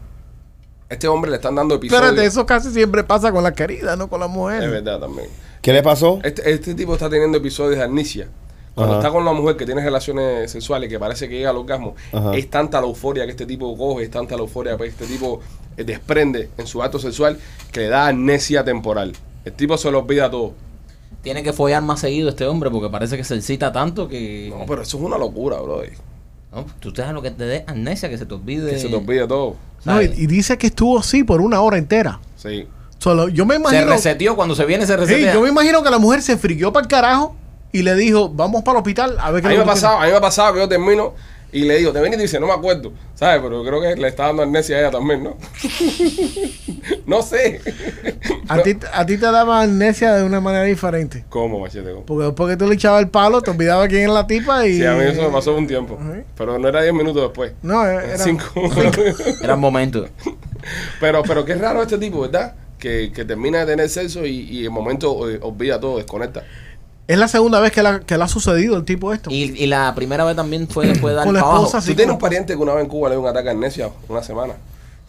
Este 0.89 1.07
hombre 1.07 1.31
le 1.31 1.37
están 1.37 1.55
dando 1.55 1.77
episodios. 1.77 2.05
Espérate, 2.05 2.27
eso 2.27 2.45
casi 2.47 2.71
siempre 2.73 3.05
pasa 3.05 3.31
con 3.31 3.45
la 3.45 3.53
querida, 3.53 3.95
no 3.97 4.09
con 4.09 4.21
la 4.21 4.27
mujer. 4.27 4.63
Es 4.65 4.71
verdad 4.71 4.99
también. 4.99 5.29
¿Qué 5.63 5.73
le 5.73 5.83
pasó? 5.83 6.19
Este, 6.25 6.51
este 6.53 6.75
tipo 6.75 6.95
está 6.95 7.09
teniendo 7.09 7.39
episodios 7.39 7.77
de 7.79 7.85
amnesia. 7.85 8.29
Cuando 8.75 8.95
Ajá. 8.95 9.01
está 9.03 9.13
con 9.13 9.23
una 9.23 9.33
mujer 9.33 9.57
que 9.57 9.67
tiene 9.67 9.83
relaciones 9.83 10.51
sexuales 10.51 10.89
que 10.89 10.99
parece 10.99 11.29
que 11.29 11.37
llega 11.37 11.51
al 11.51 11.57
orgasmo, 11.57 11.95
Ajá. 12.13 12.35
es 12.37 12.49
tanta 12.49 12.81
la 12.81 12.87
euforia 12.87 13.25
que 13.25 13.33
este 13.33 13.47
tipo 13.47 13.77
coge, 13.77 14.05
es 14.05 14.11
tanta 14.11 14.37
la 14.37 14.43
euforia 14.43 14.77
que 14.77 14.87
este 14.87 15.07
tipo 15.07 15.41
eh, 15.77 15.85
desprende 15.85 16.51
en 16.57 16.67
su 16.67 16.83
acto 16.83 16.99
sexual 16.99 17.39
que 17.73 17.81
le 17.81 17.89
da 17.89 18.09
amnesia 18.09 18.65
temporal. 18.65 19.13
El 19.45 19.53
tipo 19.53 19.77
se 19.77 19.91
lo 19.91 20.01
olvida 20.01 20.31
todo. 20.31 20.55
Tiene 21.23 21.43
que 21.43 21.53
follar 21.53 21.83
más 21.83 22.01
seguido 22.01 22.31
este 22.31 22.47
hombre 22.47 22.71
porque 22.71 22.89
parece 22.89 23.17
que 23.17 23.25
se 23.25 23.35
excita 23.35 23.73
tanto 23.73 24.09
que. 24.09 24.49
No, 24.51 24.65
pero 24.67 24.83
eso 24.83 24.97
es 24.99 25.03
una 25.03 25.19
locura, 25.19 25.61
bro. 25.61 25.83
No, 26.53 26.67
tú 26.81 26.93
te 26.93 27.03
das 27.03 27.13
lo 27.13 27.23
que 27.23 27.31
te 27.31 27.45
dé 27.45 27.65
amnesia, 27.67 28.09
que 28.09 28.19
se 28.19 28.27
te 28.27 28.35
olvide. 28.35 28.71
Que 28.71 28.79
se 28.79 28.89
te 28.89 28.97
olvide 28.97 29.27
todo. 29.27 29.57
No, 29.85 30.03
y, 30.03 30.09
dice 30.27 30.59
que 30.59 30.69
estuvo 30.69 30.99
así 30.99 31.23
por 31.23 31.41
una 31.41 31.61
hora 31.61 31.79
entera. 31.79 32.21
Sí. 32.37 32.67
Solo, 32.99 33.29
yo 33.29 33.47
me 33.47 33.55
Se 33.55 33.61
imagino. 33.61 33.87
reseteó, 33.93 34.37
cuando 34.37 34.55
se 34.55 34.65
viene 34.67 34.85
se 34.87 34.95
Sí, 34.95 34.99
resetea. 35.01 35.33
yo 35.35 35.41
me 35.41 35.49
imagino 35.49 35.83
que 35.83 35.91
la 35.91 35.99
mujer 35.99 36.23
se 36.23 36.37
friqueó 36.37 36.73
para 36.73 36.83
el 36.85 36.89
carajo 36.89 37.35
y 37.73 37.83
le 37.83 37.95
dijo, 37.95 38.29
vamos 38.29 38.63
para 38.63 38.79
el 38.79 38.83
hospital 38.83 39.17
a 39.19 39.31
ver 39.31 39.43
qué 39.43 39.49
A 39.49 39.51
mí 39.53 39.57
me 39.57 39.63
ha 39.63 39.67
pasado, 39.67 39.99
a 39.99 40.05
mí 40.05 40.11
me 40.11 40.17
ha 40.17 40.21
pasado 40.21 40.53
que 40.55 40.61
yo 40.61 40.69
termino 40.69 41.15
y 41.53 41.65
le 41.65 41.79
digo, 41.79 41.93
te 41.93 42.01
ven 42.01 42.13
y 42.13 42.17
te 42.17 42.23
dice, 42.23 42.39
no 42.39 42.47
me 42.47 42.53
acuerdo, 42.53 42.93
¿sabes? 43.15 43.41
Pero 43.43 43.65
creo 43.65 43.81
que 43.81 43.97
le 43.97 44.09
está 44.09 44.27
dando 44.27 44.43
amnesia 44.43 44.77
a 44.77 44.81
ella 44.81 44.91
también, 44.91 45.25
¿no? 45.25 45.37
no 47.07 47.23
sé. 47.23 47.61
A 48.49 48.63
ti, 48.63 48.77
a 48.93 49.05
ti 49.05 49.17
te 49.17 49.27
daba 49.27 49.63
amnesia 49.63 50.15
de 50.15 50.25
una 50.25 50.41
manera 50.41 50.65
diferente. 50.65 51.25
¿Cómo, 51.29 51.59
machete? 51.59 51.91
¿Cómo? 51.91 52.07
Porque 52.07 52.25
después 52.27 52.51
que 52.51 52.57
tú 52.57 52.69
le 52.69 52.75
echabas 52.75 53.03
el 53.03 53.09
palo, 53.09 53.43
te 53.43 53.51
olvidaba 53.51 53.89
quién 53.89 54.03
era 54.03 54.13
la 54.13 54.27
tipa 54.27 54.67
y... 54.67 54.79
Sí, 54.79 54.87
a 54.87 54.95
mí 54.95 55.05
eso 55.05 55.23
me 55.23 55.31
pasó 55.31 55.57
un 55.57 55.67
tiempo. 55.67 55.99
Pero 56.37 56.59
no 56.59 56.69
era 56.69 56.83
10 56.83 56.95
minutos 56.95 57.23
después. 57.23 57.53
No, 57.63 57.85
era... 57.85 58.19
Cinco. 58.19 58.47
Era 59.43 59.55
un 59.55 59.61
momento. 59.61 60.07
pero, 61.01 61.23
pero 61.23 61.45
qué 61.45 61.55
raro 61.57 61.83
este 61.83 61.99
tipo, 61.99 62.21
¿verdad? 62.21 62.55
Que, 62.79 63.13
que 63.13 63.25
termina 63.25 63.61
de 63.61 63.67
tener 63.67 63.89
sexo 63.89 64.25
y, 64.25 64.41
y 64.51 64.67
en 64.67 64.73
momento 64.73 65.29
eh, 65.29 65.39
olvida 65.43 65.81
todo, 65.81 65.97
desconecta. 65.97 66.45
Es 67.11 67.19
la 67.19 67.29
segunda 67.29 67.59
vez 67.61 67.73
que, 67.73 67.83
la- 67.83 68.01
que 68.01 68.17
le 68.17 68.23
ha 68.25 68.29
sucedido 68.29 68.77
el 68.77 68.85
tipo 68.85 69.13
esto. 69.13 69.31
Y, 69.31 69.53
y 69.63 69.67
la 69.67 69.95
primera 69.95 70.25
vez 70.25 70.37
también 70.37 70.69
fue 70.69 70.87
después 70.87 71.13
de 71.13 71.17
dar 71.17 71.25
Con 71.27 71.35
la 71.35 71.41
abajo. 71.41 71.57
esposa, 71.67 71.81
sí. 71.81 71.91
¿Tú 71.91 71.97
tienes 71.97 72.13
un 72.13 72.21
pariente 72.21 72.53
que 72.55 72.59
una 72.61 72.75
vez 72.75 72.85
en 72.85 72.89
Cuba 72.89 73.09
le 73.09 73.17
dio 73.17 73.23
un 73.23 73.29
ataque 73.29 73.49
a 73.49 73.53
amnesia 73.53 73.91
una 74.09 74.23
semana? 74.23 74.55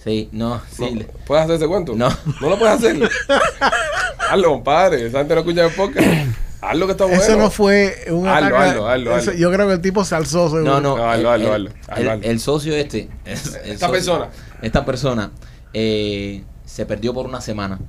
Sí, 0.03 0.27
no, 0.31 0.59
sí. 0.75 0.89
No, 0.95 1.05
¿Puedes 1.27 1.43
hacer 1.43 1.57
ese 1.57 1.67
cuento? 1.67 1.93
No. 1.95 2.09
¿No 2.41 2.49
lo 2.49 2.57
puedes 2.57 2.75
hacer? 2.75 2.97
Hazlo, 4.31 4.49
compadre. 4.53 5.05
Esa 5.07 5.19
gente 5.19 5.33
no 5.35 5.41
escucha 5.41 5.65
el 5.65 5.71
podcast. 5.73 6.07
Hazlo 6.61 6.85
que 6.85 6.91
está 6.93 7.05
bueno. 7.05 7.21
Eso 7.21 7.35
no 7.37 7.49
fue 7.51 7.95
un 8.09 8.27
Hazlo, 8.27 8.47
ataque. 8.47 8.69
hazlo, 8.69 8.87
hazlo, 8.87 9.11
Eso- 9.17 9.29
hazlo. 9.31 9.33
Yo 9.41 9.51
creo 9.51 9.67
que 9.67 9.73
el 9.73 9.81
tipo 9.81 10.03
se 10.05 10.15
alzó. 10.15 10.45
seguro. 10.49 10.63
No, 10.63 10.81
no. 10.81 10.97
No, 10.97 11.09
hazlo, 11.09 11.33
el, 11.35 11.41
hazlo, 11.41 11.55
el- 11.55 11.67
hazlo, 11.67 11.79
hazlo, 11.87 12.01
el- 12.03 12.09
hazlo. 12.09 12.23
el 12.31 12.39
socio 12.39 12.75
este. 12.75 13.09
es- 13.25 13.45
el 13.63 13.71
Esta 13.73 13.87
socio- 13.87 13.91
persona. 13.91 14.27
Esta 14.61 14.85
persona 14.85 15.31
eh, 15.73 16.43
se 16.65 16.85
perdió 16.85 17.13
por 17.13 17.25
una 17.25 17.41
semana 17.41 17.79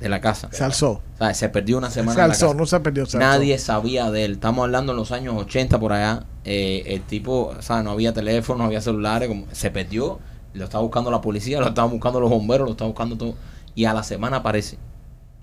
de 0.00 0.08
la 0.08 0.20
casa. 0.20 0.48
Se 0.52 0.64
alzó. 0.64 1.02
O 1.14 1.18
sea, 1.18 1.34
se 1.34 1.48
perdió 1.48 1.78
una 1.78 1.90
semana 1.90 2.12
Se 2.12 2.18
la 2.18 2.24
alzó, 2.24 2.46
casa. 2.46 2.58
no 2.58 2.66
se 2.66 2.80
perdió. 2.80 3.06
Se 3.06 3.16
alzó. 3.16 3.28
Nadie 3.28 3.58
sabía 3.58 4.10
de 4.10 4.24
él. 4.24 4.32
Estamos 4.32 4.64
hablando 4.64 4.92
en 4.92 4.98
los 4.98 5.12
años 5.12 5.34
80 5.36 5.78
por 5.78 5.92
allá. 5.92 6.24
Eh, 6.44 6.84
el 6.86 7.02
tipo, 7.02 7.54
o 7.58 7.62
sea, 7.62 7.82
no 7.82 7.90
había 7.90 8.12
teléfono, 8.12 8.58
no 8.58 8.64
había 8.64 8.80
celulares. 8.80 9.28
Como, 9.28 9.46
se 9.52 9.70
perdió. 9.70 10.20
Lo 10.54 10.64
estaba 10.64 10.82
buscando 10.82 11.10
la 11.10 11.20
policía, 11.20 11.60
lo 11.60 11.68
estaban 11.68 11.90
buscando 11.90 12.20
los 12.20 12.30
bomberos, 12.30 12.66
lo 12.66 12.72
estaban 12.72 12.92
buscando 12.92 13.16
todo. 13.16 13.34
Y 13.74 13.84
a 13.84 13.92
la 13.92 14.02
semana 14.02 14.38
aparece. 14.38 14.78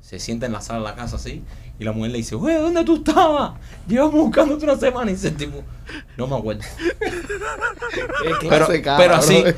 Se 0.06 0.20
sienta 0.20 0.46
en 0.46 0.52
la 0.52 0.62
sala 0.62 0.80
de 0.80 0.86
la 0.86 0.96
casa 0.96 1.16
así. 1.16 1.42
Y 1.80 1.84
la 1.84 1.92
mujer 1.92 2.12
le 2.12 2.18
dice, 2.20 2.36
güey, 2.36 2.56
¿dónde 2.58 2.84
tú 2.84 2.98
estabas? 2.98 3.54
Llevamos 3.88 4.14
buscándote 4.14 4.64
una 4.64 4.76
semana. 4.76 5.10
Y 5.10 5.16
dice 5.16 5.30
el 5.30 5.36
tipo, 5.36 5.64
no 6.16 6.28
me 6.28 6.36
acuerdo. 6.36 6.62
Pero, 8.48 8.68
pero 8.98 9.16
así, 9.16 9.42
bro. 9.42 9.54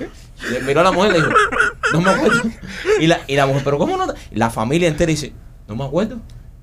le 0.52 0.62
miró 0.62 0.82
a 0.82 0.84
la 0.84 0.92
mujer 0.92 1.12
y 1.12 1.14
le 1.14 1.20
dijo, 1.20 1.32
no 1.94 2.02
me 2.02 2.10
acuerdo. 2.10 2.42
Y 3.00 3.08
la, 3.08 3.22
y 3.28 3.36
la 3.36 3.46
mujer, 3.46 3.64
pero 3.64 3.78
¿cómo 3.78 3.98
no? 3.98 4.08
te-?" 4.08 4.20
La 4.32 4.50
familia 4.50 4.88
entera 4.88 5.10
dice, 5.10 5.34
no 5.68 5.76
me 5.76 5.84
acuerdo. 5.84 6.18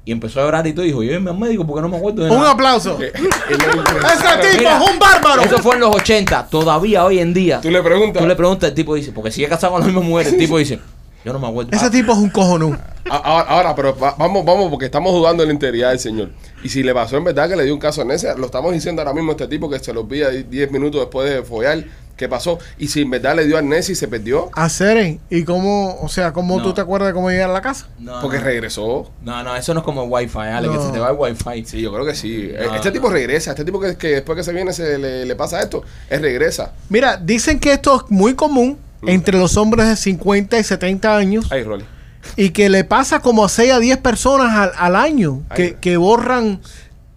Y 0.04 0.12
empezó 0.12 0.40
a 0.40 0.44
llorar 0.44 0.66
y 0.66 0.72
todo. 0.72 0.84
Y 0.84 0.88
dijo, 0.88 1.02
llévenme 1.02 1.30
al 1.30 1.38
médico 1.38 1.66
porque 1.66 1.82
no 1.82 1.88
me 1.88 1.96
acuerdo 1.96 2.24
de 2.24 2.30
Un 2.30 2.44
aplauso. 2.44 2.98
Eh, 3.00 3.12
¡Ese 3.50 4.48
tipo 4.48 4.58
Mira, 4.58 4.82
es 4.82 4.90
un 4.90 4.98
bárbaro! 4.98 5.42
Eso 5.42 5.58
fue 5.58 5.74
en 5.74 5.80
los 5.80 5.94
80. 5.94 6.46
Todavía 6.48 7.04
hoy 7.04 7.18
en 7.18 7.34
día. 7.34 7.60
Tú 7.60 7.70
le 7.70 7.82
preguntas. 7.82 8.22
Tú 8.22 8.28
le 8.28 8.34
preguntas, 8.34 8.68
el 8.70 8.74
tipo 8.74 8.94
dice, 8.94 9.12
porque 9.12 9.30
sigue 9.30 9.48
casado 9.48 9.72
con 9.72 9.80
la 9.82 9.86
misma 9.86 10.00
mujer, 10.00 10.28
el 10.28 10.38
tipo 10.38 10.56
dice, 10.58 10.80
yo 11.24 11.32
no 11.32 11.38
me 11.38 11.48
acuerdo. 11.48 11.70
Ese 11.76 11.90
tipo 11.90 12.12
es 12.12 12.18
un 12.18 12.30
cojonú. 12.30 12.76
A- 13.10 13.16
Ahora, 13.16 13.48
ahora, 13.50 13.74
pero 13.74 13.98
va- 13.98 14.14
vamos, 14.18 14.44
vamos, 14.44 14.70
porque 14.70 14.86
estamos 14.86 15.12
dudando 15.12 15.42
de 15.42 15.48
la 15.48 15.52
integridad 15.52 15.90
del 15.90 15.98
señor. 15.98 16.30
Y 16.62 16.68
si 16.70 16.82
le 16.82 16.94
pasó 16.94 17.16
en 17.16 17.24
verdad 17.24 17.48
que 17.48 17.56
le 17.56 17.64
dio 17.64 17.74
un 17.74 17.80
caso 17.80 18.00
a 18.00 18.02
amnesia, 18.02 18.34
lo 18.34 18.46
estamos 18.46 18.72
diciendo 18.72 19.02
ahora 19.02 19.12
mismo 19.12 19.30
a 19.30 19.34
este 19.34 19.46
tipo 19.48 19.68
que 19.68 19.78
se 19.78 19.92
lo 19.92 20.00
olvida 20.00 20.30
10 20.30 20.70
minutos 20.72 21.00
después 21.00 21.28
de 21.30 21.42
follar. 21.42 21.84
¿Qué 22.16 22.28
pasó? 22.28 22.60
Y 22.78 22.86
si 22.86 23.02
en 23.02 23.10
verdad 23.10 23.34
le 23.34 23.44
dio 23.44 23.58
amnesia 23.58 23.90
y 23.92 23.96
se 23.96 24.06
perdió, 24.06 24.48
A 24.54 24.68
Seren. 24.68 25.18
¿Y 25.30 25.42
cómo, 25.42 25.98
o 26.00 26.08
sea, 26.08 26.32
cómo 26.32 26.56
No. 26.58 26.62
tú 26.62 26.72
te 26.72 26.80
acuerdas 26.80 27.08
de 27.08 27.12
cómo 27.12 27.28
llegar 27.28 27.50
a 27.50 27.52
la 27.52 27.60
casa? 27.60 27.88
No, 27.98 28.20
porque 28.22 28.38
no. 28.38 28.44
regresó. 28.44 29.10
No, 29.22 29.42
no, 29.42 29.56
eso 29.56 29.74
no 29.74 29.80
es 29.80 29.84
como 29.84 30.04
el 30.04 30.08
wifi, 30.10 30.38
Ale, 30.38 30.68
que 30.68 30.78
se 30.78 30.92
te 30.92 31.00
va 31.00 31.10
el 31.10 31.16
wifi. 31.18 31.64
Sí, 31.66 31.80
yo 31.82 31.92
creo 31.92 32.06
que 32.06 32.14
sí. 32.14 32.52
No, 32.56 32.72
este 32.76 32.88
no. 32.88 32.92
tipo 32.92 33.10
regresa. 33.10 33.50
Este 33.50 33.64
tipo 33.64 33.80
que, 33.80 33.96
que 33.96 34.08
después 34.08 34.36
que 34.36 34.44
se 34.44 34.52
viene 34.52 34.72
se 34.72 34.96
le, 34.96 35.26
le 35.26 35.34
pasa 35.36 35.60
esto, 35.60 35.82
él 36.08 36.22
regresa. 36.22 36.72
Mira, 36.88 37.16
dicen 37.16 37.58
que 37.58 37.72
esto 37.72 37.96
es 37.96 38.10
muy 38.10 38.34
común 38.34 38.78
entre 39.06 39.36
los 39.36 39.56
hombres 39.56 39.88
de 39.88 39.96
50 39.96 40.56
y 40.58 40.62
70 40.64 41.16
años 41.16 41.46
Ay, 41.50 41.64
Rolly. 41.64 41.84
Y 42.36 42.50
que 42.50 42.68
le 42.68 42.84
pasa 42.84 43.20
como 43.20 43.44
a 43.44 43.48
6 43.48 43.72
a 43.72 43.78
10 43.78 43.98
personas 43.98 44.54
al, 44.56 44.72
al 44.76 44.96
año 44.96 45.42
que, 45.54 45.76
que 45.76 45.96
borran 45.96 46.60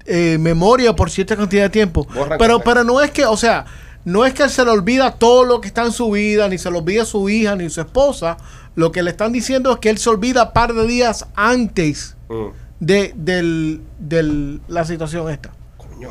eh, 0.05 0.37
memoria 0.39 0.95
por 0.95 1.09
cierta 1.09 1.35
cantidad 1.35 1.63
de 1.63 1.69
tiempo. 1.69 2.05
Borran 2.13 2.37
Pero, 2.37 2.59
pero 2.61 2.83
no 2.83 3.01
es 3.01 3.11
que, 3.11 3.25
o 3.25 3.35
sea, 3.37 3.65
no 4.05 4.25
es 4.25 4.33
que 4.33 4.43
él 4.43 4.49
se 4.49 4.63
le 4.63 4.71
olvida 4.71 5.11
todo 5.15 5.43
lo 5.43 5.59
que 5.59 5.67
está 5.67 5.83
en 5.83 5.91
su 5.91 6.11
vida, 6.11 6.47
ni 6.47 6.57
se 6.57 6.71
le 6.71 6.77
olvida 6.77 7.03
su 7.05 7.27
hija, 7.29 7.55
ni 7.55 7.69
su 7.69 7.81
esposa. 7.81 8.37
Lo 8.75 8.91
que 8.91 9.01
le 9.03 9.09
están 9.11 9.31
diciendo 9.33 9.71
es 9.73 9.79
que 9.79 9.89
él 9.89 9.97
se 9.97 10.09
olvida 10.09 10.53
par 10.53 10.73
de 10.73 10.87
días 10.87 11.25
antes 11.35 12.15
Mm. 12.29 12.47
de 12.79 13.13
del, 13.15 13.81
del- 13.99 14.61
la 14.67 14.85
situación 14.85 15.29
esta. 15.29 15.51
Coño. 15.77 16.09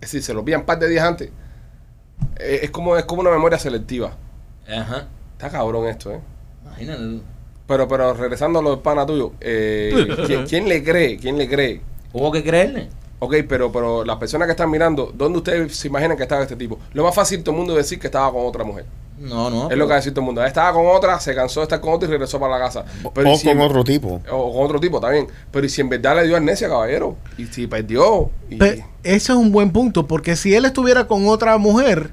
decir, 0.12 0.22
se 0.22 0.32
lo 0.34 0.40
olvidan 0.40 0.60
un 0.60 0.66
par 0.66 0.78
de 0.78 0.88
días 0.88 1.04
antes. 1.04 1.30
Eh, 2.38 2.60
es, 2.62 2.70
como, 2.70 2.96
es 2.96 3.04
como 3.04 3.20
una 3.22 3.30
memoria 3.30 3.58
selectiva. 3.58 4.16
Ajá. 4.68 5.06
Está 5.32 5.50
cabrón 5.50 5.86
esto, 5.86 6.12
¿eh? 6.12 6.20
Imagínate. 6.64 7.20
Pero, 7.66 7.88
pero 7.88 8.14
regresando 8.14 8.60
a 8.60 8.62
lo 8.62 8.70
del 8.70 8.78
pana 8.78 9.04
tuyo, 9.04 9.32
eh, 9.40 10.06
¿quién, 10.26 10.46
quién 10.46 10.68
le 10.68 10.84
cree? 10.84 11.18
¿Quién 11.18 11.36
le 11.36 11.48
cree? 11.48 11.80
Hubo 12.12 12.30
que 12.30 12.42
creerle. 12.42 12.88
Ok, 13.18 13.34
pero, 13.48 13.72
pero 13.72 14.04
las 14.04 14.16
personas 14.16 14.46
que 14.46 14.52
están 14.52 14.70
mirando, 14.70 15.10
¿dónde 15.14 15.38
ustedes 15.38 15.74
se 15.74 15.88
imaginan 15.88 16.16
que 16.16 16.24
estaba 16.24 16.42
este 16.42 16.56
tipo? 16.56 16.78
Lo 16.92 17.02
más 17.02 17.14
fácil 17.14 17.42
todo 17.42 17.52
el 17.52 17.58
mundo 17.58 17.72
es 17.72 17.86
decir 17.86 17.98
que 17.98 18.06
estaba 18.08 18.30
con 18.30 18.46
otra 18.46 18.62
mujer. 18.62 18.84
No, 19.18 19.48
no. 19.50 19.70
es 19.70 19.76
lo 19.78 19.84
que 19.86 19.88
va 19.90 19.94
a 19.94 19.98
decir 19.98 20.12
todo 20.12 20.20
el 20.20 20.26
mundo. 20.26 20.44
Estaba 20.44 20.72
con 20.72 20.86
otra, 20.86 21.18
se 21.20 21.34
cansó 21.34 21.60
de 21.60 21.64
estar 21.64 21.80
con 21.80 21.94
otra 21.94 22.08
y 22.08 22.10
regresó 22.12 22.38
para 22.38 22.58
la 22.58 22.64
casa. 22.64 22.84
Pero 23.14 23.32
o 23.32 23.36
si 23.36 23.46
con 23.48 23.56
en- 23.56 23.62
otro 23.62 23.82
tipo. 23.84 24.20
O 24.30 24.52
con 24.52 24.64
otro 24.64 24.78
tipo 24.80 25.00
también. 25.00 25.26
Pero 25.50 25.64
y 25.66 25.68
si 25.68 25.80
en 25.80 25.88
verdad 25.88 26.16
le 26.16 26.26
dio 26.26 26.36
amnesia, 26.36 26.68
caballero. 26.68 27.16
Y 27.38 27.46
si 27.46 27.66
perdió. 27.66 28.30
Y, 28.50 28.56
Pe- 28.56 28.84
ese 29.02 29.32
es 29.32 29.38
un 29.38 29.52
buen 29.52 29.70
punto, 29.70 30.06
porque 30.06 30.34
si 30.36 30.54
él 30.54 30.64
estuviera 30.64 31.06
con 31.06 31.26
otra 31.28 31.56
mujer. 31.58 32.10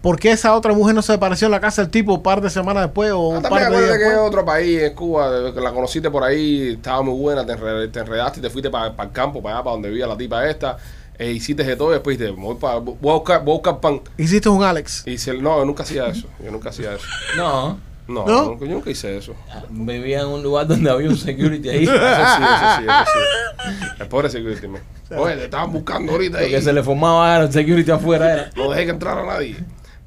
¿por 0.00 0.18
qué 0.18 0.32
esa 0.32 0.54
otra 0.56 0.72
mujer 0.72 0.94
no 0.94 1.02
se 1.02 1.12
apareció 1.12 1.46
en 1.46 1.52
la 1.52 1.60
casa 1.60 1.82
del 1.82 1.90
tipo 1.90 2.14
un 2.14 2.22
par 2.22 2.40
de 2.40 2.50
semanas 2.50 2.84
después 2.84 3.12
o 3.12 3.32
Ah, 3.34 3.36
un 3.36 3.42
también 3.42 3.64
par 3.68 3.72
de 3.78 3.84
días 3.84 3.98
que 3.98 4.06
es 4.08 4.16
otro 4.18 4.44
país, 4.44 4.80
es 4.80 4.90
Cuba, 4.92 5.52
que 5.54 5.60
la 5.60 5.72
conociste 5.72 6.10
por 6.10 6.24
ahí, 6.24 6.72
estaba 6.74 7.02
muy 7.02 7.18
buena, 7.18 7.44
te, 7.46 7.52
enre- 7.54 7.90
te 7.92 8.00
enredaste 8.00 8.38
y 8.40 8.42
te 8.42 8.50
fuiste 8.50 8.70
para 8.70 8.86
el 8.88 9.12
campo, 9.12 9.42
para 9.42 9.56
allá, 9.56 9.64
para 9.64 9.74
donde 9.74 9.88
vivía 9.90 10.06
la 10.06 10.16
tipa 10.16 10.48
esta, 10.48 10.76
e 11.18 11.30
hiciste 11.30 11.62
de 11.64 11.76
todo 11.76 11.90
y 11.90 11.94
después 11.94 12.18
dijiste, 12.18 12.40
voy, 12.40 12.56
pa- 12.56 12.78
voy 12.78 12.94
a 13.10 13.14
buscar, 13.14 13.44
voy 13.44 13.52
a 13.52 13.56
buscar 13.58 13.80
pan. 13.80 14.00
Hiciste 14.18 14.48
un 14.48 14.62
Alex. 14.64 15.02
Y 15.06 15.12
dice, 15.12 15.34
no, 15.34 15.58
yo 15.58 15.64
nunca 15.64 15.82
hacía 15.82 16.06
eso, 16.06 16.26
yo 16.44 16.50
nunca 16.50 16.70
hacía 16.70 16.94
eso. 16.94 17.04
No. 17.36 17.78
No, 18.08 18.26
¿No? 18.26 18.44
nunca- 18.46 18.66
yo 18.66 18.72
nunca 18.72 18.90
hice 18.90 19.16
eso. 19.16 19.32
Vivía 19.70 20.22
en 20.22 20.26
un 20.26 20.42
lugar 20.42 20.66
donde 20.66 20.90
había 20.90 21.08
un 21.08 21.16
security 21.16 21.68
ahí. 21.68 21.84
Eso 21.84 21.92
sí, 21.92 21.98
eso 22.02 22.76
sí, 22.78 22.84
eso 22.84 23.04
sí. 23.06 23.86
El 24.00 24.08
pobre 24.08 24.28
security, 24.28 24.66
man. 24.66 24.82
Oye, 25.16 25.36
te 25.36 25.44
estaban 25.44 25.72
buscando 25.72 26.12
ahorita 26.12 26.38
ahí. 26.38 26.46
Porque 26.46 26.62
se 26.62 26.72
le 26.72 26.82
formaba 26.82 27.38
el 27.38 27.52
security 27.52 27.90
afuera. 27.92 28.32
Era. 28.32 28.50
No 28.56 28.70
dejé 28.70 28.86
que 28.86 28.90
entrara 28.90 29.24
nadie. 29.24 29.56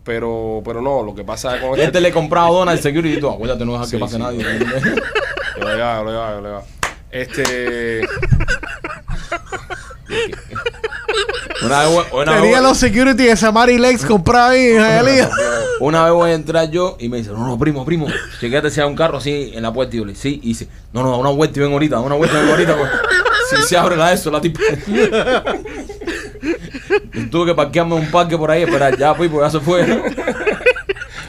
Pero, 0.03 0.61
pero 0.65 0.81
no, 0.81 1.01
lo 1.03 1.15
que 1.15 1.23
pasa 1.23 1.59
con 1.61 1.79
Este 1.79 2.01
le 2.01 2.11
compraba 2.11 2.49
donas 2.49 2.73
al 2.75 2.81
security 2.81 3.15
y 3.17 3.19
tú, 3.19 3.29
acuérdate, 3.29 3.65
no 3.65 3.71
dejar 3.71 3.87
Sí, 3.87 3.91
que 3.93 3.99
pase 3.99 4.17
sí. 4.17 4.21
nadie. 4.21 4.43
Lo 5.59 5.67
llevaba, 5.73 6.03
lo 6.03 6.09
llevaba, 6.11 6.31
lo 6.35 6.41
llevaba. 6.41 6.63
Este. 7.11 8.01
Una 11.65 11.79
vez, 11.81 11.89
voy- 11.91 12.05
una, 12.21 12.31
vez 12.33 12.41
Tenía 12.41 12.59
voy- 12.59 12.67
los 12.69 12.77
security 12.77 13.23
de 13.23 13.35
Samari 13.35 13.77
Legs 13.77 14.05
comprados 14.05 14.51
ahí 14.51 14.67
en 14.67 14.81
Hialeah. 14.81 15.29
una 15.79 16.03
vez 16.05 16.13
voy 16.13 16.31
a 16.31 16.33
entrar 16.33 16.69
yo 16.71 16.95
y 16.99 17.09
me 17.09 17.17
dice, 17.17 17.31
no, 17.31 17.45
no, 17.47 17.57
primo, 17.57 17.83
primo, 17.85 18.07
chequéate 18.39 18.69
si 18.69 18.79
hay 18.81 18.87
un 18.87 18.95
carro 18.95 19.17
así 19.17 19.51
en 19.53 19.61
la 19.63 19.73
puerta. 19.73 19.95
Y 19.95 19.99
yo 19.99 20.05
le 20.05 20.11
digo, 20.13 20.21
sí, 20.21 20.39
y 20.43 20.49
dice, 20.49 20.67
no, 20.93 21.03
no, 21.03 21.11
da 21.11 21.17
una 21.17 21.29
vuelta 21.31 21.59
y 21.59 21.63
ven 21.63 21.71
ahorita, 21.73 21.95
da 21.95 22.01
una 22.01 22.15
vuelta 22.15 22.37
y 22.37 22.41
ven 22.41 22.49
ahorita. 22.51 22.75
pues". 22.77 22.89
Si 23.49 23.61
se 23.67 23.77
abre 23.77 23.95
la 23.95 24.11
eso, 24.11 24.31
la 24.31 24.41
tipa. 24.41 24.59
Y 27.13 27.25
tuve 27.27 27.47
que 27.47 27.55
parquearme 27.55 27.95
en 27.95 28.03
un 28.03 28.11
parque 28.11 28.37
por 28.37 28.49
ahí, 28.51 28.63
esperar 28.63 28.97
ya, 28.97 29.13
pues, 29.15 29.29
porque 29.29 29.45
ya 29.45 29.51
se 29.51 29.59
fue. 29.59 29.83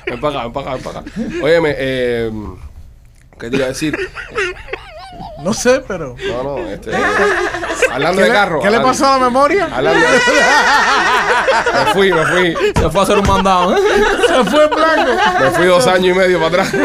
Ven 0.07 0.20
para 0.20 0.41
acá, 0.41 0.43
ven 0.45 0.53
para 0.53 0.66
acá, 0.66 0.74
ven 0.74 0.82
para 0.82 0.99
acá. 1.01 1.11
Óyeme, 1.43 1.74
eh, 1.78 2.30
¿qué 3.39 3.51
te 3.51 3.57
iba 3.57 3.66
a 3.66 3.68
decir? 3.68 3.97
No 5.43 5.53
sé, 5.53 5.82
pero. 5.87 6.16
No, 6.28 6.43
no, 6.43 6.59
este. 6.70 6.91
hablando 7.93 8.22
¿Qué, 8.22 8.28
de 8.28 8.32
carro. 8.32 8.59
¿qué 8.61 8.70
le 8.70 8.76
hablando- 8.76 8.89
pasó 8.89 9.07
a 9.07 9.18
la 9.18 9.24
memoria? 9.26 9.68
Hablando 9.72 10.01
de... 10.01 10.07
Me 11.84 11.93
fui, 11.93 12.12
me 12.12 12.24
fui. 12.26 12.57
Se 12.74 12.91
fue 12.91 13.01
a 13.01 13.05
hacer 13.05 13.18
un 13.18 13.26
mandado. 13.26 13.76
¿eh? 13.76 13.80
Se 14.26 14.45
fue 14.51 14.64
en 14.64 14.70
blanco. 14.70 15.12
Me 15.41 15.51
fui 15.51 15.66
dos 15.66 15.87
años 15.87 16.14
y 16.16 16.18
medio 16.18 16.39
para 16.41 16.62
atrás. 16.62 16.72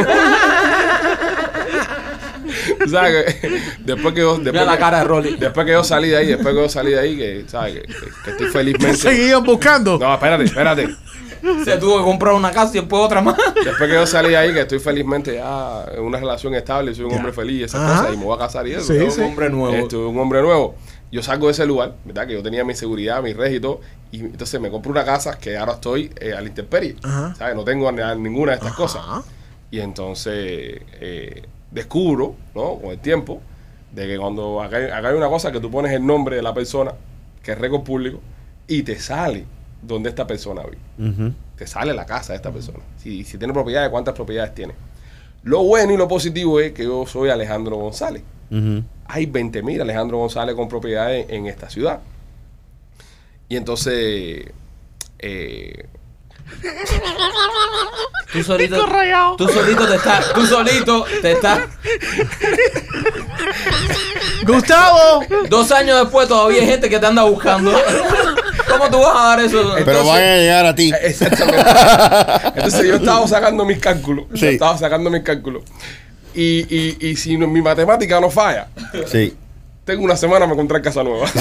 Tú 2.79 2.89
¿Sabes 2.89 3.35
que 3.35 3.61
después 3.79 4.13
que 4.13 4.21
yo, 4.21 4.33
después 4.35 4.53
Mira 4.53 4.65
la 4.65 4.73
que- 4.73 4.79
cara 4.79 4.97
de 4.99 5.03
Rolly. 5.05 5.35
Después 5.37 5.65
que 5.65 5.71
yo 5.73 5.83
salí 5.83 6.09
de 6.09 6.17
ahí, 6.17 6.27
después 6.27 6.53
que 6.53 6.61
yo 6.61 6.69
salí 6.69 6.91
de 6.91 6.99
ahí, 6.99 7.17
que, 7.17 7.45
¿sabes? 7.47 7.73
Que, 7.75 7.81
que- 7.81 8.11
que 8.25 8.31
estoy 8.31 8.47
felizmente. 8.47 8.97
Seguían 8.97 9.43
buscando. 9.43 9.97
No, 9.97 10.13
espérate, 10.13 10.43
espérate. 10.45 10.95
Se 11.65 11.77
tuvo 11.77 11.97
que 11.99 12.03
comprar 12.03 12.33
una 12.33 12.51
casa 12.51 12.77
y 12.77 12.79
después 12.81 13.01
otra 13.03 13.21
más. 13.21 13.35
Después 13.55 13.89
que 13.89 13.95
yo 13.95 14.05
salí 14.05 14.29
de 14.29 14.37
ahí, 14.37 14.53
que 14.53 14.61
estoy 14.61 14.79
felizmente 14.79 15.35
ya 15.35 15.85
en 15.93 16.01
una 16.03 16.19
relación 16.19 16.53
estable, 16.55 16.93
soy 16.95 17.05
un 17.05 17.13
hombre 17.13 17.31
feliz 17.33 17.59
y 17.61 17.63
esas 17.63 17.81
Ajá. 17.81 18.01
cosas, 18.01 18.13
y 18.13 18.17
me 18.17 18.25
voy 18.25 18.35
a 18.35 18.39
casar 18.39 18.67
y 18.67 18.73
eso. 18.73 18.93
Sí, 18.93 18.99
¿no? 18.99 19.11
sí. 19.11 19.21
Un 19.21 19.27
hombre 19.27 19.49
nuevo. 19.49 19.75
Este, 19.75 19.95
un 19.97 20.17
hombre 20.19 20.41
nuevo. 20.41 20.75
Yo 21.11 21.21
salgo 21.21 21.47
de 21.47 21.51
ese 21.51 21.65
lugar, 21.65 21.95
¿verdad? 22.05 22.25
Que 22.27 22.33
yo 22.33 22.41
tenía 22.43 22.63
mi 22.63 22.73
seguridad, 22.73 23.21
mi 23.21 23.33
red 23.33 23.51
y 23.53 23.59
todo. 23.59 23.81
Y 24.11 24.19
entonces 24.21 24.59
me 24.61 24.69
compro 24.69 24.91
una 24.91 25.03
casa 25.03 25.37
que 25.37 25.57
ahora 25.57 25.73
estoy 25.73 26.11
eh, 26.19 26.33
a 26.33 26.41
la 26.41 26.47
intemperie. 26.47 26.95
Ajá. 27.03 27.35
¿Sabes? 27.35 27.55
No 27.55 27.63
tengo 27.63 27.91
ni- 27.91 28.01
ninguna 28.21 28.51
de 28.53 28.57
estas 28.59 28.73
cosas. 28.73 29.01
Y 29.71 29.79
entonces 29.79 30.81
eh, 30.99 31.43
descubro, 31.69 32.35
¿no? 32.55 32.75
Con 32.79 32.91
el 32.91 32.99
tiempo, 32.99 33.41
de 33.93 34.07
que 34.07 34.17
cuando 34.17 34.61
acá, 34.61 34.77
hay- 34.77 34.85
acá 34.91 35.09
hay 35.09 35.15
una 35.15 35.27
cosa 35.29 35.51
que 35.51 35.59
tú 35.59 35.69
pones 35.69 35.91
el 35.91 36.05
nombre 36.05 36.35
de 36.37 36.41
la 36.41 36.53
persona, 36.53 36.93
que 37.43 37.51
es 37.53 37.57
récord 37.57 37.81
público, 37.83 38.19
y 38.67 38.83
te 38.83 38.97
sale 38.99 39.45
donde 39.81 40.09
esta 40.09 40.27
persona 40.27 40.63
vive 40.63 41.33
te 41.61 41.67
sale 41.67 41.93
la 41.93 42.07
casa 42.07 42.33
de 42.33 42.37
esta 42.37 42.51
persona. 42.51 42.79
Si, 42.97 43.23
si 43.23 43.37
tiene 43.37 43.53
propiedades, 43.53 43.91
cuántas 43.91 44.15
propiedades 44.15 44.55
tiene. 44.55 44.73
Lo 45.43 45.63
bueno 45.63 45.93
y 45.93 45.97
lo 45.97 46.07
positivo 46.07 46.59
es 46.59 46.71
que 46.71 46.85
yo 46.85 47.05
soy 47.05 47.29
Alejandro 47.29 47.75
González. 47.75 48.23
Hay 49.05 49.27
20.000 49.27 49.81
Alejandro 49.81 50.17
González 50.17 50.55
con 50.55 50.67
propiedades 50.67 51.27
en 51.29 51.45
esta 51.45 51.69
ciudad. 51.69 51.99
Y 53.47 53.57
entonces, 53.57 54.45
eh, 55.19 55.85
Tú 58.31 58.43
solito, 58.43 58.85
tú 59.37 59.47
solito 59.49 59.87
te 59.87 59.95
estás, 59.95 60.33
tú 60.33 60.45
solito 60.45 61.05
te 61.21 61.31
estás. 61.33 61.59
Gustavo. 64.45 65.23
Dos 65.49 65.71
años 65.71 65.99
después 66.01 66.27
todavía 66.27 66.61
hay 66.61 66.67
gente 66.67 66.89
que 66.89 66.97
te 66.97 67.05
anda 67.05 67.23
buscando. 67.23 67.71
¿Cómo 68.71 68.89
tú 68.89 68.99
vas 68.99 69.15
a 69.15 69.27
dar 69.29 69.39
eso? 69.41 69.57
Pero 69.61 69.77
Entonces- 69.77 70.05
van 70.07 70.23
a 70.23 70.37
llegar 70.37 70.65
a 70.65 70.75
ti. 70.75 70.91
exactamente. 71.01 71.61
Entonces 72.55 72.87
yo 72.87 72.95
estaba 72.95 73.27
sacando 73.27 73.65
mis 73.65 73.79
cálculos. 73.79 74.25
yo 74.31 74.37
Sí. 74.37 74.47
estaba 74.47 74.77
sacando 74.77 75.09
mis 75.09 75.23
cálculos. 75.23 75.63
Y, 76.33 76.65
y, 76.75 76.97
y 77.09 77.15
si 77.15 77.37
no- 77.37 77.47
mi 77.47 77.61
matemática 77.61 78.19
no 78.21 78.29
falla, 78.29 78.67
Sí. 79.07 79.35
tengo 79.85 80.03
una 80.03 80.15
semana 80.15 80.45
para 80.45 80.53
encontrar 80.53 80.81
casa 80.81 81.03
nueva. 81.03 81.27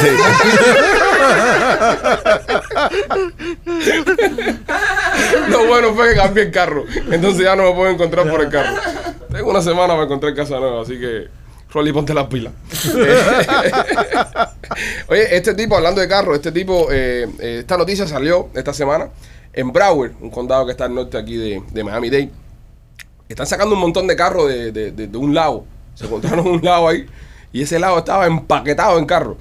Lo 5.49 5.67
bueno 5.67 5.95
fue 5.95 6.11
que 6.11 6.17
cambié 6.17 6.45
el 6.45 6.51
carro. 6.51 6.85
Entonces 7.11 7.45
ya 7.45 7.57
no 7.57 7.65
me 7.65 7.73
puedo 7.75 7.91
encontrar 7.91 8.29
por 8.29 8.41
el 8.41 8.49
carro. 8.51 8.77
Tengo 9.33 9.51
una 9.51 9.63
semana 9.63 9.95
para 9.95 10.05
encontrar 10.05 10.35
casa 10.35 10.59
nueva, 10.59 10.83
así 10.83 10.99
que 10.99 11.29
Rolly, 11.73 11.93
ponte 11.93 12.13
las 12.13 12.27
pilas. 12.27 12.53
Oye, 15.09 15.37
este 15.37 15.55
tipo, 15.55 15.77
hablando 15.77 16.01
de 16.01 16.09
carro, 16.09 16.35
este 16.35 16.51
tipo, 16.51 16.89
eh, 16.91 17.29
eh, 17.39 17.59
esta 17.61 17.77
noticia 17.77 18.09
salió 18.09 18.49
esta 18.55 18.73
semana 18.73 19.11
en 19.53 19.73
Broward, 19.73 20.13
un 20.21 20.31
condado 20.31 20.67
que 20.67 20.73
está 20.73 20.87
al 20.87 20.95
norte 20.95 21.17
aquí 21.17 21.37
de, 21.37 21.63
de 21.71 21.85
Miami-Dade. 21.85 22.31
Están 23.29 23.47
sacando 23.47 23.77
un 23.77 23.81
montón 23.81 24.09
de 24.09 24.17
carros 24.17 24.49
de, 24.49 25.11
un 25.15 25.35
lago. 25.35 25.65
Se 25.95 26.07
encontraron 26.07 26.47
un 26.47 26.61
lago 26.63 26.89
ahí 26.89 27.07
y 27.53 27.63
ese 27.63 27.79
lago 27.79 27.99
estaba 27.99 28.27
empaquetado 28.27 28.99
en 28.99 29.07
carros. 29.07 29.37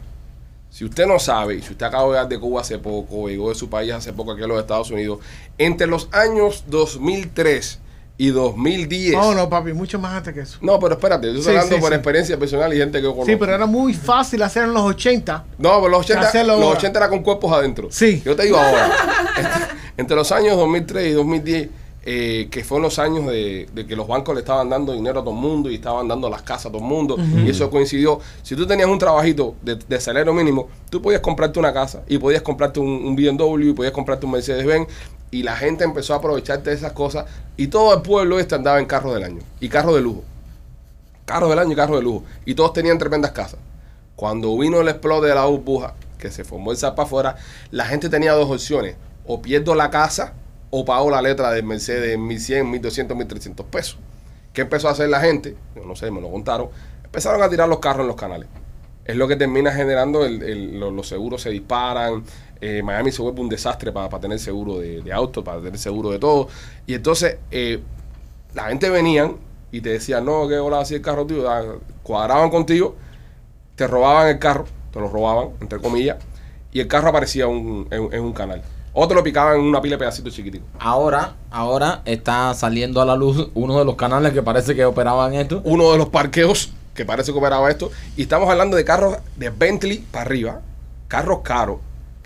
Si 0.70 0.86
usted 0.86 1.08
no 1.08 1.18
sabe, 1.18 1.60
si 1.64 1.72
usted 1.72 1.86
acaba 1.88 2.04
de 2.04 2.10
llegar 2.12 2.30
de 2.30 2.40
Cuba 2.40 2.62
hace 2.62 2.78
poco, 2.78 3.28
llegó 3.28 3.50
de 3.50 3.56
su 3.56 3.70
país 3.70 3.92
hace 3.92 4.14
poco 4.14 4.34
aquí 4.34 4.44
a 4.44 4.48
los 4.48 4.60
Estados 4.60 4.92
Unidos, 4.92 5.20
entre 5.58 5.88
los 5.88 6.08
años 6.12 6.66
2003 6.68 7.80
y 8.20 8.32
2010. 8.32 9.14
No, 9.16 9.34
no, 9.34 9.48
papi, 9.50 9.72
mucho 9.74 9.98
más 9.98 10.14
antes 10.18 10.34
que 10.34 10.42
eso. 10.42 10.58
No, 10.62 10.78
pero 10.78 10.96
espérate, 10.96 11.28
yo 11.28 11.40
estoy 11.40 11.44
Sí, 11.46 11.50
hablando 11.52 11.76
sí, 11.78 11.82
por 11.82 11.90
sí. 11.90 11.96
experiencia 11.96 12.38
personal 12.38 12.74
y 12.74 12.78
gente 12.78 12.98
que 13.00 13.04
yo 13.06 13.12
conozco. 13.14 13.32
Sí, 13.32 13.38
pero 13.40 13.56
era 13.56 13.66
muy 13.66 13.94
fácil 13.94 14.44
hacer 14.44 14.66
en 14.66 14.74
los 14.74 14.84
80. 14.84 15.46
No, 15.58 15.78
pero 15.80 15.88
los 15.88 16.02
80, 16.02 16.28
Hacerlo 16.28 16.56
los 16.58 16.66
ahora. 16.66 16.78
80 16.80 17.00
era 17.00 17.10
con 17.10 17.24
cuerpos 17.24 17.52
adentro. 17.54 17.88
Sí. 17.90 18.22
Yo 18.26 18.36
te 18.36 18.44
digo 18.44 18.58
ahora, 18.58 18.90
entre, 19.98 20.16
los 20.18 20.32
años 20.34 20.58
2003 20.58 21.08
y 21.08 21.12
2010, 21.14 21.70
eh, 22.06 22.48
que 22.52 22.64
fueron 22.64 22.84
los 22.84 23.00
años 23.00 23.26
de, 23.28 23.70
de 23.74 23.86
que 23.88 23.96
los 23.96 24.06
bancos 24.08 24.34
le 24.36 24.42
estaban 24.42 24.70
dando 24.70 24.94
dinero 24.94 25.20
a 25.20 25.24
todo 25.24 25.34
el 25.34 25.40
mundo 25.40 25.70
y 25.70 25.76
estaban 25.76 26.08
dando 26.08 26.30
las 26.30 26.42
casas 26.42 26.68
a 26.68 26.70
todo 26.70 26.80
el 26.82 26.88
mundo, 26.88 27.18
y 27.46 27.50
eso 27.50 27.70
coincidió. 27.70 28.20
Si 28.44 28.56
tú 28.56 28.66
tenías 28.68 28.90
un 28.90 28.98
trabajito 29.00 29.56
de, 29.62 29.76
de 29.76 30.00
salario 30.02 30.34
mínimo, 30.34 30.68
tú 30.90 31.02
podías 31.02 31.22
comprarte 31.22 31.58
una 31.60 31.72
casa 31.74 32.02
y 32.08 32.18
podías 32.18 32.42
comprarte 32.42 32.80
un, 32.82 32.88
un 32.90 33.16
BMW 33.16 33.70
y 33.70 33.74
podías 33.74 33.94
comprarte 33.94 34.26
un 34.26 34.32
Mercedes-Benz. 34.34 34.88
Y 35.32 35.44
la 35.44 35.56
gente 35.56 35.84
empezó 35.84 36.14
a 36.14 36.18
aprovecharte 36.18 36.70
de 36.72 36.76
esas 36.76 36.94
cosas. 36.94 37.26
Y 37.58 37.68
todo 37.68 37.94
el 37.96 38.02
pueblo 38.02 38.40
este 38.40 38.56
andaba 38.56 38.80
en 38.80 38.86
carros 38.86 39.14
del 39.14 39.24
año. 39.24 39.42
Y 39.60 39.70
carros 39.70 39.96
de 39.96 40.02
lujo. 40.02 40.24
Carros 41.26 41.50
del 41.50 41.60
año 41.60 41.74
y 41.74 41.76
carros 41.76 41.98
de 41.98 42.04
lujo. 42.04 42.24
Y 42.46 42.56
todos 42.56 42.74
tenían 42.74 42.98
tremendas 42.98 43.32
casas. 43.32 43.60
Cuando 44.16 44.58
vino 44.58 44.82
el 44.82 44.88
explote 44.88 45.28
de 45.28 45.36
la 45.36 45.46
burbuja, 45.46 45.94
que 46.18 46.32
se 46.32 46.44
formó 46.44 46.72
el 46.72 46.78
zapa 46.78 47.04
afuera, 47.04 47.36
la 47.72 47.86
gente 47.86 48.10
tenía 48.10 48.34
dos 48.34 48.50
opciones. 48.50 48.96
O 49.26 49.42
pierdo 49.42 49.76
la 49.76 49.90
casa 49.92 50.34
o 50.72 50.84
pago 50.86 51.10
la 51.12 51.22
letra 51.22 51.52
del 51.52 51.64
Mercedes 51.64 52.14
en 52.16 52.26
1100, 52.26 52.70
1200, 52.72 53.16
1300 53.18 53.66
pesos. 53.68 53.98
¿Qué 54.54 54.62
empezó 54.62 54.88
a 54.88 54.92
hacer 54.92 55.10
la 55.10 55.20
gente? 55.22 55.56
Yo 55.76 55.86
no 55.86 55.96
sé, 55.96 56.10
me 56.10 56.22
lo 56.22 56.32
contaron. 56.32 56.70
Empezaron 57.04 57.42
a 57.44 57.50
tirar 57.50 57.70
los 57.70 57.80
carros 57.80 58.02
en 58.02 58.08
los 58.08 58.16
canales. 58.16 58.48
Es 59.06 59.16
lo 59.16 59.28
que 59.28 59.36
termina 59.36 59.72
generando, 59.72 60.26
el, 60.26 60.42
el- 60.44 60.80
lo- 60.80 60.92
los, 60.92 61.08
seguros 61.08 61.42
se 61.44 61.50
disparan. 61.52 62.24
Eh, 62.62 62.82
Miami 62.84 63.12
se 63.12 63.22
vuelve 63.22 63.42
un 63.42 63.50
desastre 63.50 63.92
para, 63.92 64.10
para 64.10 64.22
tener 64.22 64.40
seguro 64.40 64.78
de, 64.80 65.02
de 65.02 65.14
auto, 65.14 65.44
para 65.44 65.62
tener 65.62 65.78
seguro 65.80 66.10
de 66.12 66.20
todo. 66.20 66.48
Y 66.88 66.94
entonces, 66.94 67.38
eh, 67.52 67.80
la 68.54 68.64
gente 68.66 68.90
venían 68.90 69.36
y 69.72 69.82
te 69.82 69.90
decían, 69.90 70.26
no, 70.26 70.48
que 70.48 70.58
hola, 70.58 70.80
así 70.82 70.96
el 70.96 71.02
carro, 71.02 71.26
tío. 71.26 71.44
Cuadraban 72.04 72.50
contigo, 72.50 72.96
te 73.76 73.88
robaban 73.88 74.28
el 74.30 74.40
carro, 74.40 74.66
te 74.92 75.00
lo 75.00 75.08
robaban, 75.10 75.50
entre 75.62 75.80
comillas, 75.80 76.18
y 76.72 76.80
el 76.80 76.88
carro 76.88 77.10
aparecía 77.10 77.48
un- 77.48 77.88
en, 77.92 78.12
en 78.14 78.24
un 78.24 78.34
canal. 78.34 78.62
O 78.94 79.08
te 79.08 79.14
lo 79.14 79.24
picaban 79.24 79.56
en 79.60 79.62
una 79.62 79.80
pila 79.82 79.94
de 79.96 80.00
pedacitos 80.00 80.34
chiquititos. 80.34 80.68
Ahora, 80.80 81.36
ahora 81.52 82.02
está 82.06 82.54
saliendo 82.56 83.02
a 83.02 83.06
la 83.06 83.16
luz 83.16 83.50
uno 83.54 83.78
de 83.78 83.86
los 83.86 83.96
canales 83.96 84.34
que 84.34 84.42
parece 84.42 84.76
que 84.76 84.84
operaban 84.84 85.34
esto. 85.36 85.62
Uno 85.64 85.92
de 85.92 86.00
los 86.00 86.10
parqueos 86.10 86.74
que 86.96 87.06
parece 87.06 87.32
que 87.32 87.38
operaba 87.38 87.70
esto. 87.70 87.92
Y 88.18 88.24
estamos 88.24 88.50
hablando 88.50 88.76
de 88.76 88.84
carros 88.84 89.18
de 89.38 89.52
Bentley 89.52 90.00
para 90.12 90.26
arriba, 90.26 90.62
carros 91.08 91.40
caros. 91.44 91.78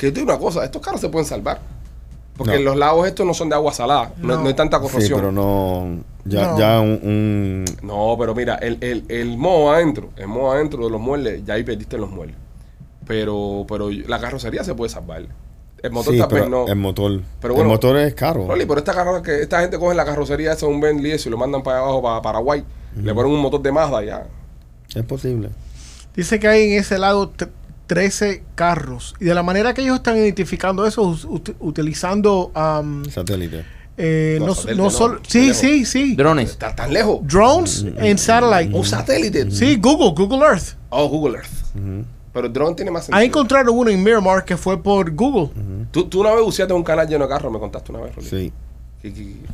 Que 0.04 0.10
yo 0.10 0.14
te 0.14 0.20
digo 0.20 0.34
una 0.34 0.40
cosa, 0.42 0.66
estos 0.66 0.82
carros 0.82 1.00
se 1.00 1.08
pueden 1.08 1.26
salvar. 1.26 1.60
Porque 2.36 2.56
No. 2.58 2.62
los 2.72 2.78
lagos 2.78 3.08
estos 3.08 3.26
no 3.26 3.34
son 3.34 3.48
de 3.48 3.56
agua 3.56 3.72
salada, 3.72 4.12
no, 4.18 4.36
No. 4.36 4.42
no 4.42 4.48
hay 4.48 4.54
tanta 4.56 4.78
Sí, 4.78 4.84
corrosión. 4.84 5.20
pero 5.20 5.32
no. 5.32 6.00
Ya, 6.26 6.48
No. 6.48 6.60
ya 6.60 6.80
un, 6.82 7.00
un- 7.04 7.66
No, 7.84 8.16
pero 8.20 8.34
mira, 8.36 8.56
el, 8.56 8.78
el, 8.82 9.06
el 9.08 9.38
moho 9.38 9.72
adentro, 9.72 10.10
el 10.18 10.28
moho 10.28 10.52
adentro 10.52 10.84
de 10.84 10.90
los 10.90 11.00
muebles, 11.00 11.46
ya 11.46 11.54
ahí 11.54 11.64
perdiste 11.64 11.98
los 11.98 12.10
muebles. 12.10 12.36
Pero, 13.08 13.66
pero 13.68 13.90
la 13.92 14.20
carrocería 14.20 14.64
se 14.64 14.74
puede 14.76 14.90
salvar. 14.90 15.24
El 15.82 15.92
motor 15.92 16.14
sí, 16.14 16.22
pero 16.30 16.50
no. 16.50 16.68
el 16.68 16.76
motor. 16.76 17.22
Pero 17.42 17.54
bueno, 17.54 17.70
el 17.70 17.74
motor 17.76 17.98
es 17.98 18.14
caro. 18.14 18.48
Rolly, 18.48 18.66
pero 18.66 18.80
esta, 18.80 18.94
carro- 18.94 19.22
que 19.22 19.42
esta 19.42 19.60
gente 19.62 19.78
coge 19.78 19.96
la 19.96 20.06
carrocería 20.06 20.54
esa 20.54 20.66
un 20.66 20.80
Bentley 20.82 21.12
y 21.12 21.16
eso 21.16 21.30
y 21.30 21.32
lo 21.32 21.38
mandan 21.38 21.62
para 21.62 21.80
abajo, 21.80 22.02
para 22.02 22.22
Paraguay. 22.22 22.64
Le 22.96 23.14
ponen 23.14 23.32
un 23.32 23.40
motor 23.42 23.62
de 23.62 23.72
Mazda 23.72 24.04
ya. 24.04 24.24
Es 24.96 25.04
posible. 25.04 25.50
Dice 26.16 26.40
que 26.40 26.48
hay 26.48 26.74
en 26.74 26.80
ese 26.80 26.98
lago 26.98 27.32
13 27.88 28.44
carros. 28.56 29.16
Y 29.20 29.26
de 29.26 29.34
la 29.34 29.44
manera 29.44 29.74
que 29.74 29.82
ellos 29.82 29.98
están 29.98 30.18
identificando 30.18 30.86
eso, 30.88 31.02
us- 31.04 31.26
ut- 31.28 31.56
utilizando. 31.60 32.52
am, 32.56 33.04
Satélite. 33.10 33.66
eh, 33.98 34.38
No, 34.40 34.56
no, 34.76 34.90
solo. 34.90 35.20
Sí, 35.28 35.54
sí, 35.54 35.86
sí. 35.86 36.16
Drones. 36.16 36.52
Está 36.52 36.76
tan 36.76 36.92
lejos. 36.94 37.20
Drones 37.28 37.86
en 37.98 38.18
satellite. 38.18 38.76
Un 38.76 38.86
satélite. 38.86 39.52
Sí, 39.52 39.78
Google, 39.82 40.14
Google 40.16 40.46
Earth. 40.46 40.76
Oh, 40.90 41.08
Google 41.08 41.38
Earth. 41.38 42.06
Pero 42.34 42.48
el 42.48 42.54
drone 42.54 42.76
tiene 42.76 42.90
más 42.90 43.04
sentido. 43.06 43.20
Ahí 43.20 43.28
encontraron 43.28 43.78
uno 43.78 43.92
en 43.92 44.02
Miramar 44.04 44.44
que 44.44 44.58
fue 44.58 44.82
por 44.82 45.12
Google. 45.14 45.52
¿Tú, 45.92 46.06
tú 46.06 46.22
una 46.22 46.32
vez 46.34 46.44
buceaste 46.44 46.74
un 46.74 46.84
canal 46.84 47.08
lleno 47.08 47.26
de 47.26 47.30
carros, 47.30 47.52
me 47.54 47.60
contaste 47.60 47.92
una 47.92 48.02
vez, 48.02 48.16
Rolly. 48.16 48.28
Sí. 48.28 48.52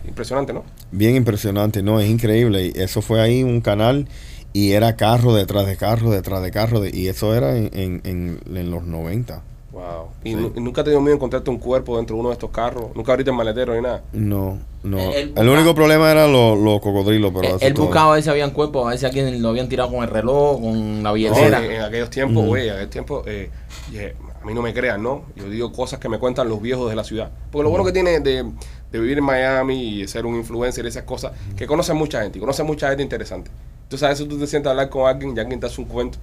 Impresionante, 0.08 0.54
¿no? 0.54 0.64
Bien 0.92 1.16
impresionante, 1.16 1.82
no, 1.82 2.00
es 2.00 2.10
increíble. 2.10 2.68
Y 2.74 2.80
Eso 2.80 3.02
fue 3.02 3.20
ahí 3.20 3.44
un 3.44 3.62
canal 3.62 4.08
y 4.54 4.72
era 4.72 4.96
carro 4.96 5.34
detrás 5.36 5.66
de 5.68 5.76
carro, 5.78 6.12
detrás 6.12 6.42
de 6.42 6.52
carro. 6.52 6.80
de- 6.80 6.92
y 6.96 7.08
eso 7.08 7.34
era 7.36 7.56
en, 7.56 7.70
en, 7.74 8.02
en- 8.04 8.40
en 8.58 8.72
los 8.72 8.84
90. 8.84 9.44
Wow. 9.72 9.84
¿Y, 10.24 10.34
nu- 10.34 10.52
y 10.56 10.60
nunca 10.60 10.84
te 10.84 10.90
dio 10.90 11.00
miedo 11.00 11.16
encontrarte 11.16 11.50
un 11.52 11.60
cuerpo 11.60 11.96
dentro 11.98 12.16
de 12.16 12.20
uno 12.22 12.30
de 12.30 12.34
estos 12.34 12.50
carros? 12.50 12.86
¿Nunca 12.96 13.12
abriste 13.12 13.30
el 13.30 13.38
maletero 13.38 13.76
ni 13.76 13.82
nada? 13.82 14.02
No, 14.14 14.58
no. 14.84 14.98
El 15.14 15.48
único 15.48 15.76
problema 15.76 16.12
era 16.12 16.28
los 16.28 16.58
los 16.58 16.82
cocodrilos, 16.82 17.32
pero 17.36 17.56
es 17.60 17.74
todo. 17.74 17.86
buscaba 17.86 18.12
a 18.12 18.16
ver 18.16 18.24
si 18.24 18.30
habían 18.32 18.50
cuerpos, 18.50 18.88
a 18.88 18.90
ver 18.90 18.98
si 19.00 19.06
alguien 19.06 19.42
lo 19.42 19.50
habían 19.50 19.70
tirado 19.70 19.92
con 19.92 20.04
el 20.04 20.10
reloj, 20.10 20.60
con 20.60 21.04
la 21.04 21.10
No, 21.10 21.14
billetera. 21.14 21.64
en, 21.64 21.72
en 21.72 21.82
aquellos 21.84 22.10
tiempos, 22.10 22.46
güey, 22.48 22.68
en 22.68 22.74
aquellos 22.74 22.90
tiempos, 22.90 23.24
eh, 23.28 23.52
yeah, 23.92 24.12
a 24.42 24.46
mí 24.46 24.54
no 24.56 24.64
me 24.64 24.74
crean, 24.74 25.04
¿no? 25.04 25.22
Yo 25.36 25.48
digo 25.50 25.72
cosas 25.72 26.00
que 26.00 26.10
me 26.10 26.18
cuentan 26.18 26.50
los 26.50 26.60
viejos 26.62 26.90
de 26.90 26.96
la 26.96 27.04
ciudad. 27.04 27.30
Porque 27.52 27.64
lo 27.64 27.70
bueno 27.70 27.86
que 27.86 27.92
tiene 27.92 28.20
de, 28.22 28.52
de 28.92 29.00
vivir 29.00 29.20
en 29.20 29.24
Miami 29.24 30.02
y 30.02 30.08
ser 30.08 30.26
un 30.26 30.36
influencer 30.36 30.84
y 30.86 30.88
esas 30.88 31.04
cosas, 31.04 31.34
que 31.56 31.68
conocen 31.68 31.96
mucha 31.96 32.24
gente, 32.24 32.40
y 32.40 32.42
conocen 32.42 32.66
mucha 32.66 32.88
gente 32.88 33.04
interesante. 33.04 33.52
Entonces 33.90 34.06
a 34.06 34.10
veces 34.10 34.28
tú 34.28 34.38
te 34.38 34.46
sientas 34.46 34.70
a 34.70 34.72
hablar 34.74 34.90
con 34.90 35.08
alguien 35.10 35.36
y 35.36 35.40
alguien 35.40 35.60
te 35.60 35.66
hace 35.66 35.82
un 35.82 35.88
cuento. 35.88 36.20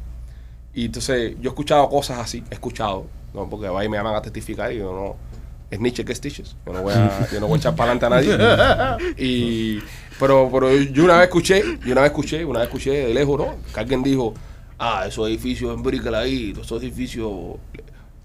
Y 0.72 0.84
entonces 0.84 1.32
yo 1.40 1.50
he 1.50 1.52
escuchado 1.52 1.88
cosas 1.88 2.18
así, 2.20 2.44
he 2.48 2.54
escuchado, 2.54 3.06
¿no? 3.34 3.50
Porque 3.50 3.66
ahí 3.66 3.88
me 3.88 3.96
llaman 3.96 4.14
a 4.14 4.22
testificar 4.22 4.72
y 4.72 4.78
yo 4.78 4.92
no... 4.92 5.16
Es 5.68 5.80
Nietzsche 5.80 6.04
que 6.04 6.12
es 6.12 6.18
Stitches. 6.18 6.54
Yo 6.64 6.72
no 6.72 6.82
voy 6.82 6.94
a, 6.94 7.28
yo 7.32 7.40
no 7.40 7.48
voy 7.48 7.56
a 7.56 7.58
echar 7.58 7.74
para 7.74 7.90
adelante 7.90 8.06
a 8.06 8.08
nadie. 8.36 9.14
Y, 9.18 9.80
pero, 10.20 10.48
pero 10.52 10.72
yo 10.72 11.02
una 11.02 11.14
vez 11.16 11.24
escuché, 11.24 11.60
yo 11.84 11.90
una 11.90 12.02
vez 12.02 12.10
escuché, 12.12 12.44
una 12.44 12.60
vez 12.60 12.68
escuché 12.68 12.90
de 13.08 13.12
lejos, 13.14 13.36
¿no? 13.36 13.56
Que 13.74 13.80
alguien 13.80 14.00
dijo, 14.04 14.32
ah, 14.78 15.04
esos 15.08 15.26
edificios 15.28 15.74
en 15.74 15.82
Brickell 15.82 16.14
ahí, 16.14 16.54
esos 16.60 16.80
edificios, 16.80 17.32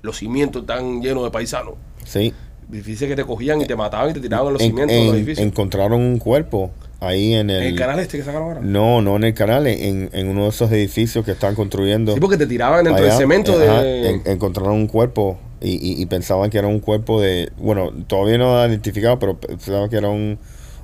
los 0.03 0.17
cimientos 0.17 0.61
están 0.61 1.01
llenos 1.01 1.23
de 1.23 1.31
paisanos. 1.31 1.73
Sí. 2.05 2.31
Difícil 2.67 3.07
que 3.07 3.15
te 3.15 3.25
cogían 3.25 3.59
y 3.59 3.65
te 3.65 3.75
mataban 3.75 4.11
y 4.11 4.13
te 4.13 4.19
tiraban 4.19 4.45
en 4.47 4.53
los 4.53 4.61
En- 4.61 4.67
cimientos 4.69 4.95
de 4.97 5.05
los 5.05 5.15
edificios. 5.15 5.47
encontraron 5.47 5.99
un 5.99 6.19
cuerpo 6.19 6.69
ahí 7.01 7.33
en 7.33 7.49
el... 7.49 7.57
En 7.63 7.67
el 7.69 7.75
canal 7.75 7.99
este 7.99 8.17
que 8.17 8.23
sacaron 8.23 8.47
ahora. 8.47 8.61
No, 8.63 9.01
no 9.01 9.17
en 9.17 9.25
el 9.25 9.33
canal, 9.33 9.67
en, 9.67 10.09
en 10.13 10.27
uno 10.29 10.43
de 10.43 10.49
esos 10.49 10.71
edificios 10.71 11.25
que 11.25 11.31
están 11.31 11.53
construyendo. 11.55 12.13
Sí, 12.13 12.19
porque 12.21 12.37
te 12.37 12.47
tiraban 12.47 12.83
dentro 12.85 13.03
allá. 13.03 13.11
del 13.13 13.17
cemento 13.21 13.53
Ajá, 13.53 13.81
de... 13.81 14.09
en- 14.09 14.21
encontraron 14.25 14.73
un 14.73 14.87
cuerpo 14.87 15.37
y, 15.59 15.71
y- 15.71 16.01
y 16.01 16.05
pensaban 16.05 16.49
que 16.49 16.57
era 16.57 16.67
un 16.67 16.79
cuerpo 16.79 17.19
de. 17.19 17.51
Bueno, 17.57 17.91
todavía 18.07 18.37
no 18.37 18.59
han 18.61 18.69
identificado, 18.71 19.19
pero 19.19 19.37
pensaban 19.39 19.89
que 19.89 19.97
era 19.97 20.07
un 20.09 20.39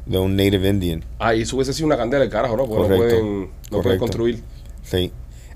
de 0.05 0.18
un 0.20 0.36
Native 0.36 0.70
Indian. 0.70 1.03
Ah, 1.20 1.34
y 1.36 1.41
eso 1.41 1.55
hubiese 1.55 1.74
sido 1.74 1.86
una 1.88 1.97
candela 1.97 2.24
el 2.24 2.30
carajo, 2.30 2.55
¿no? 2.57 2.65
Porque 2.68 2.84
Correcto, 2.95 3.03
no 3.15 3.22
pueden, 3.22 3.49
no 3.72 3.82
pueden 3.82 3.99
construir. 3.99 4.41
Sí. 4.84 5.11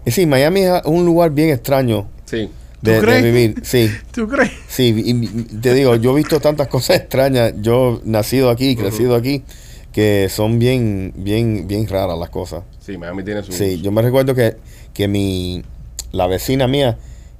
Y 0.05 0.12
sí, 0.12 0.26
Miami 0.26 0.62
es 0.62 0.82
un 0.86 1.05
lugar 1.05 1.32
bien 1.32 1.49
extraño 1.49 2.07
Sí. 2.26 2.38
de, 2.38 2.49
¿Tú 2.82 2.91
de 2.91 2.99
crees? 2.99 3.24
vivir. 3.24 3.55
Sí. 3.64 3.89
¿Tú 4.12 4.28
crees? 4.28 4.51
Sí, 4.68 4.93
y- 5.05 5.12
y 5.12 5.43
te 5.62 5.74
digo, 5.74 5.95
yo 5.95 6.12
he 6.12 6.16
visto 6.16 6.39
tantas 6.39 6.68
cosas 6.68 6.97
extrañas, 6.97 7.53
yo 7.62 8.01
nacido 8.03 8.49
aquí, 8.49 8.76
crecido 8.76 9.16
aquí, 9.16 9.43
que 9.92 10.28
son 10.30 10.58
bien, 10.60 11.14
bien, 11.16 11.68
bien 11.68 11.88
raras 11.88 12.18
las 12.18 12.30
cosas. 12.30 12.64
Sí, 12.80 12.98
Miami 12.98 13.24
tiene 13.24 13.44
su... 13.44 13.52
Sí, 13.52 13.82
yo 13.82 13.92
me 13.92 14.02
recuerdo 14.02 14.34
que, 14.36 14.58
que 14.94 15.08
mi, 15.08 15.64
la 16.12 16.28
vecina 16.28 16.68
mía 16.68 16.98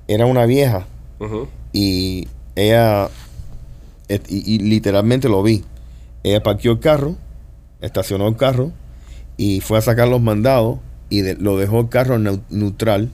era 0.08 0.26
una 0.26 0.46
vieja 0.46 0.86
y 1.74 2.28
ella, 2.56 3.10
et- 4.10 4.30
y, 4.30 4.56
y 4.56 4.60
literalmente 4.60 5.30
lo 5.30 5.42
vi, 5.44 5.64
ella 6.24 6.44
parqueó 6.44 6.74
el 6.74 6.80
carro, 6.80 7.16
estacionó 7.80 8.28
el 8.28 8.36
carro 8.36 8.72
y 9.38 9.62
fue 9.62 9.78
a 9.78 9.82
sacar 9.82 10.08
los 10.08 10.22
mandados 10.22 10.80
y 11.10 11.22
de- 11.22 11.36
lo 11.36 11.58
dejó 11.58 11.80
el 11.80 11.90
carro 11.90 12.18
neu- 12.18 12.42
neutral 12.50 13.10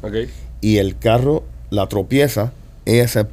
y 0.61 0.77
el 0.77 0.97
carro 0.97 1.43
la 1.69 1.87
tropieza, 1.87 2.53
ella 2.85 3.07
se, 3.07 3.25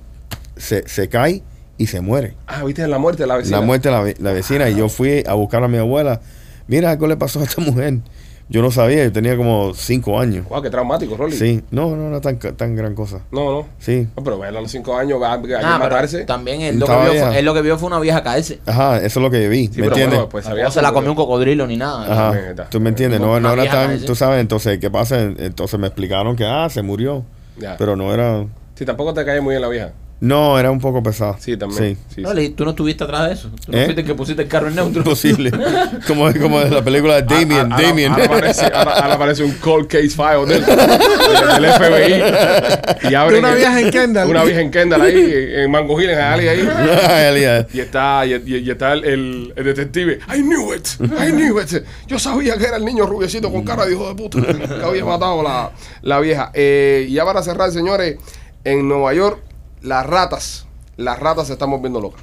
se, 0.56 0.86
se 0.88 1.08
cae 1.08 1.42
y 1.78 1.86
se 1.86 2.00
muere. 2.00 2.34
Ah, 2.46 2.64
¿viste 2.64 2.86
la 2.86 2.98
muerte 2.98 3.22
de 3.22 3.26
la 3.26 3.36
vecina? 3.36 3.58
La 3.60 3.66
muerte 3.66 3.88
de 3.88 3.94
la, 3.94 4.14
la 4.18 4.32
vecina 4.32 4.68
y 4.70 4.76
yo 4.76 4.88
fui 4.88 5.22
a 5.26 5.34
buscar 5.34 5.62
a 5.64 5.68
mi 5.68 5.78
abuela. 5.78 6.20
Mira, 6.68 6.90
algo 6.90 7.06
le 7.06 7.16
pasó 7.16 7.40
a 7.40 7.44
esta 7.44 7.60
mujer. 7.60 7.98
Yo 8.46 8.60
no 8.60 8.70
sabía, 8.70 9.02
yo 9.04 9.10
tenía 9.10 9.38
como 9.38 9.72
cinco 9.74 10.20
años. 10.20 10.46
Wow, 10.50 10.60
qué 10.60 10.68
traumático, 10.68 11.16
Rolly. 11.16 11.34
Sí, 11.34 11.62
no, 11.70 11.96
no 11.96 12.08
era 12.08 12.20
tan, 12.20 12.38
tan 12.38 12.76
gran 12.76 12.94
cosa. 12.94 13.20
No, 13.32 13.50
no. 13.50 13.66
Sí, 13.78 14.06
No, 14.14 14.22
pero 14.22 14.38
verla 14.38 14.58
a 14.58 14.62
los 14.62 14.70
cinco 14.70 14.94
años, 14.98 15.20
va 15.20 15.32
a, 15.32 15.40
Ah, 15.62 15.78
matarse. 15.78 16.24
también 16.26 16.60
él 16.60 16.78
lo, 16.78 16.84
que 16.86 16.92
vio 16.92 17.24
fue, 17.24 17.38
él 17.38 17.44
lo 17.46 17.54
que 17.54 17.62
vio 17.62 17.78
fue 17.78 17.86
una 17.86 17.98
vieja 18.00 18.22
caerse. 18.22 18.60
ajá, 18.66 18.98
eso 18.98 19.18
es 19.18 19.22
lo 19.22 19.30
que 19.30 19.42
yo 19.42 19.48
vi, 19.48 19.68
Sí, 19.68 19.80
¿me 19.80 19.84
pero 19.84 19.86
entiendes? 19.92 20.18
bueno, 20.18 20.28
pues 20.28 20.46
No 20.46 20.70
se 20.70 20.82
la 20.82 20.92
comió 20.92 21.10
un 21.10 21.16
cocodrilo 21.16 21.66
ni 21.66 21.78
nada. 21.78 22.30
Ajá, 22.32 22.68
tú 22.68 22.80
me 22.80 22.90
entiendes, 22.90 23.18
no, 23.18 23.40
no 23.40 23.52
era 23.54 23.64
tan, 23.64 23.86
caerse. 23.88 24.04
tú 24.06 24.14
sabes, 24.14 24.42
entonces, 24.42 24.78
¿qué 24.78 24.90
pasa? 24.90 25.22
Entonces 25.22 25.80
me 25.80 25.86
explicaron 25.86 26.36
que, 26.36 26.44
ah, 26.44 26.68
se 26.68 26.82
murió, 26.82 27.24
Ya. 27.58 27.76
pero 27.78 27.96
no 27.96 28.12
era, 28.12 28.44
Sí, 28.74 28.84
tampoco 28.84 29.14
te 29.14 29.24
cae 29.24 29.40
muy 29.40 29.52
bien 29.52 29.62
la 29.62 29.68
vieja. 29.68 29.92
No, 30.24 30.58
era 30.58 30.70
un 30.70 30.80
poco 30.80 31.02
pesado. 31.02 31.36
Sí, 31.38 31.56
también. 31.56 31.94
Sí, 31.96 32.00
Sí, 32.08 32.14
sí. 32.16 32.22
Rolly, 32.24 32.50
tú 32.50 32.64
no 32.64 32.70
estuviste 32.70 33.04
atrás 33.04 33.28
de 33.28 33.34
eso. 33.34 33.50
Tú 33.64 33.72
no 33.72 33.78
¿Eh? 33.78 33.84
fuiste 33.84 34.00
el 34.00 34.06
que 34.06 34.14
pusiste 34.14 34.42
el 34.42 34.48
carro 34.48 34.68
en 34.68 34.74
neutro. 34.76 35.00
Imposible. 35.02 35.50
como, 36.06 36.32
como 36.34 36.60
en 36.62 36.72
la 36.74 36.82
película 36.82 37.20
de 37.20 37.22
Damien, 37.22 37.72
ahora- 37.72 37.82
Damien. 37.86 38.12
Ahora, 38.12 39.14
aparece, 39.14 39.44
un 39.44 39.52
cold 39.54 39.86
case 39.86 40.10
file 40.10 40.46
del, 40.46 40.64
del 40.64 41.72
FBI. 41.72 43.10
Y 43.10 43.14
abre 43.14 43.34
De 43.34 43.38
una 43.40 43.54
vieja 43.54 43.80
en 43.80 43.90
Kendall. 43.90 44.28
Una 44.30 44.44
vieja 44.44 44.60
en 44.60 44.70
Kendall 44.70 45.02
ahí, 45.02 45.32
en 45.56 45.70
Mango 45.70 46.00
Hill, 46.00 46.10
en 46.10 46.18
Hialeah 46.18 47.56
ahí. 47.58 47.66
Y 47.72 47.80
está, 47.80 48.26
y, 48.26 48.34
y- 48.34 48.56
y 48.58 48.70
está 48.70 48.92
el, 48.94 49.04
el- 49.04 49.52
el 49.56 49.64
detective. 49.64 50.18
I 50.34 50.40
knew 50.42 50.72
it, 50.74 50.86
I 51.00 51.30
knew 51.32 51.60
it. 51.60 51.84
Yo 52.06 52.18
sabía 52.18 52.56
que 52.56 52.64
era 52.64 52.76
el 52.76 52.84
niño 52.84 53.06
rubiecito 53.06 53.50
con 53.52 53.62
cara 53.64 53.84
de 53.86 53.92
hijo 53.92 54.08
de 54.08 54.14
puta 54.14 54.38
que 54.42 54.84
había 54.84 55.04
matado 55.04 55.42
la, 55.42 55.70
la 56.02 56.20
vieja. 56.20 56.50
Eh, 56.54 57.06
y 57.08 57.12
ya 57.14 57.24
para 57.24 57.42
cerrar, 57.42 57.70
señores, 57.70 58.16
en 58.64 58.88
Nueva 58.88 59.12
York, 59.14 59.40
las 59.84 60.06
ratas, 60.06 60.66
las 60.96 61.18
ratas 61.18 61.46
se 61.46 61.52
están 61.52 61.70
volviendo 61.70 62.00
locas. 62.00 62.22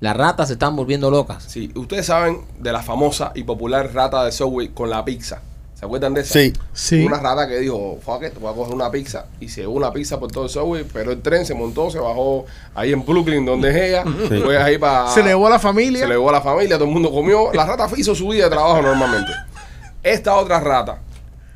Las 0.00 0.16
ratas 0.16 0.48
se 0.48 0.52
están 0.54 0.76
volviendo 0.76 1.10
locas. 1.10 1.42
Sí, 1.42 1.72
ustedes 1.74 2.06
saben 2.06 2.42
de 2.58 2.70
la 2.70 2.82
famosa 2.82 3.32
y 3.34 3.44
popular 3.44 3.92
rata 3.94 4.24
de 4.24 4.30
Subway 4.30 4.68
con 4.68 4.90
la 4.90 5.04
pizza. 5.04 5.40
¿Se 5.74 5.86
acuerdan 5.86 6.12
de 6.12 6.20
esa? 6.20 6.34
Sí. 6.34 6.52
Sí. 6.72 7.04
Una 7.06 7.18
rata 7.18 7.48
que 7.48 7.60
dijo, 7.60 7.98
fuck 8.04 8.24
it, 8.24 8.38
voy 8.38 8.52
a 8.52 8.54
coger 8.54 8.74
una 8.74 8.90
pizza. 8.90 9.26
Y 9.40 9.48
se 9.48 9.62
llevó 9.62 9.74
una 9.74 9.90
pizza 9.90 10.20
por 10.20 10.30
todo 10.30 10.44
el 10.44 10.50
subway, 10.50 10.84
pero 10.92 11.12
el 11.12 11.22
tren 11.22 11.46
se 11.46 11.54
montó, 11.54 11.88
se 11.88 11.98
bajó 11.98 12.46
ahí 12.74 12.92
en 12.92 13.06
Brooklyn, 13.06 13.46
donde 13.46 13.70
es 13.70 13.76
ella. 13.76 14.04
Fue 14.44 14.58
ahí 14.58 14.76
para... 14.76 15.08
Se 15.08 15.22
le 15.22 15.28
llevó 15.30 15.46
a 15.46 15.50
la 15.50 15.58
familia. 15.58 16.00
Se 16.00 16.08
le 16.08 16.14
llevó 16.14 16.28
a 16.28 16.32
la 16.32 16.40
familia, 16.40 16.76
todo 16.76 16.88
el 16.88 16.94
mundo 16.94 17.10
comió. 17.10 17.52
La 17.54 17.64
rata 17.64 17.88
hizo 17.96 18.14
su 18.14 18.30
día 18.32 18.44
de 18.44 18.50
trabajo 18.50 18.82
normalmente. 18.82 19.32
Esta 20.02 20.34
otra 20.34 20.60
rata 20.60 20.98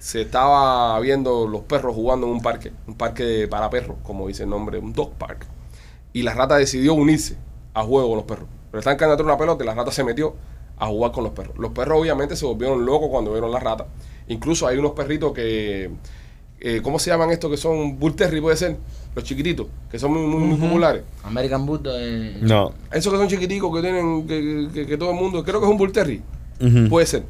se 0.03 0.23
estaba 0.23 0.99
viendo 0.99 1.47
los 1.47 1.61
perros 1.63 1.95
jugando 1.95 2.27
en 2.27 2.33
un 2.33 2.43
parque, 2.43 2.73
un 2.89 2.95
parque 2.95 3.47
para 3.49 3.71
perros, 3.71 3.99
como 4.03 4.27
dice 4.27 4.43
el 4.43 4.51
nombre, 4.51 4.79
un 4.79 4.93
dog 4.93 5.13
park. 5.13 5.47
Y 6.13 6.23
la 6.25 6.35
rata 6.35 6.57
decidió 6.57 6.95
unirse 6.95 7.37
a 7.73 7.85
juego 7.85 8.09
con 8.09 8.17
los 8.17 8.27
perros. 8.27 8.49
Pero 8.73 8.81
están 8.81 8.97
cantando 8.97 9.23
una 9.23 9.39
pelota 9.39 9.63
y 9.63 9.67
la 9.67 9.75
rata 9.75 9.93
se 9.93 10.03
metió 10.03 10.35
a 10.77 10.87
jugar 10.89 11.13
con 11.13 11.23
los 11.23 11.33
perros. 11.35 11.57
Los 11.57 11.71
perros 11.71 12.01
obviamente 12.01 12.35
se 12.35 12.45
volvieron 12.45 12.85
locos 12.85 13.11
cuando 13.11 13.31
vieron 13.31 13.53
la 13.53 13.61
rata. 13.61 13.87
Incluso 14.27 14.67
hay 14.67 14.77
unos 14.77 14.91
perritos 14.91 15.33
que, 15.33 15.89
eh, 16.59 16.81
¿cómo 16.83 16.99
se 16.99 17.11
llaman 17.11 17.31
estos 17.31 17.49
que 17.53 17.57
son 17.57 17.97
Bull 18.01 18.17
Terrier 18.17 18.43
puede 18.43 18.57
ser? 18.57 18.77
Los 19.15 19.23
chiquititos, 19.25 19.69
que 19.89 20.01
son 20.01 20.13
muy, 20.15 20.23
muy, 20.27 20.41
muy 20.49 20.57
populares. 20.69 21.05
American 21.23 21.65
Bull. 21.65 21.81
eh, 21.87 22.39
No. 22.41 22.73
Esos 22.91 23.13
que 23.13 23.19
son 23.21 23.29
chiquiticos 23.29 23.73
que 23.77 23.83
tienen, 23.83 24.27
que, 24.27 24.69
que- 24.75 24.87
que 24.87 24.97
todo 24.99 25.11
el 25.11 25.17
mundo, 25.17 25.45
creo 25.45 25.61
que 25.61 25.67
es 25.67 25.71
un 25.71 25.79
Bull 25.79 25.93
Terrier. 25.93 26.23
Ujú. 26.61 26.89
Puede 26.89 27.07
ser. 27.07 27.23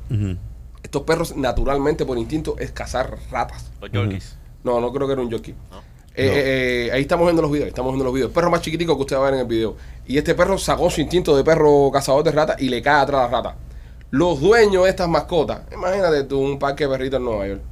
Estos 0.83 1.03
perros 1.03 1.37
naturalmente 1.37 2.05
por 2.05 2.18
instinto 2.18 2.57
es 2.59 2.72
cazar 2.72 3.16
ratas. 3.30 3.70
Los 3.80 3.91
Yorkies. 3.93 4.37
No, 4.64 4.80
no 4.80 4.93
creo 4.93 5.07
que 5.07 5.12
era 5.14 5.22
un. 5.22 5.30
No. 5.30 5.37
Eh, 5.37 5.55
No. 5.70 5.78
eh, 6.14 6.87
eh, 6.87 6.91
ahí 6.93 7.03
estamos 7.03 7.26
viendo 7.26 7.41
los 7.43 7.51
videos, 7.51 7.68
estamos 7.68 7.93
viendo 7.93 8.05
los 8.05 8.12
videos. 8.14 8.28
El 8.30 8.35
perro 8.35 8.51
más 8.51 8.61
chiquitico 8.61 8.97
que 8.97 9.03
usted 9.03 9.16
va 9.16 9.20
a 9.20 9.24
ver 9.24 9.35
en 9.35 9.41
el 9.41 9.47
video. 9.47 9.76
Y 10.07 10.18
este 10.18 10.35
perro 10.35 10.59
sacó 10.59 10.91
su 10.91 11.01
instinto 11.01 11.37
de 11.37 11.45
perro 11.45 11.91
cazador 11.93 12.22
de 12.24 12.33
ratas 12.33 12.61
y 12.61 12.68
le 12.68 12.83
cae 12.83 13.03
atrás 13.03 13.20
a 13.20 13.24
la 13.24 13.30
rata. 13.30 13.57
Los 14.11 14.41
dueños 14.41 14.85
de 14.85 14.91
estas 14.91 15.09
mascotas, 15.09 15.62
imagínate 15.72 16.24
tú 16.24 16.39
un 16.39 16.59
parque 16.59 16.85
de 16.85 16.91
perritos 16.91 17.18
en 17.18 17.24
Nueva 17.24 17.47
York. 17.47 17.62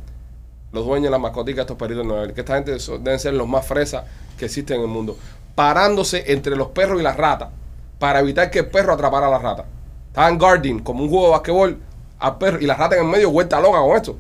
Los 0.73 0.87
dueños 0.87 1.05
de 1.05 1.11
las 1.11 1.21
mascoticas 1.21 1.57
de 1.57 1.63
estos 1.63 1.77
perritos 1.77 2.03
en 2.03 2.09
Nueva 2.09 2.23
York. 2.25 2.35
Que 2.35 2.41
esta 2.41 2.55
gente 2.55 2.77
deben 3.01 3.19
ser 3.19 3.35
los 3.35 3.47
más 3.49 3.67
fresas 3.67 4.05
que 4.39 4.47
existen 4.47 4.77
en 4.77 4.83
el 4.83 4.89
mundo. 4.89 5.17
Parándose 5.55 6.33
entre 6.33 6.57
los 6.57 6.69
perros 6.69 6.99
y 7.01 7.03
las 7.03 7.17
ratas 7.17 7.49
para 7.99 8.21
evitar 8.21 8.51
que 8.51 8.61
el 8.61 8.69
perro 8.69 8.95
atrapara 8.95 9.27
a 9.27 9.31
la 9.31 9.39
rata. 9.39 9.67
Estaban 10.09 10.39
guarding 10.39 10.79
como 10.79 11.05
un 11.05 11.11
juego 11.11 11.27
de 11.27 11.31
basquetbol 11.33 11.79
al 12.21 12.39
perro 12.39 12.59
y 12.61 12.67
la 12.67 12.75
rata 12.75 12.97
en 12.97 13.05
el 13.05 13.09
medio 13.11 13.31
vuelta 13.31 13.61
loca 13.61 13.79
con 13.81 13.97
esto. 13.97 14.17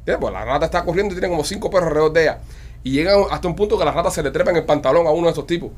¿Entiendes? 0.00 0.20
Pues 0.20 0.32
la 0.34 0.44
rata 0.44 0.66
está 0.66 0.84
corriendo 0.84 1.14
y 1.14 1.18
tiene 1.18 1.30
como 1.30 1.44
cinco 1.44 1.70
perros 1.70 1.88
alrededor 1.88 2.12
de 2.12 2.22
ella. 2.24 2.38
Y 2.82 2.90
llegan 2.90 3.20
hasta 3.30 3.48
un 3.48 3.56
punto 3.56 3.78
que 3.78 3.84
la 3.84 3.92
rata 3.92 4.10
se 4.10 4.22
le 4.22 4.30
trepa 4.30 4.50
en 4.50 4.56
el 4.58 4.64
pantalón 4.64 5.06
a 5.06 5.10
uno 5.10 5.26
de 5.26 5.30
estos 5.30 5.46
tipos. 5.46 5.70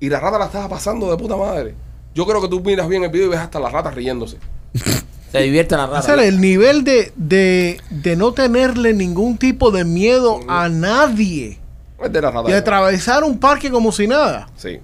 Y 0.00 0.08
la 0.08 0.20
rata 0.20 0.38
la 0.38 0.46
estaba 0.46 0.68
pasando 0.68 1.10
de 1.10 1.16
puta 1.18 1.36
madre. 1.36 1.74
Yo 2.14 2.24
creo 2.26 2.40
que 2.40 2.48
tú 2.48 2.60
miras 2.62 2.88
bien 2.88 3.04
el 3.04 3.10
video 3.10 3.26
y 3.26 3.30
ves 3.30 3.40
hasta 3.40 3.60
la 3.60 3.68
rata 3.68 3.90
riéndose. 3.90 4.38
Se 5.32 5.40
divierte 5.42 5.76
la 5.76 5.84
O 5.84 5.88
rata. 5.88 6.02
sea, 6.02 6.24
el 6.24 6.40
nivel 6.40 6.84
de, 6.84 7.12
de, 7.16 7.80
de 7.90 8.16
no 8.16 8.32
tenerle 8.32 8.94
ningún 8.94 9.36
tipo 9.36 9.70
de 9.70 9.84
miedo 9.84 10.40
a 10.48 10.68
nadie. 10.68 11.58
Es 12.02 12.12
de 12.12 12.20
la 12.22 12.30
rata. 12.30 12.48
Y 12.48 12.52
atravesar 12.54 13.24
un 13.24 13.38
parque 13.38 13.70
como 13.70 13.90
si 13.92 14.06
nada. 14.06 14.48
Sí. 14.56 14.78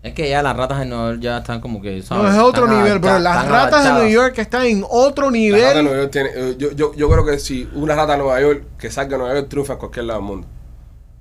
Es 0.00 0.14
que 0.14 0.28
ya 0.30 0.42
las 0.42 0.56
ratas 0.56 0.80
en 0.82 0.90
Nueva 0.90 1.10
York 1.10 1.20
ya 1.20 1.38
están 1.38 1.60
como 1.60 1.82
que. 1.82 2.02
¿sabes? 2.02 2.24
No 2.24 2.30
es 2.30 2.38
otro 2.38 2.64
Están 2.66 2.84
nivel, 2.84 3.00
pero 3.00 3.18
las 3.18 3.48
ratas 3.48 3.84
de. 3.84 3.92
New 4.04 4.08
York 4.12 4.38
están 4.38 4.64
en 4.64 4.84
otro 4.88 5.30
La 5.30 5.30
rata 5.30 5.32
de 5.32 5.38
nivel. 5.38 5.84
Nueva 5.84 5.98
York 5.98 6.10
tiene, 6.12 6.30
eh, 6.34 6.54
yo, 6.56 6.70
yo, 6.72 6.94
yo 6.94 7.10
creo 7.10 7.26
que 7.26 7.38
si 7.38 7.68
una 7.74 7.94
rata 7.96 8.12
de 8.12 8.18
Nueva 8.18 8.40
York 8.40 8.62
que 8.78 8.90
salga 8.90 9.12
de 9.12 9.18
Nueva 9.18 9.34
York 9.34 9.48
triunfa 9.48 9.72
en 9.72 9.78
cualquier 9.80 10.04
lado 10.04 10.20
del 10.20 10.28
mundo. 10.28 10.46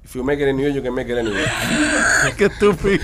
If 0.06 0.16
you 0.16 0.24
make 0.24 0.42
it 0.42 0.48
in 0.48 0.56
New 0.56 0.64
York, 0.64 0.76
you 0.76 0.82
can 0.82 0.94
make 0.94 1.12
it 1.12 1.18
anywhere. 1.18 1.52
Qué 2.38 2.46
estúpido. 2.46 3.04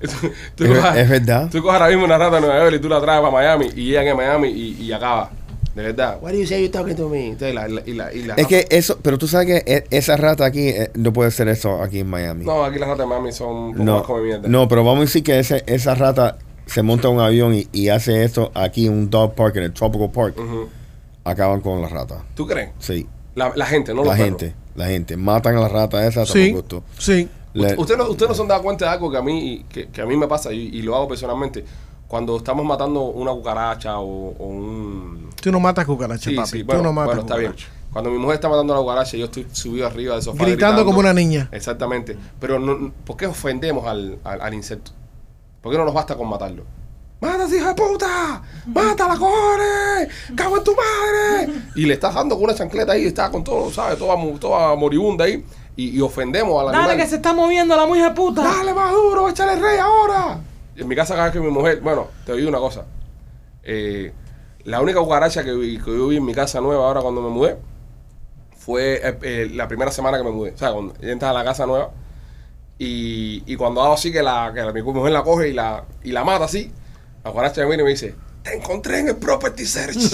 tú, 0.00 0.32
tú 0.56 0.64
Es, 0.64 0.76
cojas, 0.76 0.96
es 0.96 1.08
verdad. 1.08 1.48
tú 1.52 1.62
cojas 1.62 1.80
ahora 1.80 1.88
mismo 1.90 2.04
una 2.04 2.18
rata 2.18 2.36
de 2.36 2.40
Nueva 2.40 2.58
York 2.64 2.74
y 2.74 2.78
tú 2.80 2.88
la 2.88 3.00
traes 3.00 3.20
para 3.20 3.30
Miami 3.30 3.66
y 3.76 3.84
llegan 3.84 4.08
en 4.08 4.16
Miami 4.16 4.48
y, 4.48 4.82
y 4.82 4.92
acaba. 4.92 5.30
De 5.74 5.82
verdad. 5.82 6.18
What 6.20 6.32
do 6.32 6.38
you 6.38 6.46
say 6.46 6.62
you 6.62 6.70
talking 6.70 6.94
to 6.96 7.08
me? 7.08 7.28
Entonces, 7.28 7.54
la- 7.54 7.66
la- 7.68 7.82
y 7.86 7.94
la- 7.94 8.12
y 8.12 8.22
la- 8.24 8.34
Es 8.34 8.46
que 8.46 8.66
eso, 8.70 8.98
pero 9.00 9.16
tú 9.16 9.26
sabes 9.26 9.46
que 9.46 9.72
e- 9.72 9.84
esa 9.90 10.16
rata 10.18 10.44
aquí 10.44 10.68
eh, 10.68 10.90
no 10.94 11.12
puede 11.12 11.30
ser 11.30 11.48
eso 11.48 11.82
aquí 11.82 12.00
en 12.00 12.08
Miami. 12.10 12.44
No, 12.44 12.62
aquí 12.64 12.78
las 12.78 12.88
ratas 12.90 13.08
de 13.08 13.14
mami 13.14 13.32
son 13.32 13.48
un 13.56 13.72
poco 13.72 13.84
No, 13.84 13.98
más 14.02 14.22
mierda. 14.22 14.48
no, 14.48 14.68
pero 14.68 14.84
vamos 14.84 14.98
a 14.98 15.04
decir 15.04 15.22
que 15.22 15.38
ese, 15.38 15.62
esa 15.66 15.94
rata 15.94 16.36
se 16.66 16.82
monta 16.82 17.08
en 17.08 17.14
un 17.14 17.20
avión 17.20 17.54
y, 17.54 17.68
y 17.72 17.88
hace 17.88 18.22
esto 18.22 18.50
aquí 18.54 18.86
en 18.86 18.92
un 18.92 19.10
dog 19.10 19.34
park, 19.34 19.56
en 19.56 19.62
el 19.64 19.72
Tropical 19.72 20.10
Park. 20.10 20.38
Ujú. 20.38 20.68
Acaban 21.24 21.60
con 21.60 21.80
la 21.80 21.88
rata. 21.88 22.22
¿Tú 22.34 22.46
crees? 22.46 22.70
Sí, 22.78 23.06
La, 23.34 23.52
la 23.54 23.64
gente, 23.64 23.94
no 23.94 24.02
la 24.02 24.08
los 24.08 24.16
gente, 24.16 24.54
la 24.74 24.86
gente. 24.88 25.16
Matan 25.16 25.56
a 25.56 25.60
la 25.60 25.68
rata 25.68 26.06
esa 26.06 26.26
Sí, 26.26 26.48
por 26.50 26.60
gusto. 26.62 26.84
sí. 26.98 27.28
Le- 27.54 27.74
Usted 27.78 27.96
no, 27.98 28.08
usted 28.08 28.26
no 28.28 28.34
se 28.34 28.40
han 28.42 28.48
dado 28.48 28.62
cuenta 28.62 28.86
de 28.86 28.90
algo 28.92 29.10
que 29.10 29.18
a 29.18 29.22
mí, 29.22 29.64
que, 29.68 29.88
que 29.88 30.00
a 30.00 30.06
mí 30.06 30.16
me 30.16 30.26
pasa 30.26 30.52
y, 30.52 30.68
y 30.68 30.82
lo 30.82 30.96
hago 30.96 31.06
personalmente. 31.08 31.64
Cuando 32.12 32.36
estamos 32.36 32.62
matando 32.66 33.04
una 33.04 33.30
cucaracha 33.32 33.98
o, 33.98 34.34
o 34.38 34.44
un... 34.46 35.30
Tú 35.40 35.50
no 35.50 35.58
matas 35.60 35.86
cucaracha, 35.86 36.28
Sí, 36.28 36.36
papi. 36.36 36.48
sí, 36.50 36.58
Tú 36.60 36.66
bueno, 36.66 36.82
no 36.82 36.92
matas 36.92 37.06
bueno, 37.06 37.22
está 37.22 37.36
bien. 37.38 37.54
Cuando 37.90 38.10
mi 38.10 38.18
mujer 38.18 38.34
está 38.34 38.50
matando 38.50 38.74
la 38.74 38.80
cucaracha, 38.80 39.16
yo 39.16 39.24
estoy 39.24 39.46
subido 39.50 39.86
arriba 39.86 40.12
del 40.16 40.22
sofá. 40.22 40.44
Gritando 40.44 40.84
como 40.84 40.98
una 40.98 41.14
niña. 41.14 41.48
Exactamente. 41.52 42.18
Pero 42.38 42.58
no, 42.58 42.92
¿por 43.06 43.16
qué 43.16 43.24
ofendemos 43.26 43.86
al, 43.86 44.18
al, 44.24 44.42
al 44.42 44.52
insecto? 44.52 44.90
¿Por 45.62 45.72
qué 45.72 45.78
no 45.78 45.86
nos 45.86 45.94
basta 45.94 46.14
con 46.14 46.28
matarlo? 46.28 46.64
¡Mata, 47.22 47.46
hija 47.48 47.68
de 47.68 47.74
puta! 47.76 48.42
¡Mátala, 48.66 49.16
cojones! 49.16 50.08
¡Cago 50.36 50.58
en 50.58 50.64
tu 50.64 50.72
madre! 50.76 51.62
Y 51.76 51.86
le 51.86 51.94
estás 51.94 52.14
dando 52.14 52.34
con 52.34 52.44
una 52.44 52.54
chancleta 52.54 52.92
ahí, 52.92 53.06
está 53.06 53.30
con 53.30 53.42
todo, 53.42 53.70
¿sabes? 53.70 53.96
Toda, 53.98 54.16
toda 54.38 54.76
moribunda 54.76 55.24
ahí. 55.24 55.42
Y, 55.76 55.96
y 55.96 56.00
ofendemos 56.02 56.60
al 56.60 56.68
animal. 56.68 56.88
Dale 56.88 57.02
que 57.02 57.08
se 57.08 57.16
está 57.16 57.32
moviendo 57.32 57.74
la 57.74 57.86
mujer 57.86 58.12
puta. 58.12 58.42
¡Dale 58.42 58.74
más 58.74 58.92
duro! 58.92 59.30
¡Échale 59.30 59.56
rey 59.58 59.78
ahora! 59.78 60.40
En 60.76 60.88
mi 60.88 60.94
casa 60.96 61.14
cada 61.14 61.24
vez 61.26 61.32
que 61.34 61.40
mi 61.40 61.50
mujer... 61.50 61.80
Bueno, 61.80 62.08
te 62.24 62.34
digo 62.34 62.48
una 62.48 62.58
cosa. 62.58 62.84
Eh, 63.62 64.12
la 64.64 64.80
única 64.80 65.00
cucaracha 65.00 65.44
que, 65.44 65.52
vi- 65.52 65.78
que 65.78 65.90
yo 65.96 66.08
vi 66.08 66.16
en 66.16 66.24
mi 66.24 66.34
casa 66.34 66.60
nueva 66.60 66.86
ahora 66.86 67.00
cuando 67.00 67.20
me 67.20 67.28
mudé 67.28 67.56
fue 68.56 69.00
eh, 69.06 69.18
eh, 69.22 69.50
la 69.52 69.68
primera 69.68 69.90
semana 69.90 70.16
que 70.18 70.24
me 70.24 70.30
mudé. 70.30 70.52
O 70.52 70.58
sea, 70.58 70.72
cuando 70.72 70.94
entras 71.00 71.30
a 71.30 71.34
la 71.34 71.44
casa 71.44 71.66
nueva 71.66 71.90
y, 72.78 73.42
y 73.46 73.56
cuando 73.56 73.82
hago 73.82 73.94
así 73.94 74.10
que, 74.12 74.22
la, 74.22 74.50
que 74.54 74.60
la- 74.62 74.72
mi 74.72 74.82
mujer 74.82 75.12
la 75.12 75.22
coge 75.22 75.48
y 75.48 75.52
la, 75.52 75.84
y 76.02 76.12
la 76.12 76.24
mata 76.24 76.44
así, 76.46 76.72
la 77.24 77.30
cucaracha 77.30 77.60
me 77.62 77.66
viene 77.68 77.82
y 77.82 77.84
me 77.84 77.90
dice, 77.90 78.14
te 78.42 78.54
encontré 78.56 79.00
en 79.00 79.08
el 79.08 79.16
property 79.16 79.66
search. 79.66 79.98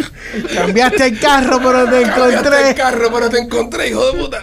Cambiaste 0.54 1.06
el 1.06 1.18
carro, 1.20 1.58
pero 1.58 1.84
te 1.84 2.02
Cambiaste 2.02 2.48
el 2.48 2.54
encontré. 2.54 2.74
carro, 2.74 3.08
pero 3.12 3.30
te 3.30 3.38
encontré, 3.38 3.88
hijo 3.88 4.12
de 4.12 4.18
puta. 4.18 4.38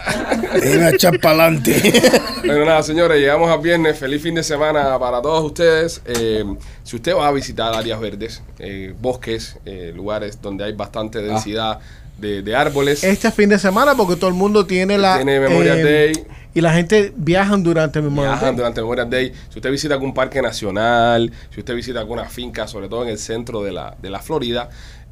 Iba 0.64 0.86
a 0.86 0.90
echar 0.90 1.18
para 1.20 1.44
adelante. 1.44 2.00
Bueno, 2.44 2.64
nada, 2.64 2.82
señores, 2.82 3.18
llegamos 3.20 3.50
a 3.50 3.56
viernes. 3.56 3.98
Feliz 3.98 4.22
fin 4.22 4.34
de 4.34 4.42
semana 4.42 4.98
para 4.98 5.20
todos 5.22 5.44
ustedes. 5.44 6.00
Eh, 6.06 6.44
si 6.84 6.96
usted 6.96 7.14
va 7.14 7.28
a 7.28 7.32
visitar 7.32 7.74
áreas 7.74 8.00
verdes, 8.00 8.42
eh, 8.58 8.94
bosques, 9.00 9.56
eh, 9.64 9.92
lugares 9.94 10.40
donde 10.40 10.64
hay 10.64 10.72
bastante 10.72 11.20
densidad 11.20 11.78
de, 12.18 12.42
de 12.42 12.56
árboles, 12.56 13.04
Este 13.04 13.30
fin 13.30 13.48
de 13.48 13.58
semana, 13.58 13.94
porque 13.94 14.16
todo 14.16 14.28
el 14.28 14.34
mundo 14.34 14.66
tiene 14.66 14.98
la. 14.98 15.16
tiene 15.16 15.38
Memorial 15.40 15.78
eh, 15.78 15.84
Day. 15.84 16.26
Y 16.54 16.60
la 16.60 16.72
gente 16.72 17.12
viajan 17.14 17.62
durante 17.62 18.00
Memorial 18.00 18.32
Viajan 18.32 18.48
Day. 18.48 18.56
durante 18.56 18.80
Memorial 18.80 19.10
Day. 19.10 19.32
Si 19.50 19.58
usted 19.58 19.70
visita 19.70 19.94
algún 19.94 20.12
parque 20.12 20.42
nacional, 20.42 21.30
si 21.54 21.60
usted 21.60 21.74
visita 21.74 22.00
alguna 22.00 22.24
finca, 22.24 22.66
sobre 22.66 22.88
todo 22.88 23.04
en 23.04 23.10
el 23.10 23.18
centro 23.18 23.62
de 23.62 23.70
la, 23.70 23.94
de 24.02 24.10
la 24.10 24.18
Florida, 24.18 24.68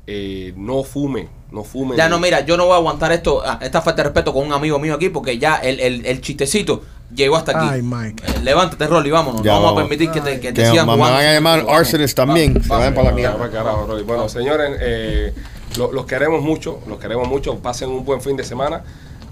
eh, 0.06 0.52
no 0.56 0.82
fume, 0.84 1.28
no 1.50 1.64
fume. 1.64 1.96
Ya 1.96 2.08
no, 2.08 2.18
mira, 2.20 2.40
yo 2.40 2.56
no 2.56 2.64
voy 2.66 2.74
a 2.74 2.76
aguantar 2.76 3.12
esto, 3.12 3.42
ah, 3.44 3.58
esta 3.62 3.82
falta 3.82 4.02
de 4.02 4.08
respeto 4.10 4.32
con 4.32 4.46
un 4.46 4.52
amigo 4.52 4.78
mío 4.78 4.94
aquí, 4.94 5.08
porque 5.08 5.38
ya 5.38 5.56
el, 5.56 5.80
el, 5.80 6.06
el 6.06 6.20
chistecito 6.20 6.82
llegó 7.14 7.36
hasta 7.36 7.58
aquí. 7.58 7.68
Ay, 7.70 7.82
Mike. 7.82 8.22
Eh, 8.26 8.40
levántate, 8.42 8.86
Rolly, 8.86 9.10
vámonos. 9.10 9.42
Ya 9.42 9.52
no 9.52 9.62
vamos 9.62 9.70
a 9.70 9.74
vamos. 9.74 9.88
permitir 9.88 10.10
que 10.12 10.20
te, 10.20 10.40
que 10.40 10.52
te 10.52 10.62
Que 10.62 10.70
sigan 10.70 10.86
me 10.86 10.92
jugando. 10.94 11.14
van 11.16 11.24
a 11.26 11.32
llamar 11.32 11.66
arsonist 11.68 12.16
también. 12.16 12.62
Se 12.62 12.68
vayan 12.68 12.94
para 12.94 13.10
la 13.10 13.14
Vamos, 13.16 13.38
mierda. 13.38 13.50
carajo, 13.50 13.86
Rolly. 13.86 14.02
Bueno, 14.04 14.28
señores, 14.28 14.76
eh, 14.80 15.34
lo- 15.76 15.92
los 15.92 16.06
queremos 16.06 16.40
mucho, 16.42 16.80
los 16.86 16.98
queremos 16.98 17.26
mucho. 17.28 17.56
Pasen 17.58 17.88
un 17.90 18.04
buen 18.04 18.20
fin 18.20 18.36
de 18.36 18.44
semana. 18.44 18.82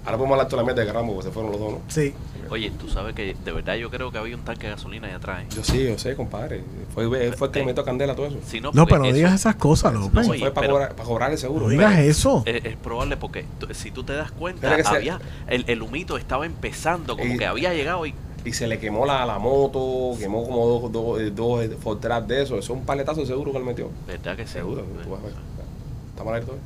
Ahora 0.04 0.18
podemos 0.18 0.32
hablar 0.34 0.48
toda 0.48 0.62
la 0.62 0.66
mierda 0.66 0.82
de 0.82 0.86
Carramo, 0.86 1.12
porque 1.14 1.28
se 1.28 1.32
fueron 1.32 1.50
los 1.52 1.60
dos, 1.60 1.72
¿no? 1.72 1.78
Sí. 1.88 2.12
Oye, 2.50 2.70
tú 2.78 2.88
sabes 2.90 3.14
que 3.14 3.34
de 3.42 3.52
verdad 3.52 3.74
yo 3.76 3.88
creo 3.90 4.12
que 4.12 4.18
había 4.18 4.36
un 4.36 4.42
tanque 4.44 4.66
de 4.66 4.74
gasolina 4.74 5.06
allá 5.06 5.16
atrás. 5.16 5.42
¿eh? 5.44 5.46
Yo 5.56 5.64
sí, 5.64 5.82
yo 5.82 5.98
sé, 5.98 6.14
compadre. 6.14 6.62
Fue, 6.94 7.08
fue 7.32 7.46
el 7.48 7.52
que 7.52 7.58
le 7.60 7.64
metió 7.64 7.84
candela 7.84 8.14
todo 8.14 8.26
eso. 8.26 8.36
Si 8.46 8.60
no, 8.60 8.70
pero 8.86 8.98
no 8.98 9.12
digas 9.12 9.32
esas 9.32 9.56
cosas, 9.56 9.94
López. 9.94 10.26
No, 10.28 10.34
fue 10.34 10.38
para, 10.50 10.52
pero- 10.54 10.72
cobrar, 10.74 10.94
para 10.94 11.08
cobrar 11.08 11.30
el 11.32 11.38
seguro. 11.38 11.64
No 11.64 11.70
digas 11.70 11.98
eso. 12.00 12.42
Es, 12.44 12.64
es 12.66 12.76
probable 12.76 13.16
porque 13.16 13.46
si 13.72 13.90
tú 13.90 14.04
te 14.04 14.12
das 14.12 14.30
cuenta, 14.30 14.74
había 14.84 15.20
el, 15.48 15.64
el 15.68 15.80
humito 15.80 16.18
estaba 16.18 16.44
empezando, 16.44 17.16
como 17.16 17.34
Y- 17.34 17.38
que 17.38 17.46
había 17.46 17.72
llegado 17.72 18.04
y 18.04 18.14
Y 18.44 18.52
se 18.52 18.66
le 18.66 18.78
quemó 18.78 19.06
la, 19.06 19.24
la 19.24 19.38
moto, 19.38 20.18
quemó 20.18 20.44
como 20.44 20.66
dos, 20.66 20.92
dos, 20.92 21.20
eh, 21.22 21.30
dos 21.34 21.64
eh, 21.64 21.70
por 21.82 21.94
detrás 21.96 22.28
de 22.28 22.42
eso. 22.42 22.58
Eso 22.58 22.74
es 22.74 22.78
un 22.78 22.84
paletazo 22.84 23.20
de 23.22 23.26
seguro 23.26 23.52
que 23.52 23.58
él 23.58 23.64
metió. 23.64 23.88
verdad 24.06 24.36
que 24.36 24.46
sí. 24.46 24.52
Seguro. 24.52 24.82
Eh, 24.82 24.84
tú 25.02 25.10
vas 25.10 25.20
a 25.20 25.24
ver. 25.24 25.32
¿Está 26.10 26.24
mal 26.24 26.34
ahí 26.34 26.42
todo? 26.42 26.56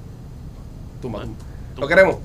Tumba, 1.01 1.21
tumba. 1.23 1.37
Lo 1.79 1.87
queremos. 1.87 2.17